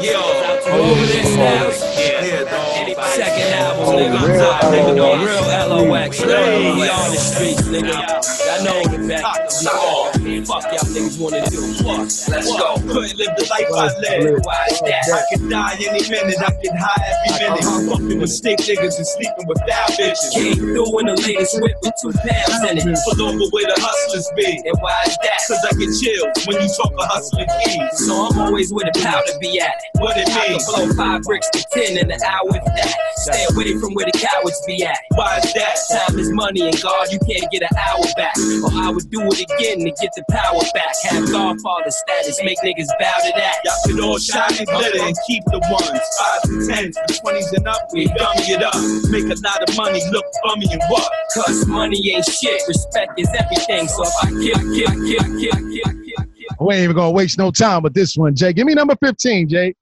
Yo, 0.00 0.20
over 0.20 1.06
this 1.06 1.36
now. 1.36 1.70
Second 1.70 3.52
album, 3.54 3.96
nigga. 3.96 4.28
real 4.28 4.38
Top, 4.38 4.62
nigga. 4.72 4.94
No, 4.94 5.24
real 5.24 5.42
LOX. 5.42 6.20
We 6.24 6.88
on 6.88 7.10
the 7.10 7.16
streets, 7.16 7.62
nigga. 7.62 7.94
I 7.94 8.64
know 8.64 8.82
the 8.84 9.08
back. 9.08 10.17
Fuck 10.46 10.64
y'all 10.72 10.88
niggas 10.90 11.18
wanna 11.20 11.44
do. 11.50 11.60
What? 11.84 12.08
Let's 12.28 12.50
go. 12.56 12.74
Couldn't 12.88 13.16
live 13.18 13.32
the 13.36 13.46
life 13.50 13.68
I 13.74 13.86
live. 14.00 14.40
Why 14.42 14.66
is 14.70 14.80
that? 14.80 15.04
I 15.12 15.22
could 15.30 15.50
die 15.50 15.76
any 15.80 16.02
minute. 16.08 16.38
I 16.40 16.50
get 16.62 16.76
high 16.76 17.02
every 17.04 17.48
minute. 17.48 17.64
I'm 17.66 17.88
fucking 17.88 18.18
with 18.20 18.30
stick 18.30 18.58
niggas 18.60 18.96
and 18.96 19.06
sleeping 19.06 19.46
with 19.46 19.58
without 19.60 19.90
bitches. 19.98 20.32
Came 20.32 20.54
through 20.54 20.98
in 21.00 21.06
the 21.06 21.16
latest 21.26 21.60
whip 21.60 21.76
with 21.82 21.94
two 22.00 22.12
pounds 22.12 22.62
in 22.70 22.78
it. 22.78 22.98
Pull 23.04 23.22
over 23.22 23.46
where 23.50 23.66
the 23.66 23.76
hustlers 23.78 24.28
be. 24.36 24.62
And 24.64 24.76
why 24.80 24.96
is 25.06 25.16
that? 25.22 25.40
Cause 25.48 25.62
I 25.64 25.72
get 25.76 25.90
chills 25.96 26.46
when 26.46 26.56
you 26.62 26.68
talk 26.68 26.92
of 26.92 27.06
hustling 27.08 27.48
keys. 27.64 28.06
So 28.06 28.12
I'm 28.28 28.38
always 28.38 28.72
where 28.72 28.86
the 28.86 28.94
powder 29.00 29.34
be 29.40 29.60
at. 29.60 29.74
What 29.98 30.16
it 30.16 30.28
means. 30.28 30.38
I 30.38 30.46
can 30.46 30.60
blow 30.66 30.86
five 30.94 31.22
bricks 31.22 31.48
to 31.50 31.64
ten 31.72 31.98
in 31.98 32.10
an 32.10 32.22
hour 32.22 32.46
with 32.46 32.64
that. 32.64 32.94
Stay 33.26 33.44
away 33.50 33.74
from 33.78 33.94
where 33.94 34.06
the 34.06 34.16
cowards 34.16 34.60
be 34.66 34.82
at. 34.84 34.98
Why 35.14 35.38
is 35.38 35.52
that? 35.54 35.76
Time 35.90 36.18
is 36.18 36.30
money, 36.32 36.62
and 36.68 36.80
God, 36.80 37.10
you 37.10 37.18
can't 37.26 37.50
get 37.50 37.62
an 37.62 37.74
hour 37.76 38.04
back. 38.16 38.36
Or 38.62 38.70
I 38.72 38.90
would 38.90 39.10
do 39.10 39.20
it 39.26 39.40
again 39.40 39.84
to 39.84 39.90
get 39.90 40.12
the 40.14 40.24
power 40.30 40.60
back. 40.74 40.94
Have 41.04 41.30
Godfather 41.30 41.90
status, 41.90 42.40
make 42.42 42.58
niggas 42.60 42.88
bow 42.98 43.16
to 43.24 43.32
that. 43.36 43.60
Y'all 43.64 43.74
could 43.86 44.00
all 44.00 44.18
shine 44.18 44.52
and 44.58 44.66
glitter 44.66 45.02
and 45.02 45.16
keep 45.26 45.44
the 45.46 45.58
ones. 45.70 46.00
Fives 46.18 46.48
and 46.48 46.68
tens, 46.68 46.96
the 47.06 47.18
twenties 47.20 47.52
and 47.52 47.66
up, 47.66 47.88
we 47.92 48.06
dummy 48.06 48.52
it 48.52 48.62
up. 48.62 48.76
Make 49.10 49.24
a 49.24 49.36
lot 49.40 49.68
of 49.68 49.76
money, 49.76 50.02
look 50.10 50.24
bummy 50.44 50.66
and 50.70 50.82
what? 50.88 51.10
Cause 51.34 51.66
money 51.66 51.98
ain't 52.12 52.24
shit, 52.24 52.62
respect 52.68 53.18
is 53.18 53.28
everything. 53.38 53.88
So 53.88 54.02
if 54.04 54.14
I 54.22 54.28
kill, 54.30 54.56
I 54.56 54.62
kill, 54.62 54.88
I 54.88 54.94
kill, 54.94 55.20
I 55.20 55.28
kill, 55.38 55.52
I 55.52 55.60
kill, 55.60 56.02
kill, 56.02 56.18
I 56.18 56.24
kill. 56.24 56.66
We 56.66 56.74
ain't 56.74 56.84
even 56.84 56.96
gonna 56.96 57.10
waste 57.10 57.38
no 57.38 57.50
time 57.50 57.82
with 57.82 57.94
this 57.94 58.16
one, 58.16 58.34
Jay. 58.34 58.52
Give 58.52 58.66
me 58.66 58.74
number 58.74 58.96
15, 58.96 59.48
Jay. 59.48 59.74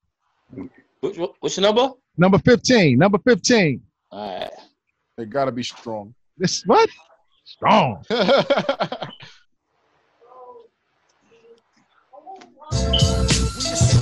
What's 1.00 1.56
your 1.56 1.62
number? 1.62 1.90
Number 2.16 2.38
15. 2.38 2.98
Number 2.98 3.18
15. 3.18 3.80
All 4.10 4.40
right. 4.40 4.50
They 5.16 5.24
gotta 5.24 5.52
be 5.52 5.62
strong. 5.62 6.14
This 6.36 6.62
what? 6.66 6.88
Strong. 7.44 8.04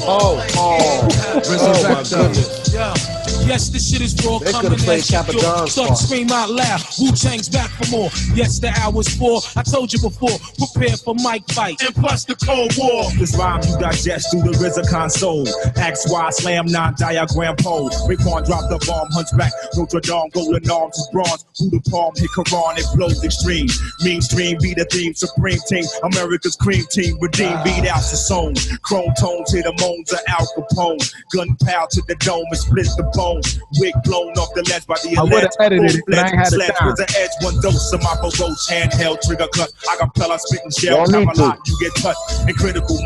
Oh, 0.07 0.47
oh, 0.57 1.09
oh 1.09 1.83
my 1.89 2.03
goodness. 2.03 2.75
Yeah. 2.75 3.24
Yes, 3.47 3.69
this 3.69 3.91
shit 3.91 4.01
is 4.01 4.15
raw. 4.25 4.39
They 4.39 4.53
coming 4.53 4.71
could've 4.73 4.85
played 4.85 5.05
at 5.13 5.29
you, 5.29 5.41
yo. 5.41 5.45
Capadon's 5.45 5.73
Start 5.73 5.89
part. 5.89 5.99
to 5.99 6.05
scream 6.05 6.31
out 6.33 6.51
loud. 6.51 6.81
Wu 6.99 7.13
Tang's 7.13 7.49
back 7.49 7.71
for 7.71 7.91
more. 7.91 8.11
Yes, 8.35 8.59
the 8.59 8.73
hour's 8.81 9.09
four. 9.17 9.41
I 9.55 9.63
told 9.63 9.93
you 9.93 10.01
before. 10.01 10.39
Prepare 10.57 10.97
for 10.97 11.15
mic 11.17 11.45
fight. 11.53 11.83
And 11.83 11.95
plus 11.95 12.25
the 12.25 12.37
Cold 12.37 12.73
War. 12.79 13.05
This 13.19 13.37
rhyme 13.37 13.61
you 13.69 13.77
digest 13.79 14.31
through 14.31 14.49
the 14.49 14.57
RZA 14.57 14.89
console. 14.89 15.47
X 15.77 16.09
Y 16.09 16.31
slam 16.31 16.67
nine 16.67 16.95
diagram 16.99 17.57
pole. 17.57 17.91
Raekwon 18.09 18.47
drop 18.47 18.65
the 18.71 18.81
bomb, 18.87 19.09
hunchback. 19.13 19.53
Notre 19.77 20.01
Dame, 20.01 20.31
golden 20.33 20.71
arms 20.71 20.97
is 20.97 21.09
bronze. 21.13 21.45
Who 21.59 21.71
the 21.71 21.81
palm 21.91 22.13
hit 22.17 22.31
Quran, 22.33 22.79
it 22.79 22.87
blows 22.97 23.23
extreme. 23.25 23.69
Mainstream 24.03 24.57
be 24.61 24.73
the 24.73 24.87
theme, 24.87 25.15
supreme 25.15 25.61
team. 25.69 25.85
America's 26.03 26.57
cream 26.57 26.85
team. 26.91 27.19
Redeem 27.21 27.57
beat 27.63 27.87
out 27.89 28.01
the 28.09 28.17
zone. 28.17 28.55
Chrome 28.83 29.13
tones 29.21 29.53
hit 29.53 29.65
the 29.65 29.75
moans 29.81 30.13
of 30.13 30.21
Al 30.29 30.47
Capone. 30.57 31.03
Gunpowder 31.35 31.89
to 31.91 32.03
the 32.09 32.17
dome 32.17 32.47
and 32.49 32.59
split 32.59 32.87
the 32.97 33.05
bone 33.15 33.34
phone. 33.43 33.61
Wig 33.81 33.95
blown 34.05 34.33
off 34.39 34.55
the 34.55 34.63
ledge 34.71 34.87
by 34.87 34.95
the 35.03 35.17
I 35.19 35.23
would 35.23 35.43
have 35.43 35.57
edited 35.61 36.03
I 36.13 36.31
had. 36.31 36.53
With 36.87 36.97
the 36.97 37.09
edge, 37.19 37.31
one 37.43 37.61
dose 37.61 37.93
of 37.93 38.03
my 38.03 38.15
Roach 38.23 38.39
handheld 38.71 39.21
trigger 39.23 39.49
cut. 39.53 39.71
I 39.91 39.97
got 39.99 40.15
fell, 40.17 40.33
I 40.33 40.39
shell. 40.71 41.07
Time 41.07 41.29
a 41.29 41.35
lot, 41.35 41.59
you 41.67 41.77
get 41.81 41.95
cut. 41.95 42.17
And 42.47 42.55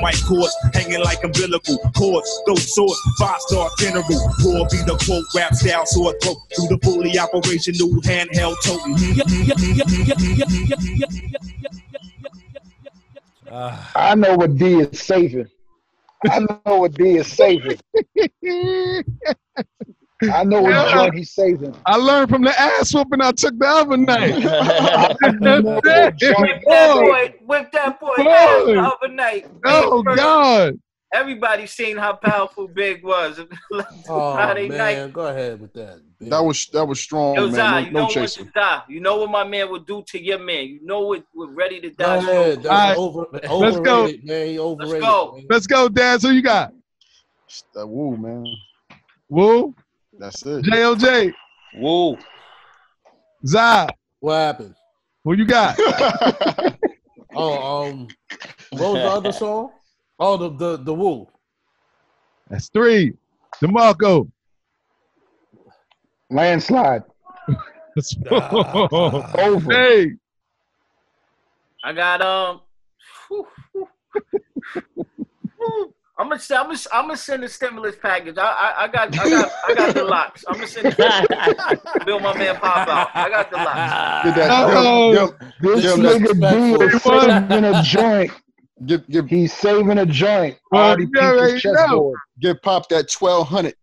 mic 0.02 0.16
cords 0.24 0.54
hanging 0.74 1.00
like 1.00 1.24
umbilical 1.24 1.78
cords. 1.96 2.28
Those 2.46 2.74
sword, 2.74 2.96
five 3.18 3.40
star 3.40 3.70
general. 3.78 4.04
Raw 4.44 4.64
be 4.68 4.78
the 4.84 4.96
quote, 5.04 5.24
rap 5.34 5.54
style, 5.54 5.86
sword 5.86 6.16
throat. 6.22 6.38
Through 6.54 6.68
the 6.68 6.78
bully 6.78 7.18
operation, 7.18 7.74
new 7.78 8.00
handheld 8.02 8.56
totem. 8.64 8.94
Uh, 13.50 13.82
I 13.94 14.14
know 14.14 14.36
what 14.36 14.56
D 14.56 14.80
is 14.80 15.00
saving. 15.00 15.48
I 16.28 16.40
know 16.40 16.60
what 16.64 16.92
D 16.92 17.16
is 17.16 17.26
saving. 17.26 17.78
I 20.32 20.42
know 20.44 20.62
what 20.62 20.70
Yeah. 20.72 20.92
joint 20.94 21.14
he's 21.14 21.32
saving. 21.32 21.74
I 21.86 21.96
learned 21.96 22.30
from 22.30 22.42
the 22.42 22.58
ass 22.60 22.92
whooping 22.94 23.20
I 23.20 23.30
took 23.32 23.56
the 23.58 23.66
other 23.66 23.96
night. 23.96 24.38
know 25.40 25.60
what 25.62 25.84
joint 26.16 26.40
Whip 26.40 26.54
he's 26.56 26.64
that 26.66 26.94
Boy. 26.94 27.00
boy, 27.02 27.34
whip 27.46 27.72
that 27.72 28.00
boy 28.00 28.14
Boy. 28.16 28.24
ass 28.30 28.64
the 28.64 28.80
other 29.02 29.14
night. 29.14 29.46
oh 29.64 30.02
First- 30.02 30.16
God. 30.18 30.74
Everybody 31.10 31.66
seen 31.66 31.96
how 31.96 32.12
powerful 32.14 32.68
Big 32.68 33.02
was. 33.02 33.40
Oh 34.10 34.34
Friday 34.34 34.68
man, 34.68 34.78
night. 34.78 35.12
go 35.12 35.26
ahead 35.28 35.58
with 35.60 35.72
that. 35.74 36.00
bitch. 36.20 36.28
That 36.30 36.40
was 36.44 36.66
that 36.72 36.84
was 36.84 37.00
strong, 37.00 37.34
Yo, 37.36 37.48
Zai, 37.50 37.56
man. 37.56 37.84
you 37.86 37.90
No, 37.92 37.94
know 37.94 37.98
no 38.00 38.04
what 38.06 38.12
chasing. 38.14 38.50
Zai, 38.52 38.82
You 38.88 39.00
know 39.00 39.16
what 39.18 39.30
my 39.30 39.44
man 39.44 39.70
would 39.70 39.86
do 39.86 40.02
to 40.08 40.22
your 40.22 40.38
man. 40.38 40.66
You 40.66 40.80
know 40.82 41.00
what 41.00 41.22
what 41.32 41.54
ready 41.54 41.80
to 41.80 41.90
Go 41.90 42.04
die. 42.04 42.16
ahead. 42.16 42.62
That's 42.62 42.66
Alright, 42.68 42.96
over, 42.98 43.26
let's 43.32 43.80
go. 43.80 44.02
overrated, 44.02 44.24
man. 44.26 44.46
He 44.48 44.58
overrated. 44.58 45.00
go. 45.00 45.32
man. 45.36 45.46
Let's 45.48 45.66
go, 45.66 45.88
Daz. 45.88 46.22
Who 46.24 46.30
you 46.30 46.42
got? 46.42 46.72
That 47.74 47.86
Wu, 47.86 48.16
man. 48.18 48.44
Wu, 49.30 49.74
That's 50.18 50.44
it. 50.44 50.64
JLJ, 50.64 51.32
Wu. 51.76 52.18
Zai. 53.46 53.88
What 54.20 54.34
happened? 54.34 54.74
Who 55.24 55.34
you 55.34 55.46
got? 55.46 55.78
Oh, 57.34 57.90
um, 57.90 58.08
what 58.70 58.80
was 58.80 58.94
the 58.94 59.10
other 59.10 59.32
song? 59.44 59.70
Oh, 60.18 60.36
the 60.38 60.48
the 60.48 60.76
the 60.78 60.94
Wu. 60.94 61.28
That's 62.48 62.68
three. 62.70 63.12
DeMarco. 63.62 64.28
landslide. 66.30 67.02
That's 67.94 68.16
Over. 68.30 69.72
Hey. 69.72 70.12
I 71.84 71.92
got 71.92 72.22
um 72.22 72.60
I'm 76.18 76.28
gonna 76.28 76.40
I'm 76.50 76.66
gonna 76.66 76.78
I'm 76.92 77.04
gonna 77.04 77.16
send 77.16 77.44
a 77.44 77.48
stimulus 77.48 77.94
package. 78.00 78.38
I 78.38 78.42
I, 78.42 78.84
I 78.84 78.88
got 78.88 79.18
I 79.18 79.30
got 79.30 79.52
I 79.68 79.74
got 79.74 79.94
the 79.94 80.04
LOX. 80.04 80.44
I'm 80.48 80.54
gonna 80.54 80.66
send 80.66 80.86
it. 80.98 82.06
Bill 82.06 82.18
my 82.20 82.36
man 82.36 82.56
pop 82.56 82.88
out. 82.88 83.08
I 83.14 83.28
got 83.30 83.50
the 83.50 83.56
LOX. 83.56 84.24
Get 84.24 84.34
that. 84.36 84.50
Uh-oh. 84.50 85.28
Give, 85.60 85.74
This 85.74 85.82
give, 85.82 85.98
nigga 86.04 86.26
give, 86.26 86.40
D 86.40 86.84
is 86.96 87.02
saving 87.02 87.64
a 87.64 87.82
joint. 87.82 88.32
give, 88.86 89.06
give, 89.08 89.26
He's 89.28 89.52
saving 89.52 89.98
a 89.98 90.06
joint. 90.06 90.54
Uh, 90.54 90.58
well, 90.72 90.84
Already 90.88 91.02
you 91.04 91.08
peeped 91.10 91.52
his 91.52 91.62
chessboard. 91.62 92.18
give 92.40 92.62
Pop 92.62 92.88
that 92.88 93.08
twelve 93.10 93.46
hundred. 93.46 93.74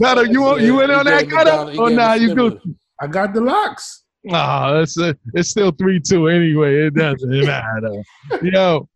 Gutter, 0.00 0.26
you 0.26 0.42
want- 0.42 0.60
you 0.62 0.80
in 0.82 0.90
on 0.90 1.06
that, 1.06 1.26
He 1.26 1.26
oh, 1.26 1.28
gave 1.28 1.28
me 1.28 1.76
Gutter? 1.76 1.80
Or 1.80 1.90
nah, 1.90 2.14
you 2.14 2.28
stimulus. 2.28 2.54
good? 2.64 2.74
I 3.00 3.06
got 3.08 3.34
the 3.34 3.40
LOX. 3.40 4.04
Oh, 4.30 4.80
it's 4.80 4.96
a, 4.98 5.16
it's 5.34 5.48
still 5.50 5.72
three 5.72 5.98
two 6.00 6.28
anyway. 6.28 6.86
It 6.86 6.94
doesn't 6.94 7.28
matter. 7.28 8.02
Yo, 8.42 8.88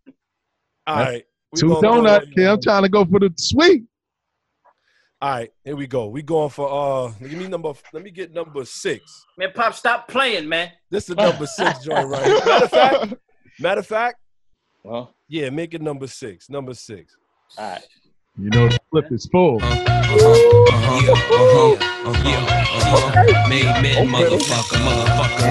All 0.86 0.96
right. 0.96 1.24
two 1.56 1.68
gonna 1.68 1.80
go 1.80 1.88
donut 2.02 2.20
on- 2.22 2.30
kid. 2.32 2.46
Um, 2.46 2.54
I'm 2.54 2.60
trying 2.62 2.82
to 2.82 2.88
go 2.88 3.04
for 3.04 3.18
the 3.20 3.32
sweet. 3.36 3.84
All 5.22 5.30
right, 5.30 5.50
here 5.64 5.74
we 5.76 5.86
go. 5.86 6.08
We 6.08 6.20
going 6.22 6.50
for 6.50 6.68
uh 6.70 7.10
give 7.20 7.32
me 7.38 7.48
number 7.48 7.72
let 7.94 8.02
me 8.02 8.10
get 8.10 8.34
number 8.34 8.64
six. 8.66 9.24
Man, 9.38 9.50
pop, 9.54 9.72
stop 9.74 10.08
playing, 10.08 10.46
man. 10.48 10.70
This 10.90 11.08
is 11.08 11.16
number 11.16 11.46
six 11.46 11.78
joint 11.84 12.08
right 12.08 12.22
here. 12.24 12.38
Matter 12.44 12.64
of 12.64 12.70
fact, 12.70 13.14
matter 13.58 13.80
of 13.80 13.86
fact, 13.86 14.16
Well, 14.84 15.14
yeah, 15.26 15.48
make 15.48 15.72
it 15.72 15.80
number 15.80 16.06
six. 16.06 16.50
Number 16.50 16.74
six. 16.74 17.16
all 17.56 17.70
right. 17.70 17.86
You 18.38 18.50
know, 18.50 18.68
the 18.68 18.78
flip 18.90 19.10
is 19.10 19.24
full. 19.32 19.58
Uh-huh. 19.62 19.84
Uh-huh. 20.70 21.12
Uh-huh. 21.12 21.95
Made 23.48 23.82
men, 23.82 24.08
motherfucker, 24.08 24.78
motherfucker. 24.78 25.46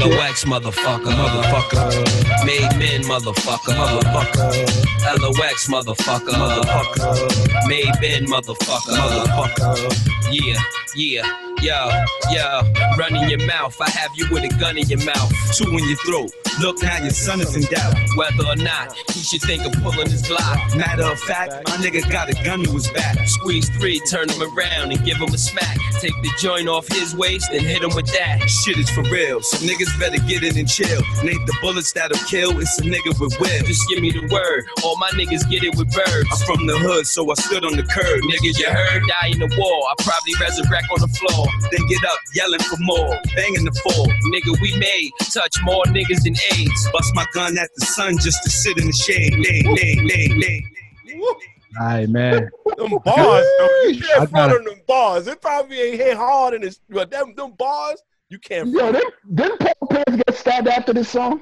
LOX, 0.00 0.44
motherfucker, 0.44 1.12
motherfucker. 1.12 2.44
Made 2.44 2.78
men, 2.78 3.02
motherfucker, 3.02 3.74
motherfucker. 3.74 4.46
LOX, 5.22 5.68
motherfucker, 5.68 6.34
motherfucker. 6.34 7.68
Made 7.68 7.94
men, 8.00 8.26
motherfucker, 8.26 8.92
motherfucker. 8.92 10.32
Yeah, 10.32 10.60
yeah. 10.94 11.50
Yo, 11.62 11.90
yo, 12.32 12.62
run 12.96 13.14
in 13.14 13.28
your 13.28 13.46
mouth. 13.46 13.76
I 13.82 13.90
have 13.90 14.10
you 14.14 14.26
with 14.30 14.44
a 14.44 14.48
gun 14.58 14.78
in 14.78 14.88
your 14.88 15.04
mouth, 15.04 15.30
two 15.54 15.68
in 15.68 15.86
your 15.86 15.98
throat. 15.98 16.32
Look 16.58 16.82
now, 16.82 16.96
your 17.02 17.10
son 17.10 17.40
is 17.42 17.54
in 17.54 17.62
doubt. 17.64 17.94
Whether 18.16 18.46
or 18.48 18.56
not 18.56 18.96
he 19.10 19.20
should 19.20 19.42
think 19.42 19.66
of 19.66 19.72
pulling 19.82 20.08
his 20.08 20.22
Glock. 20.22 20.74
Matter 20.74 21.04
of 21.04 21.20
fact, 21.20 21.52
my 21.68 21.76
nigga 21.76 22.10
got 22.10 22.30
a 22.30 22.44
gun 22.44 22.64
to 22.64 22.72
his 22.72 22.88
back. 22.88 23.28
Squeeze 23.28 23.68
three, 23.78 24.00
turn 24.00 24.30
him 24.30 24.40
around 24.40 24.92
and 24.92 25.04
give 25.04 25.18
him 25.18 25.28
a 25.28 25.38
smack. 25.38 25.69
Take 26.00 26.16
the 26.22 26.30
joint 26.38 26.68
off 26.68 26.88
his 26.88 27.14
waist 27.14 27.50
and 27.50 27.60
hit 27.60 27.82
him 27.82 27.94
with 27.94 28.06
that. 28.12 28.48
Shit 28.48 28.78
is 28.78 28.88
for 28.90 29.02
real, 29.02 29.42
so 29.42 29.58
niggas 29.66 29.92
better 29.98 30.18
get 30.26 30.42
in 30.42 30.56
and 30.56 30.68
chill. 30.68 31.02
Nate 31.22 31.44
the 31.46 31.56
bullets 31.60 31.92
that'll 31.92 32.18
kill, 32.26 32.58
it's 32.58 32.78
a 32.78 32.82
nigga 32.82 33.18
with 33.20 33.38
will. 33.38 33.62
Just 33.64 33.88
give 33.88 34.00
me 34.00 34.10
the 34.10 34.26
word, 34.32 34.64
all 34.82 34.96
my 34.98 35.10
niggas 35.10 35.48
get 35.50 35.62
it 35.62 35.76
with 35.76 35.92
birds. 35.92 36.28
I'm 36.32 36.40
from 36.46 36.66
the 36.66 36.78
hood, 36.78 37.06
so 37.06 37.30
I 37.30 37.34
stood 37.34 37.64
on 37.64 37.76
the 37.76 37.84
curb. 37.84 38.20
Nigga, 38.24 38.58
you 38.58 38.66
heard? 38.66 39.02
Die 39.06 39.28
in 39.28 39.38
the 39.38 39.50
war, 39.58 39.78
I 39.90 39.94
probably 40.02 40.34
resurrect 40.40 40.86
on 40.90 41.00
the 41.00 41.12
floor. 41.20 41.46
Then 41.70 41.86
get 41.88 42.04
up, 42.08 42.18
yelling 42.34 42.60
for 42.60 42.78
more, 42.80 43.20
banging 43.36 43.64
the 43.64 43.76
floor. 43.84 44.06
Nigga, 44.32 44.56
we 44.60 44.76
made, 44.78 45.10
touch 45.32 45.56
more 45.62 45.84
niggas 45.92 46.22
than 46.24 46.36
AIDS. 46.56 46.88
Bust 46.92 47.14
my 47.14 47.26
gun 47.34 47.58
at 47.58 47.70
the 47.76 47.84
sun 47.86 48.18
just 48.18 48.42
to 48.44 48.50
sit 48.50 48.78
in 48.78 48.86
the 48.86 48.92
shade. 48.92 49.34
Lay, 49.36 49.62
lay, 49.62 49.96
lay, 50.02 50.28
lay. 50.34 50.64
All 51.78 51.86
right, 51.86 52.08
man. 52.08 52.48
Them 52.76 52.90
bars, 53.04 53.46
though, 53.58 53.80
you 53.84 53.90
I 53.90 53.92
can't 53.92 54.30
front 54.30 54.32
gotta- 54.32 54.54
on 54.56 54.64
them 54.64 54.80
bars. 54.86 55.26
It 55.26 55.40
probably 55.40 55.78
ain't 55.80 55.96
hit 56.00 56.16
hard 56.16 56.54
in 56.54 56.62
this 56.62 56.80
but 56.88 57.10
them 57.10 57.34
them 57.36 57.52
bars, 57.52 58.02
you 58.28 58.38
can't 58.38 58.68
Yo, 58.70 58.92
them, 58.92 59.02
didn't, 59.34 59.36
didn't 59.36 59.60
Paul 59.60 59.88
Pierce 59.88 60.16
get 60.26 60.34
stabbed 60.36 60.68
after 60.68 60.92
this 60.92 61.08
song? 61.08 61.40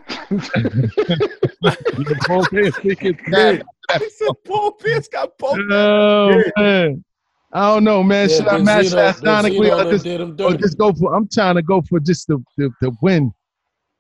Paul 2.27 2.45
Pierce 2.47 2.77
thinking 2.79 3.19
He 3.27 4.11
said 4.11 4.29
Paul 4.47 4.73
Pierce 4.73 5.09
got 5.09 5.37
poked. 5.39 5.61
Oh 5.71 6.43
man. 6.57 7.05
I 7.53 7.73
don't 7.73 7.85
know, 7.85 8.03
man. 8.03 8.29
Yeah, 8.29 8.37
Should 8.37 8.49
I 8.49 8.59
match 8.59 8.87
Benzino- 8.87 8.91
that 8.93 9.17
sonically 9.17 9.71
Benzino 9.71 9.73
or 9.73 9.83
done 9.85 9.91
just, 9.93 10.05
did 10.05 10.21
him 10.21 10.31
or 10.33 10.35
dirty. 10.35 10.57
just 10.59 10.77
go 10.79 10.93
for? 10.93 11.15
I'm 11.15 11.27
trying 11.33 11.55
to 11.55 11.63
go 11.63 11.81
for 11.83 11.99
just 12.01 12.27
the 12.27 12.43
the, 12.59 12.71
the 12.83 12.95
win 13.01 13.33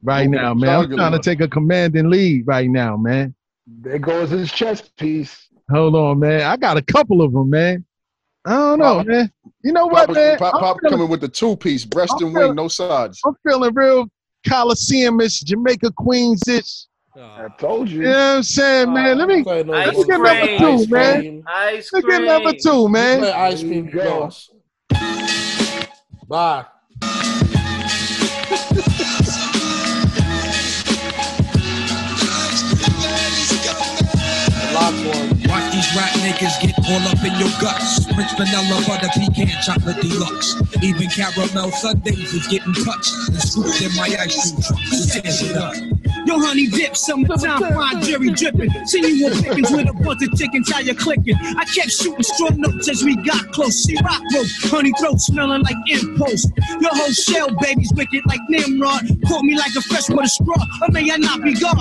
right 0.02 0.30
Go 0.30 0.36
now, 0.36 0.54
man. 0.54 0.68
I'm 0.84 0.94
trying 0.96 1.12
to 1.12 1.18
take 1.18 1.40
a 1.40 1.48
commanding 1.48 2.10
lead 2.10 2.46
right 2.46 2.68
now, 2.68 2.96
man. 2.98 3.34
There 3.66 3.98
goes 3.98 4.30
his 4.30 4.52
chess 4.52 4.82
piece. 4.98 5.47
Hold 5.70 5.94
on, 5.96 6.18
man. 6.18 6.42
I 6.42 6.56
got 6.56 6.76
a 6.76 6.82
couple 6.82 7.20
of 7.22 7.32
them, 7.32 7.50
man. 7.50 7.84
I 8.46 8.52
don't 8.52 8.78
know, 8.78 9.04
man. 9.04 9.30
You 9.62 9.72
know 9.72 9.86
what, 9.86 10.06
Pop, 10.06 10.16
man? 10.16 10.38
Pop, 10.38 10.52
Pop 10.54 10.76
feeling- 10.80 10.92
coming 10.96 11.08
with 11.10 11.20
the 11.20 11.28
two 11.28 11.56
piece, 11.56 11.84
breast 11.84 12.14
I'm 12.20 12.26
and 12.28 12.34
wing, 12.34 12.54
no 12.54 12.68
sides. 12.68 13.20
I'm 13.26 13.34
feeling 13.46 13.74
real 13.74 14.06
Coliseum-ish, 14.48 15.40
Jamaica 15.40 15.90
Queens 15.96 16.46
ish. 16.48 16.86
I 17.20 17.48
told 17.58 17.88
you. 17.90 17.98
You 18.02 18.04
know 18.04 18.10
what 18.10 18.16
I'm 18.36 18.42
saying, 18.44 18.92
man? 18.92 19.18
Let 19.18 19.28
me 19.28 19.40
uh, 19.40 19.44
Play 19.44 19.62
let 19.64 19.66
me 19.66 20.00
Ice 20.00 20.04
get 20.06 20.20
number 20.20 20.58
two, 20.58 20.66
Ice 20.66 20.88
man. 20.88 21.20
cream. 21.20 21.44
Ice 21.48 21.90
Let's 21.92 22.04
cream. 22.06 22.06
get 22.20 22.22
number 22.28 22.52
two, 22.62 22.88
man. 22.88 23.24
Ice 23.24 23.60
cream 23.62 23.90
There 23.90 24.04
glass. 24.04 24.50
Bye. 26.28 26.64
Rap 35.94 36.17
niggas 36.28 36.60
get 36.60 36.76
all 36.90 37.08
up 37.08 37.24
in 37.24 37.32
your 37.40 37.52
guts. 37.60 38.04
French 38.12 38.32
vanilla 38.36 38.82
butter 38.86 39.08
pecan 39.16 39.48
chocolate 39.62 40.00
deluxe. 40.00 40.56
Even 40.82 41.08
caramel 41.08 41.70
sundaes 41.72 42.34
is 42.34 42.46
getting 42.48 42.74
touched 42.84 43.12
and 43.28 43.40
scooped 43.40 43.80
in 43.80 43.94
my 43.96 44.08
ice 44.20 44.52
cream 44.52 44.62
truck. 44.62 44.78
Stand 44.92 45.26
it 45.26 45.56
up. 45.56 45.74
Yo, 46.26 46.38
honey 46.40 46.66
dip, 46.66 46.94
summertime 46.96 47.60
fine 47.72 48.02
jerry 48.02 48.30
dripping. 48.30 48.70
See 48.86 49.00
you 49.00 49.26
on 49.26 49.42
pickings 49.42 49.70
with 49.70 49.88
a 49.88 49.92
bunch 49.94 50.22
of 50.22 50.36
chickens, 50.36 50.70
how 50.70 50.80
you 50.80 50.94
clicking? 50.94 51.34
I 51.56 51.64
kept 51.64 51.90
shooting 51.90 52.22
straw 52.22 52.50
notes 52.50 52.88
as 52.88 53.02
we 53.02 53.16
got 53.16 53.50
close. 53.52 53.84
See 53.84 53.96
rock 54.04 54.20
rope, 54.34 54.46
honey 54.68 54.92
throat 55.00 55.20
smelling 55.20 55.62
like 55.62 55.76
impost. 55.88 56.52
Your 56.80 56.94
whole 56.94 57.12
shell, 57.12 57.48
baby's 57.62 57.92
wicked 57.94 58.26
like 58.26 58.40
Nimrod. 58.48 59.08
Caught 59.26 59.44
me 59.44 59.56
like 59.56 59.74
a 59.76 59.80
fresh 59.80 60.08
a 60.10 60.28
straw, 60.28 60.62
or 60.82 60.88
may 60.90 61.10
I 61.10 61.16
not 61.16 61.42
be 61.42 61.54
gone? 61.54 61.78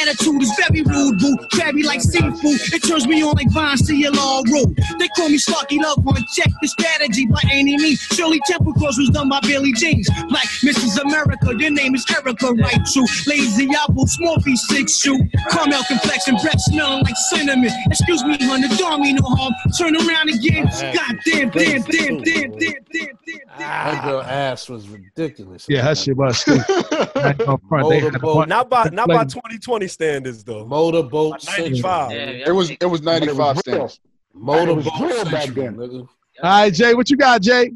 Attitude 0.00 0.40
is 0.40 0.52
very 0.56 0.82
rude, 0.82 1.18
boo. 1.18 1.36
Crabby 1.52 1.82
like 1.82 2.00
seafood. 2.00 2.60
It 2.72 2.82
turns 2.82 3.06
me 3.06 3.22
on 3.22 3.34
like 3.34 3.50
Vine 3.50 3.76
CLR 3.82 4.46
road. 4.52 4.76
They 4.98 5.08
call 5.08 5.28
me 5.28 5.38
Slarky 5.38 5.80
Love 5.80 6.04
One. 6.04 6.24
Check 6.34 6.50
the 6.60 6.68
strategy 6.68 7.26
by 7.26 7.40
any 7.50 7.76
means. 7.76 8.00
Shirley 8.00 8.40
Temple 8.46 8.72
Cross 8.74 8.98
was 8.98 9.10
done 9.10 9.28
by 9.28 9.40
Billy 9.40 9.72
Jeans. 9.72 10.08
Black 10.28 10.46
Mrs. 10.62 11.00
America, 11.02 11.54
your 11.58 11.70
name 11.70 11.94
is 11.94 12.04
Erica, 12.10 12.52
right? 12.52 12.80
True. 12.92 13.06
Lazy 13.26 13.68
apple, 13.74 14.06
small 14.06 14.38
piece, 14.42 14.66
six 14.68 15.00
shoe. 15.00 15.18
Caramel 15.50 15.82
complexion, 15.84 16.36
breath 16.36 16.60
smelling 16.60 17.04
like 17.04 17.16
cinnamon. 17.30 17.70
Excuse 17.86 18.22
me, 18.24 18.36
honey, 18.40 18.68
don't 18.76 19.00
mean 19.00 19.16
no 19.16 19.26
harm. 19.26 19.52
Turn 19.78 19.96
around 19.96 20.28
again. 20.28 20.64
God 20.64 21.18
damn, 21.26 21.50
damn, 21.50 21.82
damn, 21.82 22.18
damn, 22.18 22.22
damn, 22.22 22.50
damn, 22.58 22.84
damn. 22.92 23.21
That 23.58 23.98
ah. 23.98 24.04
girl 24.04 24.20
ass 24.22 24.68
was 24.68 24.88
ridiculous. 24.88 25.66
Yeah, 25.68 25.82
that 25.82 25.98
shit 25.98 26.16
was. 26.16 26.42
I 26.46 27.28
ain't 27.30 27.38
gonna 27.38 27.58
front. 27.68 27.88
They 27.88 28.00
had 28.00 28.14
a 28.14 28.18
Motorboat. 28.18 28.48
Not 28.48 28.68
by 28.70 28.88
not 28.92 29.08
by 29.08 29.24
2020 29.24 29.86
standards 29.88 30.42
though. 30.44 30.66
Motorboat 30.66 31.44
By 31.46 31.52
95. 31.58 32.10
Central. 32.12 32.48
It 32.48 32.52
was 32.52 32.70
it 32.70 32.86
was 32.86 33.02
ninety 33.02 33.28
five 33.28 33.56
But 33.56 33.66
it 33.68 33.78
was. 33.80 34.00
Motorboat 34.34 34.84
was 34.84 35.00
real 35.00 35.24
back 35.24 35.48
then. 35.50 35.76
nigga. 35.76 36.00
All 36.00 36.08
right, 36.42 36.72
Jay, 36.72 36.94
what 36.94 37.10
you 37.10 37.16
got, 37.16 37.42
Jay? 37.42 37.72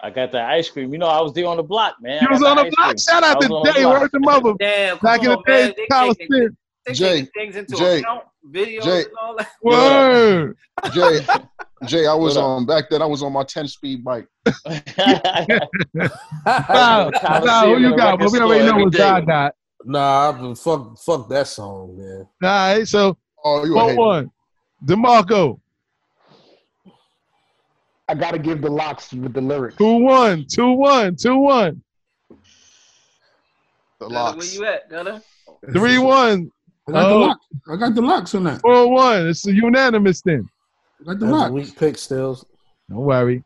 I 0.00 0.10
got 0.10 0.30
the 0.30 0.40
ice 0.42 0.68
cream. 0.68 0.92
You 0.92 0.98
know, 0.98 1.06
I 1.06 1.20
was 1.22 1.32
there 1.32 1.46
on 1.46 1.56
the 1.56 1.62
block, 1.62 1.96
man. 2.00 2.20
You 2.22 2.28
was 2.30 2.42
on 2.42 2.56
the 2.56 2.64
the 2.64 2.70
block. 2.70 2.86
cream. 2.88 2.98
Shout 2.98 3.24
out 3.24 3.38
was 3.38 3.46
to 3.46 3.54
on 3.54 3.64
the 3.66 3.72
Jay. 3.72 3.82
block. 3.82 4.00
Word 4.02 4.10
to 4.12 4.20
mother. 4.20 4.52
Damn, 4.60 4.98
Back 4.98 5.20
in 5.22 5.30
the 5.30 5.36
on, 5.38 5.42
days, 5.46 5.66
man. 5.68 5.74
They 5.76 5.86
Coliseum. 5.86 6.28
taking- 6.30 6.56
They 6.86 6.92
Jay, 6.92 7.22
things 7.34 7.56
into 7.56 7.74
Jay, 7.76 7.98
account, 8.00 8.24
videos 8.50 8.82
Jay. 8.82 9.02
and 9.04 9.12
all 9.20 9.36
that. 9.36 9.48
Word. 9.62 10.56
Jay, 10.92 11.20
Jay, 11.86 12.06
I 12.06 12.14
was 12.14 12.36
What 12.36 12.42
up? 12.42 12.48
on 12.48 12.66
back 12.66 12.90
then. 12.90 13.02
I 13.02 13.06
was 13.06 13.22
on 13.22 13.32
my 13.32 13.44
ten 13.44 13.66
speed 13.68 14.04
bike. 14.04 14.26
Nah, 16.46 17.10
nah, 17.44 17.66
who 17.66 17.78
you 17.78 17.96
got? 17.96 18.18
But 18.18 18.30
we 18.32 18.40
already 18.40 18.64
know 18.66 18.84
what 18.84 19.00
I 19.00 19.20
got. 19.20 19.54
Nah, 19.84 20.28
I've 20.28 20.40
been 20.40 20.54
fuck 20.54 20.98
fuck 20.98 21.28
that 21.28 21.46
song, 21.46 21.96
man. 21.96 22.26
All 22.42 22.76
right, 22.76 22.86
so 22.88 23.16
Oh, 23.44 23.64
you 23.64 23.74
one 23.74 23.96
one. 23.96 24.30
DeMarco. 24.84 25.60
I 28.08 28.14
gotta 28.14 28.38
give 28.38 28.62
the 28.62 28.70
LOX 28.70 29.12
with 29.12 29.32
the 29.34 29.40
lyrics. 29.40 29.76
Two 29.76 29.98
one. 29.98 30.46
Two 30.48 30.72
one. 30.72 31.16
Two 31.16 31.38
one. 31.38 31.82
The 34.00 34.08
LOX. 34.08 34.36
Where 34.36 34.68
you 34.68 34.74
at, 34.74 34.90
Gunna? 34.90 35.22
Three 35.72 35.98
one. 35.98 36.50
I 36.88 36.92
got 36.92 37.08
the 37.08 37.14
Oh. 37.14 37.18
LOX. 37.18 37.46
I 37.70 37.76
got 37.76 37.94
the 37.94 38.02
LOX 38.02 38.34
on 38.34 38.44
that. 38.44 38.60
Four 38.60 38.90
one. 38.90 39.26
It's 39.28 39.46
a 39.46 39.52
unanimous 39.52 40.20
then. 40.22 40.48
I 41.00 41.04
got 41.04 41.18
the 41.18 41.26
That's 41.26 41.32
LOX. 41.38 41.50
weak 41.52 41.76
pick, 41.76 41.98
Stills. 41.98 42.44
Don't 42.88 42.98
worry. 42.98 43.42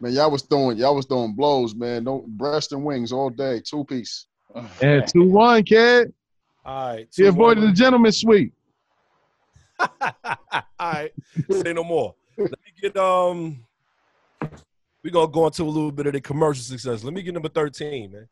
Man, 0.00 0.12
y'all 0.12 0.30
was 0.30 0.42
throwing 0.42 0.76
y'all 0.76 0.94
was 0.96 1.06
throwing 1.06 1.34
blows, 1.34 1.74
man. 1.74 2.04
Don't 2.04 2.26
breast 2.36 2.72
and 2.72 2.84
wings 2.84 3.12
all 3.12 3.30
day, 3.30 3.60
two 3.64 3.84
piece. 3.84 4.26
And 4.80 5.06
two 5.08 5.28
one, 5.28 5.62
kid. 5.64 6.12
All 6.64 6.94
right. 6.94 7.08
He 7.14 7.22
two, 7.24 7.28
avoided 7.28 7.60
one. 7.64 7.70
the 7.70 7.76
gentleman's 7.76 8.18
suite. 8.18 8.52
All 9.80 9.88
right. 10.80 11.12
Say 11.50 11.72
no 11.72 11.82
more. 11.84 12.14
Let 12.36 12.50
me 12.50 12.56
get 12.80 12.96
um 12.96 13.64
we're 15.02 15.10
gonna 15.10 15.30
go 15.30 15.46
into 15.46 15.62
a 15.62 15.66
little 15.66 15.92
bit 15.92 16.06
of 16.06 16.12
the 16.12 16.20
commercial 16.20 16.62
success. 16.62 17.02
Let 17.04 17.12
me 17.12 17.22
get 17.22 17.34
number 17.34 17.48
13, 17.48 18.12
man. 18.12 18.28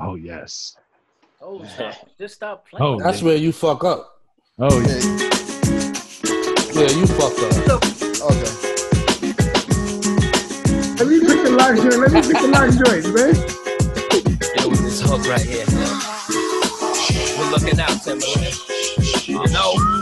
Oh 0.00 0.14
yes. 0.16 0.76
Oh, 1.40 1.64
stop. 1.74 1.94
Just 2.18 2.34
stop 2.34 2.68
playing. 2.68 2.84
Oh, 2.84 2.98
That's 3.02 3.22
where 3.22 3.36
you 3.36 3.52
fuck 3.52 3.84
up. 3.84 4.20
Oh 4.58 4.80
yeah. 4.80 4.98
Yeah, 6.74 6.90
you 6.90 7.06
fucked 7.06 7.38
up. 7.70 7.82
Okay. 8.30 8.54
Let 10.98 11.06
me 11.06 11.20
pick 11.20 11.42
the 11.44 11.50
LOX 11.56 11.80
joint. 11.80 11.98
Let 11.98 12.12
me 12.12 12.20
pick 12.22 12.40
the 12.42 12.48
LOX 12.48 12.76
joint, 12.76 13.14
man. 13.14 13.34
Yo, 14.58 14.68
with 14.68 14.82
this 14.82 15.00
hook 15.00 15.24
right 15.28 15.40
here. 15.40 15.64
We're 17.38 17.50
looking 17.50 17.78
out, 17.80 17.90
Timbaland. 18.02 19.28
You 19.28 19.46
know. 19.52 19.97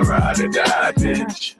A 0.00 0.04
ride 0.04 0.40
or 0.40 0.48
die, 0.48 0.92
bitch. 0.92 1.54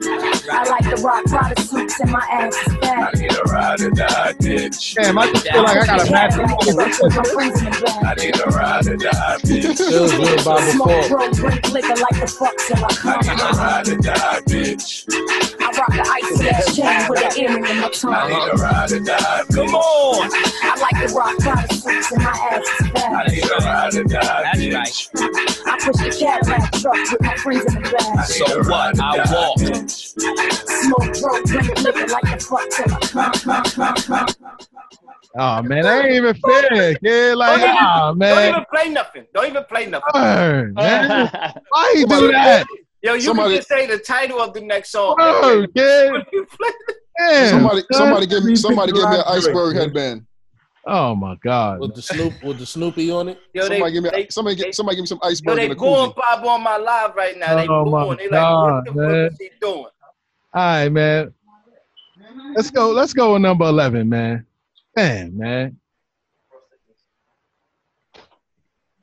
I 0.49 0.63
like 0.69 0.83
the 0.83 1.01
rock 1.01 1.25
Prada 1.25 1.61
suits 1.61 1.99
and 1.99 2.11
my 2.11 2.25
ass 2.31 2.55
is 2.55 2.75
fat. 2.77 3.13
I 3.15 3.19
need 3.19 3.31
a 3.31 3.43
ride 3.43 3.81
or 3.81 3.89
die, 3.91 4.33
bitch. 4.33 4.95
Damn, 4.95 5.17
I 5.17 5.31
just 5.31 5.47
feel 5.47 5.63
like 5.63 5.77
I 5.77 5.85
got 5.85 6.07
a 6.07 6.11
match. 6.11 6.33
I 6.33 8.13
need 8.15 8.39
a 8.39 8.45
ride 8.49 8.87
or 8.87 8.97
die, 8.97 9.37
bitch. 9.43 9.77
Feels 9.77 10.13
good 10.13 10.45
by 10.45 10.61
Smoke, 10.71 10.87
before. 10.87 11.09
bro, 11.09 11.31
drink 11.31 11.71
liquor 11.71 11.95
like 11.95 12.19
the 12.21 12.27
fuck 12.27 12.55
till 12.57 12.83
I 12.83 13.13
I 13.13 13.21
need 13.21 13.41
a 13.41 13.51
ride 13.57 13.89
or 13.89 13.97
die, 13.97 14.41
bitch. 14.47 15.05
I 15.61 15.71
rock 15.77 15.93
the 15.93 16.05
icy 16.09 16.49
ass 16.49 16.75
chain 16.75 17.09
with 17.09 17.23
an 17.23 17.43
earring 17.43 17.65
in 17.65 17.81
my 17.81 17.89
tongue. 17.89 18.13
I 18.13 18.27
need 18.27 18.49
a 18.51 18.55
ride 18.55 18.91
or 18.91 18.99
die, 18.99 19.43
bitch. 19.49 19.55
Come 19.55 19.75
on. 19.75 20.29
I 20.63 20.75
like 20.81 21.07
the 21.07 21.13
rock 21.13 21.37
Prada 21.39 21.73
suits 21.73 22.11
and 22.11 22.23
my 22.23 22.31
ass 22.31 22.65
is 22.81 22.91
I 22.95 23.27
need 23.27 23.45
a 23.45 23.57
ride 23.63 23.95
or 23.95 24.03
die, 24.03 24.43
bitch. 24.55 24.71
That's 24.71 25.11
right. 25.13 25.67
I 25.67 25.77
push 25.79 25.97
the 25.97 26.09
Cadillac 26.19 26.71
truck 26.73 27.11
with 27.11 27.21
my 27.21 27.35
friends 27.37 27.65
in 27.75 27.81
the 27.81 27.89
back. 27.91 28.30
Need 28.31 28.47
So 28.47 28.59
what? 28.69 28.99
I 28.99 29.17
walk. 29.31 29.59
Smoke, 29.89 31.21
bro, 31.21 31.43
drink 31.43 31.81
liquor 31.81 32.07
like 32.07 32.39
come. 34.07 34.25
Oh 35.37 35.61
man, 35.61 35.85
I 35.85 35.99
ain't 36.01 36.11
even 36.13 36.35
fair, 36.35 36.97
Yeah, 37.01 37.33
Like, 37.35 37.59
Don't 37.61 37.69
even- 37.69 37.77
ah 37.79 38.13
Don't 38.13 38.49
even 38.49 38.65
play 38.73 38.89
nothing. 38.89 39.25
Don't 39.33 39.47
even 39.47 39.63
play 39.65 39.85
nothing. 39.85 40.09
Word, 40.13 40.75
man. 40.75 41.29
Why 41.69 41.93
you 41.97 42.05
do 42.07 42.31
that? 42.31 42.65
Yo, 43.01 43.13
you 43.15 43.21
Somebody- 43.21 43.49
can 43.51 43.57
just 43.57 43.69
say 43.69 43.87
the 43.87 43.97
title 43.97 44.39
of 44.39 44.53
the 44.53 44.61
next 44.61 44.91
song. 44.91 45.15
Word, 45.19 45.69
yeah. 45.75 46.11
Damn, 47.17 47.49
Somebody, 47.49 47.81
somebody 47.91 48.25
give 48.27 48.43
me, 48.43 48.55
somebody 48.55 48.91
give 48.93 49.01
me 49.03 49.05
an 49.07 49.11
the 49.11 49.17
LOX 49.17 49.45
joint, 49.45 49.47
iceberg 49.55 49.75
headband. 49.75 50.25
Oh 50.87 51.15
my 51.15 51.35
god. 51.43 51.79
With 51.79 51.95
the 51.95 52.01
Snoop, 52.01 52.43
with 52.43 52.57
the 52.57 52.65
Snoopy 52.65 53.11
on 53.11 53.29
it. 53.29 53.39
Yo, 53.53 53.69
they, 53.69 53.75
Somebody 53.75 53.93
give 53.93 54.03
me, 54.03 54.09
they, 54.11 54.27
somebody, 54.29 54.55
get, 54.55 54.75
somebody 54.75 54.95
give 54.95 55.03
me 55.03 55.07
some 55.07 55.19
yo, 55.21 55.29
iceberg 55.29 55.55
they 55.57 55.65
in 55.65 55.71
a 55.71 55.75
booing. 55.75 56.13
Bob 56.15 56.45
on 56.45 56.63
my 56.63 56.77
live 56.77 57.15
right 57.15 57.37
now. 57.37 57.55
They 57.55 57.67
Oh, 57.67 57.85
my 57.85 58.03
booing. 58.03 58.17
They 58.17 58.23
like, 58.23 58.31
God, 58.31 58.73
what 58.73 58.85
the 58.85 58.93
man. 58.93 59.29
fuck 59.29 59.31
is 59.33 59.37
he 59.39 59.49
doing? 59.61 59.85
All 59.85 59.91
right, 60.53 60.89
man. 60.89 61.33
Let's 62.55 62.71
go. 62.71 62.91
Let's 62.91 63.13
go 63.13 63.33
with 63.33 63.43
number 63.43 63.65
eleven, 63.65 64.09
man. 64.09 64.45
Damn, 64.95 65.37
man. 65.37 65.77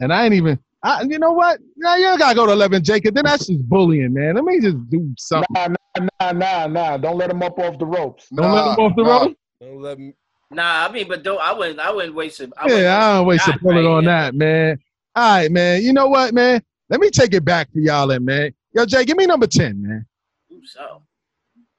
And 0.01 0.13
I 0.13 0.25
ain't 0.25 0.35
even. 0.35 0.59
I, 0.83 1.03
you 1.03 1.19
know 1.19 1.33
what? 1.33 1.59
Now 1.77 1.97
you 1.97 2.19
gotta 2.19 2.35
go 2.35 2.47
to 2.47 2.53
eleven, 2.53 2.85
Jacob. 2.85 3.15
Then 3.15 3.25
that's 3.25 3.47
just 3.47 3.69
bullying, 3.69 4.13
man. 4.13 4.35
Let 4.35 4.45
me 4.45 4.61
just 4.61 4.77
do 4.91 5.13
something. 5.17 5.47
Nah, 5.55 5.69
nah, 5.69 6.09
nah, 6.21 6.33
nah, 6.33 6.67
nah. 6.67 6.97
Don't 6.99 7.17
let 7.17 7.31
him 7.31 7.43
up 7.43 7.59
off 7.59 7.79
the 7.79 7.87
ropes. 7.87 8.29
Don't 8.29 8.53
let 8.53 8.67
him 8.67 8.85
off 8.85 8.97
the 8.97 9.03
nah. 9.03 9.19
road. 9.19 9.37
Don't 9.61 9.81
let 9.81 9.99
me. 9.99 10.13
Nah, 10.51 10.87
I 10.87 10.93
mean, 10.93 11.07
but 11.09 11.23
don't, 11.23 11.41
I 11.41 11.53
wouldn't. 11.53 11.79
I 11.79 11.93
wouldn't 11.93 12.15
waste 12.15 12.41
it. 12.41 12.51
I 12.57 12.65
wouldn't 12.65 12.83
Yeah, 12.83 12.97
I 12.97 13.17
don't 13.17 13.27
waste 13.27 13.49
a 13.49 13.53
shot 13.53 13.61
bullet 13.61 13.87
on 13.87 14.05
that, 14.05 14.35
man. 14.35 14.79
All 15.15 15.37
right, 15.37 15.51
man. 15.51 15.83
You 15.83 15.93
know 15.93 16.09
what, 16.09 16.33
man? 16.33 16.63
Let 16.89 17.01
me 17.01 17.11
take 17.11 17.35
it 17.35 17.45
back 17.45 17.71
for 17.71 17.81
y'all, 17.81 18.07
then, 18.07 18.25
man. 18.25 18.55
Yo, 18.73 18.87
Jay, 18.87 19.05
give 19.05 19.19
me 19.19 19.27
number 19.27 19.47
ten, 19.47 19.83
man. 19.83 20.07
Ooh, 20.53 20.65
so. 20.65 21.03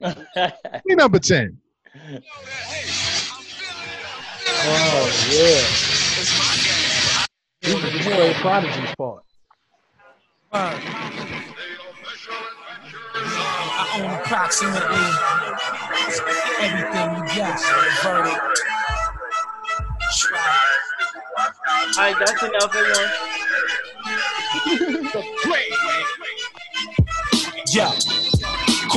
Give 0.00 0.84
me 0.86 0.94
number 0.94 1.18
ten. 1.18 1.58
Oh 4.62 5.10
yeah. 5.30 5.60
You 7.62 7.76
you 7.76 7.98
played 8.00 8.36
Prodigy's 8.36 8.94
part. 8.96 9.24
I 13.22 14.00
own 14.00 14.10
approximately 14.20 15.06
everything 16.60 17.08
you 17.16 17.24
got. 17.36 17.60
Verdict. 18.02 18.40
All 21.96 22.04
right, 22.04 22.16
that's 22.18 22.42
enough. 22.42 22.74
Everyone. 22.74 23.10
Yo. 27.72 28.19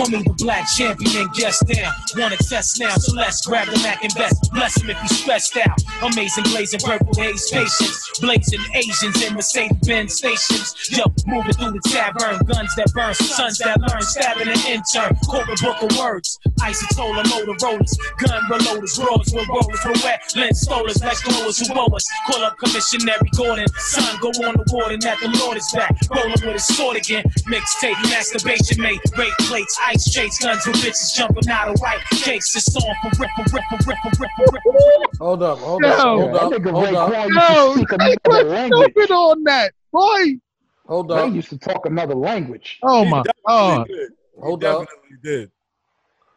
Call 0.03 0.11
me 0.11 0.23
the 0.23 0.33
black 0.43 0.67
champion 0.67 1.15
and 1.15 1.31
guess 1.31 1.63
down. 1.63 1.93
Wanna 2.17 2.35
test 2.35 2.77
now, 2.77 2.93
so 2.95 3.15
let's 3.15 3.47
grab 3.47 3.69
the 3.69 3.79
Mac 3.79 4.03
and 4.03 4.13
best. 4.15 4.51
Bless 4.51 4.75
him 4.81 4.89
if 4.89 4.99
he's 4.99 5.17
stressed 5.19 5.55
out. 5.55 5.79
Amazing 6.01 6.43
blazing 6.51 6.81
purple 6.83 7.15
haze 7.15 7.49
patience. 7.49 8.19
Blazing 8.19 8.59
Asians 8.73 9.23
in 9.23 9.33
Mercedes 9.33 9.77
Benz 9.87 10.15
stations. 10.15 10.75
Yo, 10.91 11.05
moving 11.25 11.53
through 11.53 11.71
the 11.71 11.83
tavern. 11.87 12.35
Guns 12.43 12.75
that 12.75 12.91
burn, 12.93 13.13
sons 13.13 13.59
that 13.59 13.79
learn. 13.79 14.01
Stabbing 14.01 14.49
an 14.49 14.59
intern. 14.67 15.15
Corporate 15.23 15.61
book 15.61 15.81
of 15.81 15.97
words. 15.97 16.37
Isotola 16.59 17.23
Motorola's. 17.23 17.95
Gun 18.19 18.43
reloaders. 18.51 18.99
Rollers 18.99 19.31
with 19.31 19.47
rollers. 19.47 19.79
With 19.87 20.03
wet 20.03 20.19
lens 20.35 20.67
stolers. 20.67 20.99
Let's 20.99 21.23
who 21.23 21.73
blow 21.73 21.87
us. 21.95 22.03
Call 22.27 22.43
up 22.43 22.57
Commissionary 22.59 23.31
Gordon. 23.37 23.67
Son, 23.77 24.19
go 24.19 24.27
on 24.43 24.59
the 24.59 24.67
warden 24.67 24.99
that 24.99 25.17
the 25.21 25.29
Lord 25.39 25.55
is 25.55 25.71
back. 25.71 25.95
Rolling 26.13 26.31
with 26.31 26.59
his 26.59 26.67
sword 26.67 26.97
again. 26.97 27.23
Mixtape, 27.47 27.95
masturbation 28.11 28.81
mate. 28.81 28.99
Rape 29.17 29.33
plates, 29.47 29.79
ice 29.93 30.11
chase, 30.11 30.39
guns 30.39 30.65
with 30.65 30.77
bitches 30.77 31.15
jumping 31.15 31.49
out 31.49 31.69
of 31.69 31.79
white 31.79 31.99
cakes. 32.11 32.55
It's 32.55 32.75
on 32.75 32.81
for 32.81 33.09
ripple, 33.21 33.43
ripple, 33.53 33.77
ripple, 33.85 34.11
ripple, 34.19 34.53
ripple. 34.53 35.11
Hold 35.19 35.43
up, 35.43 35.59
hold 35.59 35.83
Yo, 35.83 35.89
up, 35.89 36.03
hold 36.03 36.35
up, 36.35 36.51
nigga 36.51 36.71
hold 36.71 36.85
Ray 36.85 36.95
up, 36.95 37.09
Kwan 37.09 37.29
used 37.29 37.49
Yo, 37.49 37.65
to 37.65 37.71
speak 37.71 37.91
they 37.91 37.95
another 37.95 38.49
language. 38.49 38.91
stupid 38.93 39.11
on 39.11 39.43
that, 39.43 39.73
boy. 39.91 40.39
hold 40.87 41.11
Ray 41.11 41.27
up, 41.27 41.33
used 41.33 41.49
to 41.49 41.57
talk 41.57 41.85
another 41.85 42.15
language. 42.15 42.79
Oh 42.83 43.05
He 43.05 43.11
my 43.11 43.23
definitely 43.23 43.33
god. 43.47 43.87
did. 43.87 44.11
He 44.35 44.41
hold 44.41 44.63
up, 44.63 44.87
did. 45.23 45.51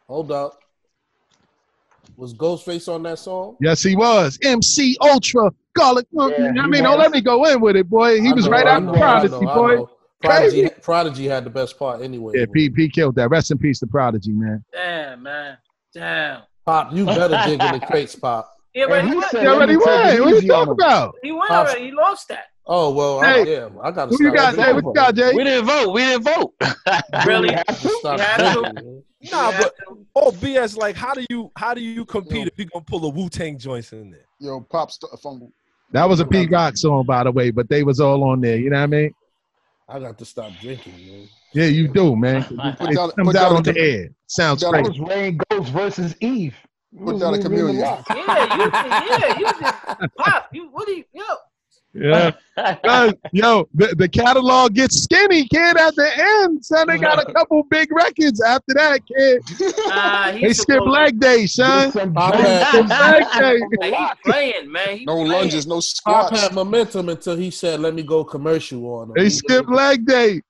hold 0.07 0.31
up. 0.31 0.59
Was 2.15 2.33
Ghostface 2.33 2.91
on 2.91 3.03
that 3.03 3.19
song? 3.19 3.57
Yes, 3.59 3.83
he 3.83 3.95
was. 3.95 4.39
MC 4.43 4.97
Ultra 5.01 5.51
Garlic. 5.75 6.07
Yeah, 6.13 6.27
I 6.49 6.51
he 6.51 6.67
mean, 6.67 6.83
don't 6.83 6.97
let 6.97 7.11
me 7.11 7.21
go 7.21 7.45
in 7.45 7.61
with 7.61 7.75
it, 7.75 7.87
boy. 7.87 8.19
He 8.19 8.31
I 8.31 8.35
was 8.35 8.45
know, 8.45 8.51
right 8.51 8.65
I 8.65 8.71
after 8.71 8.85
know, 8.85 8.93
I 8.95 8.97
Prodigy, 8.97 9.45
know, 9.45 9.53
boy. 9.53 9.85
Know. 10.23 10.29
Prodigy, 10.29 10.61
Crazy. 10.61 10.75
Prodigy 10.81 11.25
had 11.27 11.43
the 11.43 11.49
best 11.49 11.77
part 11.77 12.01
anyway. 12.01 12.33
Yeah, 12.35 12.45
P, 12.51 12.69
P 12.69 12.89
killed 12.89 13.15
that. 13.15 13.29
Rest 13.29 13.51
in 13.51 13.57
peace 13.57 13.79
to 13.79 13.87
Prodigy, 13.87 14.31
man. 14.31 14.63
Damn, 14.73 15.23
man. 15.23 15.57
Damn. 15.93 16.41
Pop, 16.65 16.93
you 16.93 17.05
better 17.05 17.39
dig 17.45 17.61
in 17.61 17.79
the 17.79 17.85
crates, 17.87 18.15
Pop. 18.15 18.51
Yeah, 18.73 18.85
but 18.87 18.99
And 18.99 19.09
he 19.09 19.15
won. 19.15 19.29
said, 19.29 19.43
You 19.43 19.49
already 19.49 19.73
me 19.73 19.79
take 19.79 19.87
won. 19.87 20.15
it 20.15 20.21
What 20.21 20.43
you 20.43 20.47
talking 20.49 20.73
about? 20.73 21.15
He 21.23 21.31
won 21.31 21.47
Pops- 21.47 21.69
already. 21.71 21.85
He 21.85 21.91
lost 21.93 22.27
that. 22.29 22.45
Oh 22.69 22.91
well, 22.93 23.21
Hey, 23.21 23.41
I, 23.41 23.43
yeah, 23.45 23.69
I 23.81 23.91
got 23.91 24.11
to 24.11 24.17
Who 24.17 24.25
you 24.25 24.33
got? 24.33 24.55
Hey, 24.55 24.73
what 24.73 24.83
you 24.83 24.93
got, 24.93 25.15
Jay? 25.15 25.31
We 25.33 25.45
didn't 25.45 25.65
vote. 25.65 25.93
We 25.93 26.01
didn't 26.01 26.23
vote. 26.25 26.53
Really? 27.25 27.55
Stop 27.71 28.17
You 28.17 28.23
had 28.25 28.53
to. 28.53 29.03
Nah, 29.31 29.51
but 29.57 29.73
oh 30.15 30.31
BS, 30.31 30.75
like 30.77 30.95
how 30.97 31.13
do 31.13 31.25
you 31.29 31.49
how 31.55 31.73
do 31.73 31.81
you 31.81 32.03
compete 32.05 32.47
if 32.47 32.59
you 32.59 32.65
gonna 32.65 32.83
pull 32.85 33.05
a 33.05 33.09
Wu 33.09 33.29
Tang 33.29 33.57
joints 33.57 33.93
in 33.93 34.11
there? 34.11 34.25
Yo, 34.39 34.59
pop 34.69 34.91
st- 34.91 35.11
fumble. 35.21 35.51
That 35.93 36.07
was 36.09 36.19
a 36.19 36.25
Pete 36.25 36.51
Rock 36.51 36.75
song, 36.77 37.05
by 37.05 37.23
the 37.23 37.31
way, 37.31 37.49
but 37.51 37.69
they 37.69 37.83
was 37.83 37.99
all 38.01 38.23
on 38.25 38.41
there. 38.41 38.57
You 38.57 38.69
know 38.69 38.75
what 38.77 38.83
I 38.83 38.87
mean? 38.87 39.13
I 39.89 39.99
got 39.99 40.17
to 40.17 40.25
stop 40.25 40.51
drinking, 40.59 40.93
man. 40.93 41.29
Yeah, 41.53 41.65
you 41.65 41.87
do, 41.87 42.15
man. 42.15 42.43
Put 42.77 42.89
It 42.91 42.95
down- 42.95 43.11
comes 43.11 43.35
out 43.35 43.51
on 43.53 43.63
the 43.63 43.71
the 43.71 43.79
air. 43.79 44.09
Sounds 44.27 44.61
down 44.61 44.73
That 44.73 44.83
was 44.83 44.99
Rain 44.99 45.39
Ghost 45.49 45.71
versus 45.71 46.15
Eve. 46.19 46.55
It 46.93 47.05
Put 47.05 47.19
down 47.19 47.33
a 47.33 47.37
the 47.37 47.43
chameleon. 47.43 47.77
Yeah, 47.77 47.97
you 48.09 48.71
can. 48.71 49.21
Yeah, 49.21 49.39
you 49.39 49.45
can. 49.45 50.09
Pop. 50.17 50.49
You. 50.51 50.69
What 50.71 50.87
do 50.87 50.93
you? 50.93 51.03
Yo. 51.13 51.23
Yeah. 51.99 52.31
Guys, 52.83 53.13
Yo, 53.31 53.67
the, 53.73 53.87
the 53.97 54.07
catalog 54.07 54.73
gets 54.73 55.03
skinny, 55.03 55.47
kid, 55.47 55.77
at 55.77 55.95
the 55.95 56.09
end. 56.43 56.63
Son, 56.63 56.87
they 56.87 56.97
got 56.97 57.27
a 57.27 57.33
couple 57.33 57.63
big 57.69 57.91
records 57.91 58.41
after 58.41 58.73
that, 58.75 58.99
kid. 59.07 59.41
Nah, 59.87 60.31
They 60.31 60.39
he's 60.39 60.61
skip 60.61 60.81
leg 60.85 61.19
day, 61.19 61.45
son. 61.47 61.85
Get 61.85 61.93
some 61.93 62.13
Pop 62.13 62.33
drink, 62.33 62.47
had, 62.47 62.71
some 62.71 62.87
Leg 62.87 63.23
day. 63.39 63.59
Hey, 63.81 63.91
he's 63.95 64.09
playing, 64.31 64.71
man. 64.71 64.97
He 64.99 65.05
No 65.05 65.15
playing. 65.15 65.31
lunges, 65.31 65.67
no 65.67 65.75
Pop 65.75 65.83
squats. 65.83 66.41
had 66.41 66.53
momentum 66.53 67.09
until 67.09 67.35
he 67.35 67.49
said, 67.51 67.79
"Let 67.79 67.93
me 67.93 68.03
go 68.03 68.23
commercial 68.23 68.85
on 68.85 69.09
him." 69.09 69.13
They 69.15 69.29
skip 69.29 69.67
leg 69.69 70.05
day. 70.05 70.41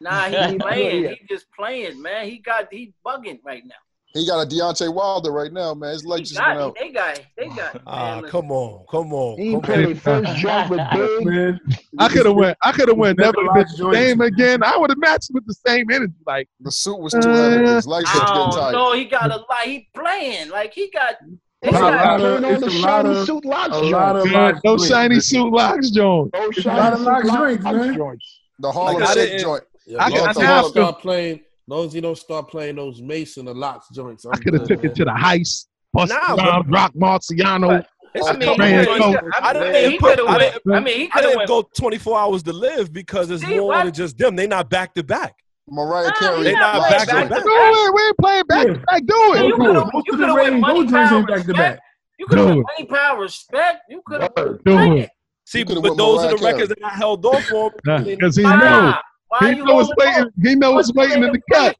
Nah, 0.00 0.24
he's 0.28 0.56
playing. 0.60 1.04
Yeah. 1.04 1.10
He 1.20 1.26
just 1.28 1.46
playing, 1.58 2.00
man. 2.02 2.26
He 2.28 2.38
got. 2.38 2.66
He 2.72 2.92
bugging 3.04 3.38
right 3.44 3.62
now. 3.66 3.74
He 4.16 4.26
got 4.26 4.42
a 4.42 4.48
Deontay 4.48 4.92
Wilder 4.92 5.30
right 5.30 5.52
now, 5.52 5.74
man. 5.74 5.92
His 5.92 6.02
He 6.02 6.08
legs 6.08 6.30
just 6.30 6.40
went 6.40 6.58
got. 6.58 6.62
out. 6.66 6.76
They 6.80 6.90
got. 6.90 7.20
They 7.36 7.48
got. 7.48 7.82
Ah, 7.86 8.20
man, 8.20 8.30
come 8.30 8.50
on, 8.50 8.84
come 8.90 9.12
on, 9.12 9.38
He 9.38 9.52
come 9.52 9.60
played 9.60 9.86
on. 9.86 9.94
first 9.96 10.36
joint 10.36 10.70
with 10.70 10.80
Big. 10.92 11.26
Man, 11.26 11.60
I 11.98 12.08
could 12.08 12.26
have 12.26 12.34
went. 12.34 12.56
I 12.62 12.72
could 12.72 12.88
have 12.88 12.96
went. 12.96 13.18
Never 13.18 13.32
Never 13.42 13.52
been 13.54 13.62
lost 13.62 13.72
the 13.76 13.78
joints. 13.84 13.98
same 13.98 14.20
again. 14.20 14.62
I 14.62 14.76
would 14.76 14.90
have 14.90 14.98
matched 14.98 15.30
with 15.32 15.46
the 15.46 15.54
same 15.66 15.90
energy. 15.90 16.14
Like 16.26 16.48
The 16.60 16.70
suit 16.72 16.98
was 16.98 17.12
too 17.12 17.28
heavy. 17.28 17.64
His 17.66 17.86
legs 17.86 18.08
was 18.12 18.22
I 18.22 18.26
getting 18.26 18.50
don't 18.50 18.72
tired. 18.72 18.98
He 18.98 19.04
got 19.04 19.30
a 19.30 19.36
lot. 19.36 19.62
He 19.64 19.88
playing 19.94 20.48
like 20.50 20.72
he 20.72 20.90
got. 20.90 21.16
They 21.62 21.68
It's 21.68 21.76
a 21.78 21.80
got 21.80 22.20
lot 22.20 22.20
of- 22.20 22.44
on 22.44 22.52
it's 22.52 22.60
the 22.60 22.66
a 22.68 22.78
lot 22.80 23.04
shiny 23.06 23.18
of- 23.20 23.26
suit 23.26 23.44
LOX 23.46 23.66
a 23.68 23.80
joint. 23.80 23.92
lot 23.92 24.16
of 24.16 24.30
man, 24.30 24.60
no 24.64 24.76
shiny 24.76 25.20
suit 25.20 25.50
LOX, 25.52 25.90
Jones. 25.90 26.30
No 26.34 26.50
shiny 26.52 26.96
suit 26.96 27.02
LOX 27.06 27.28
joints, 27.30 27.64
man. 27.64 27.94
joints. 27.96 28.40
The 28.60 28.70
Harlem 28.72 29.02
I 29.02 29.06
Shake 29.06 29.14
didn't- 29.14 29.40
joint. 29.40 29.64
Yeah, 29.86 30.02
I 30.02 30.06
as 30.06 30.12
long 30.12 30.20
could- 30.20 30.30
as 30.30 30.36
I 30.36 30.40
you 30.42 30.46
have 30.46 30.74
don't 30.74 30.86
to- 30.94 31.00
playing, 31.00 31.34
as 31.34 31.40
long 31.68 31.86
as 31.86 31.94
you 31.94 32.00
don't 32.00 32.16
start 32.18 32.48
playing 32.48 32.76
those 32.76 33.00
Mason 33.02 33.48
and 33.48 33.58
LOX 33.58 33.88
joints. 33.92 34.24
I'm 34.24 34.32
I 34.34 34.36
could 34.38 34.54
have 34.54 34.68
good, 34.68 34.76
took 34.82 34.84
it 34.84 34.94
to 34.96 35.04
the 35.04 35.10
heist. 35.10 35.66
Bust 35.92 36.12
Nah, 36.12 36.36
down, 36.36 36.70
Rock 36.70 36.92
Marciano. 36.94 37.68
But 37.68 37.88
It's 38.14 38.26
I 38.26 38.30
a 38.30 38.38
mean, 38.38 38.48
couple 38.48 38.64
he 38.66 38.72
joints. 38.84 38.88
could've- 39.04 39.32
I 39.40 39.48
I 39.48 39.52
didn't 39.52 39.72
mean, 39.72 39.74
he 39.74 39.86
even 39.86 39.98
put- 39.98 40.10
could've 40.18 40.26
I 40.28 40.36
went- 40.38 40.54
I 40.74 40.80
mean, 40.80 40.98
he 40.98 41.04
I 41.06 41.08
could've 41.08 41.30
didn't 41.32 41.48
go 41.48 41.62
24 41.76 42.18
hours 42.18 42.42
to 42.44 42.52
live 42.52 42.92
because 42.92 43.30
it's 43.30 43.44
See, 43.44 43.58
more 43.58 43.68
what? 43.68 43.84
than 43.84 43.92
just 43.92 44.16
them. 44.18 44.36
They 44.36 44.46
not 44.46 44.70
back 44.70 44.94
to 44.94 45.02
back. 45.02 45.34
Mariah 45.68 46.12
Carey. 46.18 46.44
They 46.44 46.52
not 46.54 46.76
playing 46.76 46.92
back 46.92 47.08
to 47.08 47.14
back 47.14 47.28
back. 47.30 47.42
Do 47.42 47.50
it. 47.50 47.94
We 47.94 48.02
ain't 48.02 48.18
playing 48.18 48.44
back 48.46 48.66
to 48.66 48.72
back. 48.74 49.02
Do 49.06 49.14
You 49.14 49.32
it. 49.34 49.56
could 49.56 49.74
have 49.76 49.90
Most 49.92 49.92
you 49.94 49.98
of 49.98 50.04
could 50.06 50.18
the 50.20 50.26
have 50.26 50.34
went 50.36 50.52
rain, 50.52 50.60
money, 50.60 50.82
those 50.82 50.90
power, 50.92 51.22
back 51.22 51.26
to 51.26 51.34
respect. 51.34 51.56
back. 51.56 51.78
You 52.18 52.26
could 52.26 52.38
have 52.38 52.46
Do 52.46 52.54
went 52.54 52.60
it. 52.60 52.66
money, 52.78 52.88
power, 53.00 53.20
respect. 53.20 53.78
You 53.90 54.02
could 54.06 54.20
have. 54.22 54.34
Do 54.64 54.78
it. 54.96 55.10
See, 55.44 55.64
but 55.64 55.96
those 55.96 56.24
are 56.24 56.36
the 56.36 56.44
records 56.44 56.68
that 56.68 56.78
I 56.84 56.90
held 56.90 57.24
off 57.26 57.52
on. 57.52 57.70
Because 58.04 58.36
he 58.36 58.44
Why? 58.44 58.98
Knows. 59.30 59.40
Why 59.40 59.52
He 59.54 59.60
know 59.60 59.74
what's 59.74 59.92
waiting. 59.96 60.30
He 60.42 60.54
know 60.54 60.72
what's 60.72 60.92
What's 60.92 61.08
waiting 61.10 61.24
in 61.24 61.32
the 61.32 61.40
cut. 61.52 61.76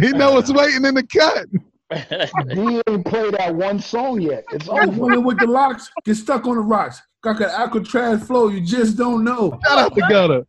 He 0.00 0.10
know 0.10 0.32
what's 0.32 0.52
waiting 0.52 0.84
in 0.84 0.94
the 0.94 1.06
cut. 1.06 1.46
He 2.54 2.80
ain't 2.88 3.06
played 3.06 3.34
that 3.34 3.54
one 3.54 3.78
song 3.78 4.20
yet. 4.20 4.44
It's 4.52 4.66
That's 4.66 4.88
over. 4.88 5.00
women 5.00 5.22
with 5.22 5.38
the 5.38 5.46
locks 5.46 5.90
get 6.04 6.16
stuck 6.16 6.46
on 6.46 6.56
the 6.56 6.62
rocks. 6.62 7.00
Got 7.22 7.40
an 7.40 7.50
Alcatraz 7.50 8.26
flow. 8.26 8.48
You 8.48 8.60
just 8.62 8.96
don't 8.96 9.22
know. 9.22 9.60
Shout 9.68 9.78
out 9.78 9.94
to 9.94 10.00
Gutter. 10.08 10.46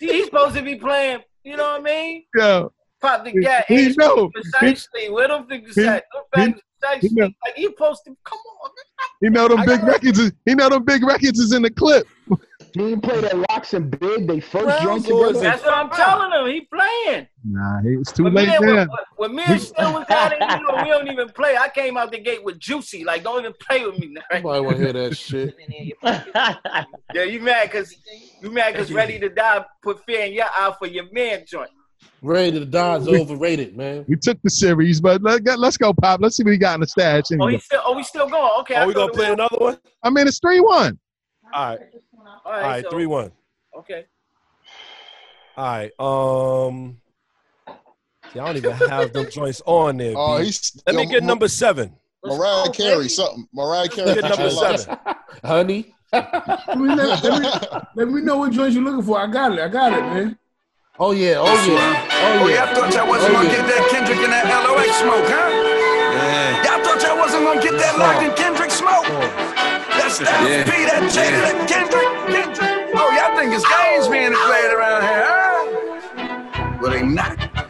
He's 0.00 0.26
supposed 0.26 0.54
to 0.56 0.62
be 0.62 0.76
playing. 0.76 1.20
You 1.44 1.56
know 1.56 1.64
what 1.72 1.80
I 1.80 1.84
mean? 1.84 2.24
Yo, 2.34 2.72
Pop 3.02 3.24
the 3.24 3.32
gat. 3.32 3.66
He 3.68 3.88
He 3.90 3.96
know. 3.96 4.30
precisely. 4.30 5.10
Where 5.10 5.28
them 5.28 5.46
niggas 5.48 5.74
He- 5.74 5.86
at? 5.86 6.04
Them 6.12 6.22
back 6.32 6.46
he 6.46 6.54
precisely. 6.80 7.10
know. 7.12 7.24
Like 7.44 7.54
he 7.56 7.64
supposed 7.64 8.02
to. 8.06 8.16
Come 8.24 8.38
on. 8.62 8.70
he 9.20 9.28
know 9.28 9.48
them 9.48 9.58
I 9.58 9.66
big 9.66 9.80
got- 9.80 9.88
records. 9.88 10.18
Is, 10.18 10.32
he 10.46 10.54
know 10.54 10.68
them 10.70 10.84
big 10.84 11.02
records 11.04 11.38
is 11.38 11.52
in 11.52 11.62
the 11.62 11.70
clip. 11.70 12.06
He 12.78 12.92
ain't 12.92 13.02
played 13.02 13.24
at 13.24 13.36
LOX 13.36 13.74
and 13.74 13.90
Big. 13.98 14.28
They 14.28 14.38
first 14.38 14.66
Browns 14.66 14.82
joined 14.82 15.04
together. 15.04 15.40
That's 15.40 15.64
what 15.64 15.74
I'm 15.74 15.90
telling 15.90 16.30
him. 16.30 16.54
He 16.54 16.60
playing. 16.60 17.26
Nah, 17.44 17.80
it's 17.82 18.12
too 18.12 18.22
When 18.22 18.34
late 18.34 18.48
me, 18.48 18.54
and, 18.54 18.66
now. 18.66 18.74
when, 18.76 18.88
when 19.16 19.34
me 19.34 19.42
and 19.46 19.60
Still 19.60 19.94
was 19.94 20.04
at 20.08 20.32
it, 20.32 20.38
you 20.40 20.64
know, 20.64 20.82
we 20.84 20.88
don't 20.88 21.08
even 21.08 21.28
play. 21.30 21.56
I 21.56 21.68
came 21.70 21.96
out 21.96 22.12
the 22.12 22.20
gate 22.20 22.44
with 22.44 22.60
Juicy. 22.60 23.02
Like, 23.02 23.24
don't 23.24 23.40
even 23.40 23.52
play 23.60 23.84
with 23.84 23.98
me. 23.98 24.12
Now. 24.12 24.22
Nobody 24.32 24.64
want 24.64 24.76
to 24.76 24.82
hear 24.84 24.92
that 24.92 25.16
shit. 25.16 25.56
Yeah, 27.14 27.24
you 27.24 27.40
mad 27.40 27.70
because 27.70 27.92
you 28.40 28.50
mad 28.52 28.74
because 28.74 28.92
Ready 28.92 29.18
to 29.18 29.28
Die 29.28 29.64
put 29.82 30.04
fear 30.04 30.26
in 30.26 30.34
your 30.34 30.44
eye 30.44 30.72
for 30.78 30.86
your 30.86 31.10
man 31.12 31.44
joint. 31.48 31.70
Ready 32.22 32.60
to 32.60 32.64
die 32.64 32.96
is 32.96 33.08
overrated, 33.08 33.76
man. 33.76 34.04
We 34.06 34.16
took 34.16 34.40
the 34.42 34.50
series, 34.50 35.00
but 35.00 35.22
let, 35.22 35.44
let's 35.58 35.76
go, 35.76 35.92
Pop. 35.92 36.20
Let's 36.20 36.36
see 36.36 36.44
what 36.44 36.52
he 36.52 36.58
got 36.58 36.74
in 36.74 36.80
the 36.80 36.86
stash. 36.86 37.24
Oh, 37.32 37.34
Anyway. 37.34 37.52
he 37.52 37.58
still. 37.58 37.80
Oh, 37.84 37.96
we 37.96 38.02
still 38.04 38.28
going. 38.28 38.50
Okay. 38.60 38.76
I 38.76 38.82
Are 38.82 38.86
we 38.86 38.94
gonna 38.94 39.12
play 39.12 39.32
another 39.32 39.56
one? 39.56 39.78
I 40.02 40.10
mean, 40.10 40.28
it's 40.28 40.38
3 40.38 40.60
1. 40.60 40.98
All 41.54 41.66
right. 41.70 41.78
All 42.48 42.54
All 42.54 42.60
right. 42.60 42.66
right. 42.68 42.84
so- 42.84 42.90
Three 42.90 43.06
one. 43.06 43.30
Okay. 43.78 44.04
All 45.56 45.64
right. 45.66 45.92
Um. 46.00 46.96
See, 48.32 48.38
I 48.40 48.46
don't 48.46 48.56
even 48.56 48.72
have 48.72 49.12
them 49.12 49.30
joints 49.30 49.60
on 49.66 49.96
there. 49.98 50.14
Oh, 50.16 50.38
B. 50.38 50.44
he's 50.46 50.80
Let 50.86 50.96
me 50.96 51.06
get 51.06 51.22
Ma- 51.22 51.28
number 51.28 51.48
seven. 51.48 51.94
Mariah 52.24 52.70
Carey, 52.70 53.08
something. 53.08 53.46
Mariah 53.52 53.88
Carey. 53.88 54.14
Get 54.14 54.24
number 54.24 54.50
seven. 54.50 54.96
Honey. 55.44 55.94
Let 56.12 56.78
me, 56.78 56.88
let, 56.94 57.22
let 57.22 57.42
me, 57.42 57.48
let 57.96 58.08
me 58.08 58.20
know 58.22 58.38
what 58.38 58.50
joints 58.52 58.74
you're 58.74 58.82
looking 58.84 59.02
for. 59.02 59.18
I 59.20 59.26
got 59.26 59.52
it. 59.52 59.60
I 59.60 59.68
got 59.68 59.92
it, 59.92 60.00
man. 60.00 60.38
Oh 60.98 61.12
yeah, 61.12 61.36
oh 61.38 61.44
yeah, 61.46 62.08
oh 62.10 62.42
Oh, 62.42 62.48
yeah. 62.48 62.64
y'all 62.64 62.74
thought 62.74 62.92
y'all 62.94 63.06
wasn't 63.08 63.30
Oh, 63.30 63.34
gonna 63.38 63.48
yeah. 63.48 63.56
get 63.56 63.66
that 63.70 63.88
Kendrick 63.92 64.18
and 64.18 64.32
that 64.32 64.50
LOX 64.50 64.90
smoke, 64.98 65.28
huh? 65.30 65.46
Yeah. 66.18 66.64
Y'all 66.66 66.82
thought 66.82 66.98
y'all 67.06 67.18
wasn't 67.22 67.44
gonna 67.46 67.62
get 67.62 67.78
that 67.78 67.94
LOX 68.02 68.18
and 68.18 68.34
Kendrick 68.34 68.72
smoke? 68.74 69.06
That's 69.94 70.18
that 70.18 70.42
Yeah. 70.42 70.64
P, 70.66 70.70
that 70.90 71.06
J, 71.12 71.22
Yeah. 71.22 71.54
that 71.54 71.56
Kendrick, 71.70 72.08
Oh, 72.30 73.10
y'all 73.16 73.36
think 73.36 73.54
it's 73.54 73.66
games 73.68 74.08
being 74.08 74.34
played 74.34 74.72
around 74.74 75.02
here, 75.02 75.24
huh? 75.26 76.78
Well, 76.80 76.90
they 76.90 77.02
not. 77.02 77.67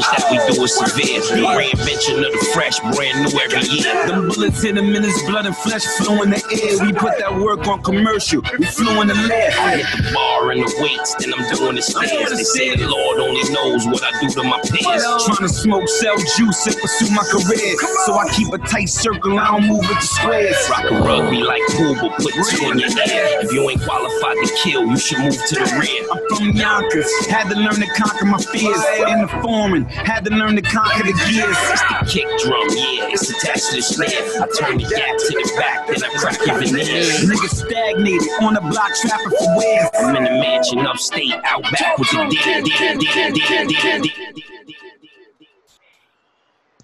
Damage 0.00 0.22
that 0.22 0.30
we 0.30 0.54
do 0.54 0.62
is 0.62 0.74
severe. 0.74 1.20
The 1.20 1.46
reinvention 1.46 2.24
of 2.24 2.32
the 2.32 2.44
fresh, 2.52 2.80
brand 2.80 3.16
new 3.22 3.32
every 3.40 3.64
year. 3.68 4.06
Them 4.06 4.28
bullets 4.28 4.64
in 4.64 4.76
his 4.76 5.22
blood 5.24 5.46
and 5.46 5.56
flesh 5.56 5.84
flow 5.98 6.22
in 6.22 6.30
the 6.30 6.40
air. 6.50 6.86
We 6.86 6.92
put 6.92 7.18
that 7.18 7.34
work 7.34 7.66
on 7.66 7.82
commercial. 7.82 8.42
We 8.58 8.66
flew 8.66 9.00
in 9.02 9.08
the 9.08 9.14
lead. 9.14 9.52
I 9.54 9.76
hit 9.76 9.86
the 9.96 10.12
bar 10.14 10.50
and 10.52 10.60
the 10.62 10.70
weights, 10.80 11.14
then 11.16 11.34
I'm 11.34 11.44
doing 11.54 11.76
the 11.76 11.82
stairs. 11.82 12.30
They 12.30 12.44
say 12.44 12.76
the 12.76 12.88
Lord 12.88 13.18
only 13.20 13.42
knows 13.52 13.86
what 13.86 14.02
I 14.02 14.12
do 14.20 14.28
to 14.30 14.42
my 14.42 14.60
peers. 14.60 15.04
Trying 15.26 15.44
to 15.46 15.48
smoke, 15.48 15.88
sell 15.88 16.16
juice, 16.16 16.66
and 16.66 16.76
pursue 16.76 17.10
my 17.14 17.24
career. 17.24 17.76
So 18.06 18.14
I 18.14 18.28
keep 18.32 18.52
a 18.52 18.58
tight 18.58 18.88
circle, 18.88 19.38
I 19.38 19.46
don't 19.58 19.66
move 19.68 19.84
with 19.88 20.00
the 20.00 20.06
squares. 20.06 20.56
Rockin' 20.70 21.02
rugby 21.02 21.42
like 21.42 21.62
pool, 21.76 21.94
but 22.00 22.16
put 22.20 22.32
two 22.50 22.70
in 22.70 22.78
your 22.78 22.90
ear. 22.90 23.42
If 23.44 23.52
you 23.52 23.68
ain't 23.68 23.82
qualified 23.82 24.36
to 24.36 24.48
kill, 24.62 24.86
you 24.86 24.96
should 24.96 25.18
move 25.20 25.36
to 25.36 25.54
the 25.54 25.68
rear. 25.80 26.06
I'm 26.10 26.20
from 26.36 26.50
Yonkers, 26.56 27.10
had 27.26 27.48
to 27.50 27.56
learn 27.56 27.80
to 27.80 27.86
conquer 27.94 28.24
my 28.24 28.38
fears. 28.38 28.80
In 29.10 29.22
the 29.22 29.28
foreign, 29.42 29.86
had 29.90 30.24
to 30.24 30.30
learn 30.30 30.56
to 30.56 30.62
conquer 30.62 31.04
the 31.04 31.12
gears. 31.12 31.56
It's 31.70 31.82
the 31.82 32.06
kick 32.08 32.28
drum, 32.44 32.66
yeah, 32.70 33.14
it's 33.14 33.30
attached 33.30 33.70
to 33.70 33.76
the 33.76 33.82
snare. 33.82 34.08
I 34.08 34.46
turn 34.58 34.78
the 34.78 34.84
gap 34.84 35.16
to 35.18 35.30
the 35.34 35.52
back, 35.58 35.86
then 35.86 36.02
I 36.02 36.08
crack 36.18 36.46
your 36.46 36.58
veneers. 36.58 37.24
Niggas 37.26 37.66
stagnated 37.66 38.28
on 38.42 38.54
the 38.54 38.60
block 38.60 38.90
trapping 39.00 39.30
for 39.30 39.56
wares. 39.56 39.90
I'm 39.98 40.16
in 40.16 40.24
the 40.24 40.30
mansion 40.30 40.86
upstate, 40.86 41.34
out 41.44 41.62
back 41.62 41.98
with 41.98 42.10
the 42.10 42.28
deer, 42.30 42.62
deer, 42.62 42.96
deer, 42.98 43.32
deer, 43.32 43.66
deer, 43.66 43.98
deer. 44.00 44.32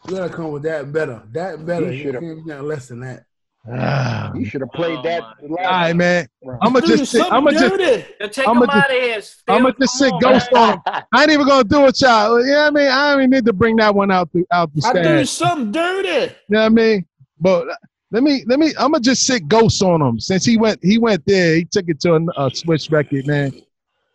You 0.08 0.16
gotta 0.16 0.32
come 0.32 0.52
with 0.52 0.62
that 0.62 0.92
better. 0.92 1.22
That 1.32 1.66
better. 1.66 1.92
You 1.92 2.12
You 2.12 2.20
can't 2.20 2.46
get 2.46 2.64
less 2.64 2.88
than 2.88 3.00
that. 3.00 3.25
Ah. 3.72 4.32
You 4.34 4.44
should 4.44 4.60
have 4.60 4.70
played 4.72 5.02
that. 5.04 5.22
All 5.22 5.56
right, 5.56 5.92
man. 5.94 6.28
I'm 6.62 6.72
gonna 6.72 6.86
Dude, 6.86 6.98
just 6.98 7.12
sit. 7.12 7.22
I'm 7.32 7.44
gonna 7.44 7.58
just. 7.58 7.76
dirty. 7.76 8.04
Take 8.32 8.48
I'ma 8.48 8.66
just- 8.66 8.76
out 8.76 8.90
of 8.90 8.96
here. 8.96 9.20
I'm 9.48 9.62
gonna 9.62 9.74
just 9.80 9.98
sit 9.98 10.12
ghost 10.20 10.52
on 10.52 10.72
him. 10.74 10.80
I 11.12 11.22
ain't 11.22 11.30
even 11.32 11.46
gonna 11.46 11.64
do 11.64 11.86
it, 11.86 12.00
y'all. 12.00 12.46
Yeah, 12.46 12.66
I 12.66 12.70
mean, 12.70 12.88
I 12.88 13.10
don't 13.12 13.20
even 13.22 13.30
need 13.30 13.44
to 13.46 13.52
bring 13.52 13.76
that 13.76 13.94
one 13.94 14.10
out 14.10 14.32
the 14.32 14.44
out 14.52 14.72
the 14.74 14.82
I 14.86 14.92
do 14.92 15.24
stash. 15.24 15.30
something 15.30 15.72
dirty. 15.72 16.08
You 16.08 16.30
know 16.50 16.60
what 16.60 16.66
I 16.66 16.68
mean? 16.68 17.06
But 17.40 17.66
let 18.12 18.22
me 18.22 18.44
let 18.46 18.58
me. 18.58 18.68
I'm 18.78 18.92
gonna 18.92 19.00
just 19.00 19.26
sit 19.26 19.48
ghost 19.48 19.82
on 19.82 20.00
him 20.00 20.20
since 20.20 20.44
he 20.44 20.56
went 20.56 20.78
he 20.82 20.98
went 20.98 21.24
there. 21.26 21.56
He 21.56 21.64
took 21.64 21.88
it 21.88 21.98
to 22.00 22.12
a, 22.14 22.16
a 22.16 22.50
Swizz 22.50 22.90
record, 22.92 23.26
man. 23.26 23.52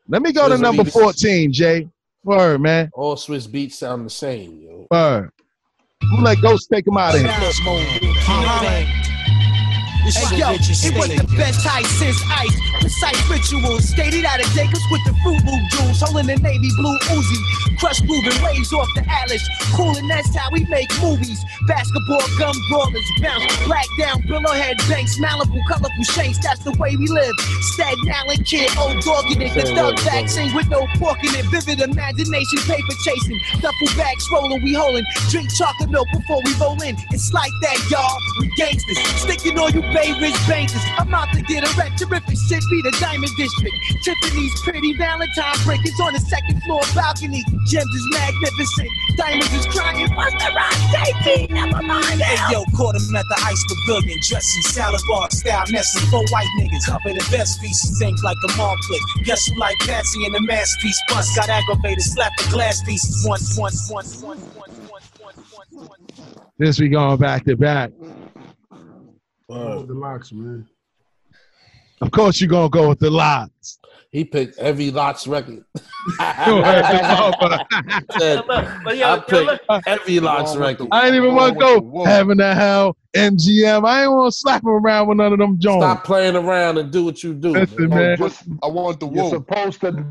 Let 0.08 0.22
me 0.22 0.32
go 0.34 0.48
to 0.50 0.58
number 0.58 0.84
we- 0.84 0.90
14, 0.92 1.52
Jay. 1.52 1.88
Word, 2.24 2.62
man. 2.62 2.90
All 2.94 3.16
Swizz 3.16 3.48
Beatz 3.48 3.74
sound 3.74 4.06
the 4.06 4.10
same, 4.12 4.62
yo. 4.62 4.88
Word. 4.92 5.32
I'm 6.04 6.10
gonna 6.12 6.22
let 6.24 6.42
Ghost 6.42 6.70
take 6.72 6.86
him 6.88 6.98
out 6.98 7.16
of 7.16 7.22
here. 7.22 8.88
Hey 10.02 10.38
yo, 10.42 10.50
it 10.58 10.98
was 10.98 11.14
the 11.14 11.28
best 11.38 11.62
ice 11.70 11.88
since 12.02 12.18
ice. 12.34 12.58
Precise 12.82 13.22
rituals, 13.30 13.86
skated 13.86 14.26
out 14.26 14.42
of 14.42 14.50
Jacobs 14.58 14.82
with 14.90 15.06
the 15.06 15.14
fruit 15.22 15.38
loop 15.46 15.62
jewels, 15.70 16.02
holding 16.02 16.26
the 16.26 16.42
navy 16.42 16.74
blue 16.76 16.98
Uzi. 17.14 17.40
Crush 17.78 18.02
moving 18.04 18.34
waves 18.42 18.74
off 18.74 18.90
the 18.96 19.06
Alice, 19.06 19.46
cool 19.78 19.96
and 19.98 20.10
that's 20.10 20.34
how 20.36 20.50
we 20.52 20.66
make 20.66 20.90
movies. 21.02 21.46
Basketball 21.68 22.22
gum 22.38 22.58
brawlers, 22.70 23.10
bounce 23.22 23.46
black 23.66 23.86
down, 24.00 24.22
billowhead 24.26 24.78
banks, 24.90 25.18
Malibu 25.22 25.62
colorful 25.70 26.04
shapes. 26.04 26.42
That's 26.42 26.64
the 26.66 26.74
way 26.82 26.96
we 26.98 27.06
live. 27.06 27.34
Staten 27.78 28.10
Island 28.10 28.46
kid, 28.46 28.70
old 28.78 29.02
dog 29.06 29.30
in 29.30 29.42
it, 29.42 29.54
the 29.54 29.70
thug 29.70 30.00
vaccine 30.02 30.54
with 30.56 30.70
no 30.70 30.86
pork 30.98 31.22
in 31.24 31.34
it. 31.38 31.46
Vivid 31.54 31.82
imagination, 31.82 32.58
paper 32.66 32.96
chasing, 33.06 33.40
duffel 33.62 33.90
bags 33.96 34.26
rolling, 34.34 34.64
we 34.64 34.74
holding. 34.74 35.06
Drink 35.30 35.54
chocolate 35.54 35.90
milk 35.90 36.08
before 36.12 36.42
we 36.44 36.54
roll 36.58 36.82
in. 36.82 36.98
It's 37.14 37.34
like 37.34 37.54
that, 37.62 37.78
y'all. 37.90 38.18
We 38.42 38.50
gangsters, 38.58 38.98
sticking 39.22 39.58
on 39.58 39.74
you 39.74 39.82
Bay 39.94 40.16
Ridge 40.20 40.40
bankers. 40.48 40.82
I'm 40.98 41.14
out 41.14 41.32
to 41.34 41.42
get 41.44 41.68
a 41.68 41.72
wreck. 41.78 41.96
Terrific 41.98 42.38
shit, 42.48 42.64
be 42.72 42.82
the 42.82 42.96
Diamond 43.00 43.32
District. 43.38 43.76
Tiffany's 44.04 44.54
pretty 44.64 44.94
Valentine 44.98 45.58
brickets 45.64 46.00
on 46.00 46.14
the 46.14 46.20
second 46.20 46.64
floor 46.64 46.82
balcony. 46.96 47.44
Gems 47.68 47.86
is 47.86 48.08
magnificent. 48.12 48.90
Diamonds 49.18 49.54
is 49.54 49.66
crying. 49.68 50.10
What's 50.16 50.34
the 50.44 50.52
rock? 50.56 50.74
JT, 50.96 51.50
never 51.52 51.82
mind. 51.84 52.22
Hey 52.22 52.40
yo, 52.52 52.64
caught 52.76 52.96
him 52.96 53.16
at 53.16 53.26
the 53.28 53.38
Ice 53.46 53.64
Pavilion, 53.68 54.20
dressed 54.28 54.56
in 54.58 54.64
salad 54.64 55.02
bar 55.08 55.30
style, 55.32 55.66
nesting 55.70 56.10
four 56.10 56.24
white 56.32 56.50
niggas. 56.60 56.88
Cover 56.88 57.14
the 57.14 57.28
best 57.32 57.62
pieces, 57.62 58.02
ain't 58.02 58.24
like 58.24 58.38
a 58.50 58.58
mall 58.58 58.76
click. 58.88 59.02
Guess 59.26 59.48
who 59.48 59.60
like 59.60 59.78
Patsy 59.80 60.26
in 60.26 60.32
the 60.32 60.42
masterpiece 60.42 61.00
bust? 61.10 61.36
Got 61.36 61.50
aggravated, 61.50 62.04
slapped 62.04 62.44
the 62.44 62.50
glass 62.50 62.82
pieces. 62.84 63.26
One, 63.28 63.40
one, 63.56 63.74
one, 63.90 64.06
one, 64.06 64.38
one, 64.38 64.70
one, 64.88 65.02
one, 65.20 65.36
one, 65.72 65.88
one. 65.88 66.00
This 66.58 66.80
we 66.80 66.90
going 66.90 67.18
back 67.18 67.46
to 67.46 67.58
back. 67.58 67.92
Oh, 69.52 69.84
the 69.84 69.94
LOX, 69.94 70.32
man. 70.32 70.68
Of 72.02 72.12
course, 72.12 72.42
you're 72.42 72.50
gonna 72.50 72.70
go 72.70 72.90
with 72.90 73.00
the 73.00 73.10
LOX. 73.10 73.80
He 74.12 74.26
picked 74.26 74.58
every 74.58 74.92
LOX 74.92 75.26
record. 75.26 75.64
Said, 76.20 76.52
But 78.48 78.98
yo, 78.98 79.08
I 79.08 79.16
yo, 79.16 79.22
picked 79.22 79.70
look, 79.70 79.84
every 79.88 80.20
LOX 80.20 80.56
record. 80.56 80.88
I 80.92 81.08
ain't 81.08 81.16
even 81.16 81.36
want 81.36 81.54
to 81.54 81.60
go 81.60 82.06
having 82.06 82.38
to 82.40 82.54
hell, 82.54 82.98
MGM. 83.14 83.86
I 83.86 84.04
ain't 84.04 84.12
want 84.12 84.34
to 84.34 84.38
slap 84.38 84.64
him 84.64 84.70
around 84.70 85.08
with 85.08 85.18
none 85.18 85.32
of 85.32 85.40
them 85.40 85.58
Jones. 85.60 85.84
Stop 85.84 86.04
playing 86.04 86.36
around 86.36 86.78
and 86.78 86.92
do 86.92 87.06
what 87.06 87.24
you 87.24 87.34
do. 87.34 87.50
Listen, 87.50 87.90
man. 87.90 88.20
man. 88.20 88.60
I 88.64 88.68
want 88.68 89.00
the 89.00 89.08
wolf. 89.08 89.32
You're 89.32 89.40
supposed 89.40 89.82
to 89.82 90.06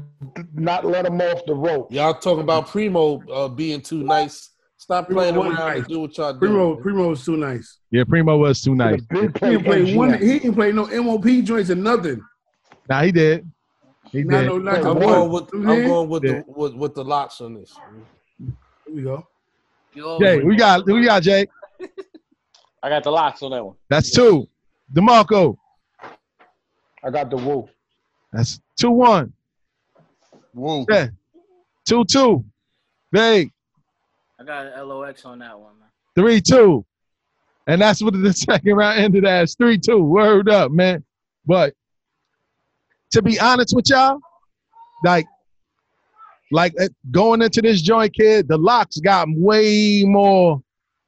not 0.55 0.87
let 0.87 1.07
him 1.07 1.21
off 1.21 1.45
the 1.47 1.55
rope. 1.55 1.93
Y'all 1.93 2.15
talking 2.15 2.43
about 2.43 2.69
Primo 2.69 3.23
uh, 3.31 3.49
being 3.49 3.81
too 3.81 4.03
nice. 4.03 4.50
Stop 4.91 5.07
Primo 5.07 5.21
playing 5.21 5.35
wasn't 5.37 5.55
around 5.61 5.71
and 5.71 5.79
nice. 5.83 5.89
do 5.89 6.01
what 6.01 6.19
y'all 6.19 6.33
do. 6.33 6.39
Primo, 6.41 6.75
Primo 6.75 7.09
was 7.11 7.25
too 7.25 7.37
nice. 7.37 7.79
Yeah, 7.93 8.03
Primo 8.09 8.37
was 8.37 8.61
too 8.61 8.75
nice. 8.75 9.01
He 9.13 9.21
didn't 9.21 9.65
play 9.65 9.95
one. 9.95 10.15
He 10.21 10.39
didn't 10.41 10.55
play 10.57 10.73
no 10.73 10.87
MOP 10.87 11.27
joints 11.45 11.71
or 11.71 11.77
nothing. 11.77 12.21
Nah, 12.89 13.03
he 13.03 13.13
did. 13.13 13.49
He 14.11 14.25
Not 14.25 14.41
did. 14.41 14.47
no, 14.49 14.59
not 14.59 14.75
I'm 14.79 14.83
the 14.83 14.95
going 14.95 15.31
with 15.31 15.53
I'm 15.55 15.63
know 15.63 15.69
what 15.69 15.73
I 15.73 15.79
mean? 15.79 15.89
going 15.89 16.09
with 16.09 16.25
Yeah. 16.25 16.33
the 16.33 16.45
with, 16.49 16.75
with 16.75 16.95
the 16.97 17.05
LOX 17.05 17.41
on 17.41 17.55
this. 17.55 17.73
Here 18.41 18.53
we 18.93 19.03
go. 19.03 19.25
yo, 19.95 20.19
Jay, 20.19 20.43
we 20.43 20.57
got 20.57 20.85
we 20.85 21.05
got 21.05 21.23
Jay. 21.23 21.47
I 22.83 22.89
got 22.89 23.05
the 23.05 23.11
LOX 23.13 23.45
on 23.45 23.53
that 23.53 23.65
one. 23.65 23.77
That's 23.89 24.11
two. 24.11 24.49
DeMarco. 24.93 25.57
I 27.05 27.11
got 27.11 27.31
the 27.31 27.37
Wu. 27.37 27.69
That's 28.33 28.61
two 28.77 28.91
one. 28.91 29.33
Wu. 30.53 30.85
Yeah. 30.91 31.11
Two 31.87 32.05
two. 32.05 32.45
Big. 33.13 33.53
I 34.51 34.71
got 34.71 34.87
LOX 34.87 35.25
on 35.25 35.39
that 35.39 35.59
one, 35.59 35.79
man. 35.79 35.89
Three 36.17 36.41
two. 36.41 36.85
And 37.67 37.81
that's 37.81 38.03
what 38.03 38.15
the 38.15 38.33
second 38.51 38.75
round 38.75 38.99
ended 38.99 39.25
as. 39.25 39.55
Three 39.55 39.79
two. 39.79 39.99
Word 39.99 40.49
up, 40.49 40.73
man. 40.73 41.05
But 41.47 41.75
to 43.13 43.23
be 43.23 43.39
honest 43.41 43.75
with 43.75 43.89
y'all, 43.89 44.19
like, 45.05 45.27
like 46.53 46.73
uh, 46.81 46.89
going 47.11 47.43
into 47.43 47.63
this 47.63 47.81
joint, 47.81 48.13
kid, 48.13 48.49
the 48.49 48.59
LOX 48.59 48.99
got 48.99 49.29
way 49.31 50.05
more 50.05 50.61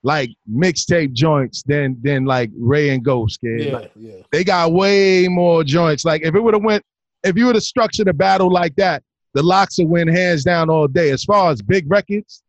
like 0.04 0.30
mixtape 0.52 1.12
joints 1.12 1.62
than 1.64 1.96
than 2.02 2.24
like 2.24 2.50
Rae 2.56 2.90
and 2.90 3.04
Ghost, 3.04 3.40
kid. 3.40 3.66
Yeah, 3.66 3.72
Like, 3.72 3.92
yeah. 3.96 4.14
they 4.30 4.44
got 4.44 4.72
way 4.72 5.28
more 5.28 5.64
joints. 5.64 6.04
Like 6.04 6.22
if 6.22 6.34
it 6.34 6.40
would 6.40 6.54
have 6.54 6.62
went, 6.64 6.84
if 7.24 7.36
you 7.36 7.46
would 7.46 7.54
have 7.56 7.64
structured 7.64 8.08
a 8.08 8.12
battle 8.12 8.50
like 8.50 8.74
that, 8.76 9.02
the 9.34 9.42
LOX 9.42 9.78
would 9.78 9.88
win 9.88 10.08
hands 10.08 10.44
down 10.44 10.70
all 10.70 10.88
day. 10.88 11.10
As 11.10 11.24
far 11.24 11.50
as 11.50 11.62
big 11.62 11.90
records, 11.90 12.42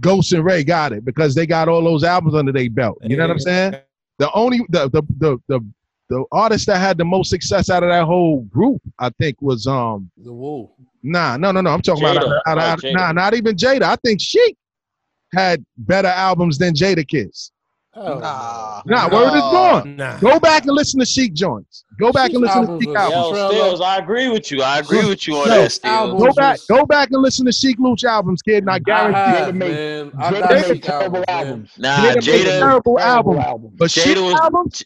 Ghost 0.00 0.32
and 0.32 0.44
Rae 0.44 0.64
got 0.64 0.92
it 0.92 1.04
because 1.04 1.34
they 1.34 1.46
got 1.46 1.68
all 1.68 1.82
those 1.82 2.04
albums 2.04 2.34
under 2.34 2.52
their 2.52 2.68
belt. 2.70 2.98
You 3.02 3.16
know 3.16 3.24
what 3.24 3.30
I'm 3.32 3.38
saying? 3.38 3.76
The 4.18 4.30
only 4.32 4.60
the 4.68 4.88
the 4.88 5.02
the 5.18 5.38
the, 5.48 5.60
the 6.08 6.24
artist 6.32 6.66
that 6.68 6.78
had 6.78 6.98
the 6.98 7.04
most 7.04 7.30
success 7.30 7.68
out 7.70 7.82
of 7.82 7.90
that 7.90 8.04
whole 8.04 8.42
group, 8.42 8.80
I 8.98 9.10
think, 9.18 9.40
was 9.42 9.66
um 9.66 10.10
The 10.16 10.32
Wu. 10.32 10.70
nah 11.02 11.36
no 11.36 11.52
no 11.52 11.60
no 11.60 11.70
I'm 11.70 11.82
talking 11.82 12.04
about 12.04 12.16
Jada. 12.22 12.40
out 12.46 12.58
of- 12.58 12.58
out 12.62 12.78
of- 12.78 12.84
Oh, 12.84 12.88
Jada. 12.88 12.92
nah 12.94 13.12
not 13.12 13.34
even 13.34 13.56
Jada. 13.56 13.82
I 13.82 13.96
think 13.96 14.20
Sheek 14.20 14.56
had 15.34 15.64
better 15.76 16.08
albums 16.08 16.58
than 16.58 16.74
Jada 16.74 17.06
Kids. 17.96 18.20
Nah. 18.20 18.82
Nah, 18.84 19.08
word 19.08 19.34
is 19.34 19.40
gone. 19.40 19.96
Nah. 19.96 20.18
Go 20.18 20.38
back 20.38 20.64
and 20.66 20.72
listen 20.74 21.00
to 21.00 21.06
Sheek 21.06 21.32
joints. 21.32 21.84
Go 21.98 22.12
back 22.12 22.30
and 22.32 22.42
listen 22.42 22.62
to 22.62 22.68
albums 22.72 22.84
Sheek 22.84 22.94
albums. 22.96 23.38
Yo, 23.38 23.48
Stills, 23.50 23.80
I 23.80 23.96
agree 23.98 24.28
with 24.28 24.50
you. 24.50 24.62
I 24.62 24.78
agree 24.80 25.08
with 25.08 25.26
you 25.26 25.36
on 25.36 25.48
Yo, 25.48 25.54
that, 25.62 25.72
Stills. 25.72 26.22
Go 26.22 26.32
back, 26.34 26.58
go 26.68 26.84
back 26.84 27.10
and 27.10 27.22
listen 27.22 27.46
to 27.46 27.52
Sheek 27.52 27.78
Louch 27.78 28.04
albums, 28.04 28.42
kid, 28.42 28.58
and 28.64 28.70
I 28.70 28.78
guarantee 28.80 29.18
have, 29.18 29.48
you. 29.48 29.60
man. 29.60 30.12
I 30.18 30.30
Jada 30.30 30.68
made 30.68 30.82
terrible 30.82 31.24
albums, 31.26 31.70
man. 31.78 32.02
Nah, 32.02 32.10
Jada 32.10 32.14
made 32.26 32.46
Jada. 32.46 32.58
terrible 32.60 33.00
album. 33.00 33.72
But 33.76 33.88
Jada 33.90 34.04
Sheek 34.04 34.16
was- 34.18 34.40
albums, 34.40 34.82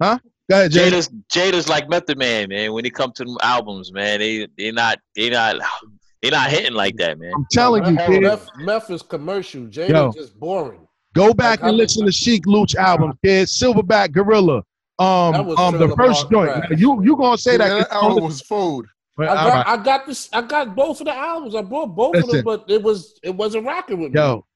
huh? 0.00 0.18
Go 0.50 0.56
ahead, 0.56 0.70
Jada. 0.72 0.90
Jada's 0.90 1.08
Jada's 1.32 1.68
like 1.68 1.88
Method 1.88 2.18
Man, 2.18 2.48
man. 2.48 2.72
When 2.72 2.84
it 2.84 2.94
comes 2.94 3.14
to 3.14 3.24
them 3.24 3.36
albums, 3.42 3.92
man, 3.92 4.20
they 4.20 4.46
they 4.56 4.70
not 4.70 4.98
they 5.16 5.30
not 5.30 5.56
they 6.22 6.30
not 6.30 6.50
hitting 6.50 6.74
like 6.74 6.96
that, 6.96 7.18
man. 7.18 7.32
I'm 7.34 7.46
telling 7.50 7.84
you, 7.86 7.92
Meth, 7.92 8.08
kid. 8.08 8.22
Meth, 8.22 8.48
Meth 8.58 8.90
is 8.90 9.02
commercial. 9.02 9.62
Jada 9.62 9.88
Yo. 9.88 10.12
just 10.12 10.38
boring. 10.38 10.86
Go 11.14 11.34
back 11.34 11.60
Like, 11.60 11.68
and 11.70 11.76
I- 11.76 11.82
listen 11.82 12.06
to 12.06 12.12
Sheek 12.12 12.46
Louch 12.46 12.74
album, 12.74 13.12
kid. 13.24 13.48
Silverback 13.48 14.12
Gorilla. 14.12 14.62
Um, 14.98 15.50
um, 15.58 15.78
the 15.78 15.94
first 15.96 16.30
joint. 16.30 16.52
Crash. 16.52 16.78
You 16.78 17.02
you 17.02 17.16
gonna 17.16 17.36
say 17.38 17.52
Yeah, 17.52 17.58
that? 17.58 17.88
that 17.90 17.92
album 17.92 18.24
was 18.24 18.40
food. 18.42 18.86
But, 19.16 19.28
I 19.28 19.34
got, 19.34 19.66
right. 19.66 19.66
I 19.78 19.82
got 19.82 20.06
this. 20.06 20.28
I 20.32 20.42
got 20.42 20.74
both 20.76 21.00
of 21.00 21.06
the 21.06 21.14
albums. 21.14 21.54
I 21.54 21.62
bought 21.62 21.86
both 21.88 22.14
of 22.16 22.28
them, 22.30 22.44
but 22.44 22.64
it 22.68 22.82
was 22.82 23.18
it 23.22 23.34
wasn't 23.34 23.66
rocking 23.66 24.00
with 24.00 24.12
me. 24.12 24.20
Yo, 24.20 24.46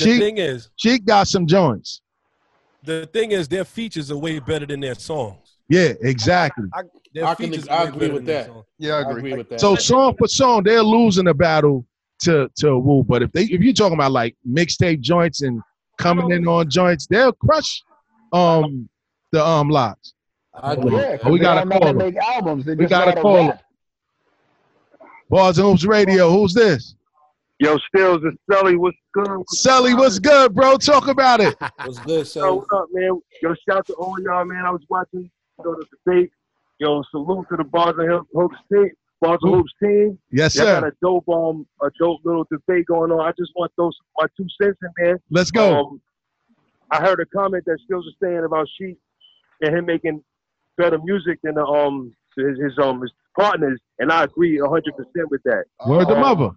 The 0.00 0.18
thing 0.18 0.38
is, 0.38 0.68
Sheek 0.76 1.04
got 1.04 1.26
some 1.26 1.46
joints. 1.46 2.00
the 2.84 3.06
thing 3.12 3.32
is, 3.32 3.48
their 3.48 3.64
features 3.64 4.10
are 4.10 4.16
way 4.16 4.38
better 4.40 4.66
than 4.66 4.80
their 4.80 4.94
songs. 4.94 5.56
Yeah, 5.68 5.94
exactly. 6.02 6.66
I, 6.74 6.82
their 7.14 7.24
I 7.24 7.34
can- 7.34 7.70
I 7.70 7.84
agree 7.84 8.10
with 8.10 8.26
that. 8.26 8.46
songs. 8.46 8.64
Yeah, 8.78 8.94
I 8.94 8.98
I 8.98 9.00
agree. 9.02 9.18
agree 9.20 9.34
with 9.38 9.48
that. 9.48 9.60
So 9.60 9.74
song 9.74 10.14
for 10.18 10.28
song, 10.28 10.62
they're 10.64 10.82
losing 10.82 11.24
the 11.24 11.34
battle 11.34 11.86
to 12.24 12.48
to 12.58 12.78
Wu. 12.78 13.02
But 13.04 13.22
if 13.22 13.32
they 13.32 13.44
if 13.44 13.60
you're 13.62 13.72
talking 13.72 13.94
about 13.96 14.12
like 14.12 14.36
mixtape 14.48 15.00
joints 15.00 15.40
and 15.42 15.60
coming 15.98 16.30
in 16.30 16.46
on 16.48 16.68
joints, 16.70 17.06
they'll 17.06 17.32
crush 17.32 17.82
um 18.32 18.88
the 19.32 19.44
um 19.44 19.68
LOX. 19.68 20.14
I 20.54 20.74
agree. 20.74 20.96
Yeah, 20.96 21.16
Oh, 21.24 21.30
we 21.32 21.38
gotta 21.38 21.68
call 21.68 21.80
how 21.80 21.86
them. 21.88 21.96
make 21.98 22.16
albums. 22.16 22.64
They 22.64 22.74
We 22.74 22.86
gotta 22.86 23.06
know 23.06 23.10
how 23.10 23.14
to 23.16 23.22
call 23.22 23.48
rap. 23.48 23.62
Bars 25.30 25.58
and 25.58 25.66
Hoops 25.68 25.84
Radio. 25.84 26.30
Who's 26.30 26.54
this? 26.54 26.94
Yo, 27.60 27.78
Stills 27.88 28.22
and 28.24 28.36
Sully, 28.50 28.76
what's 28.76 28.96
good? 29.14 29.42
Sully, 29.48 29.94
what's 29.94 30.18
good, 30.18 30.54
bro? 30.54 30.76
Talk 30.76 31.06
about 31.08 31.40
it. 31.40 31.56
What's 31.84 31.98
good, 32.00 32.16
Yo, 32.18 32.22
Sally? 32.24 32.56
what's 32.58 32.72
up, 32.72 32.86
man? 32.92 33.20
Yo, 33.42 33.54
shout 33.68 33.78
out 33.78 33.86
to 33.86 33.92
all 33.94 34.16
y'all, 34.20 34.44
man. 34.44 34.64
I 34.66 34.70
was 34.70 34.82
watching 34.88 35.30
you 35.58 35.64
know, 35.64 35.76
the 35.76 35.86
debate. 36.04 36.30
Yo, 36.80 37.02
salute 37.12 37.46
to 37.50 37.56
the 37.56 37.64
Bars 37.64 37.94
and 37.96 38.10
Hoops- 38.10 38.28
Hoops 38.34 38.56
and 39.22 39.38
Hoops 39.42 39.72
team. 39.82 40.18
Yes, 40.30 40.54
Y'all 40.56 40.66
sir. 40.66 40.80
got 40.80 40.88
a 40.88 40.92
dope, 41.02 41.28
um, 41.28 41.66
a 41.82 41.90
dope 41.98 42.20
little 42.24 42.46
debate 42.50 42.86
going 42.86 43.10
on. 43.10 43.20
I 43.20 43.32
just 43.38 43.52
want 43.56 43.72
those 43.76 43.96
my 44.18 44.26
two 44.36 44.46
cents 44.60 44.78
in, 44.82 44.88
there. 44.98 45.20
Let's 45.30 45.50
go. 45.50 45.78
Um, 45.78 46.00
I 46.90 47.00
heard 47.00 47.20
a 47.20 47.26
comment 47.26 47.64
that 47.66 47.78
Stills 47.84 48.04
was 48.04 48.14
saying 48.22 48.44
about 48.44 48.68
Sheek 48.78 48.96
and 49.62 49.74
him 49.76 49.86
making 49.86 50.22
better 50.76 50.98
music 51.02 51.38
than 51.42 51.54
the, 51.54 51.64
um 51.64 52.14
his, 52.36 52.58
his 52.58 52.78
um 52.78 53.00
his 53.00 53.12
partners, 53.38 53.80
and 53.98 54.12
I 54.12 54.24
agree 54.24 54.58
hundred 54.58 54.96
percent 54.96 55.30
with 55.30 55.42
that. 55.44 55.64
Word 55.86 56.06
to 56.08 56.14
Um, 56.14 56.20
mother. 56.20 56.50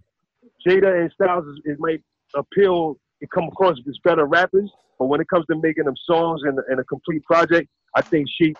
Jada 0.67 1.01
and 1.01 1.11
Styles 1.13 1.45
is, 1.45 1.59
it 1.65 1.77
might 1.79 2.01
appeal, 2.35 2.97
it 3.21 3.29
come 3.31 3.45
across 3.45 3.77
as 3.88 3.97
better 4.03 4.25
rappers, 4.25 4.69
but 4.99 5.05
when 5.05 5.21
it 5.21 5.29
comes 5.29 5.45
to 5.45 5.55
making 5.61 5.85
them 5.85 5.95
songs 6.05 6.41
and, 6.43 6.59
and 6.67 6.79
a 6.79 6.84
complete 6.84 7.23
project, 7.23 7.69
I 7.95 8.01
think 8.01 8.27
she 8.39 8.53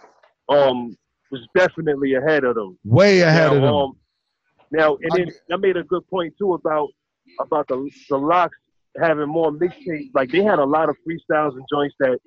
um 0.50 0.96
was 1.32 1.46
definitely 1.56 2.14
ahead 2.16 2.44
of 2.44 2.56
them. 2.56 2.78
Way 2.86 3.22
ahead 3.22 3.52
now, 3.52 3.56
of 3.56 3.62
them. 3.62 3.74
Um, 3.74 3.98
now, 4.72 4.98
and 5.02 5.12
then 5.14 5.32
I 5.52 5.58
made 5.58 5.78
a 5.78 5.84
good 5.84 6.08
point 6.10 6.34
too 6.38 6.54
about 6.54 6.90
about 7.40 7.68
the 7.68 7.90
the 8.10 8.18
LOX 8.18 8.56
having 9.02 9.28
more 9.28 9.52
mixtapes. 9.52 10.10
Like 10.14 10.32
they 10.32 10.44
had 10.44 10.60
a 10.60 10.66
lot 10.66 10.90
of 10.90 10.96
freestyles 11.08 11.54
and 11.54 11.66
joints 11.72 11.96
that 12.00 12.20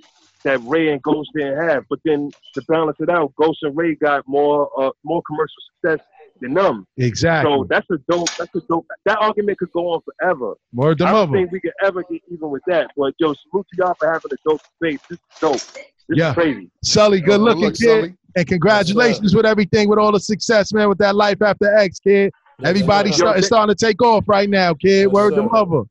that 0.45 0.59
Rae 0.65 0.89
and 0.89 1.03
Ghost 1.03 1.31
didn't 1.35 1.69
have. 1.69 1.85
But 1.91 1.99
then 2.05 2.33
to 2.57 2.63
balance 2.63 2.97
it 3.01 3.11
out, 3.11 3.35
Ghost 3.37 3.59
and 3.63 3.77
Rae 3.77 3.95
got 3.95 4.27
more 4.27 4.71
uh, 4.81 4.91
more 5.05 5.23
commercial 5.27 5.55
success 5.75 6.05
than 6.41 6.55
them. 6.55 6.87
Exactly. 6.97 7.53
So 7.53 7.67
that's 7.69 7.87
a 7.91 7.99
dope. 8.11 8.29
That's 8.39 8.55
a 8.55 8.61
dope. 8.69 8.87
That 9.05 9.19
argument 9.19 9.59
could 9.59 9.73
go 9.73 9.93
on 9.93 10.01
forever. 10.03 10.55
Word 10.73 10.99
to 10.99 11.07
I 11.07 11.13
don't 11.13 11.33
think 11.33 11.53
we 11.53 11.61
could 11.61 11.73
ever 11.83 12.03
get 12.11 12.23
even 12.31 12.51
with 12.51 12.63
that. 12.67 12.91
But 12.97 13.15
yo, 13.19 13.35
salute 13.51 13.67
to 13.75 13.77
y'all 13.79 13.95
for 13.99 14.11
having 14.11 14.31
a 14.33 14.49
dope 14.49 14.63
debate. 14.81 15.01
This 15.11 15.19
is 15.19 15.25
dope. 15.41 15.61
This 16.09 16.19
Yeah. 16.19 16.29
is 16.31 16.35
crazy. 16.35 16.71
Sully, 16.83 17.21
good 17.21 17.41
looking 17.41 17.65
look, 17.65 17.75
kid. 17.75 17.87
Sully. 17.87 18.15
And 18.37 18.47
congratulations 18.47 19.35
with 19.35 19.47
everything, 19.47 19.89
with 19.89 19.99
all 19.99 20.13
the 20.13 20.21
success, 20.21 20.73
man, 20.73 20.89
with 20.89 20.99
that 20.99 21.17
Life 21.17 21.43
After 21.43 21.75
X, 21.77 21.99
kid. 21.99 22.33
Everybody's 22.63 23.15
sir. 23.15 23.21
start, 23.21 23.39
it's 23.39 23.47
starting 23.47 23.75
to 23.75 23.87
take 23.87 24.03
off 24.03 24.25
right 24.29 24.49
now, 24.49 24.75
kid. 24.75 25.09
Word 25.09 25.35
to 25.35 25.43
mother. 25.43 25.83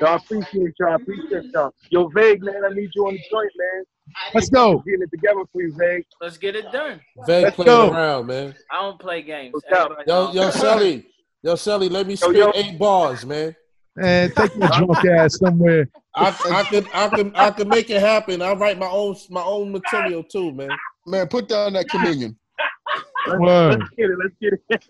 Y'all 0.00 0.14
appreciate 0.16 0.74
y'all. 0.78 0.94
Appreciate 0.94 1.44
y'all. 1.52 1.74
Yo, 1.90 2.08
Vague, 2.08 2.42
man, 2.42 2.64
I 2.64 2.72
need 2.72 2.90
you 2.94 3.06
on 3.06 3.14
the 3.14 3.20
joint, 3.30 3.50
man. 3.56 3.84
Let's 4.32 4.48
go. 4.48 4.78
Getting 4.86 5.02
it 5.02 5.10
together 5.10 5.40
for 5.52 5.60
you, 5.60 5.74
Vague. 5.76 6.04
Let's 6.20 6.38
get 6.38 6.54
it 6.54 6.70
done. 6.72 7.00
Vague 7.26 7.44
Let's 7.44 7.56
playing 7.56 7.66
go. 7.66 7.90
around, 7.90 8.26
man. 8.26 8.54
I 8.70 8.80
don't 8.80 8.98
play 8.98 9.22
games. 9.22 9.54
doubt. 9.70 9.92
Everybody 9.92 10.10
Yo, 10.10 10.24
knows. 10.26 10.34
yo, 10.34 10.50
Sally, 10.50 11.06
yo, 11.42 11.54
Sally, 11.56 11.88
let 11.88 12.06
me 12.06 12.16
spit 12.16 12.36
yo. 12.36 12.52
eight 12.54 12.78
bars, 12.78 13.26
man. 13.26 13.54
Man, 13.96 14.30
take 14.30 14.54
your 14.54 14.68
drunk 14.68 15.04
ass 15.18 15.38
somewhere. 15.38 15.88
I, 16.14 16.28
I 16.28 16.62
can, 16.64 16.86
I 16.94 17.08
can, 17.08 17.32
I 17.34 17.50
can 17.50 17.68
make 17.68 17.90
it 17.90 18.00
happen. 18.00 18.40
I 18.40 18.52
write 18.52 18.78
my 18.78 18.88
own, 18.88 19.16
my 19.30 19.42
own 19.42 19.72
material 19.72 20.22
too, 20.22 20.52
man. 20.52 20.70
Man, 21.08 21.26
put 21.28 21.48
down 21.48 21.72
that 21.74 21.88
communion. 21.88 22.36
Word. 23.38 23.80
Let's 23.80 23.90
get 23.96 24.10
it. 24.10 24.18
Let's 24.18 24.34
get 24.40 24.52
it. 24.70 24.84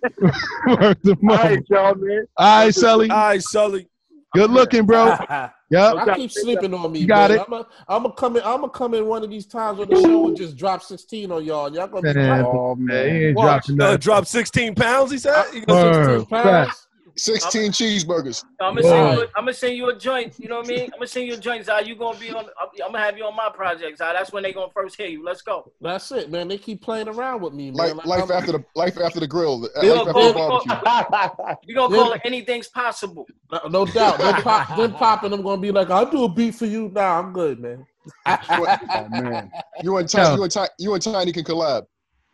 Word 0.67 1.03
to 1.05 1.17
All 1.31 1.57
y'all, 1.69 1.95
man. 1.95 2.27
All 2.37 2.65
right, 2.65 2.75
Sully. 2.75 3.11
All 3.11 3.17
right, 3.17 3.43
Sully. 3.43 3.89
Good 4.35 4.51
looking, 4.51 4.85
bro. 4.87 5.17
Yep. 5.71 5.97
I 5.99 6.17
keep 6.17 6.33
sleeping 6.33 6.73
on 6.73 6.91
me. 6.93 7.01
You 7.01 7.07
got 7.07 7.31
man. 7.31 7.41
it. 7.41 7.45
I'm 7.47 7.53
a, 7.53 7.67
I'm 7.87 8.03
gonna 8.05 8.15
come 8.15 8.37
in. 8.39 8.43
I'm 8.43 8.61
gonna 8.61 8.71
come 8.71 8.95
in 8.95 9.05
one 9.05 9.23
of 9.23 9.29
these 9.29 9.45
times 9.45 9.79
when 9.79 9.91
the 9.91 9.97
show 9.97 10.21
will 10.21 10.35
just 10.35 10.57
drop 10.57 10.83
16 10.83 11.31
on 11.31 11.45
y'all. 11.45 11.71
Y'all 11.71 11.87
gonna 11.89 12.15
be 12.15 12.19
Man, 12.19 12.39
like, 12.43 12.47
oh, 12.47 12.75
man, 12.75 13.15
he 13.15 13.27
ain't 13.27 13.37
Watch. 13.37 13.67
dropping 13.67 13.83
Uh, 13.83 13.91
that. 13.91 14.01
drop 14.01 14.25
16 14.25 14.75
pounds, 14.75 15.11
he 15.11 15.19
said? 15.19 15.45
He 15.53 15.61
Word. 15.69 16.21
16 16.21 16.27
pounds. 16.27 16.88
Facts. 17.19 17.53
16 17.53 17.73
cheeseburgers. 17.73 18.45
I'm 18.61 18.77
gonna 18.77 18.83
send 18.83 19.13
you. 19.13 19.19
Word. 19.19 19.29
I'm 19.37 19.43
gonna 19.43 19.55
send 19.55 19.77
you 19.77 19.89
a 19.89 19.99
joint. 19.99 20.39
You 20.39 20.49
know 20.49 20.59
what 20.59 20.67
I 20.67 20.69
mean? 20.69 20.85
I'm 20.85 20.91
gonna 20.99 21.07
send 21.07 21.27
you 21.27 21.35
a 21.35 21.37
joint. 21.37 21.65
Zai, 21.65 21.81
you 21.81 21.97
gonna 21.97 22.19
be 22.19 22.31
on? 22.31 22.45
I'm 22.45 22.69
I'm 22.85 22.93
gonna 22.93 22.99
have 23.01 23.19
you 23.19 23.25
on 23.25 23.35
my 23.35 23.51
project. 23.53 23.99
Zai. 23.99 24.13
That's 24.13 24.33
when 24.33 24.43
they 24.43 24.53
gonna 24.53 24.73
first 24.73 24.97
hear 24.97 25.09
you. 25.09 25.25
Let's 25.25 25.43
go. 25.43 25.73
That's 25.81 26.11
it, 26.13 26.31
man. 26.31 26.49
They 26.49 26.59
keep 26.59 26.83
playing 26.83 27.09
around 27.09 27.43
with 27.43 27.53
me, 27.53 27.71
man. 27.71 27.97
Life, 27.97 27.97
Like, 27.97 28.07
life 28.07 28.31
after 28.31 28.53
the 28.53 28.65
life 28.75 28.99
after 28.99 29.21
the 29.21 29.27
grill. 29.27 29.61
Life 29.61 29.71
after 29.77 29.89
gonna 29.89 30.05
the 30.05 30.13
call, 30.13 30.33
we 30.33 30.75
barbecue. 30.75 30.75
gonna, 30.75 31.59
we 31.67 31.75
gonna 31.75 31.97
call 31.97 32.13
it 32.13 32.21
anything's 32.25 32.69
possible. 32.69 33.27
No, 33.51 33.61
no 33.69 33.87
doubt. 33.87 34.19
Then 34.19 34.35
pop, 34.43 34.77
then 34.77 34.93
popping. 34.93 35.33
I'm 35.33 35.43
gonna 35.43 35.61
be 35.61 35.73
like, 35.73 35.91
I'll 35.91 36.11
do 36.11 36.25
a 36.25 36.29
beat 36.29 36.55
for 36.55 36.67
you. 36.67 36.89
Nah, 36.91 37.19
I'm 37.19 37.33
good, 37.33 37.59
man. 37.61 37.87
oh 38.27 39.09
man, 39.11 39.51
you 39.83 39.97
and 39.97 40.09
Tiny, 40.09 40.37
you 40.37 40.43
and 40.43 40.53
Tiny, 40.53 40.69
you 40.79 40.95
and 40.95 41.03
Tiny 41.03 41.33
can 41.33 41.45
collab. 41.45 41.85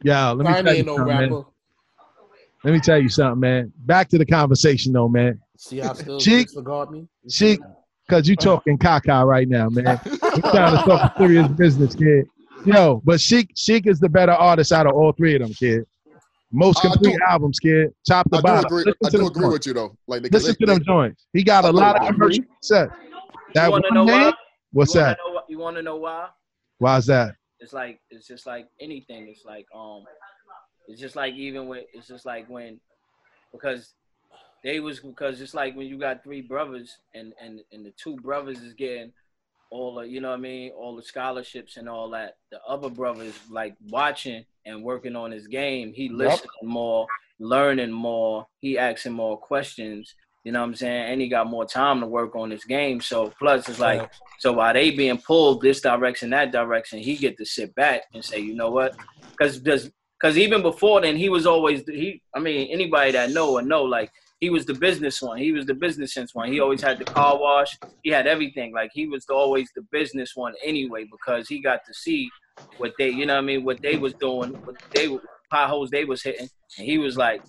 Yeah, 0.02 0.30
let 0.30 0.46
me 0.46 0.52
Tiny 0.52 0.78
ain't 0.78 0.86
no 0.86 0.98
rapper. 0.98 1.44
Let 2.64 2.72
me 2.72 2.80
tell 2.80 3.00
you 3.00 3.08
something, 3.10 3.40
man. 3.40 3.72
Back 3.80 4.08
to 4.08 4.18
the 4.18 4.24
conversation, 4.24 4.92
though, 4.92 5.08
man. 5.08 5.38
See 5.58 5.78
how 5.78 5.92
still 5.92 6.18
Sheek. 6.18 6.46
disregard 6.48 6.90
me? 6.90 7.06
Sheek, 7.30 7.60
because 8.08 8.26
you 8.26 8.36
talking 8.36 8.78
caca 8.78 9.24
right 9.26 9.48
now, 9.48 9.68
man. 9.68 10.00
We 10.34 10.40
trying 10.40 10.76
to 10.76 10.82
talk 10.82 11.16
serious 11.16 11.46
business, 11.48 11.94
kid. 11.94 12.26
Yo, 12.64 13.00
but 13.04 13.20
Sheek, 13.20 13.52
Sheek 13.54 13.86
is 13.86 14.00
the 14.00 14.08
better 14.08 14.32
artist 14.32 14.72
out 14.72 14.86
of 14.86 14.94
all 14.94 15.12
three 15.12 15.34
of 15.36 15.42
them, 15.42 15.52
kid. 15.52 15.84
Most 16.50 16.80
complete 16.80 17.12
do- 17.14 17.20
albums, 17.28 17.58
kid. 17.60 17.90
Top 18.08 18.28
to 18.30 18.38
I 18.38 18.40
do 18.40 18.42
bottom. 18.42 18.64
agree. 18.64 18.84
Listen 18.84 18.96
I 19.04 19.10
do 19.10 19.18
them 19.18 19.26
agree 19.26 19.42
joints. 19.42 19.52
with 19.52 19.66
you 19.66 19.72
though. 19.74 19.96
Like 20.08 20.22
they, 20.22 20.28
Listen 20.30 20.56
they, 20.58 20.66
to 20.66 20.72
them 20.74 20.84
joints. 20.84 21.26
He 21.32 21.44
got 21.44 21.64
a 21.64 21.68
I 21.68 21.70
lot 21.70 21.96
of 21.96 22.02
agree. 22.08 22.14
commercial 22.14 22.44
success. 22.60 22.88
That 23.54 23.66
You 23.66 23.70
one 23.72 23.82
wanna 23.82 23.94
know 23.94 24.04
name, 24.04 24.22
why? 24.22 24.32
what's 24.72 24.94
You 24.94 25.00
wanna 25.00 25.10
that? 25.10 25.18
know 25.26 25.34
why? 25.34 25.40
You 25.48 25.58
want 25.58 25.76
to 25.76 25.82
know 25.82 25.96
why? 25.96 26.28
Why's 26.78 27.06
that? 27.06 27.34
It's 27.60 27.72
like 27.72 28.00
it's 28.10 28.26
just 28.26 28.46
like 28.46 28.66
anything. 28.80 29.28
It's 29.28 29.44
like 29.44 29.66
um, 29.74 30.04
it's 30.88 31.00
just 31.00 31.16
like 31.16 31.34
even 31.34 31.66
when 31.68 31.82
it's 31.92 32.08
just 32.08 32.26
like 32.26 32.48
when 32.48 32.80
because 33.52 33.94
they 34.62 34.80
was 34.80 35.00
because 35.00 35.40
it's 35.40 35.54
like 35.54 35.76
when 35.76 35.86
you 35.86 35.98
got 35.98 36.24
three 36.24 36.40
brothers 36.40 36.98
and 37.14 37.32
and 37.40 37.60
and 37.72 37.84
the 37.84 37.92
two 38.02 38.16
brothers 38.16 38.58
is 38.60 38.74
getting 38.74 39.12
all 39.70 39.94
the 39.96 40.02
you 40.02 40.20
know 40.20 40.30
what 40.30 40.38
I 40.38 40.42
mean 40.42 40.70
all 40.70 40.96
the 40.96 41.02
scholarships 41.02 41.76
and 41.76 41.88
all 41.88 42.10
that. 42.10 42.36
The 42.50 42.58
other 42.66 42.88
brother 42.88 43.24
is 43.24 43.38
like 43.50 43.74
watching 43.88 44.44
and 44.66 44.82
working 44.82 45.16
on 45.16 45.30
his 45.30 45.46
game. 45.46 45.92
He 45.92 46.08
listening 46.08 46.48
more, 46.62 47.06
learning 47.38 47.92
more. 47.92 48.46
He 48.60 48.78
asking 48.78 49.12
more 49.12 49.36
questions. 49.38 50.14
You 50.44 50.52
know 50.52 50.60
what 50.60 50.66
I'm 50.66 50.74
saying? 50.74 51.12
And 51.12 51.20
he 51.20 51.28
got 51.28 51.46
more 51.48 51.64
time 51.64 52.00
to 52.00 52.06
work 52.06 52.36
on 52.36 52.50
his 52.50 52.64
game. 52.64 53.00
So 53.00 53.32
plus 53.38 53.68
it's 53.68 53.80
like 53.80 54.10
so 54.38 54.52
while 54.52 54.74
they 54.74 54.90
being 54.90 55.18
pulled 55.18 55.62
this 55.62 55.80
direction, 55.80 56.30
that 56.30 56.52
direction, 56.52 56.98
he 56.98 57.16
get 57.16 57.36
to 57.38 57.46
sit 57.46 57.74
back 57.74 58.02
and 58.12 58.24
say, 58.24 58.38
you 58.40 58.54
know 58.54 58.70
what? 58.70 58.94
Because 59.30 59.58
does 59.58 59.90
because 60.24 60.38
even 60.38 60.62
before 60.62 61.02
then 61.02 61.16
he 61.16 61.28
was 61.28 61.44
always 61.44 61.82
he. 61.86 62.22
I 62.34 62.40
mean 62.40 62.70
anybody 62.72 63.12
that 63.12 63.30
know 63.32 63.52
or 63.52 63.62
know 63.62 63.82
like 63.82 64.10
he 64.40 64.48
was 64.48 64.64
the 64.64 64.72
business 64.72 65.20
one. 65.20 65.36
He 65.36 65.52
was 65.52 65.66
the 65.66 65.74
business 65.74 66.14
sense 66.14 66.34
one. 66.34 66.50
He 66.50 66.60
always 66.60 66.80
had 66.80 66.98
the 66.98 67.04
car 67.04 67.38
wash. 67.38 67.76
He 68.02 68.08
had 68.08 68.26
everything. 68.26 68.72
Like 68.72 68.90
he 68.94 69.06
was 69.06 69.26
always 69.28 69.68
the 69.76 69.82
business 69.92 70.32
one 70.34 70.54
anyway 70.64 71.04
because 71.12 71.46
he 71.46 71.60
got 71.60 71.80
to 71.86 71.92
see 71.92 72.30
what 72.78 72.92
they, 72.98 73.10
you 73.10 73.26
know 73.26 73.34
what 73.34 73.40
I 73.42 73.46
mean, 73.46 73.64
what 73.64 73.82
they 73.82 73.98
was 73.98 74.14
doing, 74.14 74.56
what 74.64 74.76
they 74.94 75.14
potholes 75.50 75.90
they 75.90 76.06
was 76.06 76.22
hitting, 76.22 76.48
and 76.78 76.86
he 76.86 76.96
was 76.96 77.18
like, 77.18 77.42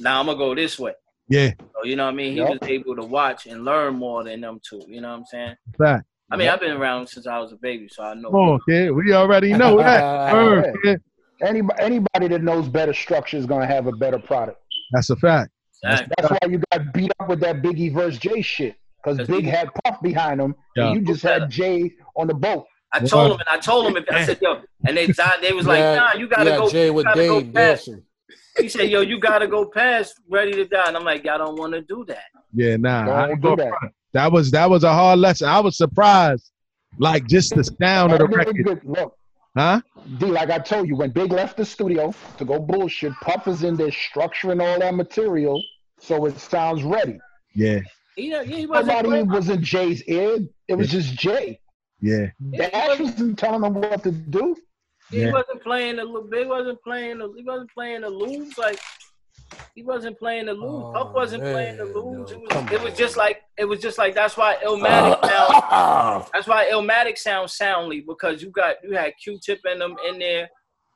"Now 0.00 0.18
I'm 0.18 0.26
gonna 0.26 0.36
go 0.36 0.52
this 0.52 0.80
way." 0.80 0.94
Yeah. 1.28 1.52
So 1.76 1.84
you 1.84 1.94
know 1.94 2.06
what 2.06 2.14
I 2.14 2.16
mean. 2.16 2.32
He 2.32 2.38
Yep. 2.40 2.48
was 2.50 2.60
able 2.64 2.96
to 2.96 3.04
watch 3.04 3.46
and 3.46 3.64
learn 3.64 3.94
more 3.94 4.24
than 4.24 4.40
them 4.40 4.58
two. 4.68 4.84
You 4.88 5.00
know 5.00 5.10
what 5.10 5.18
I'm 5.18 5.26
saying? 5.26 5.54
Fact. 5.78 6.04
I 6.32 6.36
mean, 6.36 6.48
I've 6.48 6.58
been 6.58 6.72
around 6.72 7.06
since 7.06 7.28
I 7.28 7.38
was 7.38 7.52
a 7.52 7.56
baby, 7.56 7.86
so 7.88 8.02
I 8.02 8.14
know. 8.14 8.30
Come 8.30 8.40
on, 8.40 8.60
kid. 8.68 8.90
We 8.90 9.12
already 9.12 9.54
know 9.54 9.76
that. 9.78 10.02
Word, 10.32 10.64
kid. 10.82 11.00
Anybody, 11.42 11.82
anybody 11.82 12.28
that 12.28 12.42
knows 12.42 12.68
better 12.68 12.92
structure 12.94 13.36
is 13.36 13.46
gonna 13.46 13.66
have 13.66 13.86
a 13.86 13.92
better 13.92 14.18
product. 14.18 14.58
That's 14.92 15.10
a 15.10 15.16
fact. 15.16 15.50
That's 15.82 16.02
why 16.30 16.38
you 16.48 16.60
got 16.72 16.92
beat 16.92 17.12
up 17.20 17.28
with 17.28 17.40
that 17.40 17.62
Biggie 17.62 17.92
versus 17.92 18.18
Jay 18.18 18.40
shit. 18.42 18.76
Because 19.04 19.26
Big 19.28 19.44
had 19.44 19.68
Puff 19.84 20.00
behind 20.02 20.40
him, 20.40 20.54
Yeah. 20.74 20.88
and 20.88 20.96
you 20.96 21.02
just 21.12 21.22
had 21.22 21.48
Jay 21.50 21.92
on 22.16 22.26
the 22.26 22.34
boat. 22.34 22.66
I 22.92 23.00
told 23.00 23.32
him, 23.32 23.38
and 23.40 23.48
I 23.48 23.58
told 23.58 23.86
him, 23.86 23.96
if 23.96 24.04
I 24.10 24.24
said, 24.24 24.38
"Yo," 24.40 24.62
and 24.86 24.96
they 24.96 25.06
they 25.06 25.52
was 25.52 25.66
like, 25.66 25.78
Yeah, 25.78 25.94
"Nah, 25.96 26.14
you 26.14 26.28
gotta 26.28 26.50
yeah, 26.50 26.56
go." 26.56 26.70
Jay 26.70 26.86
you 26.86 26.92
with 26.94 27.04
gotta 27.04 27.26
go 27.26 27.40
past. 27.42 27.54
dancing. 27.54 28.02
He 28.58 28.68
said, 28.68 28.88
"Yo, 28.88 29.02
you 29.02 29.20
gotta 29.20 29.46
go 29.46 29.66
past, 29.66 30.14
ready 30.30 30.52
to 30.52 30.64
die." 30.64 30.84
And 30.88 30.96
I'm 30.96 31.04
like, 31.04 31.24
"Y'all 31.24 31.38
don't 31.38 31.56
want 31.58 31.74
to 31.74 31.82
do 31.82 32.04
that." 32.08 32.24
Yeah, 32.54 32.76
nah. 32.76 33.04
Don't 33.04 33.14
I 33.16 33.28
do 33.34 33.40
gonna 33.40 33.56
that. 33.56 33.68
front. 33.78 33.94
That 34.14 34.32
was 34.32 34.50
that 34.52 34.70
was 34.70 34.82
a 34.82 34.92
hard 34.92 35.18
lesson. 35.18 35.48
I 35.48 35.60
was 35.60 35.76
surprised. 35.76 36.50
Like 36.98 37.26
just 37.26 37.54
the 37.54 37.64
sound 37.64 38.12
of 38.12 38.18
the 38.18 38.26
record. 38.26 38.56
good. 38.64 38.80
Look, 38.84 39.14
Huh? 39.56 39.80
D, 40.18 40.26
like 40.26 40.50
I 40.50 40.58
told 40.58 40.86
you, 40.86 40.96
when 40.96 41.10
Big 41.10 41.32
left 41.32 41.56
the 41.56 41.64
studio 41.64 42.14
to 42.36 42.44
go 42.44 42.58
bullshit, 42.58 43.12
Puff 43.22 43.48
is 43.48 43.62
in 43.62 43.74
there 43.76 43.88
structuring 43.88 44.62
all 44.62 44.78
that 44.78 44.94
material 44.94 45.62
so 45.98 46.26
it 46.26 46.38
sounds 46.38 46.82
ready. 46.82 47.18
Yeah. 47.54 47.80
He, 48.16 48.30
yeah, 48.30 48.42
he 48.42 48.66
wasn't. 48.66 48.88
Nobody 48.88 49.08
playing- 49.08 49.28
was 49.28 49.48
in 49.48 49.62
Jay's 49.62 50.02
ear. 50.04 50.38
It 50.68 50.74
was 50.74 50.90
just 50.90 51.14
Jay. 51.14 51.58
Yeah. 52.02 52.26
Dash 52.52 52.98
wasn't 53.00 53.38
telling 53.38 53.64
him 53.64 53.74
what 53.80 54.02
to 54.02 54.10
do. 54.10 54.54
He 55.10 55.22
Yeah. 55.22 55.32
wasn't 55.32 55.62
playing 55.62 55.96
the 55.96 56.04
little 56.04 56.28
big. 56.28 56.46
wasn't 56.48 56.82
playing 56.82 57.18
the. 57.18 57.32
He 57.36 57.42
wasn't 57.42 57.70
playing 57.72 58.02
the 58.02 58.10
lose 58.10 58.56
like. 58.58 58.78
He 59.74 59.82
wasn't 59.82 60.18
playing 60.18 60.46
the 60.46 60.54
lose. 60.54 60.64
Oh, 60.64 60.92
Puff 60.92 61.14
wasn't 61.14 61.42
playing 61.42 61.76
the 61.76 61.84
lose. 61.84 62.30
It 62.30 62.40
was, 62.40 62.72
it 62.72 62.82
was 62.82 62.94
just 62.94 63.16
like 63.16 63.42
it 63.56 63.64
was 63.64 63.80
just 63.80 63.98
like 63.98 64.14
that's 64.14 64.36
why 64.36 64.56
Illmatic 64.64 65.18
uh, 65.22 65.28
sound. 65.28 66.26
That's 66.32 66.46
why 66.46 66.70
Illmatic 66.72 67.18
sounds 67.18 67.56
soundly 67.56 68.00
because 68.00 68.42
you 68.42 68.50
got 68.50 68.76
you 68.82 68.96
had 68.96 69.12
Q-Tip 69.22 69.60
and 69.64 69.80
them 69.80 69.96
in 70.08 70.18
there 70.18 70.48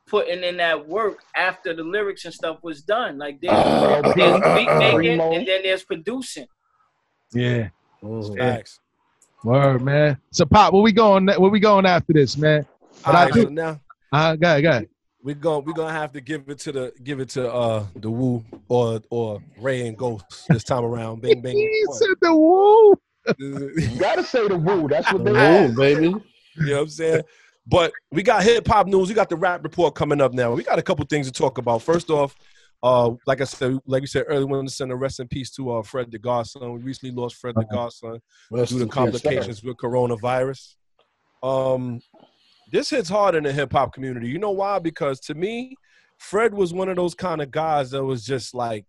putting 0.06 0.42
in 0.42 0.56
that 0.56 0.88
work 0.88 1.18
after 1.36 1.74
the 1.74 1.84
lyrics 1.84 2.24
and 2.24 2.34
stuff 2.34 2.58
was 2.62 2.82
done. 2.82 3.18
Like 3.18 3.40
there's, 3.40 3.52
uh, 3.52 4.12
there's 4.16 4.40
beat 4.40 4.78
making 4.78 5.20
uh, 5.20 5.30
and 5.30 5.46
then 5.46 5.62
there's 5.62 5.84
producing. 5.84 6.46
Yeah. 7.32 7.68
Oh, 8.02 8.34
facts. 8.34 8.80
Word, 9.44 9.82
man. 9.82 10.18
So 10.32 10.44
Pop, 10.46 10.72
where 10.72 10.82
we 10.82 10.92
going 10.92 11.26
where 11.26 11.50
we 11.50 11.60
going 11.60 11.86
after 11.86 12.12
this, 12.12 12.36
man? 12.36 12.66
But 13.04 13.14
All 13.14 13.16
I 13.16 13.24
right, 13.24 13.32
do 13.32 13.42
so 13.42 13.48
now 13.48 13.80
uh 14.12 14.36
go 14.36 14.48
ahead, 14.48 14.62
go 14.62 14.70
ahead. 14.70 14.88
We 15.22 15.34
going 15.34 15.64
we 15.64 15.72
gonna 15.74 15.92
have 15.92 16.12
to 16.12 16.20
give 16.20 16.48
it 16.48 16.58
to 16.60 16.72
the 16.72 16.92
give 17.02 17.20
it 17.20 17.28
to 17.30 17.52
uh 17.52 17.86
the 17.96 18.10
Wu 18.10 18.44
or 18.68 19.00
or 19.10 19.42
Rae 19.58 19.86
and 19.86 19.96
Ghost 19.96 20.24
this 20.48 20.64
time 20.64 20.84
around. 20.84 21.20
Bing 21.20 21.40
bing. 21.42 21.56
He 21.56 21.84
said 21.92 22.08
the 22.20 22.34
woo. 22.34 22.94
You 23.38 23.98
gotta 23.98 24.24
say 24.24 24.48
the 24.48 24.56
woo. 24.56 24.88
That's 24.88 25.12
what 25.12 25.24
they 25.24 25.66
Ooh, 25.66 25.76
baby. 25.76 26.06
You 26.06 26.66
know 26.66 26.76
what 26.76 26.82
I'm 26.82 26.88
saying? 26.88 27.22
But 27.66 27.92
we 28.10 28.22
got 28.22 28.42
hip 28.42 28.66
hop 28.66 28.86
news. 28.86 29.08
We 29.08 29.14
got 29.14 29.28
the 29.28 29.36
rap 29.36 29.62
report 29.62 29.94
coming 29.94 30.20
up 30.20 30.32
now. 30.32 30.52
We 30.52 30.64
got 30.64 30.78
a 30.78 30.82
couple 30.82 31.04
things 31.04 31.26
to 31.26 31.32
talk 31.32 31.58
about. 31.58 31.82
First 31.82 32.10
off, 32.10 32.34
uh, 32.82 33.10
like 33.26 33.40
I 33.40 33.44
said, 33.44 33.78
like 33.86 34.00
we 34.00 34.06
said 34.06 34.24
earlier, 34.26 34.46
we 34.46 34.56
want 34.56 34.68
to 34.68 34.74
send 34.74 34.90
a 34.90 34.96
rest 34.96 35.20
in 35.20 35.28
peace 35.28 35.50
to 35.52 35.70
uh, 35.72 35.82
Fred 35.82 36.10
the 36.10 36.18
Godson. 36.18 36.72
We 36.72 36.80
recently 36.80 37.14
lost 37.14 37.36
Fred 37.36 37.54
the 37.54 37.66
Godson 37.70 38.20
Rest 38.50 38.72
due 38.72 38.78
to 38.78 38.86
complications 38.86 39.62
with 39.62 39.76
coronavirus. 39.76 40.76
Um, 41.42 42.00
this 42.70 42.90
hits 42.90 43.08
hard 43.08 43.34
in 43.34 43.44
the 43.44 43.52
hip 43.52 43.72
hop 43.72 43.92
community. 43.92 44.28
You 44.28 44.38
know 44.38 44.50
why? 44.50 44.78
Because 44.78 45.20
to 45.20 45.34
me, 45.34 45.76
Fred 46.18 46.54
was 46.54 46.72
one 46.72 46.88
of 46.88 46.96
those 46.96 47.14
kind 47.14 47.40
of 47.40 47.50
guys 47.50 47.90
that 47.90 48.04
was 48.04 48.24
just 48.24 48.54
like 48.54 48.84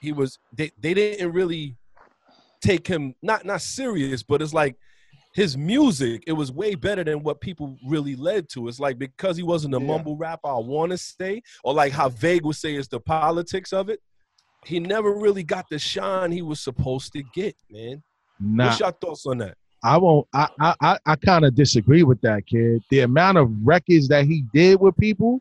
he 0.00 0.12
was. 0.12 0.38
They 0.52 0.70
they 0.80 0.94
didn't 0.94 1.32
really 1.32 1.76
take 2.60 2.86
him 2.86 3.14
not 3.22 3.44
not 3.44 3.60
serious, 3.60 4.22
but 4.22 4.42
it's 4.42 4.54
like 4.54 4.76
his 5.36 5.54
music, 5.54 6.24
it 6.26 6.32
was 6.32 6.50
way 6.50 6.74
better 6.74 7.04
than 7.04 7.22
what 7.22 7.42
people 7.42 7.76
really 7.86 8.16
led 8.16 8.48
to. 8.48 8.68
It's 8.68 8.80
like 8.80 8.98
because 8.98 9.36
he 9.36 9.42
wasn't 9.42 9.74
a 9.74 9.80
mumble 9.80 10.16
rapper, 10.16 10.48
I 10.48 10.54
want 10.54 10.92
to 10.92 10.98
say, 10.98 11.42
or 11.62 11.74
like 11.74 11.92
how 11.92 12.08
Vague 12.08 12.46
would 12.46 12.56
say 12.56 12.74
is 12.74 12.88
the 12.88 13.00
politics 13.00 13.74
of 13.74 13.90
it. 13.90 14.00
He 14.64 14.80
never 14.80 15.12
really 15.12 15.42
got 15.42 15.66
the 15.68 15.78
shine 15.78 16.32
he 16.32 16.40
was 16.40 16.60
supposed 16.60 17.12
to 17.12 17.22
get, 17.34 17.54
man. 17.70 18.02
Nah. 18.40 18.68
What's 18.68 18.80
your 18.80 18.92
thoughts 18.92 19.26
on 19.26 19.36
that? 19.38 19.58
I 19.82 19.96
won't. 19.98 20.26
I 20.32 20.48
I 20.60 20.74
I, 20.80 20.98
I 21.06 21.16
kind 21.16 21.44
of 21.44 21.54
disagree 21.54 22.02
with 22.02 22.20
that 22.22 22.46
kid. 22.46 22.82
The 22.90 23.00
amount 23.00 23.38
of 23.38 23.50
records 23.62 24.08
that 24.08 24.26
he 24.26 24.44
did 24.52 24.80
with 24.80 24.96
people, 24.96 25.40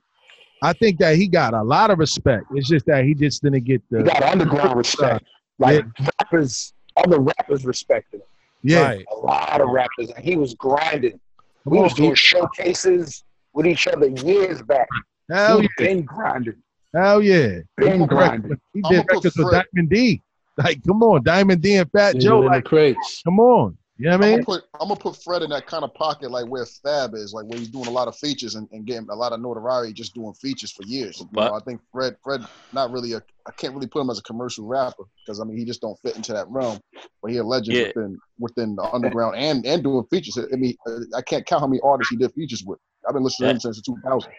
I 0.62 0.74
think 0.74 1.00
that 1.00 1.16
he 1.16 1.28
got 1.28 1.54
a 1.54 1.64
lot 1.64 1.90
of 1.90 2.00
respect. 2.00 2.46
It's 2.54 2.70
just 2.70 2.86
that 2.86 3.06
he 3.06 3.14
just 3.14 3.42
didn't 3.44 3.64
get 3.64 3.82
the. 3.90 4.00
He 4.00 4.04
got 4.04 4.24
underground 4.24 4.78
respect. 4.78 5.24
Uh, 5.24 5.30
like 5.60 5.86
rappers, 6.22 6.74
other 6.98 7.20
rappers 7.20 7.66
respected 7.66 8.18
him. 8.18 8.28
Yeah. 8.64 8.98
A 9.12 9.16
lot 9.16 9.62
of 9.62 9.70
rappers. 9.70 10.12
And 10.16 10.26
he 10.26 10.36
was 10.36 10.56
grinding. 10.56 11.20
We 11.66 11.78
oh, 11.78 11.84
was 11.84 11.94
doing 11.94 12.16
showcases 12.16 13.24
with 13.54 13.68
each 13.68 13.88
other 13.88 14.08
years 14.08 14.62
back. 14.64 14.88
Hell 15.32 15.62
He 15.62 15.70
yeah. 15.80 15.86
been 15.86 16.02
grinding. 16.04 16.62
Hell 16.94 17.22
yeah. 17.22 17.60
Been 17.78 18.06
grinding. 18.06 18.60
He 18.74 18.82
did 18.82 19.08
put 19.08 19.24
records 19.24 19.38
with 19.38 19.52
Diamond 19.52 19.90
D. 19.90 20.22
Like, 20.58 20.84
come 20.86 21.04
on, 21.04 21.24
Diamond 21.24 21.62
D 21.62 21.76
and 21.76 21.92
Fat 21.92 22.16
Nigga 22.16 22.22
Joe. 22.22 22.40
Like, 22.40 22.64
crates. 22.64 23.22
come 23.24 23.40
on. 23.40 23.78
You 23.98 24.10
know 24.10 24.18
what 24.18 24.26
I 24.26 24.28
I'm 24.28 24.32
gonna 24.34 24.44
put 24.46 24.64
I'm 24.82 24.88
gonna 24.90 25.00
put 25.00 25.24
Fred 25.24 25.42
in 25.42 25.50
that 25.52 25.68
kind 25.68 25.84
of 25.86 25.94
pocket 25.94 26.30
like 26.30 26.46
where 26.48 26.66
Fab 26.66 27.14
is, 27.14 27.34
like 27.34 27.46
where 27.46 27.58
he's 27.60 27.70
doing 27.70 27.88
a 27.88 27.92
lot 27.92 28.08
of 28.10 28.16
features 28.18 28.56
and, 28.56 28.68
and 28.72 28.86
getting 28.86 29.08
a 29.10 29.16
lot 29.16 29.32
of 29.32 29.40
notoriety 29.40 29.94
just 29.94 30.14
doing 30.14 30.34
features 30.34 30.72
for 30.72 30.84
years. 30.84 31.20
You 31.20 31.30
But- 31.32 31.50
know, 31.50 31.56
I 31.56 31.60
think 31.62 31.80
Fred 31.94 32.16
Fred 32.24 32.42
not 32.74 32.92
really 32.92 33.14
a 33.14 33.22
I 33.48 33.52
can't 33.58 33.74
really 33.74 33.88
put 33.88 34.02
him 34.02 34.10
as 34.10 34.20
a 34.20 34.24
commercial 34.24 34.66
rapper 34.68 35.04
because 35.26 35.40
I 35.40 35.46
mean 35.46 35.58
he 35.58 35.64
just 35.64 35.80
don't 35.82 35.98
fit 36.02 36.16
into 36.18 36.34
that 36.34 36.48
realm. 36.50 36.80
But 37.22 37.32
he 37.32 37.38
a 37.38 37.44
legend 37.44 37.78
Yeah. 37.78 37.88
within 37.96 38.18
within 38.38 38.76
the 38.76 38.84
underground 38.84 39.38
and 39.38 39.66
and 39.66 39.82
doing 39.82 40.04
features. 40.12 40.38
I 40.38 40.56
mean 40.58 40.76
uh, 40.88 41.00
I 41.16 41.22
can't 41.22 41.46
count 41.46 41.62
how 41.62 41.68
many 41.68 41.80
artists 41.82 42.12
he 42.12 42.18
did 42.18 42.34
features 42.34 42.64
with. 42.66 42.80
I've 43.08 43.14
been 43.14 43.24
listening 43.24 43.48
to 43.50 43.54
him 43.54 43.60
since 43.74 43.82
2000. 43.82 44.32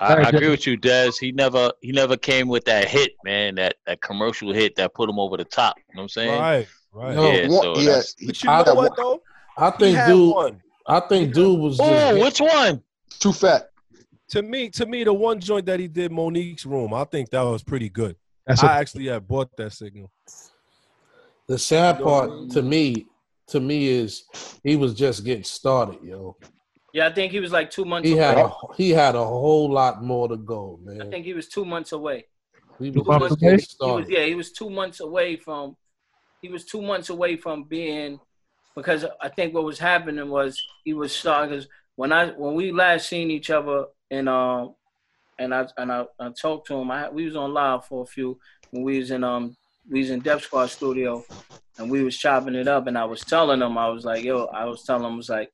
I, 0.00 0.14
I 0.14 0.28
agree 0.28 0.48
with 0.48 0.64
you, 0.64 0.76
Des. 0.76 1.12
He 1.18 1.32
never 1.32 1.72
he 1.80 1.90
never 1.92 2.16
came 2.16 2.46
with 2.46 2.64
that 2.66 2.86
hit, 2.88 3.12
man. 3.24 3.56
That 3.56 3.76
that 3.86 4.00
commercial 4.00 4.52
hit 4.52 4.76
that 4.76 4.94
put 4.94 5.08
him 5.08 5.18
over 5.18 5.36
the 5.36 5.44
top. 5.44 5.76
You 5.76 5.82
know 5.94 6.00
what 6.00 6.02
I'm 6.04 6.08
saying? 6.10 6.40
Right, 6.40 6.68
right. 6.92 7.14
Yeah, 7.14 7.48
One- 7.48 7.62
so 7.62 7.78
yeah, 7.78 8.00
But 8.26 8.42
you 8.42 8.48
know 8.50 8.74
what 8.74 8.96
though? 8.96 9.22
I 9.56 9.70
He 9.70 9.76
think 9.78 9.96
had 9.96 10.06
dude. 10.08 10.34
one. 10.34 10.60
I 10.86 11.00
think 11.00 11.34
dude 11.34 11.58
was 11.60 11.76
just. 11.78 11.90
Oh, 11.90 12.20
which 12.20 12.40
one? 12.40 12.82
Too 13.18 13.32
fat. 13.32 13.70
To 14.30 14.42
me, 14.42 14.68
to 14.70 14.86
me, 14.86 15.04
the 15.04 15.12
one 15.12 15.40
joint 15.40 15.66
that 15.66 15.80
he 15.80 15.88
did 15.88 16.12
Monique's 16.12 16.66
room, 16.66 16.92
I 16.94 17.04
think 17.04 17.30
that 17.30 17.42
was 17.42 17.62
pretty 17.62 17.88
good. 17.88 18.14
That's 18.46 18.62
I 18.62 18.76
a- 18.76 18.80
actually 18.80 19.06
had 19.06 19.26
bought 19.26 19.54
that 19.56 19.72
signal. 19.72 20.10
The 21.46 21.58
sad 21.58 22.02
part 22.02 22.50
to 22.50 22.62
me, 22.62 23.06
to 23.48 23.60
me, 23.60 23.88
is 23.88 24.24
he 24.62 24.76
was 24.76 24.94
just 24.94 25.24
getting 25.24 25.44
started, 25.44 25.98
yo. 26.02 26.36
Yeah, 26.92 27.06
I 27.08 27.12
think 27.12 27.32
he 27.32 27.40
was 27.40 27.52
like 27.52 27.70
two 27.70 27.84
months 27.84 28.06
He 28.08 28.14
away. 28.14 28.22
had 28.22 28.38
a, 28.38 28.50
he 28.76 28.90
had 28.90 29.14
a 29.14 29.24
whole 29.24 29.70
lot 29.70 30.02
more 30.02 30.28
to 30.28 30.36
go, 30.36 30.78
man. 30.82 31.02
I 31.02 31.10
think 31.10 31.24
he 31.24 31.32
was 31.34 31.48
two 31.48 31.64
months 31.64 31.92
away. 31.92 32.26
He 32.78 32.90
Two 32.90 33.00
was 33.02 33.06
months 33.40 33.76
away? 33.80 33.96
He 33.96 34.00
was, 34.02 34.10
yeah, 34.10 34.24
he 34.24 34.34
was 34.34 34.52
two 34.52 34.70
months 34.70 35.00
away 35.00 35.36
from. 35.36 35.76
He 36.42 36.48
was 36.48 36.64
two 36.64 36.82
months 36.82 37.10
away 37.10 37.36
from 37.36 37.64
being, 37.64 38.20
because 38.76 39.04
I 39.20 39.28
think 39.28 39.54
what 39.54 39.64
was 39.64 39.78
happening 39.78 40.28
was 40.28 40.60
he 40.84 40.94
was 40.94 41.12
starting. 41.14 41.50
Because 41.50 41.68
when 41.96 42.12
I 42.12 42.28
when 42.28 42.54
we 42.54 42.72
last 42.72 43.08
seen 43.08 43.30
each 43.30 43.50
other 43.50 43.86
and 44.10 44.28
um 44.28 44.74
and 45.38 45.54
I 45.54 45.66
and 45.76 45.92
I, 45.92 46.04
I 46.20 46.30
talked 46.30 46.68
to 46.68 46.74
him. 46.74 46.90
I 46.90 47.08
we 47.08 47.24
was 47.24 47.36
on 47.36 47.52
live 47.52 47.86
for 47.86 48.02
a 48.02 48.06
few 48.06 48.38
when 48.70 48.82
we 48.82 48.98
was 48.98 49.10
in 49.10 49.24
um 49.24 49.56
we 49.90 50.00
was 50.00 50.10
in 50.10 50.20
Def 50.20 50.42
Squad 50.42 50.66
studio 50.66 51.24
and 51.78 51.90
we 51.90 52.04
was 52.04 52.16
chopping 52.16 52.54
it 52.54 52.68
up 52.68 52.86
and 52.86 52.98
I 52.98 53.04
was 53.04 53.20
telling 53.22 53.62
him 53.62 53.78
I 53.78 53.88
was 53.88 54.04
like 54.04 54.24
yo 54.24 54.46
I 54.46 54.64
was 54.66 54.84
telling 54.84 55.04
him 55.04 55.14
I 55.14 55.16
was 55.16 55.28
like 55.28 55.50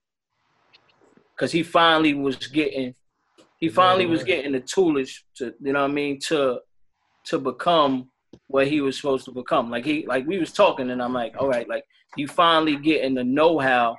because 1.34 1.52
he 1.52 1.62
finally 1.62 2.14
was 2.14 2.36
getting, 2.36 2.94
he 3.58 3.68
finally 3.68 4.06
was 4.06 4.22
getting 4.22 4.52
the 4.52 4.60
toolage 4.60 5.20
to, 5.36 5.54
you 5.60 5.72
know 5.72 5.82
what 5.82 5.90
I 5.90 5.94
mean, 5.94 6.20
to 6.28 6.60
to 7.26 7.38
become 7.38 8.10
what 8.48 8.68
he 8.68 8.80
was 8.80 8.96
supposed 8.96 9.24
to 9.26 9.32
become. 9.32 9.70
Like 9.70 9.84
he, 9.84 10.06
like 10.06 10.26
we 10.26 10.38
was 10.38 10.52
talking, 10.52 10.90
and 10.90 11.02
I'm 11.02 11.12
like, 11.12 11.34
all 11.38 11.48
right, 11.48 11.68
like 11.68 11.84
you 12.16 12.28
finally 12.28 12.76
getting 12.76 13.14
the 13.14 13.24
know 13.24 13.58
how 13.58 13.96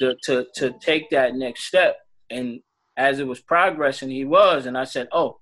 to 0.00 0.16
to 0.24 0.46
to 0.56 0.74
take 0.80 1.10
that 1.10 1.34
next 1.34 1.64
step. 1.64 1.96
And 2.30 2.60
as 2.96 3.18
it 3.18 3.26
was 3.26 3.40
progressing, 3.40 4.10
he 4.10 4.24
was, 4.24 4.66
and 4.66 4.76
I 4.76 4.84
said, 4.84 5.08
oh, 5.12 5.40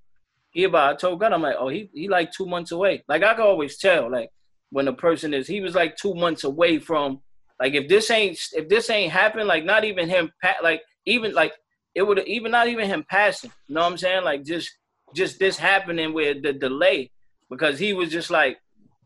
he 0.51 0.65
about. 0.65 0.95
I 0.95 0.97
told 0.97 1.21
God, 1.21 1.33
I'm 1.33 1.43
like, 1.43 1.57
oh, 1.59 1.69
he 1.69 1.91
he 1.93 2.09
like 2.09 2.33
two 2.33 2.47
months 2.47 2.73
away. 2.73 3.05
Like 3.09 3.23
I 3.23 3.35
can 3.35 3.43
always 3.43 3.79
tell, 3.79 4.11
like 4.11 4.31
when 4.71 4.89
a 4.89 4.93
person 4.93 5.35
is, 5.35 5.47
he 5.47 5.61
was 5.61 5.75
like 5.75 5.97
two 5.97 6.15
months 6.15 6.45
away 6.45 6.79
from, 6.79 7.21
like 7.61 7.75
if 7.75 7.89
this 7.89 8.11
ain't 8.11 8.39
if 8.53 8.69
this 8.69 8.91
ain't 8.91 9.13
happened, 9.13 9.49
like 9.49 9.65
not 9.65 9.85
even 9.85 10.09
him, 10.09 10.33
like 10.63 10.83
even 11.07 11.33
like 11.35 11.53
it 11.95 12.03
would 12.03 12.21
even 12.27 12.53
not 12.53 12.69
even 12.69 12.87
him 12.87 13.05
passing. 13.09 13.53
You 13.67 13.75
know 13.75 13.83
what 13.83 13.93
I'm 13.93 13.99
saying? 13.99 14.25
Like 14.25 14.45
just 14.45 14.71
just 15.15 15.39
this 15.39 15.57
happening 15.57 16.13
with 16.13 16.43
the 16.43 16.53
delay 16.53 17.11
because 17.51 17.79
he 17.79 17.93
was 17.93 18.11
just 18.11 18.31
like 18.31 18.59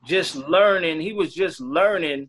just 0.05 0.36
learning. 0.36 1.01
He 1.01 1.12
was 1.12 1.35
just 1.35 1.60
learning 1.60 2.28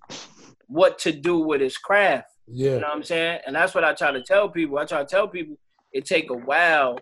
what 0.68 1.00
to 1.00 1.12
do 1.12 1.40
with 1.40 1.62
his 1.62 1.78
craft. 1.78 2.28
Yeah. 2.48 2.76
You 2.76 2.80
know 2.82 2.88
what 2.88 2.98
I'm 2.98 3.04
saying? 3.04 3.40
And 3.46 3.56
that's 3.56 3.74
what 3.74 3.84
I 3.84 3.94
try 3.94 4.12
to 4.12 4.22
tell 4.22 4.50
people. 4.50 4.78
I 4.78 4.86
try 4.86 5.00
to 5.00 5.06
tell 5.06 5.28
people 5.28 5.58
it 5.92 6.06
take 6.06 6.30
a 6.30 6.36
while, 6.36 7.00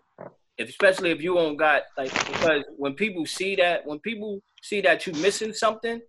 if, 0.58 0.70
especially 0.70 1.12
if 1.12 1.22
you 1.22 1.36
don't 1.36 1.56
got 1.56 1.84
like 1.98 2.14
because 2.28 2.64
when 2.78 2.94
people 2.94 3.26
see 3.26 3.56
that, 3.56 3.86
when 3.86 4.00
people 4.00 4.42
see 4.62 4.82
that 4.82 5.08
you 5.08 5.14
missing 5.14 5.54
something, 5.54 6.02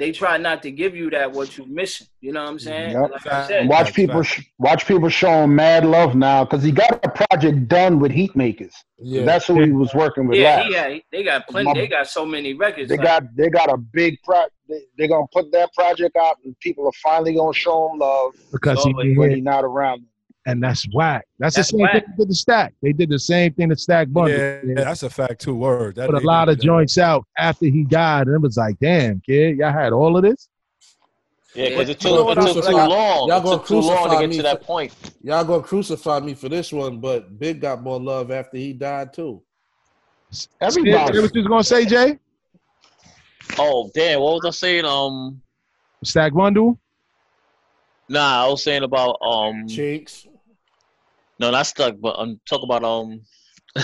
they 0.00 0.12
try 0.12 0.38
not 0.38 0.62
to 0.62 0.70
give 0.70 0.96
you 0.96 1.10
that 1.10 1.30
what 1.30 1.58
you 1.58 1.66
missing. 1.66 2.06
You 2.22 2.32
know 2.32 2.42
what 2.42 2.48
I'm 2.50 2.58
saying? 2.58 2.92
Yep. 2.92 3.10
Like 3.12 3.26
I 3.26 3.46
said, 3.46 3.68
watch 3.68 3.92
people 3.94 4.22
sh- 4.22 4.40
watch 4.58 4.86
people 4.86 5.10
show 5.10 5.44
him 5.44 5.54
mad 5.54 5.84
love 5.84 6.14
now 6.14 6.42
because 6.44 6.62
he 6.62 6.72
got 6.72 7.04
a 7.04 7.10
project 7.10 7.68
done 7.68 8.00
with 8.00 8.10
Heatmakerz. 8.10 8.72
Yeah. 8.98 9.24
That's 9.26 9.46
who 9.46 9.62
he 9.62 9.70
was 9.72 9.92
working 9.94 10.26
with 10.26 10.38
Yeah, 10.38 10.56
last. 10.56 10.66
he 10.66 10.72
got, 10.72 11.02
they 11.12 11.22
got 11.22 11.46
plenty. 11.48 11.66
My- 11.66 11.74
They 11.74 11.86
got 11.86 12.08
so 12.08 12.24
many 12.24 12.54
records. 12.54 12.88
They 12.88 12.96
like- 12.96 13.06
got 13.06 13.36
they 13.36 13.50
got 13.50 13.70
a 13.70 13.76
big 13.76 14.16
pro. 14.24 14.44
They, 14.70 14.80
they're 14.96 15.08
gonna 15.08 15.26
put 15.32 15.52
that 15.52 15.72
project 15.74 16.16
out, 16.16 16.36
and 16.44 16.58
people 16.60 16.86
are 16.86 16.92
finally 17.02 17.34
gonna 17.34 17.52
show 17.52 17.90
him 17.92 17.98
love 17.98 18.32
Because 18.52 18.82
he 18.82 18.94
when 18.94 19.30
he's 19.32 19.44
not 19.44 19.64
around. 19.64 20.06
And 20.46 20.62
that's 20.62 20.86
whack. 20.94 21.26
That's, 21.38 21.56
That's 21.56 21.68
the 21.70 21.78
same 21.78 21.80
whack. 21.82 21.92
thing 21.92 22.02
they 22.16 22.22
did 22.24 22.30
the 22.30 22.34
stack. 22.34 22.74
They 22.82 22.92
did 22.92 23.08
the 23.10 23.18
same 23.18 23.52
thing 23.52 23.68
to 23.68 23.76
Stack 23.76 24.08
Bundle. 24.10 24.36
Yeah, 24.36 24.60
that's 24.74 25.02
a 25.02 25.10
fact 25.10 25.40
Two 25.40 25.54
words. 25.54 25.96
That 25.96 26.08
Put 26.10 26.22
a 26.22 26.26
lot 26.26 26.48
of 26.48 26.56
that. 26.58 26.64
joints 26.64 26.96
out 26.98 27.26
after 27.36 27.66
he 27.66 27.84
died, 27.84 28.26
and 28.26 28.36
it 28.36 28.40
was 28.42 28.56
like, 28.56 28.78
damn, 28.80 29.20
kid, 29.20 29.58
y'all 29.58 29.72
had 29.72 29.92
all 29.92 30.16
of 30.16 30.22
this. 30.22 30.48
Yeah, 31.54 31.70
because 31.70 31.88
it 31.88 32.04
You 32.04 32.10
know 32.10 32.34
took, 32.34 32.44
it 32.48 32.52
took 32.54 32.64
too 32.64 32.70
y'all- 32.70 32.88
long. 32.88 33.28
Y'all 33.28 33.40
gonna 33.40 33.56
took 33.58 33.66
too 33.66 33.80
long 33.80 33.84
to 33.84 34.16
crucify 34.16 34.20
get 34.20 34.30
me 34.30 34.36
to 34.36 34.42
that 34.44 34.58
for- 34.60 34.64
point. 34.64 34.94
Y'all 35.22 35.44
gonna 35.44 35.62
crucify 35.62 36.20
me 36.20 36.34
for 36.34 36.48
this 36.48 36.72
one, 36.72 37.00
but 37.00 37.38
Big 37.38 37.60
got 37.60 37.82
more 37.82 37.98
love 38.00 38.30
after 38.30 38.56
he 38.56 38.72
died 38.72 39.12
too. 39.12 39.42
Everybody. 40.60 41.18
What 41.20 41.34
you 41.34 41.40
was 41.42 41.48
gonna 41.48 41.64
say, 41.64 41.84
Jay? 41.86 42.18
Oh 43.58 43.90
damn! 43.92 44.20
What 44.20 44.34
was 44.34 44.44
I 44.46 44.50
saying? 44.50 44.84
Um, 44.84 45.42
Stack 46.04 46.32
Bundle. 46.32 46.78
nah, 48.08 48.46
I 48.46 48.48
was 48.48 48.62
saying 48.62 48.84
about 48.84 49.16
um. 49.20 49.66
Cheeks. 49.66 50.28
No, 51.40 51.50
not 51.50 51.66
stuck, 51.66 51.96
but 52.00 52.14
I'm 52.18 52.38
talking 52.48 52.64
about 52.68 52.84
um. 52.84 53.20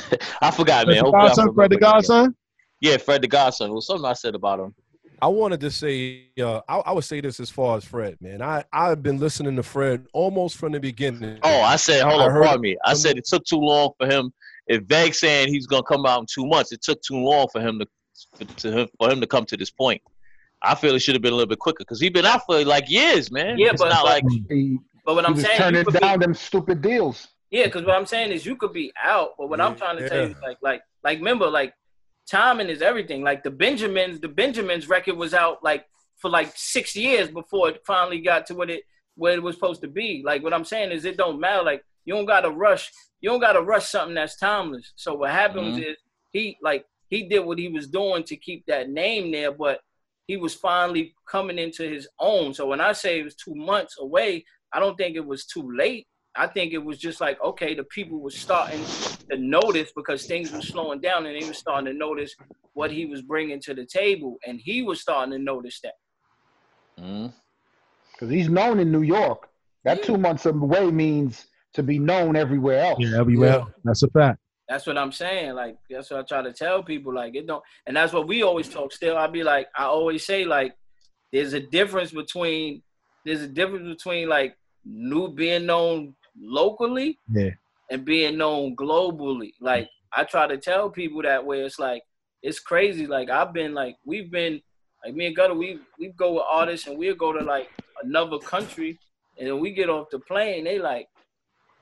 I 0.42 0.50
forgot, 0.50 0.86
man. 0.86 0.96
Fred 0.96 0.98
the 0.98 1.02
Hopefully 1.04 1.22
I 1.22 1.26
Godson, 1.28 1.44
Fred 1.44 1.46
the 1.46 1.48
remember 1.54 1.62
it 1.62 1.76
again. 1.76 1.78
Godson. 1.80 2.36
Yeah, 2.80 2.96
Fred 2.98 3.22
the 3.22 3.28
Godson. 3.28 3.70
It 3.70 3.74
was 3.74 3.86
something 3.86 4.04
I 4.04 4.12
said 4.12 4.34
about 4.34 4.60
him. 4.60 4.74
I 5.22 5.28
wanted 5.28 5.60
to 5.60 5.70
say, 5.70 6.26
uh, 6.38 6.60
I, 6.68 6.76
I 6.78 6.92
would 6.92 7.04
say 7.04 7.22
this 7.22 7.40
as 7.40 7.48
far 7.48 7.78
as 7.78 7.84
Fred, 7.86 8.18
man. 8.20 8.42
I 8.42 8.64
I've 8.72 9.02
been 9.02 9.18
listening 9.18 9.56
to 9.56 9.62
Fred 9.62 10.06
almost 10.12 10.56
from 10.58 10.72
the 10.72 10.80
beginning. 10.80 11.38
Oh, 11.42 11.60
I 11.62 11.76
said, 11.76 12.02
hold 12.04 12.20
I 12.20 12.24
on, 12.26 12.30
heard 12.32 12.44
pardon 12.44 12.60
me. 12.60 12.76
I 12.84 12.92
said 12.92 13.16
it 13.16 13.24
took 13.26 13.44
too 13.46 13.56
long 13.56 13.92
for 13.98 14.06
him. 14.06 14.30
If 14.66 14.82
Veg 14.82 15.14
saying 15.14 15.48
he's 15.48 15.66
gonna 15.66 15.84
come 15.84 16.04
out 16.04 16.20
in 16.20 16.26
two 16.30 16.44
months, 16.46 16.72
it 16.72 16.82
took 16.82 17.00
too 17.00 17.16
long 17.16 17.46
for 17.50 17.62
him 17.62 17.78
to, 17.78 17.86
for, 18.34 18.44
to 18.44 18.72
him, 18.80 18.88
for 18.98 19.10
him 19.10 19.20
to 19.22 19.26
come 19.26 19.46
to 19.46 19.56
this 19.56 19.70
point. 19.70 20.02
I 20.62 20.74
feel 20.74 20.94
it 20.94 20.98
should 20.98 21.14
have 21.14 21.22
been 21.22 21.32
a 21.32 21.36
little 21.36 21.48
bit 21.48 21.60
quicker 21.60 21.78
because 21.78 22.00
he's 22.00 22.10
been 22.10 22.26
out 22.26 22.42
for 22.44 22.62
like 22.64 22.90
years, 22.90 23.30
man. 23.32 23.56
Yeah, 23.58 23.70
it's 23.70 23.80
but- 23.80 23.88
not 23.88 24.02
but- 24.02 24.10
like 24.10 24.24
He, 24.50 24.78
But 25.06 25.14
what 25.14 25.24
he 25.24 25.28
I'm 25.28 25.34
was 25.36 25.44
saying, 25.44 25.54
you 25.56 25.64
turning 25.64 25.84
could 25.84 25.94
be- 25.94 26.00
down 26.00 26.20
them 26.20 26.34
stupid 26.34 26.82
deals. 26.82 27.28
Yeah, 27.50 27.64
because 27.64 27.84
what 27.84 27.96
I'm 27.96 28.06
saying 28.06 28.32
is 28.32 28.44
you 28.44 28.56
could 28.56 28.72
be 28.72 28.92
out, 29.02 29.30
but 29.38 29.48
what 29.48 29.60
I'm 29.60 29.76
trying 29.76 29.98
to 29.98 30.08
tell 30.08 30.18
you 30.18 30.30
is 30.30 30.36
like, 30.44 30.58
like, 30.62 30.82
like, 31.04 31.18
remember, 31.18 31.48
like, 31.48 31.74
timing 32.26 32.68
is 32.68 32.82
everything. 32.82 33.22
Like 33.22 33.42
the 33.42 33.50
Benjamins, 33.50 34.20
the 34.20 34.28
Benjamins 34.28 34.88
record 34.88 35.16
was 35.16 35.32
out 35.34 35.62
like 35.62 35.86
for 36.16 36.30
like 36.30 36.52
six 36.56 36.96
years 36.96 37.28
before 37.28 37.68
it 37.68 37.82
finally 37.86 38.20
got 38.20 38.46
to 38.46 38.54
what 38.54 38.70
it 38.70 38.82
where 39.14 39.34
it 39.34 39.42
was 39.42 39.54
supposed 39.54 39.80
to 39.82 39.88
be. 39.88 40.22
Like 40.24 40.42
what 40.42 40.52
I'm 40.52 40.64
saying 40.64 40.90
is 40.90 41.04
it 41.04 41.16
don't 41.16 41.40
matter. 41.40 41.62
Like 41.62 41.84
you 42.04 42.14
don't 42.14 42.26
gotta 42.26 42.50
rush. 42.50 42.90
You 43.20 43.30
don't 43.30 43.40
gotta 43.40 43.62
rush 43.62 43.86
something 43.86 44.14
that's 44.14 44.36
timeless. 44.36 44.92
So 44.96 45.14
what 45.14 45.30
happens 45.30 45.76
Mhm. 45.76 45.90
is 45.90 45.96
he 46.32 46.58
like 46.62 46.84
he 47.08 47.28
did 47.28 47.40
what 47.40 47.58
he 47.58 47.68
was 47.68 47.86
doing 47.86 48.24
to 48.24 48.36
keep 48.36 48.66
that 48.66 48.90
name 48.90 49.30
there, 49.30 49.52
but 49.52 49.80
he 50.26 50.36
was 50.36 50.54
finally 50.54 51.14
coming 51.28 51.58
into 51.58 51.88
his 51.88 52.08
own. 52.18 52.52
So 52.52 52.66
when 52.66 52.80
I 52.80 52.92
say 52.92 53.20
it 53.20 53.24
was 53.24 53.36
two 53.36 53.54
months 53.54 53.96
away, 54.00 54.44
I 54.72 54.80
don't 54.80 54.96
think 54.96 55.14
it 55.14 55.24
was 55.24 55.46
too 55.46 55.70
late. 55.76 56.08
I 56.36 56.46
think 56.46 56.72
it 56.72 56.84
was 56.84 56.98
just 56.98 57.20
like, 57.20 57.42
okay, 57.42 57.74
the 57.74 57.84
people 57.84 58.20
were 58.20 58.30
starting 58.30 58.84
to 59.30 59.38
notice 59.38 59.90
because 59.94 60.26
things 60.26 60.52
were 60.52 60.62
slowing 60.62 61.00
down 61.00 61.26
and 61.26 61.40
they 61.40 61.46
were 61.46 61.54
starting 61.54 61.86
to 61.86 61.98
notice 61.98 62.34
what 62.74 62.90
he 62.90 63.06
was 63.06 63.22
bringing 63.22 63.60
to 63.62 63.74
the 63.74 63.86
table. 63.86 64.36
And 64.46 64.60
he 64.62 64.82
was 64.82 65.00
starting 65.00 65.32
to 65.32 65.38
notice 65.38 65.80
that. 65.82 65.94
Mm. 67.00 67.32
Because 68.12 68.30
he's 68.30 68.48
known 68.48 68.78
in 68.78 68.92
New 68.92 69.02
York. 69.02 69.48
That 69.84 70.02
two 70.02 70.18
months 70.18 70.46
away 70.46 70.90
means 70.90 71.46
to 71.74 71.82
be 71.82 71.98
known 71.98 72.36
everywhere 72.36 72.80
else. 72.80 72.98
Yeah, 73.00 73.18
everywhere. 73.18 73.52
else. 73.60 73.70
That's 73.84 74.02
a 74.02 74.08
fact. 74.08 74.38
That's 74.68 74.86
what 74.86 74.98
I'm 74.98 75.12
saying. 75.12 75.54
Like, 75.54 75.76
that's 75.88 76.10
what 76.10 76.20
I 76.20 76.22
try 76.24 76.42
to 76.42 76.52
tell 76.52 76.82
people. 76.82 77.14
Like, 77.14 77.36
it 77.36 77.46
don't, 77.46 77.62
and 77.86 77.96
that's 77.96 78.12
what 78.12 78.26
we 78.26 78.42
always 78.42 78.68
talk. 78.68 78.92
Still, 78.92 79.16
I'll 79.16 79.30
be 79.30 79.44
like, 79.44 79.68
I 79.78 79.84
always 79.84 80.26
say, 80.26 80.44
like, 80.44 80.74
there's 81.32 81.52
a 81.52 81.60
difference 81.60 82.10
between, 82.10 82.82
there's 83.24 83.42
a 83.42 83.48
difference 83.48 83.88
between 83.88 84.28
like 84.28 84.56
new 84.84 85.28
being 85.28 85.66
known 85.66 86.14
locally 86.40 87.18
Yeah. 87.32 87.50
and 87.90 88.04
being 88.04 88.36
known 88.38 88.76
globally. 88.76 89.52
Like 89.60 89.88
I 90.16 90.24
try 90.24 90.46
to 90.46 90.56
tell 90.58 90.90
people 90.90 91.22
that 91.22 91.44
way. 91.44 91.60
It's 91.62 91.78
like 91.78 92.02
it's 92.42 92.60
crazy. 92.60 93.06
Like 93.06 93.30
I've 93.30 93.52
been 93.52 93.74
like 93.74 93.96
we've 94.04 94.30
been 94.30 94.60
like 95.04 95.14
me 95.14 95.26
and 95.26 95.36
Gutter. 95.36 95.54
We 95.54 95.80
we 95.98 96.08
go 96.16 96.34
with 96.34 96.44
artists 96.50 96.86
and 96.86 96.98
we'll 96.98 97.14
go 97.14 97.32
to 97.32 97.44
like 97.44 97.68
another 98.02 98.38
country 98.38 98.98
and 99.38 99.48
then 99.48 99.60
we 99.60 99.72
get 99.72 99.88
off 99.90 100.08
the 100.10 100.18
plane. 100.20 100.64
They 100.64 100.78
like 100.78 101.08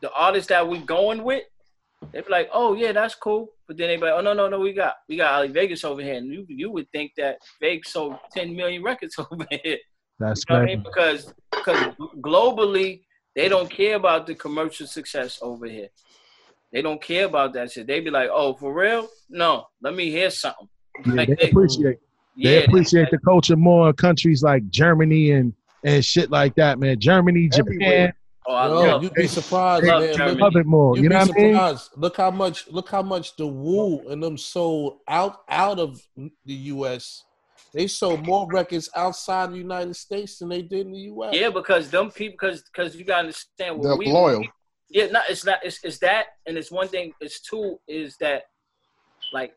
the 0.00 0.10
artist 0.12 0.48
that 0.50 0.68
we're 0.68 0.80
going 0.82 1.22
with. 1.24 1.44
They 2.12 2.20
be 2.20 2.28
like, 2.28 2.50
oh 2.52 2.74
yeah, 2.74 2.92
that's 2.92 3.14
cool. 3.14 3.48
But 3.66 3.78
then 3.78 3.88
they 3.88 3.96
be 3.96 4.02
like, 4.02 4.14
oh 4.14 4.20
no 4.20 4.34
no 4.34 4.48
no, 4.48 4.60
we 4.60 4.72
got 4.74 4.94
we 5.08 5.16
got 5.16 5.32
Ali 5.34 5.48
Vegas 5.48 5.84
over 5.84 6.02
here, 6.02 6.14
and 6.16 6.30
you 6.32 6.44
you 6.48 6.70
would 6.70 6.90
think 6.92 7.12
that 7.16 7.38
Vegas 7.60 7.92
sold 7.92 8.16
10 8.32 8.54
million 8.54 8.82
records 8.82 9.18
over 9.32 9.46
here. 9.50 9.78
That's 10.18 10.42
You 10.48 10.56
know 10.56 10.62
I 10.62 10.66
mean? 10.66 10.82
Because 10.82 11.32
because 11.50 11.94
globally 12.20 13.02
they 13.34 13.48
don't 13.48 13.70
care 13.70 13.96
about 13.96 14.26
the 14.26 14.34
commercial 14.34 14.86
success 14.86 15.38
over 15.42 15.66
here. 15.66 15.88
They 16.72 16.82
don't 16.82 17.00
care 17.00 17.26
about 17.26 17.52
that 17.54 17.70
shit. 17.70 17.86
They 17.86 18.00
be 18.00 18.10
like, 18.10 18.30
"Oh, 18.32 18.54
for 18.54 18.72
real? 18.74 19.08
No, 19.30 19.66
let 19.80 19.94
me 19.94 20.10
hear 20.10 20.30
something." 20.30 20.68
Yeah, 21.06 21.12
Like, 21.14 21.28
they 21.38 21.50
appreciate. 21.50 21.98
They 22.36 22.54
yeah, 22.54 22.64
appreciate 22.64 23.10
the 23.12 23.18
culture 23.18 23.56
more 23.56 23.88
in 23.90 23.94
countries 23.94 24.42
like 24.42 24.68
Germany 24.70 25.30
and 25.32 25.52
and 25.84 26.04
shit 26.04 26.30
like 26.30 26.54
that, 26.56 26.78
man. 26.78 26.98
Germany, 26.98 27.48
Japan. 27.48 28.12
Oh, 28.46 28.54
I 28.54 28.66
Yo, 28.66 28.72
love 28.74 29.02
you'd 29.02 29.14
be 29.14 29.26
surprised, 29.26 29.84
They 29.84 30.16
man. 30.16 30.38
love 30.38 30.56
it 30.56 30.66
more. 30.66 30.96
You'd 30.96 31.04
You 31.04 31.08
know 31.08 31.24
be 31.24 31.28
what 31.30 31.38
I 31.38 31.42
mean? 31.42 31.54
surprised. 31.54 31.90
Look 31.96 32.16
how 32.16 32.30
much. 32.30 32.68
Look 32.68 32.88
how 32.90 33.02
much 33.02 33.36
the 33.36 33.46
Wu 33.46 34.06
and 34.08 34.22
them 34.22 34.36
sold 34.36 34.98
out 35.08 35.42
out 35.48 35.78
of 35.78 36.00
the 36.16 36.54
U.S. 36.74 37.24
They 37.74 37.88
sold 37.88 38.24
more 38.24 38.46
records 38.48 38.88
outside 38.94 39.50
the 39.50 39.58
United 39.58 39.96
States 39.96 40.38
than 40.38 40.48
they 40.48 40.62
did 40.62 40.86
in 40.86 40.92
the 40.92 40.98
U.S. 41.00 41.34
Yeah, 41.34 41.50
because 41.50 41.90
them 41.90 42.12
people, 42.12 42.36
because 42.40 42.62
because 42.62 42.94
you 42.94 43.04
gotta 43.04 43.22
understand 43.22 43.78
what 43.78 43.88
They're 43.88 43.96
we 43.96 44.06
loyal. 44.06 44.44
Yeah, 44.88 45.06
no, 45.06 45.20
it's 45.28 45.44
not. 45.44 45.58
It's 45.64 45.82
it's 45.82 45.98
that, 45.98 46.26
and 46.46 46.56
it's 46.56 46.70
one 46.70 46.86
thing. 46.86 47.12
It's 47.20 47.40
two 47.40 47.80
is 47.88 48.16
that 48.18 48.44
like 49.32 49.56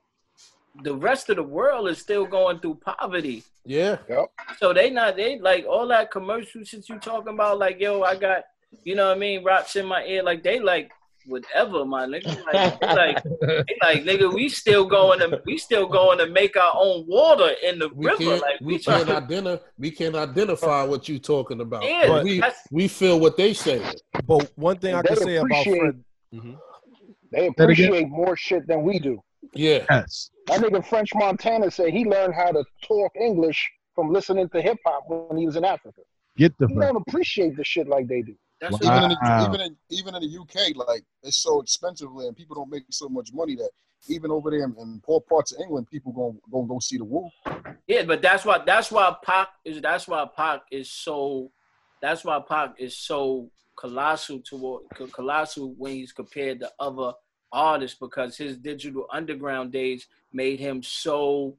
the 0.83 0.95
rest 0.95 1.29
of 1.29 1.35
the 1.35 1.43
world 1.43 1.89
is 1.89 1.99
still 1.99 2.25
going 2.25 2.59
through 2.59 2.79
poverty. 2.83 3.43
Yeah. 3.63 3.97
Yep. 4.09 4.31
So 4.57 4.73
they 4.73 4.89
not 4.89 5.15
they 5.15 5.37
like 5.37 5.65
all 5.69 5.87
that 5.89 6.09
commercial 6.09 6.63
shit 6.63 6.89
you 6.89 6.97
talking 6.97 7.35
about. 7.35 7.59
Like 7.59 7.79
yo, 7.79 8.01
I 8.01 8.15
got 8.15 8.45
you 8.83 8.95
know 8.95 9.09
what 9.09 9.17
I 9.17 9.19
mean. 9.19 9.43
Rocks 9.43 9.75
in 9.75 9.85
my 9.85 10.03
ear. 10.05 10.23
Like 10.23 10.41
they 10.41 10.59
like 10.59 10.91
whatever, 11.27 11.85
my 11.85 12.05
nigga. 12.05 12.37
Like 12.51 12.79
they 12.79 12.87
like 12.87 13.23
they 13.41 13.77
like 13.81 14.03
nigga. 14.03 14.33
We 14.33 14.49
still 14.49 14.85
going 14.85 15.19
to 15.19 15.41
we 15.45 15.57
still 15.57 15.87
going 15.87 16.17
to 16.19 16.27
make 16.27 16.55
our 16.57 16.73
own 16.75 17.05
water 17.07 17.51
in 17.63 17.79
the 17.79 17.89
We 17.89 18.05
river. 18.07 18.17
can't. 18.17 18.41
like 18.41 18.59
we 18.61 18.79
trying 18.79 19.05
can't 19.05 19.29
to- 19.29 19.35
identify. 19.35 19.63
We 19.77 19.91
can't 19.91 20.15
identify 20.15 20.83
what 20.83 21.07
you 21.09 21.19
talking 21.19 21.61
about. 21.61 21.83
Yeah, 21.83 22.07
But 22.07 22.23
we 22.23 22.41
we 22.71 22.87
feel 22.87 23.19
what 23.19 23.37
they 23.37 23.53
say. 23.53 23.81
But 24.25 24.51
one 24.55 24.77
thing 24.79 24.95
I 24.95 25.01
can 25.03 25.15
say 25.17 25.35
about 25.35 25.45
appreciate- 25.51 25.79
Fred. 25.79 26.03
Mm-hmm. 26.35 26.53
They 27.31 27.39
That 27.41 27.43
again? 27.43 27.53
appreciate 27.59 28.09
more 28.09 28.35
shit 28.37 28.67
than 28.67 28.83
we 28.83 28.99
do. 28.99 29.21
Yeah. 29.53 29.85
Yes. 29.89 30.31
That 30.47 30.61
nigga 30.61 30.85
French 30.85 31.11
Montana 31.13 31.69
said 31.71 31.89
he 31.93 32.05
learned 32.05 32.33
how 32.33 32.51
to 32.51 32.63
talk 32.83 33.11
English 33.19 33.69
from 33.95 34.11
listening 34.13 34.47
to 34.49 34.61
hip 34.61 34.77
hop 34.85 35.03
when 35.07 35.37
he 35.37 35.45
was 35.45 35.55
in 35.55 35.65
Africa. 35.65 36.01
Get 36.37 36.57
the 36.59 36.67
He 36.67 36.75
don't 36.75 36.95
appreciate 37.07 37.57
the 37.57 37.63
shit 37.63 37.87
like 37.87 38.07
they 38.07 38.21
do. 38.21 38.35
That's 38.59 38.81
even 38.81 39.03
in 39.03 39.09
the, 39.09 39.45
even 39.47 39.61
in 39.61 39.75
even 39.89 40.15
in 40.15 40.21
the 40.21 40.39
UK, 40.41 40.75
like 40.75 41.03
it's 41.23 41.37
so 41.37 41.61
expensive 41.61 42.09
and 42.15 42.35
people 42.35 42.55
don't 42.55 42.71
make 42.71 42.83
so 42.89 43.07
much 43.07 43.31
money 43.33 43.55
that 43.55 43.69
even 44.07 44.31
over 44.31 44.49
there 44.49 44.63
in, 44.63 44.75
in 44.79 45.01
poor 45.05 45.21
parts 45.21 45.51
of 45.51 45.61
England, 45.61 45.87
people 45.91 46.11
going 46.11 46.39
going 46.51 46.65
to 46.65 46.69
go 46.69 46.79
see 46.79 46.97
the 46.97 47.03
Wu. 47.03 47.29
Yeah, 47.87 48.03
but 48.03 48.21
that's 48.21 48.45
why 48.45 48.61
that's 48.65 48.91
why 48.91 49.15
Pac 49.23 49.49
is 49.63 49.81
that's 49.81 50.07
why 50.07 50.25
Pac 50.35 50.61
is 50.71 50.89
so 50.89 51.51
that's 52.01 52.25
why 52.25 52.39
Pac 52.47 52.75
is 52.79 52.97
so 52.97 53.49
colossal 53.75 54.39
toward 54.39 54.83
co- 54.95 55.07
colossal 55.07 55.73
when 55.77 55.93
he's 55.93 56.11
compared 56.11 56.59
to 56.59 56.71
other 56.79 57.13
artists 57.51 57.97
because 57.99 58.35
his 58.35 58.57
digital 58.57 59.05
underground 59.11 59.71
days 59.71 60.07
made 60.33 60.59
him 60.59 60.81
so 60.83 61.55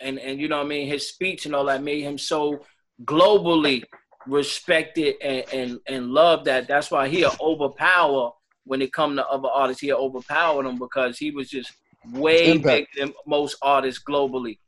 and 0.00 0.18
and 0.18 0.40
you 0.40 0.48
know 0.48 0.58
what 0.58 0.66
I 0.66 0.68
mean 0.68 0.88
his 0.88 1.08
speech 1.08 1.46
and 1.46 1.54
all 1.54 1.64
that 1.64 1.82
made 1.82 2.02
him 2.02 2.18
so 2.18 2.64
globally 3.04 3.82
respected 4.26 5.14
and 5.22 5.44
and, 5.52 5.80
and 5.86 6.10
loved 6.10 6.44
that 6.46 6.66
that's 6.68 6.90
why 6.90 7.08
he'll 7.08 7.34
overpower 7.40 8.30
when 8.64 8.80
it 8.82 8.92
come 8.92 9.14
to 9.16 9.26
other 9.28 9.48
artists 9.48 9.80
he'll 9.82 9.96
overpower 9.96 10.62
them 10.62 10.78
because 10.78 11.18
he 11.18 11.30
was 11.30 11.48
just 11.50 11.72
way 12.12 12.56
bigger 12.58 12.86
than 12.98 13.12
most 13.26 13.56
artists 13.62 14.02
globally 14.08 14.58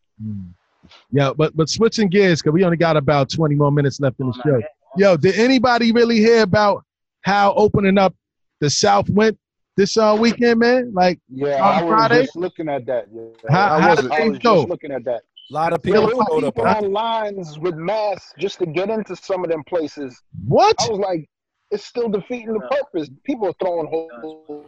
Yeah, 1.11 1.33
but 1.37 1.57
but 1.57 1.69
switching 1.69 2.09
gears 2.09 2.41
because 2.41 2.53
we 2.55 2.65
only 2.65 2.77
got 2.77 2.97
about 2.97 3.29
twenty 3.31 3.55
more 3.55 3.73
minutes 3.73 3.99
left 4.01 4.21
in 4.21 4.29
the 4.29 4.41
show. 4.45 4.61
Yo, 4.97 5.17
did 5.17 5.35
anybody 5.35 5.93
really 5.93 6.17
hear 6.19 6.43
about 6.43 6.85
how 7.23 7.53
opening 7.55 7.99
up 7.99 8.15
the 8.61 8.71
South 8.71 9.09
went 9.11 9.37
this 9.77 9.97
uh, 9.97 10.17
weekend, 10.19 10.61
man? 10.61 10.93
Like 10.95 11.19
Yeah, 11.29 11.57
on 11.63 11.75
I 11.75 11.83
was 11.83 11.91
Friday. 11.93 12.23
just 12.25 12.37
looking 12.37 12.69
at 12.69 12.87
that. 12.87 13.09
Yeah. 13.13 13.23
How- 13.51 13.75
I 13.77 13.81
how 13.81 13.91
was, 13.91 14.01
did 14.01 14.13
I 14.13 14.17
things 14.17 14.31
was 14.31 14.39
go? 14.39 14.55
just 14.57 14.69
looking 14.69 14.93
at 14.93 15.05
that. 15.05 15.23
A 15.49 15.55
lot 15.55 15.73
of 15.73 15.83
people 15.83 16.07
there 16.07 16.17
was 16.17 16.27
showed 16.29 16.45
up. 16.45 16.55
people 16.57 16.69
on 16.69 16.93
lines 16.93 17.59
with 17.59 17.77
masks 17.77 18.35
just 18.39 18.59
to 18.59 18.67
get 18.67 18.91
into 18.91 19.15
some 19.15 19.45
of 19.45 19.51
them 19.51 19.63
places. 19.65 20.21
What? 20.47 20.75
I 20.81 20.89
was 20.89 20.99
like, 20.99 21.29
it's 21.71 21.85
still 21.85 22.09
defeating 22.09 22.53
the 22.53 22.61
purpose. 22.61 23.09
People 23.25 23.49
are 23.49 23.55
throwing 23.61 23.87
whole. 23.87 24.67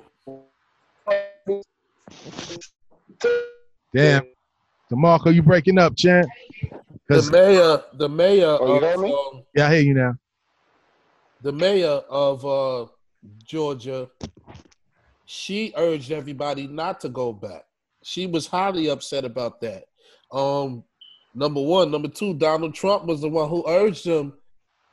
Damn, 3.94 4.22
Demarco, 4.92 5.34
you 5.34 5.42
breaking 5.42 5.78
up, 5.78 5.96
champ? 5.96 6.28
The 7.08 7.28
mayor, 7.32 7.82
the 7.94 8.08
mayor 8.08 8.58
Oh, 8.60 8.78
you 8.78 8.86
of 8.86 9.34
um, 9.34 9.42
yeah, 9.56 9.66
I 9.66 9.74
hear 9.74 9.82
you 9.82 9.94
now. 9.94 10.14
the 11.42 11.52
mayor 11.52 12.02
of 12.10 12.44
uh, 12.44 12.86
Georgia, 13.44 14.08
she 15.24 15.72
urged 15.76 16.12
everybody 16.12 16.66
not 16.66 17.00
to 17.00 17.08
go 17.08 17.32
back. 17.32 17.64
She 18.02 18.26
was 18.26 18.46
highly 18.46 18.88
upset 18.90 19.24
about 19.24 19.60
that. 19.62 19.84
Um, 20.32 20.84
number 21.34 21.60
one, 21.60 21.90
number 21.90 22.08
two, 22.08 22.34
Donald 22.34 22.74
Trump 22.74 23.04
was 23.06 23.20
the 23.20 23.28
one 23.28 23.48
who 23.48 23.64
urged 23.66 24.06
them 24.06 24.34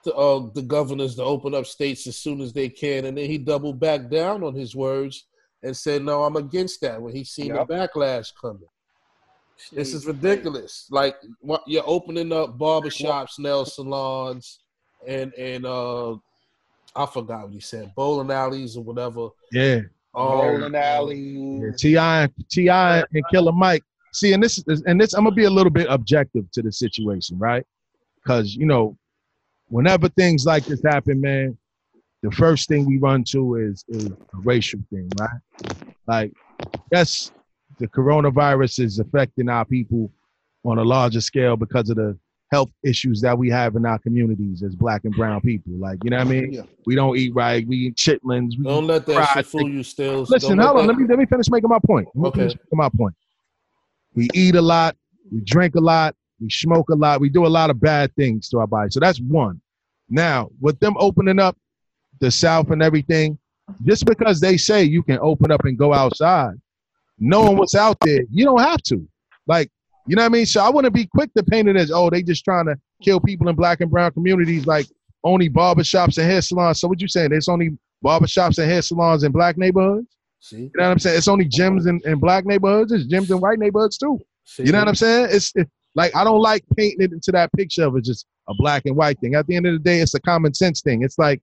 to 0.04 0.14
uh, 0.14 0.50
the 0.54 0.62
governors 0.62 1.16
to 1.16 1.24
open 1.24 1.54
up 1.56 1.66
states 1.66 2.08
as 2.08 2.18
soon 2.18 2.42
as 2.42 2.54
they 2.54 2.70
can, 2.70 3.06
and 3.06 3.18
then 3.18 3.26
he 3.26 3.38
doubled 3.38 3.80
back 3.80 4.10
down 4.10 4.44
on 4.44 4.54
his 4.54 4.76
words 4.76 5.26
and 5.64 5.76
said, 5.76 6.04
"No, 6.04 6.24
I'm 6.24 6.36
against 6.36 6.82
that." 6.82 7.02
When 7.02 7.14
he 7.16 7.24
seen 7.24 7.48
Yep. 7.48 7.68
the 7.68 7.74
backlash 7.74 8.32
coming. 8.40 8.68
This 9.72 9.94
is 9.94 10.06
ridiculous. 10.06 10.88
Like 10.92 11.16
what 11.40 11.64
you're 11.66 11.84
opening 11.86 12.32
up 12.32 12.58
barbershops, 12.58 13.40
nail 13.40 13.66
salons, 13.66 14.60
and 15.08 15.34
and 15.34 15.66
uh 15.66 16.14
I 16.96 17.06
forgot 17.06 17.44
what 17.44 17.54
he 17.54 17.60
said, 17.60 17.94
bowling 17.96 18.32
alleys 18.32 18.78
or 18.78 18.84
whatever. 18.84 19.30
Yeah. 19.52 19.82
Um, 20.14 20.28
Bowling 20.28 20.76
alley. 20.76 21.62
Yeah, 21.82 22.28
Ti 22.30 22.34
Ti 22.50 22.70
and 22.70 23.24
Killer 23.32 23.52
Mike. 23.52 23.84
See, 24.16 24.32
and 24.32 24.42
this 24.42 24.64
is 24.68 24.82
and 24.88 25.00
this 25.00 25.14
I'm 25.14 25.26
gonna 25.26 25.36
be 25.36 25.44
a 25.44 25.50
little 25.50 25.70
bit 25.72 25.88
objective 25.90 26.50
to 26.52 26.62
the 26.62 26.72
situation, 26.72 27.38
right? 27.38 27.66
Because 28.24 28.56
you 28.56 28.66
know, 28.66 28.98
whenever 29.68 30.08
things 30.08 30.46
like 30.46 30.66
this 30.66 30.82
happen, 30.84 31.20
man, 31.20 31.58
the 32.24 32.32
first 32.32 32.70
thing 32.70 32.86
we 32.86 32.98
run 32.98 33.26
to 33.32 33.56
is 33.56 33.84
is 33.90 34.06
a 34.08 34.16
racial 34.44 34.80
thing, 34.90 35.10
right? 35.20 35.76
Like, 36.08 36.32
yes, 36.94 37.32
the 37.80 37.88
coronavirus 37.90 38.80
is 38.86 39.00
affecting 39.00 39.50
our 39.50 39.66
people 39.66 40.10
on 40.64 40.78
a 40.78 40.84
larger 40.84 41.20
scale 41.20 41.58
because 41.58 41.90
of 41.90 41.98
the 41.98 42.18
health 42.52 42.72
issues 42.84 43.20
that 43.20 43.38
we 43.38 43.50
have 43.50 43.76
in 43.76 43.86
our 43.86 44.00
communities 44.00 44.64
as 44.64 44.76
black 44.76 45.04
and 45.04 45.14
brown 45.16 45.42
people. 45.42 45.74
Like, 45.78 45.98
you 46.04 46.10
know 46.12 46.18
what 46.18 46.28
I 46.28 46.30
mean? 46.30 46.54
Yeah. 46.54 46.62
We 46.86 46.96
don't 46.96 47.18
eat 47.18 47.34
right, 47.36 47.68
we 47.68 47.76
eat 47.88 47.96
chitlins, 47.96 48.52
we 48.58 48.64
Don't 48.64 48.88
let 48.88 49.06
that 49.08 49.30
shit 49.34 49.46
fool 49.48 49.68
you, 49.70 49.84
still. 49.84 50.26
Listen, 50.30 50.58
hold 50.60 50.78
on. 50.80 50.88
that- 50.88 50.94
Let 50.94 50.98
me 51.02 51.06
let 51.10 51.20
me 51.20 51.26
finish 51.26 51.50
making 51.50 51.70
my 51.70 51.80
point. 51.86 52.08
Okay. 52.18 52.40
finish 52.40 52.54
making 52.56 52.78
my 52.78 52.90
point. 52.96 53.14
We 54.16 54.30
eat 54.34 54.56
a 54.56 54.62
lot, 54.62 54.96
we 55.32 55.42
drink 55.42 55.76
a 55.76 55.82
lot, 55.82 56.16
we 56.40 56.50
smoke 56.50 56.90
a 56.90 56.96
lot, 56.96 57.20
we 57.20 57.30
do 57.30 57.46
a 57.46 57.48
lot 57.48 57.70
of 57.70 57.80
bad 57.80 58.16
things 58.16 58.50
to 58.50 58.60
our 58.60 58.68
body. 58.68 58.90
So 58.92 59.00
that's 59.00 59.20
one. 59.20 59.62
Now, 60.10 60.50
with 60.60 60.80
them 60.80 60.96
opening 60.98 61.40
up 61.40 61.58
the 62.20 62.32
South 62.32 62.72
and 62.72 62.82
everything, 62.82 63.38
just 63.84 64.06
because 64.06 64.40
they 64.40 64.58
say 64.58 64.84
you 64.84 65.04
can 65.04 65.20
open 65.22 65.52
up 65.52 65.66
and 65.66 65.78
go 65.78 65.94
outside, 65.94 66.54
knowing 67.20 67.58
what's 67.58 67.76
out 67.76 67.98
there, 68.02 68.22
you 68.30 68.46
don't 68.46 68.62
have 68.62 68.82
to. 68.84 69.08
Like, 69.48 69.70
you 70.08 70.16
know 70.16 70.22
what 70.22 70.28
I 70.28 70.30
mean? 70.30 70.46
So 70.46 70.62
I 70.62 70.82
to 70.84 70.92
be 70.92 71.08
quick 71.08 71.34
to 71.34 71.44
paint 71.44 71.68
it 71.68 71.76
as, 71.76 71.92
oh, 71.92 72.10
they 72.10 72.22
just 72.22 72.46
trying 72.46 72.68
to 72.68 72.76
kill 73.02 73.20
people 73.20 73.50
in 73.50 73.56
black 73.56 73.82
and 73.82 73.90
brown 73.90 74.12
communities, 74.12 74.68
like 74.68 74.86
only 75.24 75.50
barbershops 75.50 76.18
and 76.18 76.30
hair 76.30 76.42
salons. 76.42 76.80
So 76.80 76.88
what 76.88 77.02
you 77.02 77.08
saying? 77.08 77.32
There's 77.32 77.50
only 77.50 77.72
barbershops 78.04 78.60
and 78.60 78.70
hair 78.70 78.82
salons 78.82 79.24
in 79.24 79.32
black 79.32 79.58
neighborhoods? 79.58 80.08
See? 80.40 80.58
You 80.58 80.72
know 80.76 80.84
what 80.84 80.92
I'm 80.92 81.00
saying? 81.00 81.18
It's 81.18 81.28
only 81.28 81.46
gyms 81.46 81.88
in, 81.88 82.00
in 82.06 82.20
black 82.20 82.46
neighborhoods. 82.46 82.92
It's 82.92 83.08
gyms 83.08 83.32
in 83.32 83.40
white 83.40 83.60
neighborhoods 83.60 83.98
too. 83.98 84.20
You 84.58 84.72
know 84.72 84.80
what 84.80 84.88
I'm 84.88 84.96
saying? 84.96 85.30
It's 85.32 85.52
it, 85.56 85.68
like 85.96 86.16
I 86.16 86.24
don't 86.24 86.40
like 86.40 86.64
painting 86.76 87.02
it 87.02 87.12
into 87.14 87.32
that 87.32 87.52
picture 87.54 87.86
of 87.86 87.96
it 87.96 88.04
just 88.04 88.26
a 88.48 88.54
black 88.54 88.84
and 88.86 88.96
white 88.96 89.20
thing. 89.20 89.36
At 89.36 89.48
the 89.48 89.56
end 89.56 89.66
of 89.66 89.74
the 89.74 89.80
day, 89.80 90.02
it's 90.02 90.14
a 90.14 90.22
common 90.22 90.54
sense 90.54 90.82
thing. 90.82 91.04
It's 91.04 91.18
like, 91.18 91.42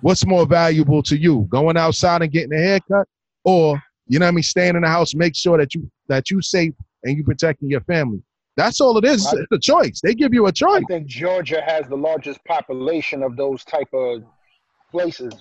what's 0.00 0.26
more 0.26 0.46
valuable 0.46 1.02
to 1.04 1.16
you, 1.16 1.46
going 1.50 1.76
outside 1.76 2.22
and 2.22 2.32
getting 2.32 2.52
a 2.52 2.58
haircut, 2.58 3.06
or 3.44 3.80
you 4.08 4.18
know 4.18 4.26
what 4.26 4.32
I 4.32 4.34
mean, 4.34 4.42
staying 4.42 4.74
in 4.74 4.82
the 4.82 4.88
house, 4.88 5.14
make 5.14 5.36
sure 5.36 5.58
that 5.58 5.74
you 5.74 5.88
that 6.08 6.30
you 6.30 6.42
safe 6.42 6.74
and 7.04 7.16
you 7.16 7.24
protecting 7.24 7.70
your 7.70 7.82
family. 7.82 8.22
That's 8.56 8.80
all 8.80 8.98
it 8.98 9.04
is. 9.04 9.24
Right. 9.26 9.44
It's 9.50 9.52
a 9.52 9.58
choice. 9.58 10.00
They 10.02 10.14
give 10.14 10.34
you 10.34 10.46
a 10.46 10.52
choice. 10.52 10.82
I 10.82 10.92
think 10.92 11.06
Georgia 11.06 11.62
has 11.64 11.86
the 11.88 11.96
largest 11.96 12.44
population 12.44 13.22
of 13.22 13.36
those 13.36 13.64
type 13.64 13.88
of 13.94 14.22
places. 14.90 15.32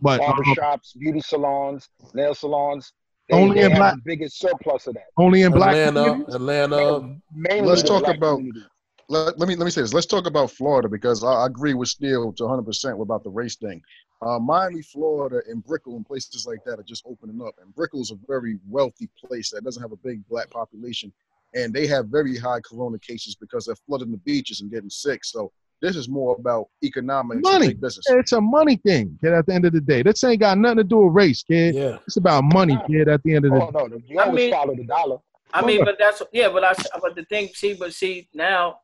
But 0.00 0.20
um, 0.20 0.32
barbershops, 0.34 0.96
beauty 0.98 1.20
salons, 1.20 1.88
nail 2.14 2.34
salons. 2.34 2.92
They, 3.28 3.36
Only 3.36 3.60
they 3.60 3.66
in 3.66 3.76
black- 3.76 3.94
the 3.96 4.00
biggest 4.04 4.38
surplus 4.40 4.86
of 4.88 4.94
that. 4.94 5.04
only 5.16 5.42
in 5.42 5.52
black 5.52 5.76
Atlanta. 5.76 6.24
Atlanta. 6.34 7.16
Mainly 7.32 7.68
Let's 7.68 7.82
talk 7.82 8.02
black 8.04 8.16
about. 8.16 8.36
community. 8.38 8.66
Let, 9.08 9.38
let 9.38 9.48
me 9.48 9.56
let 9.56 9.64
me 9.64 9.70
say 9.72 9.80
this. 9.82 9.92
Let's 9.94 10.06
talk 10.06 10.26
about 10.26 10.50
Florida 10.52 10.88
because 10.88 11.22
I, 11.24 11.28
I 11.32 11.46
agree 11.46 11.74
with 11.74 11.88
Steele 11.88 12.32
to 12.32 12.44
100 12.44 12.62
percent 12.64 13.00
about 13.00 13.22
the 13.24 13.30
race 13.30 13.56
thing. 13.56 13.82
Uh, 14.22 14.38
Miami, 14.38 14.82
Florida, 14.82 15.40
and 15.48 15.64
Brickell 15.64 15.96
and 15.96 16.04
places 16.06 16.46
like 16.46 16.58
that 16.66 16.78
are 16.78 16.82
just 16.84 17.04
opening 17.06 17.40
up. 17.44 17.54
And 17.62 17.74
Brickell's 17.74 18.10
a 18.10 18.16
very 18.28 18.58
wealthy 18.68 19.08
place 19.24 19.50
that 19.50 19.64
doesn't 19.64 19.82
have 19.82 19.92
a 19.92 19.96
big 19.96 20.26
black 20.28 20.50
population, 20.50 21.12
and 21.54 21.72
they 21.72 21.86
have 21.86 22.06
very 22.06 22.36
high 22.36 22.60
corona 22.60 22.98
cases 22.98 23.34
because 23.34 23.64
they're 23.64 23.76
flooding 23.86 24.10
the 24.10 24.18
beaches 24.18 24.60
and 24.60 24.70
getting 24.70 24.90
sick. 24.90 25.24
So 25.24 25.50
this 25.80 25.96
is 25.96 26.08
more 26.08 26.36
about 26.38 26.68
economics 26.82 27.36
and 27.36 27.42
money. 27.42 27.68
big 27.68 27.80
business. 27.80 28.04
It's 28.08 28.32
a 28.32 28.40
money 28.40 28.76
thing, 28.76 29.18
kid. 29.20 29.32
At 29.32 29.46
the 29.46 29.54
end 29.54 29.64
of 29.64 29.72
the 29.72 29.80
day, 29.80 30.02
this 30.02 30.22
ain't 30.24 30.40
got 30.40 30.58
nothing 30.58 30.78
to 30.78 30.84
do 30.84 30.98
with 30.98 31.14
race, 31.14 31.42
kid. 31.42 31.74
Yeah. 31.74 31.98
It's 32.06 32.16
about 32.16 32.44
money, 32.44 32.78
kid. 32.86 33.08
At 33.08 33.22
the 33.22 33.34
end 33.34 33.46
of 33.46 33.52
the 33.52 33.60
Oh 33.60 33.86
no, 33.86 34.00
you 34.06 34.18
I 34.18 34.24
always 34.24 34.36
mean- 34.36 34.52
follow 34.52 34.74
the 34.74 34.84
dollar. 34.84 35.18
I 35.52 35.66
mean, 35.66 35.84
but 35.84 35.96
that's 35.98 36.22
yeah, 36.32 36.48
but 36.48 36.62
I 36.62 36.74
but 37.00 37.16
the 37.16 37.24
thing, 37.24 37.48
see, 37.52 37.74
but 37.74 37.92
see 37.92 38.28
now 38.32 38.80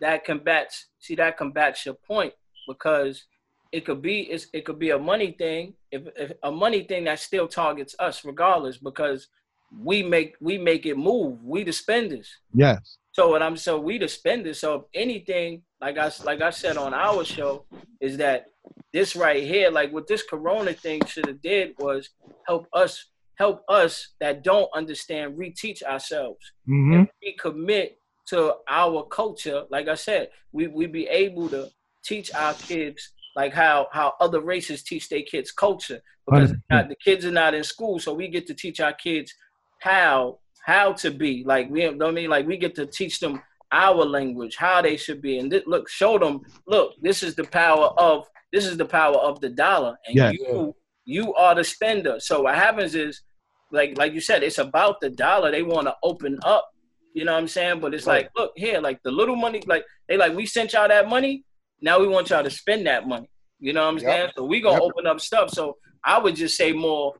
that 0.00 0.24
combats 0.24 0.88
see 0.98 1.14
that 1.14 1.36
combats 1.38 1.86
your 1.86 1.94
point 1.94 2.34
because 2.68 3.24
it 3.72 3.84
could 3.84 4.02
be 4.02 4.22
it's, 4.22 4.48
it 4.52 4.64
could 4.64 4.78
be 4.78 4.90
a 4.90 4.98
money 4.98 5.34
thing 5.38 5.74
if, 5.90 6.02
if 6.16 6.32
a 6.42 6.50
money 6.50 6.82
thing 6.82 7.04
that 7.04 7.18
still 7.20 7.48
targets 7.48 7.94
us 7.98 8.24
regardless 8.24 8.76
because 8.76 9.28
we 9.82 10.02
make 10.02 10.36
we 10.40 10.58
make 10.58 10.84
it 10.86 10.96
move 10.96 11.42
we 11.42 11.64
the 11.64 11.72
spenders 11.72 12.28
yes. 12.54 12.98
so 13.12 13.30
what 13.30 13.42
I'm 13.42 13.56
so 13.56 13.78
we 13.80 13.98
the 13.98 14.08
spenders. 14.08 14.60
So 14.60 14.74
if 14.74 14.82
anything, 14.94 15.62
like 15.84 15.98
I 15.98 16.10
like 16.24 16.40
I 16.40 16.48
said 16.48 16.78
on 16.78 16.94
our 16.94 17.24
show, 17.24 17.66
is 18.00 18.16
that 18.16 18.46
this 18.94 19.14
right 19.14 19.42
here, 19.42 19.70
like 19.70 19.92
what 19.92 20.08
this 20.08 20.22
Corona 20.22 20.72
thing 20.72 21.04
should 21.04 21.26
have 21.26 21.42
did 21.42 21.74
was 21.78 22.08
help 22.46 22.66
us 22.72 23.10
help 23.34 23.62
us 23.68 24.14
that 24.18 24.42
don't 24.42 24.70
understand 24.74 25.36
reteach 25.36 25.82
ourselves. 25.82 26.52
Mm-hmm. 26.66 27.02
we 27.22 27.36
commit 27.38 27.98
to 28.28 28.54
our 28.66 29.04
culture, 29.04 29.64
like 29.68 29.88
I 29.88 29.94
said, 29.94 30.30
we 30.52 30.68
we 30.68 30.86
be 30.86 31.06
able 31.06 31.50
to 31.50 31.70
teach 32.02 32.32
our 32.34 32.54
kids 32.54 33.10
like 33.36 33.52
how 33.52 33.88
how 33.92 34.14
other 34.20 34.40
races 34.40 34.82
teach 34.82 35.10
their 35.10 35.22
kids 35.22 35.52
culture. 35.52 36.00
Because 36.26 36.54
not, 36.70 36.88
the 36.88 36.96
kids 36.96 37.26
are 37.26 37.30
not 37.30 37.52
in 37.52 37.62
school, 37.62 37.98
so 37.98 38.14
we 38.14 38.28
get 38.28 38.46
to 38.46 38.54
teach 38.54 38.80
our 38.80 38.94
kids 38.94 39.34
how 39.80 40.38
how 40.64 40.94
to 40.94 41.10
be. 41.10 41.44
Like 41.44 41.68
we 41.68 41.86
what 41.86 42.08
I 42.08 42.10
mean? 42.10 42.30
Like 42.30 42.46
we 42.46 42.56
get 42.56 42.74
to 42.76 42.86
teach 42.86 43.20
them 43.20 43.42
our 43.74 44.04
language, 44.04 44.56
how 44.56 44.80
they 44.80 44.96
should 44.96 45.20
be, 45.20 45.38
and 45.38 45.50
th- 45.50 45.66
look, 45.66 45.88
show 45.88 46.18
them, 46.18 46.40
look, 46.66 46.92
this 47.02 47.22
is 47.22 47.34
the 47.34 47.44
power 47.44 47.86
of 47.98 48.24
this 48.52 48.66
is 48.66 48.76
the 48.76 48.84
power 48.84 49.16
of 49.16 49.40
the 49.40 49.48
dollar, 49.50 49.96
and 50.06 50.16
Yeah. 50.16 50.30
you 50.30 50.74
you 51.06 51.34
are 51.34 51.54
the 51.54 51.64
spender. 51.64 52.18
So 52.20 52.42
what 52.42 52.54
happens 52.54 52.94
is, 52.94 53.20
like 53.72 53.98
like 53.98 54.12
you 54.14 54.20
said, 54.20 54.42
it's 54.42 54.58
about 54.58 55.00
the 55.00 55.10
dollar. 55.10 55.50
They 55.50 55.62
want 55.64 55.86
to 55.88 55.96
open 56.02 56.38
up, 56.44 56.64
you 57.14 57.24
know 57.24 57.32
what 57.32 57.40
I'm 57.40 57.48
saying? 57.48 57.80
But 57.80 57.92
it's 57.94 58.06
like, 58.06 58.30
look 58.36 58.52
here, 58.56 58.80
like 58.80 59.02
the 59.02 59.10
little 59.10 59.36
money, 59.36 59.60
like 59.66 59.84
they 60.08 60.16
like 60.16 60.34
we 60.34 60.46
sent 60.46 60.72
y'all 60.72 60.88
that 60.88 61.08
money. 61.08 61.44
Now 61.82 61.98
we 62.00 62.06
want 62.08 62.30
y'all 62.30 62.44
to 62.44 62.50
spend 62.50 62.86
that 62.86 63.08
money. 63.08 63.28
You 63.58 63.72
know 63.72 63.82
what 63.82 63.88
I'm 63.94 63.98
Yep. 63.98 64.06
saying? 64.10 64.30
So 64.36 64.44
we 64.44 64.60
gonna 64.60 64.74
Yep. 64.82 64.82
open 64.88 65.06
up 65.06 65.20
stuff. 65.20 65.50
So 65.50 65.76
I 66.04 66.18
would 66.18 66.36
just 66.36 66.56
say 66.56 66.72
more. 66.72 67.14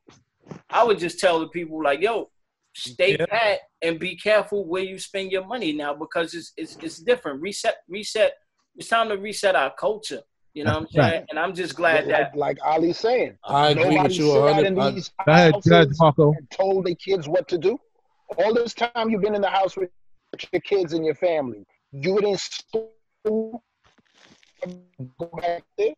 I 0.69 0.83
would 0.85 0.99
just 0.99 1.19
tell 1.19 1.39
the 1.41 1.49
people 1.49 1.83
like, 1.83 1.99
yo, 2.01 2.29
stay 2.75 3.15
Yeah. 3.17 3.25
pat 3.27 3.59
and 3.81 3.99
be 3.99 4.15
careful 4.15 4.65
where 4.65 4.83
you 4.83 4.99
spend 4.99 5.31
your 5.31 5.45
money 5.45 5.71
now 5.73 5.93
because 5.93 6.33
it's 6.33 6.51
it's 6.57 6.75
it's 6.77 6.97
different. 6.99 7.41
Reset, 7.41 7.75
reset. 7.87 8.33
It's 8.75 8.89
time 8.89 9.09
to 9.09 9.17
reset 9.17 9.55
our 9.55 9.73
culture. 9.79 10.21
You 10.53 10.63
know 10.65 10.71
what 10.71 10.77
I'm 10.77 11.01
Right. 11.01 11.11
saying? 11.11 11.25
And 11.29 11.39
I'm 11.39 11.53
just 11.53 11.75
glad 11.75 12.05
like, 12.05 12.07
that 12.07 12.35
like 12.37 12.57
Ali's 12.63 12.97
saying, 12.99 13.37
I 13.43 13.69
agree 13.71 13.83
with 13.85 13.93
nobody 13.95 14.13
you 14.15 14.27
sit 14.31 14.37
out 14.37 14.43
100 14.43 14.67
in 14.67 14.79
I- 14.79 14.91
these 14.91 15.09
Go 15.25 15.31
ahead, 15.31 15.53
go 15.53 15.57
ahead, 15.57 15.87
houses 15.87 15.99
Marco. 15.99 16.31
and 16.33 16.49
told 16.51 16.85
the 16.85 16.95
kids 16.95 17.27
what 17.27 17.47
to 17.49 17.57
do. 17.57 17.77
All 18.37 18.53
this 18.53 18.73
time 18.73 19.09
you've 19.09 19.21
been 19.21 19.35
in 19.35 19.41
the 19.41 19.49
house 19.49 19.75
with 19.77 19.89
your 20.51 20.61
kids 20.61 20.93
and 20.93 21.05
your 21.05 21.15
family. 21.15 21.65
You 21.91 22.19
didn't 22.19 22.39
school. 22.39 22.91
Go 23.25 23.61
back 25.41 25.63
there. 25.77 25.93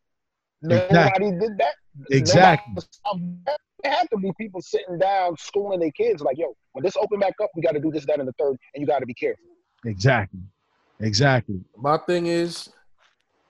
Nobody 0.60 0.84
Exactly. 0.86 1.30
did 1.40 1.58
that. 1.58 1.74
Exactly. 2.10 2.82
Nobody- 3.06 3.56
There 3.82 3.92
had 3.92 4.08
to 4.10 4.18
be 4.18 4.32
people 4.40 4.60
sitting 4.60 4.98
down 4.98 5.36
schooling 5.38 5.80
their 5.80 5.92
kids 5.92 6.20
like, 6.20 6.36
yo, 6.36 6.54
when 6.72 6.84
this 6.84 6.96
open 6.96 7.20
back 7.20 7.34
up, 7.42 7.50
we 7.54 7.62
got 7.62 7.72
to 7.72 7.80
do 7.80 7.90
this, 7.90 8.04
that, 8.06 8.18
and 8.18 8.28
the 8.28 8.32
third, 8.38 8.56
and 8.74 8.80
you 8.80 8.86
got 8.86 8.98
to 8.98 9.06
be 9.06 9.14
careful. 9.14 9.44
Exactly. 9.84 10.40
Exactly. 11.00 11.60
My 11.76 11.96
thing 11.98 12.26
is, 12.26 12.70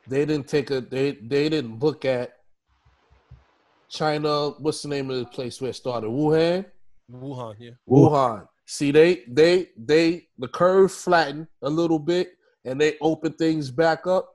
they 0.07 0.25
didn't 0.25 0.49
take 0.49 0.71
a 0.71 0.81
they 0.81 1.13
they 1.13 1.49
didn't 1.49 1.79
look 1.79 2.05
at 2.05 2.37
China. 3.89 4.51
What's 4.51 4.83
the 4.83 4.89
name 4.89 5.11
of 5.11 5.19
the 5.19 5.25
place 5.27 5.61
where 5.61 5.71
it 5.71 5.75
started? 5.75 6.09
Wuhan. 6.09 6.67
Wuhan, 7.11 7.55
yeah. 7.59 7.71
Wuhan. 7.89 8.47
See, 8.67 8.91
they 8.91 9.23
they 9.29 9.71
they 9.77 10.29
the 10.39 10.49
curve 10.49 10.93
flattened 10.93 11.47
a 11.63 11.71
little 11.71 11.99
bit, 11.99 12.33
and 12.65 12.81
they 12.81 12.97
opened 13.01 13.39
things 13.39 13.71
back 13.71 14.07
up, 14.07 14.35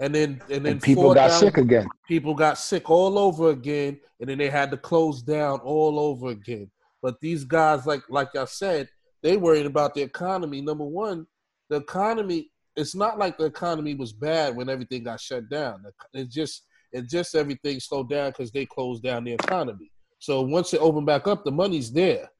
and 0.00 0.14
then 0.14 0.40
and 0.50 0.64
then 0.64 0.66
And 0.74 0.82
people 0.82 1.04
four 1.04 1.14
got 1.14 1.28
down- 1.28 1.40
sick 1.40 1.56
again. 1.58 1.88
People 2.06 2.34
got 2.34 2.58
sick 2.58 2.88
all 2.90 3.18
over 3.18 3.50
again, 3.50 4.00
and 4.20 4.28
then 4.28 4.38
they 4.38 4.48
had 4.50 4.70
to 4.70 4.76
close 4.76 5.22
down 5.22 5.60
all 5.60 5.98
over 5.98 6.28
again. 6.28 6.70
But 7.02 7.20
these 7.20 7.44
guys, 7.44 7.86
like 7.86 8.02
like 8.08 8.34
I 8.36 8.44
said, 8.44 8.88
they 9.22 9.36
worried 9.36 9.66
about 9.66 9.94
the 9.94 10.02
economy. 10.02 10.60
Number 10.60 10.84
one, 10.84 11.26
the 11.68 11.76
economy. 11.76 12.50
It's 12.76 12.94
not 12.94 13.18
like 13.18 13.36
the 13.36 13.44
economy 13.44 13.94
was 13.96 14.12
bad 14.12 14.54
when 14.54 14.68
everything 14.68 15.02
got 15.02 15.20
shut 15.20 15.48
down. 15.50 15.82
It 16.14 16.30
just 16.30 16.64
it 16.92 17.08
just 17.08 17.34
everything 17.34 17.80
slowed 17.80 18.08
down 18.08 18.30
because 18.30 18.50
they 18.52 18.66
closed 18.66 19.02
down 19.02 19.24
the 19.24 19.32
economy. 19.32 19.90
So 20.20 20.42
once 20.42 20.72
it 20.74 20.80
opened 20.80 21.06
back 21.06 21.26
up, 21.26 21.44
the 21.44 21.50
money's 21.50 21.92
there. 21.92 22.30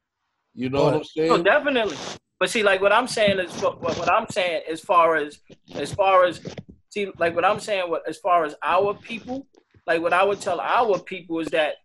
You 0.53 0.69
know 0.69 0.85
what 0.85 0.93
I'm 0.95 1.03
saying? 1.03 1.29
No, 1.29 1.43
definitely. 1.43 1.97
But 2.39 2.49
see, 2.49 2.63
like 2.63 2.81
what 2.81 2.93
I'm 2.93 3.07
saying 3.07 3.39
is 3.39 3.51
what, 3.61 3.81
what, 3.81 3.97
what 3.99 4.09
I'm 4.11 4.27
saying 4.29 4.61
as 4.71 4.79
far 4.79 5.15
as 5.17 5.39
as 5.75 5.93
far 5.93 6.23
as 6.25 6.39
see, 6.89 7.11
like 7.17 7.35
what 7.35 7.45
I'm 7.45 7.59
saying, 7.59 7.89
what 7.89 8.03
as 8.07 8.17
far 8.17 8.45
as 8.45 8.55
our 8.63 8.93
people, 8.93 9.47
like 9.87 10.01
what 10.01 10.13
I 10.13 10.23
would 10.23 10.41
tell 10.41 10.59
our 10.59 10.99
people 10.99 11.39
is 11.39 11.47
that, 11.49 11.75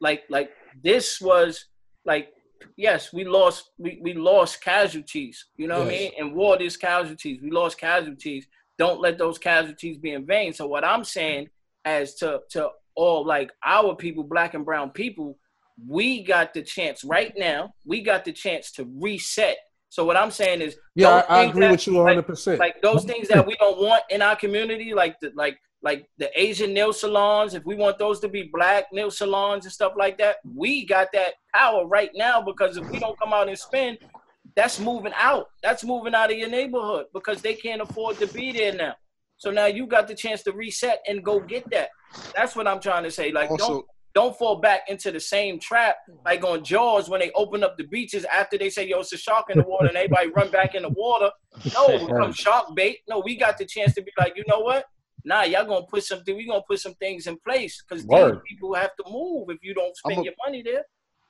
like 0.00 0.22
like 0.28 0.50
this 0.82 1.20
was 1.20 1.66
like 2.04 2.32
yes, 2.76 3.12
we 3.12 3.24
lost 3.24 3.70
we, 3.78 4.00
we 4.02 4.14
lost 4.14 4.62
casualties. 4.62 5.46
You 5.56 5.68
know 5.68 5.78
what 5.78 5.88
I 5.88 5.90
mean? 5.90 6.12
And 6.18 6.34
war 6.34 6.58
there's 6.58 6.76
casualties. 6.76 7.40
We 7.42 7.50
lost 7.50 7.78
casualties. 7.78 8.46
Don't 8.78 9.00
let 9.00 9.18
those 9.18 9.38
casualties 9.38 9.98
be 9.98 10.12
in 10.12 10.26
vain. 10.26 10.52
So 10.52 10.66
what 10.66 10.84
I'm 10.84 11.04
saying 11.04 11.48
as 11.84 12.14
to 12.16 12.40
to 12.50 12.70
all 12.94 13.24
like 13.24 13.52
our 13.64 13.94
people, 13.94 14.24
black 14.24 14.54
and 14.54 14.64
brown 14.64 14.90
people, 14.90 15.38
we 15.86 16.22
got 16.22 16.54
the 16.54 16.62
chance 16.62 17.04
right 17.04 17.32
now. 17.36 17.74
We 17.84 18.02
got 18.02 18.24
the 18.24 18.32
chance 18.32 18.72
to 18.72 18.88
reset. 18.98 19.56
So 19.90 20.04
what 20.04 20.16
I'm 20.16 20.30
saying 20.30 20.62
is, 20.62 20.76
Yeah, 20.94 21.16
those 21.16 21.24
I- 21.28 21.40
I 21.40 21.44
agree 21.44 21.60
that- 21.62 21.70
with 21.72 21.86
you 21.86 21.92
100%. 21.94 22.58
Like, 22.58 22.74
like 22.74 22.82
those 22.82 23.04
things 23.04 23.28
that 23.28 23.44
we 23.46 23.56
don't 23.56 23.78
want 23.82 24.02
in 24.08 24.22
our 24.22 24.36
community, 24.36 24.94
like 24.94 25.20
the 25.20 25.32
like 25.34 25.58
like 25.82 26.06
the 26.18 26.28
Asian 26.38 26.74
nail 26.74 26.92
salons. 26.92 27.54
If 27.54 27.64
we 27.64 27.74
want 27.74 27.98
those 27.98 28.20
to 28.20 28.28
be 28.28 28.50
black 28.52 28.92
nail 28.92 29.10
salons 29.10 29.64
and 29.64 29.72
stuff 29.72 29.94
like 29.96 30.18
that, 30.18 30.36
we 30.54 30.84
got 30.84 31.08
that 31.14 31.32
power 31.54 31.86
right 31.86 32.10
now 32.14 32.42
because 32.42 32.76
if 32.76 32.86
we 32.90 32.98
don't 32.98 33.18
come 33.18 33.32
out 33.32 33.48
and 33.48 33.58
spend, 33.58 33.96
that's 34.54 34.78
moving 34.78 35.12
out. 35.16 35.46
That's 35.62 35.82
moving 35.82 36.14
out 36.14 36.30
of 36.30 36.36
your 36.36 36.50
neighborhood 36.50 37.06
because 37.14 37.40
they 37.40 37.54
can't 37.54 37.80
afford 37.80 38.18
to 38.18 38.26
be 38.26 38.52
there 38.52 38.74
now. 38.74 38.94
So 39.38 39.50
now 39.50 39.66
you 39.66 39.86
got 39.86 40.06
the 40.06 40.14
chance 40.14 40.42
to 40.42 40.52
reset 40.52 41.00
and 41.08 41.24
go 41.24 41.40
get 41.40 41.68
that. 41.70 41.88
That's 42.36 42.54
what 42.54 42.68
I'm 42.68 42.80
trying 42.80 43.04
to 43.04 43.10
say. 43.10 43.32
Like 43.32 43.50
Also- 43.50 43.66
don't 43.68 43.86
fall 44.38 44.56
back 44.56 44.82
into 44.88 45.10
the 45.12 45.20
same 45.20 45.58
trap 45.58 45.96
like 46.24 46.42
on 46.44 46.64
Jaws 46.64 47.08
when 47.08 47.20
they 47.20 47.30
open 47.32 47.62
up 47.62 47.76
the 47.78 47.84
beaches 47.84 48.24
after 48.24 48.58
they 48.58 48.70
say, 48.70 48.88
yo, 48.88 49.00
it's 49.00 49.12
a 49.12 49.16
shark 49.18 49.46
in 49.50 49.58
the 49.58 49.64
water 49.64 49.88
and 49.88 49.96
everybody 49.96 50.28
run 50.30 50.50
back 50.50 50.74
in 50.74 50.82
the 50.82 50.88
water. 50.90 51.30
No, 51.74 51.88
it 51.90 52.06
becomes 52.06 52.36
shark 52.36 52.74
bait. 52.74 52.98
No, 53.08 53.20
we 53.24 53.36
got 53.36 53.58
the 53.58 53.64
chance 53.64 53.94
to 53.94 54.02
be 54.02 54.12
like, 54.18 54.36
you 54.36 54.44
know 54.48 54.60
what? 54.60 54.84
Nah, 55.24 55.42
y'all 55.42 55.64
gonna 55.66 55.86
put 55.86 56.02
something, 56.04 56.34
we 56.36 56.46
gonna 56.46 56.62
put 56.68 56.80
some 56.80 56.94
things 56.94 57.26
in 57.26 57.38
place 57.46 57.82
because 57.82 58.04
these 58.06 58.40
people 58.48 58.74
have 58.74 58.90
to 58.96 59.04
move 59.10 59.50
if 59.50 59.58
you 59.62 59.74
don't 59.74 59.94
spend 59.96 60.14
I'm 60.14 60.20
a- 60.20 60.24
your 60.24 60.34
money 60.46 60.62
there. 60.62 60.84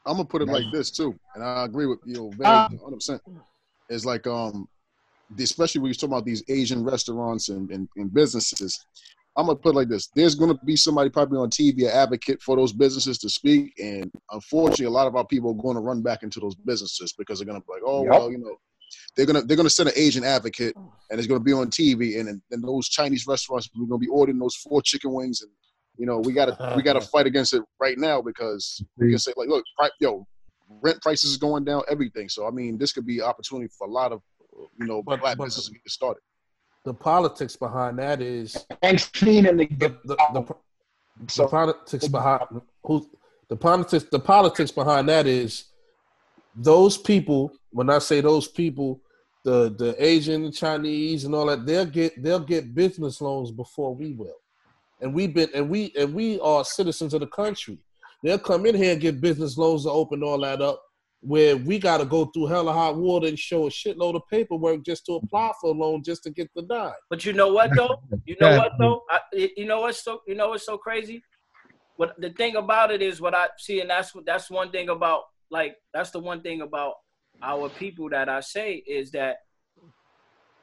I'm 0.07 0.15
gonna 0.15 0.25
put 0.25 0.41
it 0.41 0.49
like 0.49 0.65
this 0.73 0.91
too, 0.91 1.15
and 1.35 1.45
I 1.45 1.65
agree 1.65 1.87
with 1.87 1.99
you, 2.07 2.31
very 2.39 2.51
Uh, 2.51 2.69
100. 2.71 2.95
percent 2.97 3.23
It's 3.91 4.05
like 4.07 4.27
um, 4.27 4.67
especially 5.39 5.81
when 5.81 5.89
you're 5.89 5.95
talking 5.95 6.13
about 6.13 6.25
these 6.25 6.43
Asian 6.49 6.83
restaurants 6.85 7.51
and, 7.51 7.71
and, 7.71 7.89
and 7.97 8.13
businesses. 8.13 8.85
I'm 9.37 9.47
gonna 9.47 9.59
put 9.59 9.75
it 9.75 9.77
like 9.77 9.89
this: 9.89 10.09
There's 10.15 10.35
gonna 10.35 10.59
be 10.65 10.77
somebody 10.77 11.09
probably 11.11 11.39
on 11.39 11.51
TV, 11.51 11.83
an 11.85 11.91
advocate 11.91 12.43
for 12.43 12.57
those 12.57 12.73
businesses 12.73 13.19
to 13.19 13.29
speak, 13.29 13.73
and 13.79 14.11
unfortunately, 14.31 14.87
a 14.87 14.91
lot 14.91 15.07
of 15.07 15.17
our 15.17 15.27
people 15.27 15.51
are 15.51 15.63
going 15.63 15.77
to 15.77 15.81
run 15.81 16.03
back 16.03 16.23
into 16.23 16.41
those 16.41 16.55
businesses 16.55 17.15
because 17.17 17.39
they're 17.39 17.47
gonna 17.47 17.61
be 17.61 17.73
like, 17.73 17.83
oh 17.87 18.05
Yup. 18.05 18.13
well, 18.13 18.31
you 18.31 18.39
know, 18.39 18.57
they're 19.17 19.27
gonna 19.27 19.43
they're 19.43 19.57
gonna 19.57 19.71
send 19.71 19.89
an 19.89 19.95
Asian 19.97 20.25
advocate, 20.25 20.75
and 20.77 21.19
it's 21.19 21.27
gonna 21.27 21.41
be 21.41 21.53
on 21.53 21.71
TV, 21.71 22.19
and 22.19 22.29
and, 22.29 22.43
and 22.51 22.63
those 22.63 22.89
Chinese 22.89 23.27
restaurants 23.27 23.71
we're 23.77 23.87
gonna 23.87 23.99
be 23.99 24.09
ordering 24.09 24.39
those 24.39 24.57
four 24.57 24.83
chicken 24.83 25.13
wings, 25.13 25.43
and 25.43 25.51
you 25.97 26.07
know, 26.07 26.19
we 26.19 26.33
gotta 26.33 26.75
we 26.77 26.83
gotta 26.83 27.01
fight 27.01 27.27
against 27.27 27.53
it 27.53 27.63
right 27.79 27.99
now 27.99 28.23
because 28.23 28.83
we 28.97 29.11
can 29.11 29.19
say 29.19 29.33
like, 29.37 29.49
look, 29.49 29.65
pri- 29.79 29.91
yo, 30.01 30.27
rent 30.83 31.01
prices 31.03 31.31
is 31.31 31.37
going 31.37 31.65
down, 31.65 31.83
everything. 31.89 32.29
So 32.29 32.47
I 32.47 32.51
mean, 32.51 32.79
this 32.79 32.93
could 32.93 33.07
be 33.07 33.21
opportunity 33.21 33.71
for 33.77 33.87
a 33.87 33.91
lot 33.91 34.13
of 34.13 34.23
you 34.79 34.87
know 34.87 35.03
black 35.03 35.37
businesses 35.37 35.67
to 35.67 35.73
get 35.73 35.89
started. 35.89 36.23
The 36.85 36.95
politics 36.95 37.57
behind 37.57 37.99
that 37.99 38.23
is 38.23 38.67
and 38.83 38.99
the, 38.99 39.67
the, 39.79 39.97
the, 40.05 40.17
the, 40.33 40.55
the 41.37 41.47
politics 41.47 42.09
behind 42.09 42.43
who 42.85 43.07
the 43.49 43.57
politics 43.57 44.07
the 44.11 44.19
politics 44.19 44.71
behind 44.71 45.09
that 45.09 45.27
is 45.27 45.65
those 46.57 46.97
people. 46.97 47.53
When 47.73 47.91
I 47.91 47.99
say 47.99 48.21
those 48.21 48.49
people, 48.49 49.01
the 49.45 49.75
the 49.77 49.95
Asian, 50.05 50.45
the 50.45 50.53
Chinese, 50.53 51.25
and 51.25 51.35
all 51.35 51.47
that, 51.47 51.67
they'll 51.67 51.85
get 51.87 52.23
they'll 52.23 52.41
get 52.41 52.75
business 52.75 53.21
loans 53.21 53.51
before 53.51 53.95
we 53.95 54.13
will, 54.13 54.37
and 55.01 55.15
we've 55.15 55.35
been 55.35 55.51
and 55.55 55.69
we 55.69 55.93
and 55.99 56.15
we 56.15 56.41
are 56.41 56.65
citizens 56.65 57.15
of 57.15 57.21
the 57.21 57.27
country. 57.27 57.79
They'll 58.23 58.39
come 58.39 58.67
in 58.67 58.75
here 58.75 58.93
and 58.93 59.01
get 59.01 59.21
business 59.21 59.57
loans 59.57 59.85
to 59.85 59.91
open 59.91 60.23
all 60.23 60.41
that 60.41 60.61
up, 60.61 60.83
where 61.21 61.57
we 61.57 61.79
got 61.79 61.99
to 61.99 62.07
go 62.07 62.27
through 62.27 62.47
hella 62.47 62.73
hot 62.73 62.97
water 62.97 63.27
and 63.29 63.39
show 63.39 63.67
a 63.67 63.71
shitload 63.71 64.15
of 64.15 64.23
paperwork 64.31 64.83
just 64.83 65.05
to 65.07 65.15
apply 65.15 65.53
for 65.61 65.71
a 65.71 65.73
loan 65.73 66.03
just 66.03 66.23
to 66.23 66.31
get 66.31 66.51
the 66.55 66.63
dime. 66.63 66.93
But 67.11 67.25
you 67.25 67.33
know 67.33 67.53
what 67.53 67.71
though? 67.77 68.01
You 68.25 68.37
know 68.41 68.57
what 68.57 68.73
though? 68.79 69.03
I, 69.11 69.21
you 69.33 69.67
know 69.67 69.81
what's 69.81 70.03
so 70.03 70.23
you 70.27 70.35
know 70.35 70.49
what's 70.49 70.65
so 70.65 70.79
crazy? 70.79 71.23
What 71.97 72.19
the 72.19 72.31
thing 72.31 72.57
about 72.57 72.91
it 72.91 73.03
is 73.03 73.21
what 73.21 73.35
I 73.35 73.49
see, 73.59 73.81
and 73.81 73.91
that's 73.91 74.15
what 74.15 74.25
that's 74.25 74.51
one 74.51 74.71
thing 74.71 74.89
about 74.89 75.25
like 75.51 75.77
that's 75.93 76.11
the 76.11 76.21
one 76.21 76.41
thing 76.41 76.63
about 76.63 76.95
our 77.43 77.69
people 77.69 78.09
that 78.11 78.29
I 78.29 78.41
say 78.41 78.83
is 78.87 79.11
that 79.11 79.37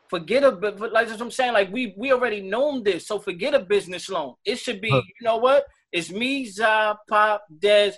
forget 0.08 0.44
a 0.44 0.52
but 0.52 0.80
but 0.80 0.92
like 0.92 1.08
that's 1.08 1.20
what 1.20 1.26
I'm 1.26 1.32
saying. 1.32 1.54
Like 1.54 1.72
we 1.72 1.94
we 1.98 2.12
already 2.12 2.42
known 2.42 2.84
this, 2.84 3.08
so 3.08 3.20
forget 3.20 3.54
a 3.54 3.60
business 3.60 4.10
loan. 4.10 4.34
It 4.44 4.58
should 4.58 4.82
be 4.82 4.90
you 4.90 5.04
know 5.22 5.38
what? 5.38 5.66
It's 5.92 6.12
me, 6.12 6.46
Za, 6.46 6.98
Pop, 7.08 7.44
Des, 7.60 7.94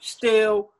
Still, 0.00 0.70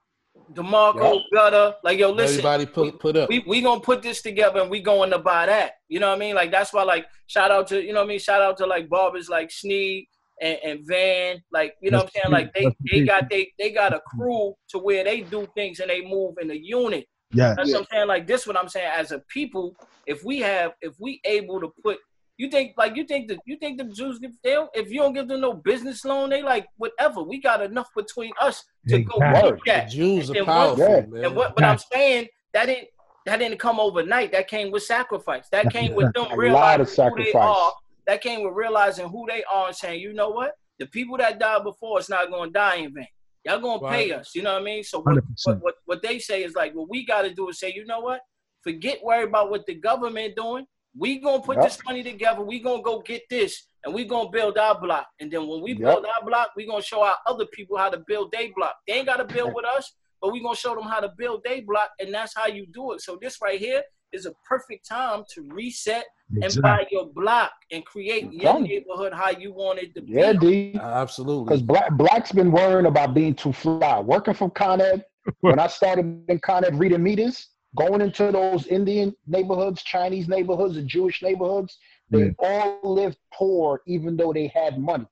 Demarco, 0.53 1.15
Yup. 1.15 1.23
Gutter. 1.33 1.75
Like 1.83 1.99
yo, 1.99 2.11
listen, 2.11 2.39
Everybody 2.39 2.67
put 2.67 3.01
put 3.01 3.17
up. 3.17 3.29
we 3.29 3.45
we 3.47 3.61
gonna 3.61 3.81
put 3.81 4.03
this 4.03 4.23
together 4.23 4.61
and 4.61 4.71
we 4.71 4.81
going 4.81 5.11
to 5.11 5.19
buy 5.19 5.47
that. 5.47 5.73
You 5.89 6.01
know 6.01 6.09
what 6.09 6.17
I 6.17 6.19
mean? 6.19 6.35
Like 6.35 6.51
that's 6.51 6.73
why 6.73 6.83
like 6.83 7.07
shout 7.27 7.51
out 7.51 7.67
to 7.69 7.83
you 7.83 7.93
know 7.93 8.01
what 8.01 8.07
I 8.07 8.09
mean. 8.09 8.19
Shout 8.19 8.43
out 8.43 8.57
to 8.59 8.67
like 8.67 8.89
barbers 8.89 9.29
like 9.29 9.51
Sneed 9.51 10.07
and, 10.41 10.59
and 10.65 10.81
Van. 10.87 11.43
Like 11.53 11.75
you 11.81 11.91
know 11.91 11.99
what 11.99 12.07
I'm 12.07 12.11
saying? 12.23 12.33
Like 12.33 12.53
they 12.55 12.67
they 12.91 13.05
got 13.05 13.31
they 13.31 13.53
they 13.59 13.71
got 13.71 13.95
a 13.95 14.01
crew 14.01 14.55
to 14.69 14.79
where 14.79 15.05
they 15.05 15.23
do 15.23 15.47
things 15.55 15.81
and 15.81 15.91
they 15.91 16.03
move 16.03 16.35
in 16.41 16.51
a 16.51 16.55
unit. 16.55 17.07
Yeah. 17.33 17.55
That's 17.57 17.73
what 17.73 17.81
I'm 17.81 17.87
saying. 17.91 18.09
Like 18.09 18.27
this, 18.27 18.47
what 18.47 18.57
I'm 18.57 18.69
saying. 18.69 18.91
As 18.95 19.11
a 19.13 19.21
people, 19.29 19.75
if 20.07 20.25
we 20.25 20.41
have, 20.41 20.73
if 20.81 20.95
we 21.01 21.21
able 21.25 21.61
to 21.61 21.73
put, 21.83 21.99
you 22.37 22.51
think 22.51 22.75
like 22.77 22.97
you 22.97 23.05
think 23.05 23.29
that 23.29 23.39
you 23.47 23.57
think 23.57 23.79
the 23.79 23.85
Jews 23.85 24.19
if 24.23 24.33
they 24.43 24.55
don't, 24.55 24.71
if 24.75 24.91
you 24.91 25.01
don't 25.01 25.13
give 25.13 25.29
them 25.29 25.41
no 25.41 25.53
business 25.55 26.05
loan, 26.05 26.31
they 26.31 26.43
like 26.43 26.67
whatever. 26.77 27.23
We 27.23 27.41
got 27.41 27.63
enough 27.63 27.89
between 27.97 28.33
us 28.41 28.65
to 28.89 28.99
go 29.03 29.17
Exactly. 29.17 29.61
get 29.65 29.75
that. 29.75 29.91
The 29.91 29.97
Jews 29.97 30.29
And 30.31 30.39
are 30.39 30.45
what- 30.45 30.47
powerful, 30.79 31.07
man. 31.11 31.25
And 31.25 31.37
what, 31.37 31.55
but 31.55 31.65
I'm 31.65 31.79
saying 31.79 32.29
that 32.53 32.67
didn't 32.67 32.89
that 33.27 33.39
didn't 33.39 33.59
come 33.59 33.79
overnight. 33.81 34.33
That 34.33 34.49
came 34.49 34.71
with 34.71 34.83
sacrifice. 34.83 35.49
That 35.51 35.71
came 35.73 35.95
with 35.95 36.13
them 36.13 36.27
A 36.27 36.29
lot 36.29 36.37
realizing 36.39 37.07
of 37.07 37.13
who 37.17 37.25
they 37.25 37.33
are. 37.33 37.73
That 38.07 38.21
came 38.21 38.43
with 38.45 38.53
realizing 38.55 39.09
who 39.09 39.25
they 39.27 39.43
are 39.45 39.69
and 39.69 39.77
saying, 39.77 40.01
you 40.01 40.13
know 40.13 40.29
what, 40.29 40.53
the 40.79 40.87
people 40.87 41.17
that 41.17 41.39
died 41.39 41.65
before 41.65 41.99
it's 41.99 42.11
not 42.11 42.29
going 42.31 42.51
to 42.51 42.53
die 42.53 42.77
in 42.77 42.93
vain. 42.93 43.07
Y'all 43.47 43.61
going 43.61 43.81
to 43.81 43.89
pay 43.89 44.11
us. 44.13 44.35
You 44.35 44.43
know 44.43 44.53
what 44.55 44.61
I 44.63 44.65
mean? 44.65 44.83
So 44.85 45.01
what, 45.01 45.23
what, 45.45 45.63
what, 45.63 45.75
what 45.87 46.03
they 46.03 46.19
say 46.19 46.45
is 46.45 46.55
like, 46.55 46.75
what 46.75 46.91
we 46.91 47.07
got 47.07 47.23
to 47.23 47.33
do 47.33 47.49
is 47.49 47.59
say, 47.59 47.73
you 47.75 47.87
know 47.87 48.01
what, 48.01 48.21
forget 48.63 49.03
worry 49.03 49.25
about 49.25 49.51
what 49.51 49.65
the 49.67 49.75
government 49.75 50.35
doing. 50.37 50.67
We 50.97 51.19
gonna 51.19 51.43
put 51.43 51.57
Yep. 51.57 51.65
this 51.65 51.79
money 51.85 52.03
together. 52.03 52.43
We 52.43 52.61
gonna 52.61 52.83
go 52.83 53.01
get 53.01 53.23
this, 53.29 53.67
and 53.85 53.93
we 53.95 54.05
gonna 54.05 54.31
build 54.31 54.57
our 54.59 54.81
block. 54.81 55.07
And 55.21 55.31
then 55.31 55.47
when 55.49 55.61
we 55.63 55.73
Yep. 55.73 55.79
build 55.81 56.07
our 56.07 56.25
block, 56.25 56.51
we 56.57 56.67
gonna 56.67 56.83
show 56.83 57.03
our 57.03 57.17
other 57.27 57.47
people 57.47 57.77
how 57.77 57.91
to 57.91 58.03
build 58.07 58.33
their 58.33 58.49
block. 58.55 58.77
They 58.87 58.95
ain't 58.95 59.07
gotta 59.07 59.25
build 59.25 59.55
with 59.55 59.65
us, 59.65 59.93
but 60.21 60.33
we 60.33 60.41
gonna 60.43 60.55
show 60.57 60.75
them 60.75 60.85
how 60.85 61.01
to 61.01 61.13
build 61.19 61.43
their 61.45 61.63
block, 61.63 61.91
and 62.01 62.13
that's 62.15 62.35
how 62.37 62.47
you 62.47 62.67
do 62.73 62.93
it. 62.93 63.01
So 63.01 63.19
this 63.21 63.39
right 63.43 63.59
here 63.59 63.83
is 64.13 64.27
a 64.27 64.33
perfect 64.49 64.89
time 64.89 65.25
to 65.35 65.43
reset 65.53 66.05
and 66.41 66.63
buy 66.63 66.87
your 66.91 67.07
block 67.07 67.51
and 67.73 67.85
create 67.85 68.33
your 68.33 68.53
telling 68.53 68.63
neighborhood 68.65 69.13
how 69.13 69.31
you 69.31 69.53
want 69.53 69.81
it 69.81 69.93
to 69.95 70.01
be. 70.03 70.13
Yeah, 70.13 70.33
D. 70.33 70.77
Absolutely. 70.81 71.45
Because 71.45 71.63
black 71.63 71.91
black's 71.93 72.31
been 72.33 72.53
worrying 72.53 72.87
about 72.87 73.13
being 73.15 73.35
too 73.35 73.53
fly. 73.53 73.99
Working 74.01 74.35
from 74.35 74.51
Con 74.51 74.81
Ed, 74.81 75.05
when 75.41 75.59
I 75.59 75.67
started 75.67 76.23
in 76.29 76.39
Con 76.39 76.65
Ed 76.65 76.79
reading 76.79 77.03
meters, 77.03 77.49
going 77.77 78.01
into 78.01 78.31
those 78.31 78.67
Indian 78.67 79.15
neighborhoods, 79.27 79.83
Chinese 79.83 80.29
neighborhoods, 80.29 80.77
and 80.77 80.89
Jewish 80.89 81.23
neighborhoods, 81.23 81.79
they 82.11 82.35
all 82.39 82.79
lived 82.83 83.19
poor 83.33 83.83
even 83.87 84.17
though 84.17 84.33
they 84.33 84.47
had 84.49 84.79
money. 84.79 85.07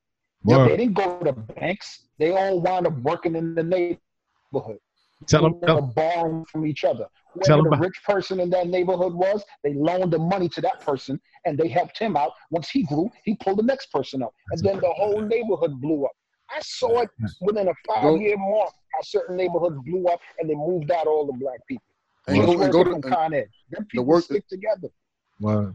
Word. 0.45 0.69
They 0.71 0.77
didn't 0.77 0.95
go 0.95 1.19
to 1.21 1.33
banks. 1.33 2.07
They 2.19 2.31
all 2.37 2.61
wound 2.61 2.87
up 2.87 2.97
working 2.99 3.35
in 3.37 3.55
the 3.55 3.63
neighborhood. 3.63 4.79
Tell 5.27 5.47
'em- 5.47 5.61
They 5.61 5.67
tell 5.67 5.77
were 5.77 5.83
borrowing 5.83 6.45
from 6.47 6.67
each 6.67 6.85
other. 6.85 7.07
Tell 7.45 7.57
Whoever 7.57 7.59
'em 7.59 7.65
the 7.65 7.69
about- 7.77 7.81
rich 7.81 8.03
person 8.05 8.41
in 8.41 8.51
that 8.51 8.67
neighborhood 8.69 9.15
was, 9.15 9.45
they 9.63 9.73
loaned 9.75 10.13
the 10.13 10.19
money 10.19 10.49
to 10.51 10.61
that 10.61 10.81
person 10.81 11.21
and 11.47 11.57
they 11.57 11.69
helped 11.69 11.99
him 11.99 12.17
out. 12.17 12.33
Once 12.51 12.69
he 12.71 12.83
grew, 12.83 13.11
he 13.25 13.37
pulled 13.37 13.59
the 13.59 13.63
next 13.63 13.87
person 13.87 14.23
up. 14.23 14.35
And 14.51 14.61
then 14.61 14.81
the 14.81 14.93
whole 14.93 15.21
neighborhood 15.21 15.81
blew 15.81 16.05
up. 16.05 16.13
I 16.51 16.61
saw 16.61 17.01
it 17.01 17.11
within 17.41 17.69
a 17.69 17.75
five 17.87 18.21
year 18.21 18.37
mark 18.37 18.73
how 18.93 19.01
certain 19.03 19.37
neighborhoods 19.37 19.79
blew 19.87 20.07
up 20.09 20.21
and 20.39 20.51
they 20.51 20.55
moved 20.55 20.91
out 20.91 21.07
all 21.07 21.25
the 21.25 21.33
black 21.33 21.65
people. 21.67 21.85
And 22.29 22.37
Just 22.37 22.47
go, 22.47 22.63
and 22.63 22.73
go 22.73 22.85
to 22.85 22.91
from 22.93 23.03
Con 23.03 23.35
Ed. 23.35 23.49
Them 23.71 23.85
people 23.87 24.05
work- 24.05 24.25
stick 24.25 24.47
together. 24.49 24.89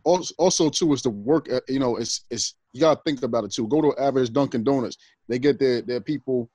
Also, 0.06 0.34
also 0.38 0.70
too 0.70 0.94
is 0.94 1.02
the 1.02 1.10
work. 1.10 1.52
uh, 1.52 1.60
You 1.68 1.80
know, 1.80 1.98
it's 1.98 2.24
it's 2.30 2.56
you 2.74 2.80
gotta 2.82 3.02
think 3.06 3.22
about 3.24 3.44
it 3.44 3.52
too. 3.52 3.68
Go 3.68 3.82
to 3.82 3.94
average 4.02 4.32
Dunkin' 4.32 4.64
Donuts. 4.64 4.98
They 5.28 5.40
get 5.40 5.60
their 5.60 5.82
their 5.82 6.00
people, 6.00 6.50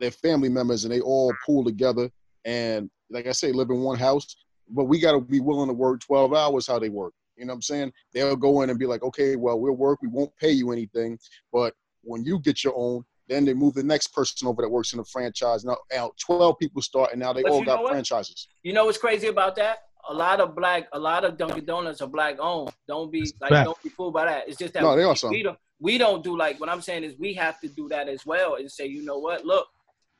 their 0.00 0.10
family 0.10 0.48
members, 0.48 0.84
and 0.84 0.92
they 0.92 1.00
all 1.00 1.32
pool 1.44 1.64
together. 1.64 2.10
And 2.46 2.90
like 3.10 3.26
I 3.26 3.32
say, 3.32 3.52
live 3.52 3.70
in 3.70 3.80
one 3.80 3.98
house. 3.98 4.34
But 4.68 4.84
we 4.84 4.98
gotta 4.98 5.20
be 5.20 5.40
willing 5.40 5.68
to 5.68 5.74
work 5.74 6.00
twelve 6.00 6.32
hours 6.32 6.66
how 6.66 6.78
they 6.78 6.88
work. 6.88 7.12
You 7.36 7.44
know 7.44 7.52
what 7.52 7.56
I'm 7.56 7.62
saying? 7.62 7.92
They'll 8.12 8.36
go 8.36 8.62
in 8.62 8.70
and 8.70 8.78
be 8.78 8.86
like, 8.86 9.02
okay, 9.02 9.36
well, 9.36 9.60
we'll 9.60 9.72
work. 9.74 10.00
We 10.00 10.08
won't 10.08 10.34
pay 10.36 10.52
you 10.52 10.70
anything. 10.72 11.18
But 11.52 11.74
when 12.02 12.24
you 12.24 12.38
get 12.38 12.64
your 12.64 12.74
own, 12.76 13.04
then 13.28 13.44
they 13.44 13.54
move 13.54 13.74
the 13.74 13.82
next 13.82 14.08
person 14.08 14.46
over 14.46 14.62
that 14.62 14.68
works 14.68 14.92
in 14.92 14.98
the 14.98 15.04
franchise. 15.04 15.64
Now, 15.64 15.76
now 15.92 16.12
12 16.20 16.58
people 16.58 16.82
start, 16.82 17.12
and 17.12 17.20
now 17.20 17.32
they 17.32 17.42
But 17.42 17.52
all 17.52 17.64
got 17.64 17.86
franchises. 17.88 18.48
You 18.62 18.72
know 18.72 18.84
what's 18.86 18.98
crazy 18.98 19.28
about 19.28 19.56
that? 19.56 19.78
A 20.10 20.14
lot 20.14 20.40
of 20.40 20.54
black, 20.54 20.86
a 20.92 20.98
lot 20.98 21.24
of 21.24 21.38
Dunkin' 21.38 21.64
Donuts 21.64 22.02
are 22.02 22.08
black 22.08 22.36
owned. 22.38 22.70
Don't 22.86 23.10
be 23.10 23.20
like, 23.40 23.50
fact. 23.52 23.64
don't 23.64 23.82
be 23.82 23.88
fooled 23.88 24.12
by 24.12 24.26
that. 24.26 24.48
It's 24.48 24.58
just 24.58 24.74
that 24.74 24.82
No, 24.82 24.90
they 24.94 25.02
we, 25.02 25.08
are 25.08 25.16
some. 25.16 25.30
we 25.30 25.42
don't, 25.42 25.58
we 25.80 25.96
don't 25.96 26.22
do 26.22 26.36
like 26.36 26.60
what 26.60 26.68
I'm 26.68 26.82
saying 26.82 27.04
is 27.04 27.14
we 27.18 27.32
have 27.34 27.58
to 27.60 27.68
do 27.68 27.88
that 27.88 28.08
as 28.08 28.26
well 28.26 28.56
and 28.56 28.70
say, 28.70 28.86
you 28.86 29.02
know 29.02 29.18
what? 29.18 29.46
Look, 29.46 29.66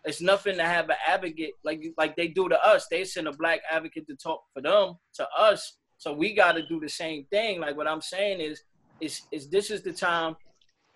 it's 0.05 0.21
nothing 0.21 0.57
to 0.57 0.65
have 0.65 0.89
an 0.91 0.97
advocate 1.07 1.53
like 1.65 1.83
like 1.97 2.17
they 2.17 2.29
do 2.29 2.49
to 2.49 2.67
us. 2.67 2.87
They 2.91 3.05
send 3.05 3.29
a 3.29 3.33
black 3.33 3.61
advocate 3.71 4.07
to 4.09 4.17
talk 4.17 4.43
for 4.53 4.61
them 4.63 4.95
to 5.15 5.27
us. 5.37 5.79
So 5.99 6.13
we 6.13 6.35
got 6.35 6.53
to 6.53 6.67
do 6.67 6.81
the 6.81 6.89
same 6.89 7.25
thing. 7.31 7.61
Like 7.61 7.77
what 7.77 7.87
I'm 7.87 8.03
saying 8.03 8.41
is, 8.41 8.63
is 9.01 9.23
is 9.33 9.49
this 9.49 9.71
is 9.71 9.83
the 9.83 9.93
time 9.93 10.37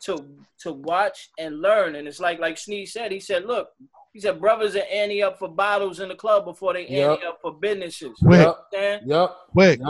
to 0.05 0.25
to 0.61 0.73
watch 0.73 1.31
and 1.39 1.61
learn. 1.61 1.97
And 1.97 2.07
it's 2.09 2.21
like 2.21 2.39
like 2.39 2.59
Sneeze 2.59 2.93
said. 2.93 3.13
He 3.13 3.21
said, 3.21 3.45
look, 3.47 3.69
he 4.13 4.21
said 4.21 4.41
brothers 4.41 4.77
are 4.77 4.85
ante 4.93 5.23
up 5.23 5.39
for 5.39 5.49
bottles 5.49 6.01
in 6.01 6.09
the 6.09 6.15
club 6.15 6.45
before 6.45 6.73
they 6.75 6.87
Yep. 6.89 7.11
ante 7.11 7.27
up 7.27 7.39
for 7.43 7.53
businesses. 7.55 8.19
Quick. 8.23 8.39
You 8.39 8.45
know 8.45 8.55
what 8.71 8.79
I'm? 8.79 9.09
Yep. 9.09 9.31
Quick. 9.53 9.81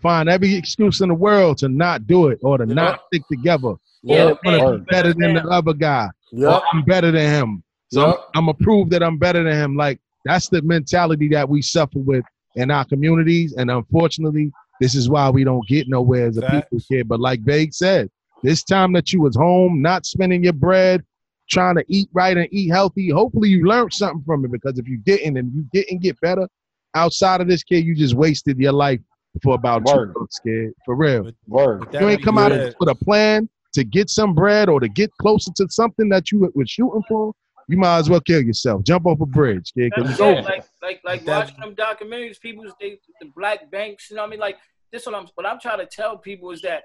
Find 0.00 0.28
every 0.28 0.54
excuse 0.54 1.00
in 1.00 1.08
the 1.08 1.14
world 1.14 1.58
to 1.58 1.68
not 1.68 2.06
do 2.06 2.28
it 2.28 2.38
or 2.42 2.56
to 2.58 2.66
not 2.66 3.00
stick 3.08 3.22
together. 3.28 3.74
Yeah. 4.02 4.34
Or 4.46 4.74
I'm 4.74 4.84
better 4.84 5.12
than 5.12 5.34
the 5.34 5.42
other 5.48 5.72
guy. 5.72 6.08
Yep. 6.32 6.62
I'm 6.72 6.84
better 6.84 7.10
than 7.10 7.28
him. 7.30 7.62
So 7.90 8.02
I'm, 8.04 8.08
Yep. 8.10 8.18
I'm 8.34 8.44
gonna 8.46 8.54
prove 8.54 8.90
that 8.90 9.02
I'm 9.02 9.18
better 9.18 9.42
than 9.42 9.52
him. 9.52 9.76
Like 9.76 9.98
that's 10.24 10.48
the 10.48 10.62
mentality 10.62 11.28
that 11.28 11.48
we 11.48 11.62
suffer 11.62 11.98
with 11.98 12.24
in 12.54 12.70
our 12.70 12.84
communities, 12.84 13.54
and 13.54 13.70
unfortunately, 13.70 14.50
this 14.80 14.94
is 14.94 15.08
why 15.08 15.30
we 15.30 15.42
don't 15.44 15.66
get 15.68 15.88
nowhere 15.88 16.26
as 16.26 16.36
a 16.38 16.42
people 16.42 16.78
kid. 16.88 17.08
But 17.08 17.18
like 17.20 17.40
Vague 17.40 17.72
said, 17.72 18.10
this 18.42 18.62
time 18.62 18.92
that 18.92 19.12
you 19.12 19.20
was 19.20 19.36
home, 19.36 19.82
not 19.82 20.06
spending 20.06 20.44
your 20.44 20.52
bread, 20.52 21.04
trying 21.50 21.76
to 21.76 21.84
eat 21.88 22.08
right 22.12 22.36
and 22.36 22.48
eat 22.50 22.68
healthy. 22.68 23.10
Hopefully, 23.10 23.48
you 23.48 23.64
learned 23.64 23.92
something 23.92 24.22
from 24.24 24.44
it 24.44 24.52
because 24.52 24.78
if 24.78 24.86
you 24.86 24.98
didn't 24.98 25.36
and 25.36 25.52
you 25.54 25.66
didn't 25.72 26.00
get 26.00 26.20
better 26.20 26.48
outside 26.94 27.40
of 27.40 27.48
this 27.48 27.62
kid, 27.62 27.84
you 27.84 27.94
just 27.94 28.14
wasted 28.14 28.58
your 28.58 28.72
life 28.72 29.00
for 29.42 29.54
about 29.54 29.86
two 29.86 30.12
months, 30.16 30.38
kid. 30.40 30.72
For 30.84 30.94
real. 30.94 31.30
Word. 31.46 31.88
You 31.92 32.08
ain't 32.08 32.22
come 32.22 32.38
out 32.38 32.52
of 32.52 32.58
this 32.58 32.74
with 32.80 32.88
a 32.88 32.94
plan 32.94 33.48
to 33.74 33.84
get 33.84 34.10
some 34.10 34.34
bread 34.34 34.68
or 34.68 34.80
to 34.80 34.88
get 34.88 35.10
closer 35.20 35.50
to 35.56 35.68
something 35.68 36.08
that 36.08 36.32
you 36.32 36.50
were 36.54 36.66
shooting 36.66 37.02
for. 37.08 37.32
You 37.68 37.76
might 37.76 37.98
as 37.98 38.08
well 38.08 38.20
kill 38.20 38.42
yourself. 38.42 38.82
Jump 38.82 39.06
off 39.06 39.20
a 39.20 39.26
bridge, 39.26 39.72
kid. 39.74 39.92
'cause 39.92 40.10
it's 40.10 40.20
over. 40.20 40.40
like 40.40 40.64
like 40.80 41.00
like 41.04 41.26
watching 41.26 41.60
them 41.60 41.74
documentaries, 41.74 42.40
people 42.40 42.64
they 42.80 42.98
the 43.20 43.30
black 43.36 43.70
banks, 43.70 44.08
you 44.10 44.16
know 44.16 44.22
what 44.22 44.28
I 44.28 44.30
mean? 44.30 44.40
Like 44.40 44.56
this 44.90 45.04
what 45.04 45.14
I'm 45.14 45.28
what 45.34 45.46
I'm 45.46 45.60
trying 45.60 45.78
to 45.78 45.86
tell 45.86 46.16
people 46.16 46.50
is 46.50 46.62
that 46.62 46.84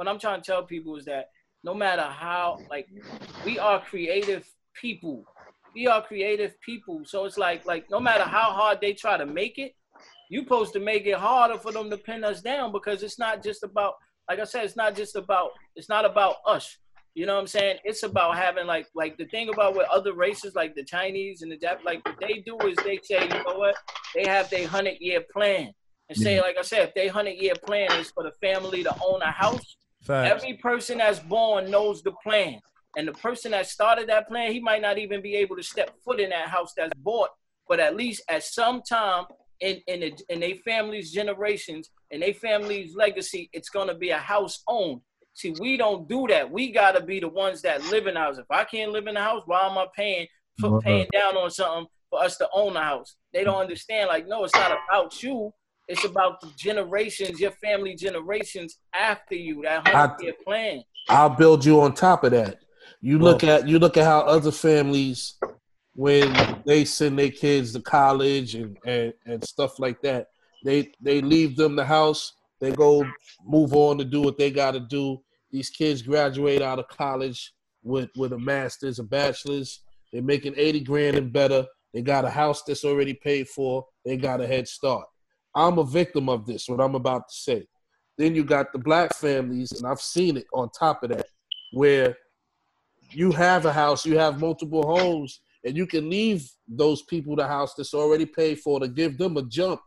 what 0.00 0.08
I'm 0.08 0.18
trying 0.18 0.40
to 0.40 0.46
tell 0.50 0.62
people 0.62 0.96
is 0.96 1.04
that 1.04 1.26
no 1.62 1.74
matter 1.74 2.04
how 2.04 2.58
like 2.70 2.88
we 3.44 3.58
are 3.58 3.78
creative 3.82 4.48
people. 4.74 5.24
We 5.74 5.88
are 5.88 6.00
creative 6.00 6.58
people. 6.62 7.02
So 7.04 7.26
it's 7.26 7.36
like 7.36 7.66
like 7.66 7.84
no 7.90 8.00
matter 8.00 8.24
how 8.24 8.50
hard 8.50 8.80
they 8.80 8.94
try 8.94 9.18
to 9.18 9.26
make 9.26 9.58
it, 9.58 9.74
you 10.30 10.40
supposed 10.40 10.72
to 10.72 10.80
make 10.80 11.04
it 11.04 11.16
harder 11.16 11.58
for 11.58 11.70
them 11.70 11.90
to 11.90 11.98
pin 11.98 12.24
us 12.24 12.40
down 12.40 12.72
because 12.72 13.02
it's 13.02 13.18
not 13.18 13.42
just 13.44 13.62
about 13.62 13.92
like 14.26 14.38
I 14.38 14.44
said, 14.44 14.64
it's 14.64 14.74
not 14.74 14.96
just 14.96 15.16
about 15.16 15.50
it's 15.76 15.90
not 15.90 16.06
about 16.06 16.36
us. 16.46 16.78
You 17.12 17.26
know 17.26 17.34
what 17.34 17.42
I'm 17.42 17.46
saying? 17.46 17.80
It's 17.84 18.02
about 18.02 18.38
having 18.38 18.66
like 18.66 18.86
like 18.94 19.18
the 19.18 19.26
thing 19.26 19.50
about 19.50 19.76
with 19.76 19.86
other 19.92 20.14
races 20.14 20.54
like 20.54 20.74
the 20.74 20.84
Chinese 20.84 21.42
and 21.42 21.52
the 21.52 21.58
Jap 21.58 21.84
like 21.84 22.02
what 22.06 22.18
they 22.18 22.42
do 22.46 22.56
is 22.60 22.76
they 22.86 22.98
say, 23.02 23.24
you 23.24 23.28
know 23.28 23.58
what? 23.58 23.76
They 24.14 24.24
have 24.26 24.48
their 24.48 24.66
hundred 24.66 24.96
year 24.98 25.20
plan. 25.30 25.74
And 26.08 26.18
say, 26.18 26.40
like 26.40 26.56
I 26.58 26.62
said, 26.62 26.88
if 26.88 26.94
their 26.94 27.12
hundred 27.12 27.36
year 27.36 27.54
plan 27.64 27.92
is 27.92 28.10
for 28.10 28.24
the 28.24 28.32
family 28.40 28.82
to 28.82 28.92
own 29.06 29.22
a 29.22 29.30
house, 29.30 29.76
Facts. 30.02 30.30
every 30.30 30.54
person 30.54 30.98
that's 30.98 31.18
born 31.18 31.70
knows 31.70 32.02
the 32.02 32.12
plan. 32.22 32.60
And 32.96 33.06
the 33.06 33.12
person 33.12 33.52
that 33.52 33.66
started 33.66 34.08
that 34.08 34.28
plan, 34.28 34.52
he 34.52 34.60
might 34.60 34.82
not 34.82 34.98
even 34.98 35.22
be 35.22 35.36
able 35.36 35.56
to 35.56 35.62
step 35.62 35.94
foot 36.04 36.18
in 36.18 36.30
that 36.30 36.48
house 36.48 36.72
that's 36.76 36.92
bought, 36.98 37.30
but 37.68 37.78
at 37.78 37.94
least 37.94 38.22
at 38.28 38.42
some 38.42 38.82
time 38.82 39.26
in 39.60 39.80
in 39.86 40.00
the, 40.00 40.18
in 40.28 40.40
their 40.40 40.56
family's 40.56 41.12
generations 41.12 41.90
and 42.10 42.22
their 42.22 42.34
family's 42.34 42.96
legacy, 42.96 43.48
it's 43.52 43.68
gonna 43.68 43.94
be 43.94 44.10
a 44.10 44.18
house 44.18 44.62
owned. 44.66 45.02
See, 45.34 45.54
we 45.60 45.76
don't 45.76 46.08
do 46.08 46.26
that. 46.28 46.50
We 46.50 46.72
gotta 46.72 47.02
be 47.02 47.20
the 47.20 47.28
ones 47.28 47.62
that 47.62 47.84
live 47.90 48.06
in 48.06 48.14
the 48.14 48.20
house. 48.20 48.38
If 48.38 48.50
I 48.50 48.64
can't 48.64 48.90
live 48.90 49.06
in 49.06 49.14
the 49.14 49.20
house, 49.20 49.42
why 49.46 49.68
am 49.68 49.78
I 49.78 49.86
paying 49.94 50.26
for 50.58 50.80
paying 50.80 51.06
down 51.12 51.36
on 51.36 51.50
something 51.50 51.86
for 52.10 52.22
us 52.22 52.36
to 52.38 52.48
own 52.52 52.76
a 52.76 52.82
house? 52.82 53.14
They 53.32 53.44
don't 53.44 53.54
mm. 53.54 53.62
understand. 53.62 54.08
Like, 54.08 54.26
no, 54.26 54.44
it's 54.44 54.54
not 54.54 54.76
about 54.88 55.22
you. 55.22 55.52
It's 55.90 56.04
about 56.04 56.40
the 56.40 56.50
generations, 56.56 57.40
your 57.40 57.50
family 57.50 57.96
generations 57.96 58.78
after 58.94 59.34
you. 59.34 59.62
That 59.62 59.88
hundred 59.88 60.22
year 60.22 60.34
plan. 60.44 60.82
I'll 61.08 61.30
build 61.30 61.64
you 61.64 61.80
on 61.80 61.94
top 61.94 62.22
of 62.22 62.30
that. 62.30 62.60
You 63.00 63.18
look 63.18 63.42
at 63.42 63.66
you 63.66 63.80
look 63.80 63.96
at 63.96 64.04
how 64.04 64.20
other 64.20 64.52
families 64.52 65.34
when 65.94 66.62
they 66.64 66.84
send 66.84 67.18
their 67.18 67.30
kids 67.30 67.72
to 67.72 67.80
college 67.80 68.54
and, 68.54 68.78
and, 68.86 69.12
and 69.26 69.44
stuff 69.44 69.80
like 69.80 70.00
that, 70.02 70.28
they 70.64 70.92
they 71.00 71.20
leave 71.20 71.56
them 71.56 71.74
the 71.74 71.84
house, 71.84 72.34
they 72.60 72.70
go 72.70 73.04
move 73.44 73.74
on 73.74 73.98
to 73.98 74.04
do 74.04 74.20
what 74.22 74.38
they 74.38 74.52
gotta 74.52 74.80
do. 74.80 75.20
These 75.50 75.70
kids 75.70 76.02
graduate 76.02 76.62
out 76.62 76.78
of 76.78 76.86
college 76.86 77.52
with, 77.82 78.10
with 78.16 78.32
a 78.32 78.38
master's, 78.38 79.00
a 79.00 79.02
bachelor's, 79.02 79.82
they're 80.12 80.22
making 80.22 80.54
80 80.56 80.80
grand 80.80 81.16
and 81.16 81.32
better. 81.32 81.66
They 81.92 82.02
got 82.02 82.24
a 82.24 82.30
house 82.30 82.62
that's 82.62 82.84
already 82.84 83.14
paid 83.14 83.48
for, 83.48 83.84
they 84.04 84.16
got 84.16 84.40
a 84.40 84.46
head 84.46 84.68
start. 84.68 85.06
I'm 85.54 85.78
a 85.78 85.84
victim 85.84 86.28
of 86.28 86.46
this, 86.46 86.68
what 86.68 86.80
I'm 86.80 86.94
about 86.94 87.28
to 87.28 87.34
say. 87.34 87.66
Then 88.18 88.34
you 88.34 88.44
got 88.44 88.72
the 88.72 88.78
black 88.78 89.14
families, 89.14 89.72
and 89.72 89.86
I've 89.86 90.00
seen 90.00 90.36
it 90.36 90.46
on 90.52 90.70
top 90.70 91.02
of 91.02 91.10
that, 91.10 91.26
where 91.72 92.16
you 93.10 93.32
have 93.32 93.66
a 93.66 93.72
house, 93.72 94.06
you 94.06 94.18
have 94.18 94.40
multiple 94.40 94.84
homes, 94.86 95.40
and 95.64 95.76
you 95.76 95.86
can 95.86 96.08
leave 96.08 96.48
those 96.68 97.02
people 97.02 97.36
the 97.36 97.46
house 97.46 97.74
that's 97.74 97.94
already 97.94 98.26
paid 98.26 98.60
for 98.60 98.80
to 98.80 98.88
give 98.88 99.18
them 99.18 99.36
a 99.36 99.42
jump 99.42 99.80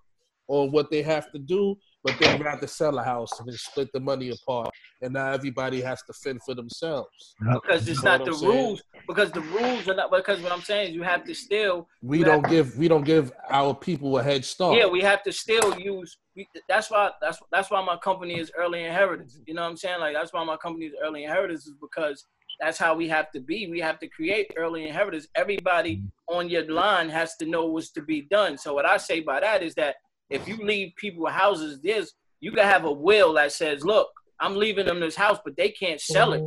on 0.48 0.72
what 0.72 0.92
they 0.92 1.02
have 1.02 1.32
to 1.32 1.40
do, 1.40 1.76
but 2.04 2.18
they'd 2.20 2.42
rather 2.42 2.68
sell 2.68 2.98
a 3.00 3.04
house 3.04 3.40
and 3.40 3.48
then 3.48 3.58
split 3.58 3.90
the 3.94 4.00
money 4.00 4.30
apart. 4.30 4.70
And 5.04 5.14
now 5.14 5.32
everybody 5.32 5.82
has 5.82 6.02
to 6.04 6.14
fend 6.14 6.42
for 6.44 6.56
themselves. 6.56 7.36
because 7.40 7.88
it's 7.88 8.00
You 8.00 8.06
know 8.06 8.18
not 8.18 8.26
the 8.26 8.34
saying? 8.34 8.52
rules. 8.52 8.84
Because 9.08 9.32
the 9.32 9.42
rules 9.42 9.88
are 9.90 9.96
not. 9.96 10.12
Because 10.12 10.42
what 10.42 10.52
I'm 10.52 10.62
saying 10.62 10.90
is, 10.90 10.96
you 10.96 11.04
have 11.04 11.26
to 11.26 11.34
still. 11.36 11.88
We 12.02 12.24
don't 12.24 12.44
have- 12.44 12.50
give 12.50 12.78
we 12.78 12.88
don't 12.88 13.04
give 13.04 13.32
our 13.50 13.76
people 13.76 14.18
a 14.18 14.24
head 14.24 14.46
start. 14.46 14.78
Yeah, 14.78 14.88
we 14.88 15.02
have 15.02 15.22
to 15.24 15.32
still 15.32 15.78
use. 15.78 16.18
We, 16.36 16.48
that's 16.70 16.90
why. 16.90 17.12
That's 17.22 17.40
that's 17.52 17.70
why 17.70 17.84
my 17.84 17.98
company 17.98 18.40
is 18.40 18.52
early 18.58 18.86
inheritance. 18.86 19.40
You 19.46 19.54
know 19.56 19.64
what 19.64 19.72
I'm 19.72 19.78
saying? 19.78 20.00
Like 20.00 20.16
that's 20.16 20.32
why 20.32 20.44
my 20.44 20.58
company 20.58 20.86
is 20.86 20.94
early 21.04 21.26
inheritance 21.26 21.68
is 21.68 21.74
because 21.82 22.26
that's 22.60 22.78
how 22.78 22.96
we 22.96 23.10
have 23.10 23.30
to 23.32 23.42
be. 23.42 23.68
We 23.68 23.80
have 23.82 24.00
to 24.00 24.08
create 24.08 24.54
early 24.56 24.88
inheritance. 24.88 25.28
Everybody 25.36 25.98
mm-hmm. 25.98 26.36
on 26.38 26.50
your 26.50 26.72
line 26.72 27.10
has 27.10 27.36
to 27.38 27.46
know 27.46 27.66
what's 27.66 27.92
to 27.92 28.02
be 28.02 28.22
done. 28.22 28.58
So 28.58 28.74
what 28.74 28.86
I 28.86 28.98
say 28.98 29.20
by 29.20 29.42
that 29.42 29.64
is 29.64 29.76
that 29.76 29.96
if 30.30 30.48
you 30.48 30.58
leave 30.58 30.94
people 30.96 31.28
houses, 31.28 31.80
there's 31.82 32.14
you 32.40 32.52
can 32.52 32.66
have 32.66 32.84
a 32.84 32.92
will 32.92 33.34
that 33.34 33.54
says, 33.54 33.86
look, 33.86 34.10
I'm 34.40 34.56
leaving 34.56 34.86
them 34.86 35.00
this 35.00 35.16
house, 35.16 35.40
but 35.44 35.56
they 35.56 35.70
can't 35.70 36.02
sell 36.02 36.34
it. 36.34 36.40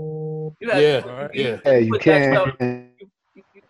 You 0.61 0.71
have 0.71 0.83
Yeah, 0.83 1.01
to, 1.01 1.31
yeah. 1.35 1.61
Yeah, 1.65 1.79
you 1.79 1.93
put 1.93 2.03
that 2.05 2.33
stuff- 2.33 2.59
can. 2.59 2.93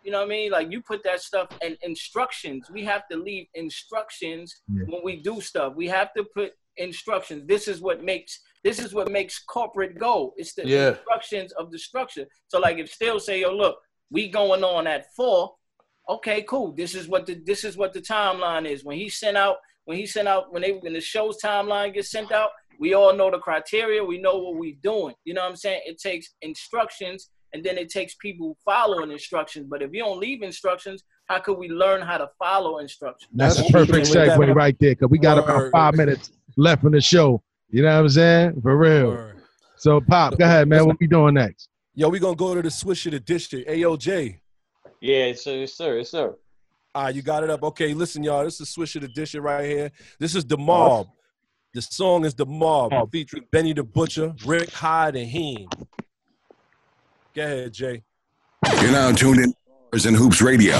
you 0.02 0.10
know 0.12 0.18
what 0.18 0.26
I 0.26 0.28
mean? 0.28 0.51
Like 0.52 0.70
you 0.70 0.80
put 0.82 1.02
that 1.05 1.20
stuff 1.20 1.48
and 1.62 1.76
instructions. 1.82 2.70
We 2.70 2.84
have 2.84 3.06
to 3.10 3.16
leave 3.16 3.47
instructions 3.55 4.62
Yeah. 4.72 4.84
when 4.88 5.02
we 5.05 5.16
do 5.22 5.40
stuff. 5.40 5.74
We 5.74 5.86
have 5.88 6.12
to 6.14 6.24
put 6.34 6.52
instructions. 6.76 7.47
This 7.47 7.68
is 7.68 7.80
what 7.80 8.02
makes 8.02 8.40
this 8.64 8.78
is 8.80 8.93
what 8.93 9.10
makes 9.10 9.38
corporate 9.44 9.97
go. 9.98 10.34
It's 10.36 10.55
the 10.55 10.66
Yeah. 10.66 10.88
instructions 10.90 11.52
of 11.52 11.70
the 11.70 11.78
structure. 11.78 12.26
So 12.48 12.59
like 12.59 12.78
if 12.78 12.90
still 12.93 13.20
say, 13.20 13.40
yo, 13.40 13.55
look, 13.55 13.78
we 14.10 14.28
going 14.28 14.64
on 14.64 14.86
at 14.86 15.14
four. 15.14 15.55
Okay, 16.09 16.43
cool. 16.43 16.72
This 16.72 16.94
is 16.94 17.09
what 17.09 17.26
the 17.26 17.34
this 17.34 17.64
is 17.64 17.76
what 17.76 17.93
the 17.93 18.01
timeline 18.01 18.66
is. 18.68 18.84
When 18.84 18.97
he 18.97 19.09
sent 19.09 19.36
out 19.36 19.56
when 19.84 19.97
he 19.98 20.06
sent 20.06 20.26
out 20.28 20.52
when 20.52 20.62
they 20.62 20.72
when 20.72 20.93
the 20.94 21.01
show's 21.01 21.40
timeline 21.40 21.94
gets 21.94 22.10
sent 22.10 22.32
out, 22.32 22.51
we 22.78 22.94
all 22.94 23.15
know 23.15 23.31
the 23.31 23.39
criteria. 23.39 24.05
We 24.05 24.19
know 24.19 24.36
what 24.39 24.57
we're 24.57 24.77
doing. 24.82 25.15
You 25.24 25.35
know 25.35 25.43
what 25.43 25.51
I'm 25.51 25.57
saying? 25.57 25.82
It 25.86 25.98
takes 25.98 26.35
instructions 26.43 27.31
and 27.53 27.65
then 27.65 27.78
it 27.78 27.89
takes 27.89 28.15
people 28.16 28.57
following 28.65 29.11
instructions. 29.11 29.66
But 29.69 29.82
if 29.82 29.93
you 29.93 30.01
don't 30.01 30.19
leave 30.19 30.43
instructions, 30.43 31.05
how 31.27 31.39
could 31.39 31.59
we 31.59 31.69
learn 31.69 32.03
how 32.03 32.19
to 32.19 32.28
follow 32.39 32.78
instructions? 32.78 33.31
That's 33.35 33.59
a 33.59 33.62
That's 33.62 33.73
perfect 33.73 34.12
true. 34.12 34.23
segue 34.23 34.55
right 34.55 34.77
there, 34.78 34.94
because 34.94 35.09
we 35.11 35.19
got 35.19 35.39
about 35.39 35.70
five 35.73 35.94
minutes 35.94 36.31
left 36.57 36.85
in 36.85 36.93
the 36.93 37.01
show. 37.01 37.43
You 37.70 37.82
know 37.82 37.94
what 37.94 38.01
I'm 38.01 38.09
saying? 38.09 38.61
For 38.62 38.77
real. 38.77 39.09
Word. 39.09 39.43
So, 39.77 40.01
Pop, 40.01 40.39
go 40.39 40.44
ahead, 40.44 40.69
man. 40.69 40.86
What 40.86 40.98
we 41.01 41.07
doing 41.07 41.35
next? 41.35 41.69
Yo, 41.94 42.09
we 42.09 42.19
gonna 42.19 42.36
go 42.36 42.55
to 42.55 42.62
the 42.62 42.69
Swisher 42.69 43.11
the 43.11 43.20
district. 43.20 43.69
AOJ. 43.69 44.39
Yeah, 45.01 45.32
sir, 45.35 45.57
yes, 45.57 45.74
sir, 45.74 45.98
yes, 45.98 46.11
sir. 46.11 46.35
Ah, 46.94 47.09
you 47.09 47.23
got 47.23 47.44
it 47.44 47.51
up. 47.51 47.62
Okay, 47.62 47.93
listen, 47.93 48.23
y'all. 48.23 48.44
This 48.44 48.61
is 48.61 48.74
Swisher 48.74 49.01
the 49.01 49.09
district 49.09 49.44
right 49.44 49.65
here. 49.65 49.90
This 50.19 50.35
is 50.35 50.44
the 50.44 50.57
Mob. 50.57 51.09
The 51.77 51.82
song 51.82 52.24
is 52.24 52.32
the 52.32 52.47
Mob, 52.47 52.94
oh. 52.94 53.05
featuring 53.05 53.44
Benny 53.51 53.74
the 53.74 53.82
Butcher, 53.82 54.35
Rick 54.47 54.70
Hyde, 54.70 55.15
and 55.15 55.28
Heem. 55.28 55.69
Go 57.35 57.43
ahead, 57.43 57.74
Jay. 57.74 58.03
You're 58.81 58.93
now 58.93 59.12
tuned 59.12 59.40
in 59.40 59.53
to 59.53 59.59
Bars 59.90 60.07
and 60.07 60.16
Hoops 60.16 60.40
Radio. 60.40 60.74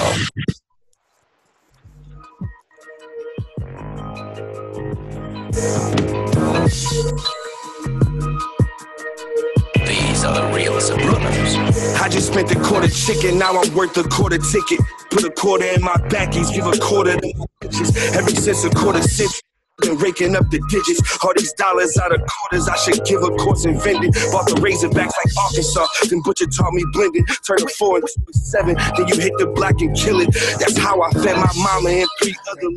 These 9.85 10.24
are 10.24 10.35
the 10.35 10.51
real 10.55 10.81
Sopranos. 10.81 11.56
I 12.01 12.09
just 12.09 12.28
spent 12.32 12.51
a 12.52 12.60
quarter 12.62 12.89
chicken, 12.89 13.39
now 13.39 13.60
I'm 13.60 13.74
worth 13.74 13.98
a 13.98 14.05
quarter 14.05 14.39
ticket. 14.39 14.81
Put 15.10 15.24
a 15.24 15.31
quarter 15.31 15.66
in 15.66 15.82
my 15.82 15.97
backies, 16.09 16.55
give 16.55 16.64
a 16.64 16.78
quarter 16.78 17.20
to 17.20 17.32
my 17.36 17.44
bitches. 17.60 18.16
Ever 18.16 18.31
since 18.31 18.64
a 18.64 18.70
quarter 18.70 19.02
century. 19.02 19.43
Been 19.82 19.98
raking 19.98 20.35
up 20.35 20.48
the 20.51 20.59
digits, 20.70 21.19
all 21.23 21.35
these 21.36 21.53
dollars 21.53 21.98
out 21.98 22.11
of 22.11 22.23
quarters. 22.27 22.66
I 22.66 22.77
should 22.77 23.05
give 23.05 23.23
a 23.23 23.28
course 23.36 23.66
and 23.66 23.81
vend 23.82 24.05
it. 24.05 24.15
Bought 24.32 24.48
the 24.48 24.55
Razorbacks 24.57 25.12
like 25.12 25.36
Arkansas. 25.44 25.86
Then 26.09 26.23
Butcher 26.24 26.47
taught 26.47 26.73
me 26.73 26.82
blending. 26.93 27.27
Turn 27.47 27.59
a 27.62 27.69
four 27.69 27.98
into 27.98 28.09
a 28.27 28.32
seven. 28.32 28.74
Then 28.97 29.09
you 29.09 29.16
hit 29.20 29.35
the 29.36 29.47
block 29.48 29.81
and 29.82 29.94
kill 29.94 30.20
it. 30.20 30.32
That's 30.59 30.78
how 30.78 31.03
I 31.03 31.11
fed 31.12 31.36
my 31.36 31.53
mama 31.57 31.90
and 31.90 32.09
three 32.23 32.35
other 32.51 32.70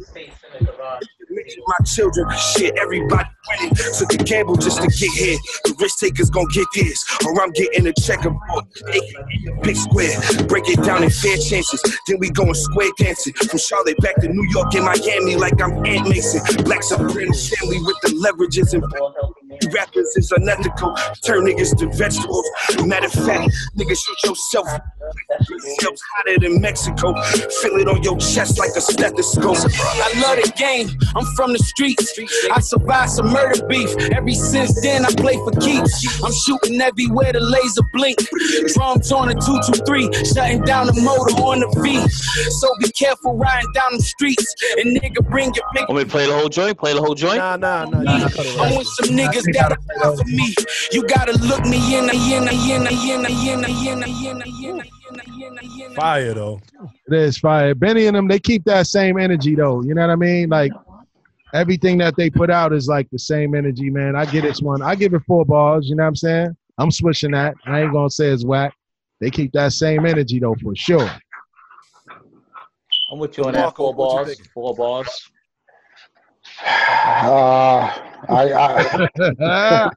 my 1.29 1.85
children. 1.85 2.27
Shit, 2.37 2.77
everybody 2.77 3.29
winning. 3.49 3.75
Took 3.97 4.13
a 4.13 4.17
gamble 4.17 4.55
just 4.55 4.81
to 4.81 4.87
get 4.87 5.11
here. 5.11 5.37
The 5.65 5.75
risk 5.79 5.99
takers 5.99 6.29
gon' 6.29 6.47
get 6.53 6.67
this, 6.73 7.05
or 7.25 7.41
I'm 7.41 7.51
getting 7.51 7.87
a 7.87 7.93
checkerboard. 7.93 8.65
Big 9.63 9.75
square. 9.75 10.17
Break 10.47 10.69
it 10.69 10.83
down 10.83 11.03
in 11.03 11.09
fair 11.09 11.37
chances. 11.37 11.81
Then 12.07 12.17
we 12.19 12.29
going 12.29 12.53
square 12.53 12.89
dancing. 12.97 13.33
From 13.33 13.59
Charlotte 13.59 13.97
back 13.99 14.15
to 14.21 14.27
New 14.27 14.47
York 14.49 14.73
and 14.75 14.85
Miami 14.85 15.35
like 15.35 15.61
I'm 15.61 15.85
Aunt 15.85 16.09
Mason. 16.09 16.41
Black 16.63 16.83
soprano 16.83 17.33
family 17.33 17.79
with 17.79 17.97
the 18.01 18.09
leverages 18.17 18.73
and 18.73 18.83
rappers 19.73 20.15
is 20.15 20.31
unethical. 20.31 20.95
Turn 21.25 21.45
niggas 21.45 21.77
to 21.79 21.87
vegetables. 21.97 22.47
Matter 22.85 23.07
of 23.07 23.13
fact, 23.13 23.51
niggas 23.77 23.97
shoot 23.97 24.29
yourself. 24.29 24.67
Yourselves 25.49 26.01
hotter 26.15 26.39
than 26.39 26.61
Mexico. 26.61 27.13
Feel 27.61 27.77
it 27.77 27.87
on 27.87 28.03
your 28.03 28.17
chest 28.17 28.59
like 28.59 28.71
a 28.75 28.81
stethoscope. 28.81 29.57
I 29.57 30.21
love 30.21 30.37
the 30.43 30.53
game. 30.55 30.89
I'm 31.15 31.25
from 31.35 31.53
the 31.53 31.59
streets. 31.59 32.19
I 32.51 32.59
survived 32.59 33.11
some 33.11 33.31
murder 33.31 33.65
beef. 33.67 33.95
Ever 34.11 34.31
since 34.31 34.79
then, 34.81 35.05
I 35.05 35.09
play 35.13 35.35
for 35.35 35.51
keeps. 35.59 36.23
I'm 36.23 36.31
shooting 36.31 36.79
everywhere 36.81 37.33
the 37.33 37.39
laser 37.39 37.83
blink. 37.93 38.17
Drums 38.73 39.11
on 39.11 39.29
a 39.29 39.33
223, 39.33 40.25
shutting 40.25 40.61
down 40.61 40.87
the 40.87 41.01
motor 41.01 41.35
on 41.41 41.61
the 41.61 41.69
V. 41.81 42.07
So 42.51 42.67
be 42.79 42.91
careful 42.91 43.35
riding 43.37 43.71
down 43.73 43.97
the 43.97 44.03
streets. 44.03 44.45
And 44.77 44.97
nigga, 44.97 45.27
bring 45.27 45.53
your 45.53 45.65
big. 45.73 45.87
Want 45.89 45.97
me 45.97 46.03
to 46.03 46.09
play 46.09 46.27
the 46.27 46.33
whole 46.33 46.49
joint? 46.49 46.77
Play 46.77 46.93
the 46.93 47.01
whole 47.01 47.15
joint? 47.15 47.37
Nah, 47.37 47.55
nah, 47.55 47.85
nah. 47.85 48.01
I 48.61 48.71
want 48.73 48.87
some 48.87 49.15
niggas 49.15 49.38
niggas 49.45 49.53
got 49.53 50.17
for 50.17 50.25
me. 50.25 50.55
You 50.91 51.03
gotta 51.07 51.33
look 51.39 51.65
me 51.65 51.97
in 51.97 52.07
the 52.07 52.19
Fire 55.95 56.33
though. 56.33 56.59
It 57.07 57.13
is 57.13 57.37
fire. 57.37 57.75
Benny 57.75 58.05
and 58.07 58.15
them, 58.15 58.27
they 58.27 58.39
keep 58.39 58.63
that 58.65 58.87
same 58.87 59.19
energy 59.19 59.55
though. 59.55 59.81
You 59.81 59.95
know 59.95 60.01
what 60.01 60.11
I 60.11 60.15
mean? 60.15 60.49
Like 60.49 60.71
everything 61.53 61.97
that 61.99 62.15
they 62.15 62.29
put 62.29 62.49
out 62.49 62.73
is 62.73 62.87
like 62.87 63.09
the 63.11 63.19
same 63.19 63.55
energy, 63.55 63.89
man. 63.89 64.15
I 64.15 64.25
get 64.25 64.43
this 64.43 64.61
one. 64.61 64.81
I 64.81 64.95
give 64.95 65.13
it 65.13 65.23
four 65.27 65.45
bars. 65.45 65.89
You 65.89 65.95
know 65.95 66.03
what 66.03 66.09
I'm 66.09 66.15
saying? 66.15 66.57
I'm 66.77 66.91
swishing 66.91 67.31
that. 67.31 67.55
I 67.65 67.81
ain't 67.81 67.93
gonna 67.93 68.09
say 68.09 68.29
it's 68.29 68.45
whack. 68.45 68.73
They 69.19 69.29
keep 69.29 69.51
that 69.53 69.73
same 69.73 70.05
energy 70.05 70.39
though, 70.39 70.55
for 70.61 70.75
sure. 70.75 71.09
I'm 73.11 73.19
with 73.19 73.37
you 73.37 73.45
on 73.45 73.53
Marco, 73.53 73.65
that. 73.65 73.75
Four 73.75 73.93
bars. 73.95 74.41
Four 74.53 74.75
bars. 74.75 75.31
Uh, 76.65 77.91
I, 78.29 78.53
I, 78.53 79.09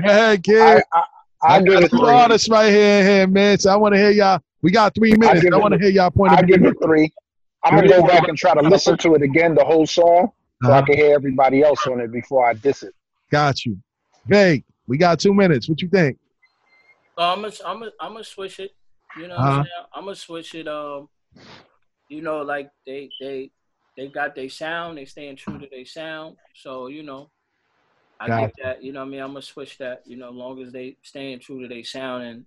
Go 0.00 0.10
ahead, 0.10 0.42
kid. 0.44 0.60
I, 0.60 0.82
I, 0.92 1.02
I 1.42 1.58
give 1.58 1.72
got 1.74 1.82
it 1.84 1.90
two 1.90 1.98
three. 1.98 2.08
artists 2.08 2.48
right 2.48 2.70
here, 2.70 3.02
here, 3.04 3.26
man. 3.26 3.58
So 3.58 3.70
I 3.70 3.76
want 3.76 3.94
to 3.94 4.00
hear 4.00 4.10
y'all. 4.10 4.40
We 4.62 4.70
got 4.70 4.94
three 4.94 5.14
minutes. 5.16 5.42
give 5.42 5.52
I 5.54 5.56
want 5.58 5.74
to 5.74 5.80
hear 5.80 5.90
y'all 5.90 6.10
point 6.10 6.32
I 6.32 6.42
give 6.42 6.64
it 6.64 6.76
three. 6.82 7.12
I'm 7.64 7.74
gonna 7.74 7.88
go 7.88 8.06
back 8.06 8.28
and 8.28 8.38
try 8.38 8.54
to 8.54 8.62
listen 8.62 8.96
to 8.98 9.14
it 9.14 9.22
again, 9.22 9.54
the 9.54 9.64
whole 9.64 9.86
song, 9.86 10.30
so 10.62 10.72
I 10.72 10.78
Uh-huh. 10.78 10.86
can 10.86 10.96
hear 10.96 11.14
everybody 11.14 11.62
else 11.62 11.86
on 11.86 12.00
it 12.00 12.12
before 12.12 12.46
I 12.46 12.54
diss 12.54 12.82
it. 12.82 12.94
Got 13.30 13.64
you. 13.64 13.76
Vague. 14.26 14.64
We 14.86 14.96
got 14.98 15.18
two 15.20 15.34
minutes. 15.34 15.68
What 15.68 15.82
you 15.82 15.88
think? 15.88 16.18
I'm 17.18 17.42
gonna 17.42 17.52
I'm 17.66 17.78
gonna 17.80 17.90
I'm 18.00 18.12
gonna 18.12 18.24
switch 18.24 18.60
it. 18.60 18.70
You 19.18 19.26
know 19.28 19.36
Uh-huh. 19.36 19.60
I'm? 19.60 19.66
I'm 19.94 20.04
gonna 20.04 20.14
switch 20.14 20.54
it. 20.54 20.68
Um, 20.68 21.08
you 22.08 22.22
know, 22.22 22.42
like 22.42 22.70
they 22.86 23.10
they 23.20 23.50
they 23.98 24.06
got 24.06 24.36
their 24.36 24.48
sound. 24.48 24.96
They 24.96 25.04
staying 25.04 25.36
true 25.36 25.58
to 25.58 25.66
their 25.68 25.84
sound. 25.84 26.36
So 26.54 26.86
you 26.86 27.02
know, 27.02 27.30
I 28.20 28.28
Gotcha. 28.28 28.46
get 28.46 28.54
that. 28.62 28.82
You 28.82 28.92
know, 28.92 29.00
what 29.00 29.06
I 29.06 29.10
mean, 29.10 29.20
I'm 29.20 29.30
gonna 29.30 29.42
switch 29.42 29.76
that. 29.78 30.02
You 30.06 30.16
know, 30.16 30.28
as 30.28 30.34
long 30.36 30.62
as 30.62 30.72
they 30.72 30.96
staying 31.02 31.40
true 31.40 31.60
to 31.60 31.68
their 31.68 31.82
sound 31.82 32.22
and 32.22 32.44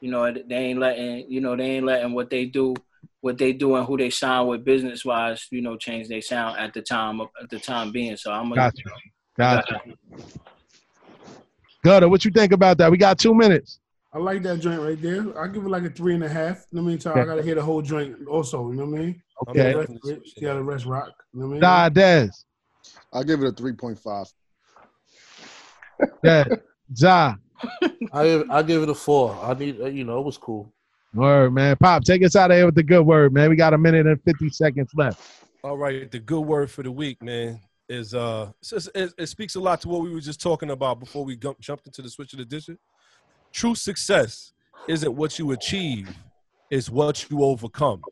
you 0.00 0.10
know 0.10 0.32
they 0.32 0.56
ain't 0.56 0.80
letting 0.80 1.30
you 1.30 1.42
know 1.42 1.56
they 1.56 1.72
ain't 1.72 1.86
letting 1.86 2.14
what 2.14 2.30
they 2.30 2.46
do 2.46 2.74
what 3.20 3.38
they 3.38 3.52
do 3.52 3.76
and 3.76 3.86
who 3.86 3.98
they 3.98 4.08
sign 4.08 4.46
with 4.46 4.64
business 4.64 5.04
wise. 5.04 5.46
You 5.50 5.60
know, 5.60 5.76
change 5.76 6.08
their 6.08 6.22
sound 6.22 6.58
at 6.58 6.72
the 6.72 6.80
time 6.80 7.20
of 7.20 7.28
at 7.40 7.50
the 7.50 7.60
time 7.60 7.92
being. 7.92 8.16
So 8.16 8.32
I'm 8.32 8.48
gonna. 8.48 8.56
Got 8.56 8.78
you. 8.78 8.84
Got 9.36 9.70
you. 9.70 9.94
Gutter, 11.84 12.08
what 12.08 12.24
you 12.24 12.30
think 12.30 12.52
about 12.52 12.78
that? 12.78 12.90
We 12.90 12.96
got 12.96 13.18
two 13.18 13.34
minutes. 13.34 13.78
I 14.10 14.18
like 14.18 14.42
that 14.44 14.60
joint 14.60 14.80
right 14.80 15.00
there. 15.02 15.38
I 15.38 15.48
give 15.48 15.66
it 15.66 15.68
like 15.68 15.82
a 15.82 15.90
three 15.90 16.14
and 16.14 16.24
a 16.24 16.28
half. 16.30 16.64
You 16.70 16.76
know 16.76 16.82
what 16.82 16.88
I 16.88 16.92
mean? 16.92 17.00
So 17.00 17.12
I 17.12 17.26
gotta 17.26 17.42
hear 17.42 17.56
the 17.56 17.62
whole 17.62 17.82
joint 17.82 18.26
also. 18.26 18.70
You 18.70 18.76
know 18.76 18.86
what 18.86 19.00
I 19.00 19.02
mean? 19.02 19.22
Okay. 19.48 19.72
See 19.72 19.76
how 19.78 19.84
the 19.86 19.98
rest- 20.14 20.38
See 20.38 20.46
how 20.46 20.54
the 20.54 20.62
rest 20.62 20.86
rock. 20.86 21.12
You 21.32 21.40
know 21.40 21.46
what 21.46 21.50
I 21.50 21.52
mean? 21.52 21.60
Nah, 21.60 21.88
Dez. 21.90 22.44
I'll 23.12 23.24
give 23.24 23.42
it 23.42 23.48
a 23.48 23.52
3.5. 23.62 24.32
Yeah. 26.22 26.44
Za. 26.96 27.38
I 28.12 28.24
give, 28.24 28.50
I 28.50 28.62
give 28.62 28.82
it 28.82 28.88
a 28.88 28.94
four. 28.94 29.38
I 29.42 29.54
need, 29.54 29.80
uh, 29.80 29.86
you 29.86 30.04
know, 30.04 30.18
it 30.18 30.24
was 30.24 30.36
cool. 30.36 30.72
Word, 31.14 31.52
man. 31.54 31.76
Pop, 31.76 32.04
take 32.04 32.22
us 32.24 32.36
out 32.36 32.50
of 32.50 32.56
here 32.56 32.66
with 32.66 32.74
the 32.74 32.82
good 32.82 33.02
word, 33.02 33.32
man. 33.32 33.48
We 33.48 33.56
got 33.56 33.72
a 33.72 33.78
minute 33.78 34.06
and 34.06 34.20
50 34.24 34.50
seconds 34.50 34.90
left. 34.94 35.20
All 35.62 35.78
right, 35.78 36.10
the 36.10 36.18
good 36.18 36.40
word 36.40 36.70
for 36.70 36.82
the 36.82 36.90
week, 36.90 37.22
man, 37.22 37.60
is 37.88 38.12
uh, 38.14 38.50
it's 38.60 38.70
just- 38.70 38.90
it, 38.94 39.12
it 39.16 39.26
speaks 39.28 39.54
a 39.54 39.60
lot 39.60 39.80
to 39.82 39.88
what 39.88 40.02
we 40.02 40.10
were 40.12 40.20
just 40.20 40.40
talking 40.42 40.70
about 40.70 41.00
before 41.00 41.24
we 41.24 41.36
gum- 41.36 41.56
jumped 41.60 41.86
into 41.86 42.02
the 42.02 42.10
switch 42.10 42.32
of 42.34 42.38
the 42.40 42.44
district. 42.44 42.80
True 43.52 43.74
success 43.74 44.52
isn't 44.88 45.14
what 45.14 45.38
you 45.38 45.52
achieve, 45.52 46.14
it's 46.70 46.90
what 46.90 47.30
you 47.30 47.42
overcome. 47.44 48.02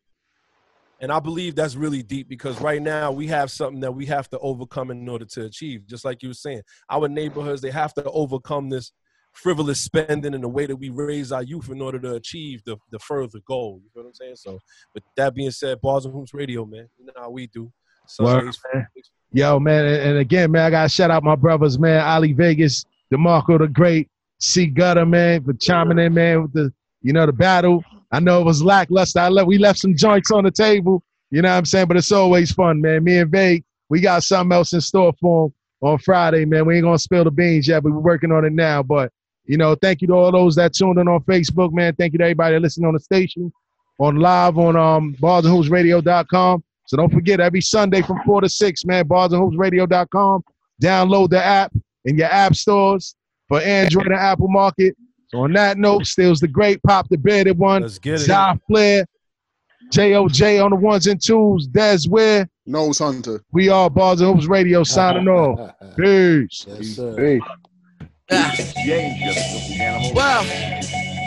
And 1.02 1.10
I 1.10 1.18
believe 1.18 1.56
that's 1.56 1.74
really 1.74 2.02
deep 2.02 2.28
because 2.28 2.60
right 2.60 2.80
now 2.80 3.10
we 3.10 3.26
have 3.26 3.50
something 3.50 3.80
that 3.80 3.92
we 3.92 4.06
have 4.06 4.28
to 4.30 4.38
overcome 4.38 4.92
in 4.92 5.08
order 5.08 5.24
to 5.24 5.46
achieve. 5.46 5.84
Just 5.88 6.04
like 6.04 6.22
you 6.22 6.28
were 6.28 6.34
saying, 6.34 6.62
our 6.88 7.08
neighborhoods 7.08 7.60
they 7.60 7.72
have 7.72 7.92
to 7.94 8.04
overcome 8.04 8.70
this 8.70 8.92
frivolous 9.32 9.80
spending 9.80 10.32
and 10.32 10.44
the 10.44 10.48
way 10.48 10.66
that 10.66 10.76
we 10.76 10.90
raise 10.90 11.32
our 11.32 11.42
youth 11.42 11.70
in 11.70 11.80
order 11.80 11.98
to 11.98 12.14
achieve 12.14 12.62
the, 12.64 12.76
the 12.92 13.00
further 13.00 13.40
goal. 13.48 13.80
You 13.82 13.90
know 13.96 14.02
what 14.02 14.08
I'm 14.10 14.14
saying? 14.14 14.36
So, 14.36 14.60
with 14.94 15.02
that 15.16 15.34
being 15.34 15.50
said, 15.50 15.80
Bars 15.80 16.04
and 16.04 16.14
Hoops 16.14 16.34
Radio, 16.34 16.64
man, 16.64 16.88
you 16.96 17.06
know 17.06 17.12
how 17.16 17.30
we 17.30 17.48
do. 17.48 17.72
Word, 18.20 18.54
man. 18.72 18.86
Yo, 19.32 19.58
man, 19.58 19.86
and 19.86 19.96
and 19.96 20.18
again, 20.18 20.52
man, 20.52 20.66
I 20.66 20.70
gotta 20.70 20.88
shout 20.88 21.10
out 21.10 21.24
my 21.24 21.36
brothers, 21.36 21.78
man, 21.78 22.00
Ali 22.00 22.32
Vegas, 22.32 22.84
DeMarco 23.12 23.58
the 23.58 23.68
Great, 23.68 24.08
C 24.38 24.66
Gutter, 24.66 25.06
man, 25.06 25.42
for 25.42 25.52
chiming 25.54 25.98
in, 25.98 26.14
man, 26.14 26.42
with 26.42 26.52
the 26.52 26.72
you 27.00 27.12
know 27.12 27.26
the 27.26 27.32
battle. 27.32 27.82
I 28.12 28.20
know 28.20 28.40
it 28.40 28.44
was 28.44 28.62
lackluster. 28.62 29.20
I 29.20 29.28
left, 29.28 29.48
we 29.48 29.58
left 29.58 29.78
some 29.78 29.96
joints 29.96 30.30
on 30.30 30.44
the 30.44 30.50
table, 30.50 31.02
you 31.30 31.40
know 31.40 31.48
what 31.48 31.56
I'm 31.56 31.64
saying? 31.64 31.88
But 31.88 31.96
it's 31.96 32.12
always 32.12 32.52
fun, 32.52 32.80
man. 32.80 33.02
Me 33.04 33.18
and 33.18 33.30
Vague, 33.30 33.64
we 33.88 34.00
got 34.00 34.22
something 34.22 34.54
else 34.54 34.74
in 34.74 34.82
store 34.82 35.14
for 35.18 35.46
him. 35.46 35.54
on 35.80 35.98
Friday, 35.98 36.44
man. 36.44 36.66
We 36.66 36.76
ain't 36.76 36.84
gonna 36.84 36.98
spill 36.98 37.24
the 37.24 37.30
beans 37.30 37.66
yet, 37.66 37.82
but 37.82 37.92
we're 37.92 37.98
working 37.98 38.30
on 38.30 38.44
it 38.44 38.52
now. 38.52 38.82
But 38.82 39.10
you 39.46 39.56
know, 39.56 39.74
thank 39.74 40.02
you 40.02 40.08
to 40.08 40.14
all 40.14 40.30
those 40.30 40.54
that 40.56 40.74
tuned 40.74 40.98
in 40.98 41.08
on 41.08 41.20
Facebook, 41.24 41.72
man. 41.72 41.94
Thank 41.96 42.12
you 42.12 42.18
to 42.18 42.24
everybody 42.24 42.58
listening 42.58 42.86
on 42.86 42.94
the 42.94 43.00
station, 43.00 43.50
on 43.98 44.16
live 44.16 44.58
on 44.58 44.76
um 44.76 45.16
barsandhoopsradio.com. 45.20 46.62
So 46.86 46.96
don't 46.96 47.12
forget 47.12 47.40
every 47.40 47.62
Sunday 47.62 48.02
from 48.02 48.20
four 48.26 48.42
to 48.42 48.48
six, 48.48 48.84
man, 48.84 49.08
barsandhoopsradio.com. 49.08 50.42
Download 50.82 51.30
the 51.30 51.42
app 51.42 51.72
in 52.04 52.18
your 52.18 52.28
app 52.28 52.54
stores 52.54 53.14
for 53.48 53.60
Android 53.60 54.06
and 54.06 54.14
Apple 54.14 54.48
Market. 54.48 54.96
So 55.32 55.40
on 55.44 55.52
that 55.54 55.78
note, 55.78 56.04
Stills 56.06 56.40
the 56.40 56.48
Great, 56.48 56.82
Pop 56.82 57.08
the 57.08 57.16
Bearded 57.16 57.56
One, 57.58 57.82
Let's 57.82 57.98
get 57.98 58.14
it. 58.14 58.18
Zai 58.18 58.58
Flair, 58.66 59.06
J.O.J. 59.90 60.58
on 60.58 60.70
the 60.70 60.76
ones 60.76 61.06
and 61.06 61.20
twos, 61.22 61.66
Des 61.66 62.00
Ware. 62.08 62.48
Nose 62.66 62.98
Hunter. 62.98 63.42
We 63.50 63.68
are 63.70 63.88
Bars 63.90 64.20
and 64.20 64.34
Hoops 64.34 64.46
Radio 64.46 64.84
signing 64.84 65.28
off. 65.28 65.72
Peace. 65.96 66.66
Hey. 67.16 67.40
Well, 70.14 70.44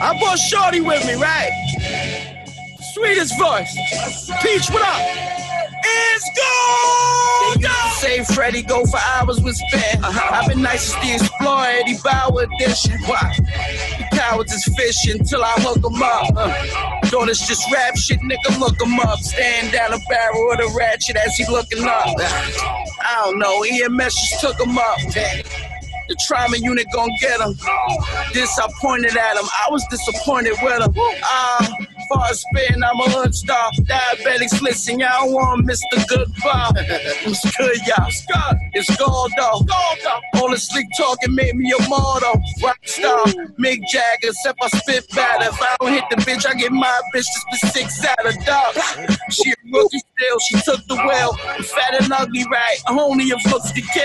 I 0.01 0.17
brought 0.19 0.37
Shorty 0.39 0.81
with 0.81 1.05
me, 1.05 1.15
right? 1.15 2.44
Sweetest 2.95 3.37
voice. 3.37 3.75
Peach, 4.41 4.69
what 4.69 4.81
up? 4.81 5.01
It's 5.83 6.29
gold! 6.31 7.61
They 7.61 7.67
used 7.67 7.93
say 7.99 8.23
Freddie 8.33 8.63
go 8.63 8.85
for 8.85 8.99
hours 9.15 9.41
with 9.41 9.57
spin. 9.57 10.01
I've 10.01 10.47
been 10.47 10.61
nice 10.61 10.95
as 10.95 11.03
the 11.03 11.15
Explorer, 11.15 11.65
Eddie 11.65 11.97
Bauer 12.01 12.43
edition. 12.43 12.93
Why? 13.05 13.35
The 13.99 14.17
cowards 14.17 14.53
is 14.53 14.63
fishing 14.77 15.25
till 15.25 15.43
I 15.43 15.51
hook 15.57 15.83
'em 15.83 16.01
up. 16.01 16.37
Uh, 16.37 17.09
daughters 17.09 17.45
just 17.45 17.69
rap 17.69 17.97
shit, 17.97 18.21
nigga, 18.21 18.57
look 18.61 18.81
'em 18.81 18.97
up. 19.01 19.19
Stand 19.19 19.73
down 19.73 19.91
the 19.91 20.01
barrel 20.07 20.53
of 20.53 20.59
the 20.59 20.73
ratchet 20.79 21.17
as 21.17 21.35
he 21.35 21.45
looking 21.51 21.83
up. 21.83 22.07
I 22.07 23.23
don't 23.25 23.39
know, 23.39 23.65
EMS 23.65 24.15
just 24.15 24.39
took 24.39 24.61
'em 24.61 24.77
up. 24.77 24.99
The 26.07 26.15
trauma 26.25 26.55
unit 26.55 26.87
gon' 26.93 27.09
get 27.19 27.41
him. 27.41 27.59
Disappointed 28.31 29.17
at 29.17 29.35
him. 29.35 29.49
I 29.67 29.69
was 29.69 29.83
disappointed 29.89 30.55
with 30.63 30.81
him. 30.81 30.93
Ah, 31.23 31.77
far 32.09 32.25
as 32.29 32.41
spin, 32.41 32.83
I'm 32.83 32.99
a 32.99 33.09
hood 33.09 33.33
star. 33.33 33.71
Diabetics, 33.71 34.61
listen, 34.61 34.99
y'all 34.99 35.31
want 35.31 35.65
Mr. 35.65 36.05
Goodbye. 36.07 36.71
What's 37.23 37.57
good, 37.57 37.77
y'all? 37.87 38.11
Scott, 38.11 38.57
it's 38.73 38.95
gold. 38.97 39.31
All 39.39 40.49
the 40.49 40.57
slick 40.57 40.87
talking 40.97 41.33
made 41.33 41.55
me 41.55 41.71
a 41.71 41.89
model. 41.89 42.41
Rock 42.61 42.77
star, 42.83 43.25
Mick 43.59 43.79
Jagger, 43.87 44.29
except 44.29 44.59
I 44.61 44.67
spit 44.67 45.09
better. 45.15 45.45
If 45.45 45.61
I 45.61 45.75
don't 45.79 45.93
hit 45.93 46.03
the 46.09 46.17
bitch, 46.17 46.45
I 46.45 46.53
get 46.53 46.71
my 46.71 47.01
bitch 47.13 47.23
to 47.23 47.57
spit 47.57 47.73
six 47.73 48.05
out 48.05 48.25
of 48.25 48.45
dog. 48.45 48.75
She 49.31 49.51
a 49.51 49.55
rookie 49.73 49.99
still, 49.99 50.39
she 50.39 50.55
took 50.61 50.85
the 50.87 50.95
wheel. 50.95 51.33
Fat 51.63 52.01
and 52.01 52.11
ugly, 52.11 52.45
right? 52.51 52.77
Only 52.87 53.31
a 53.31 53.35
looks 53.49 53.71
to 53.71 53.81
kill. 53.81 54.03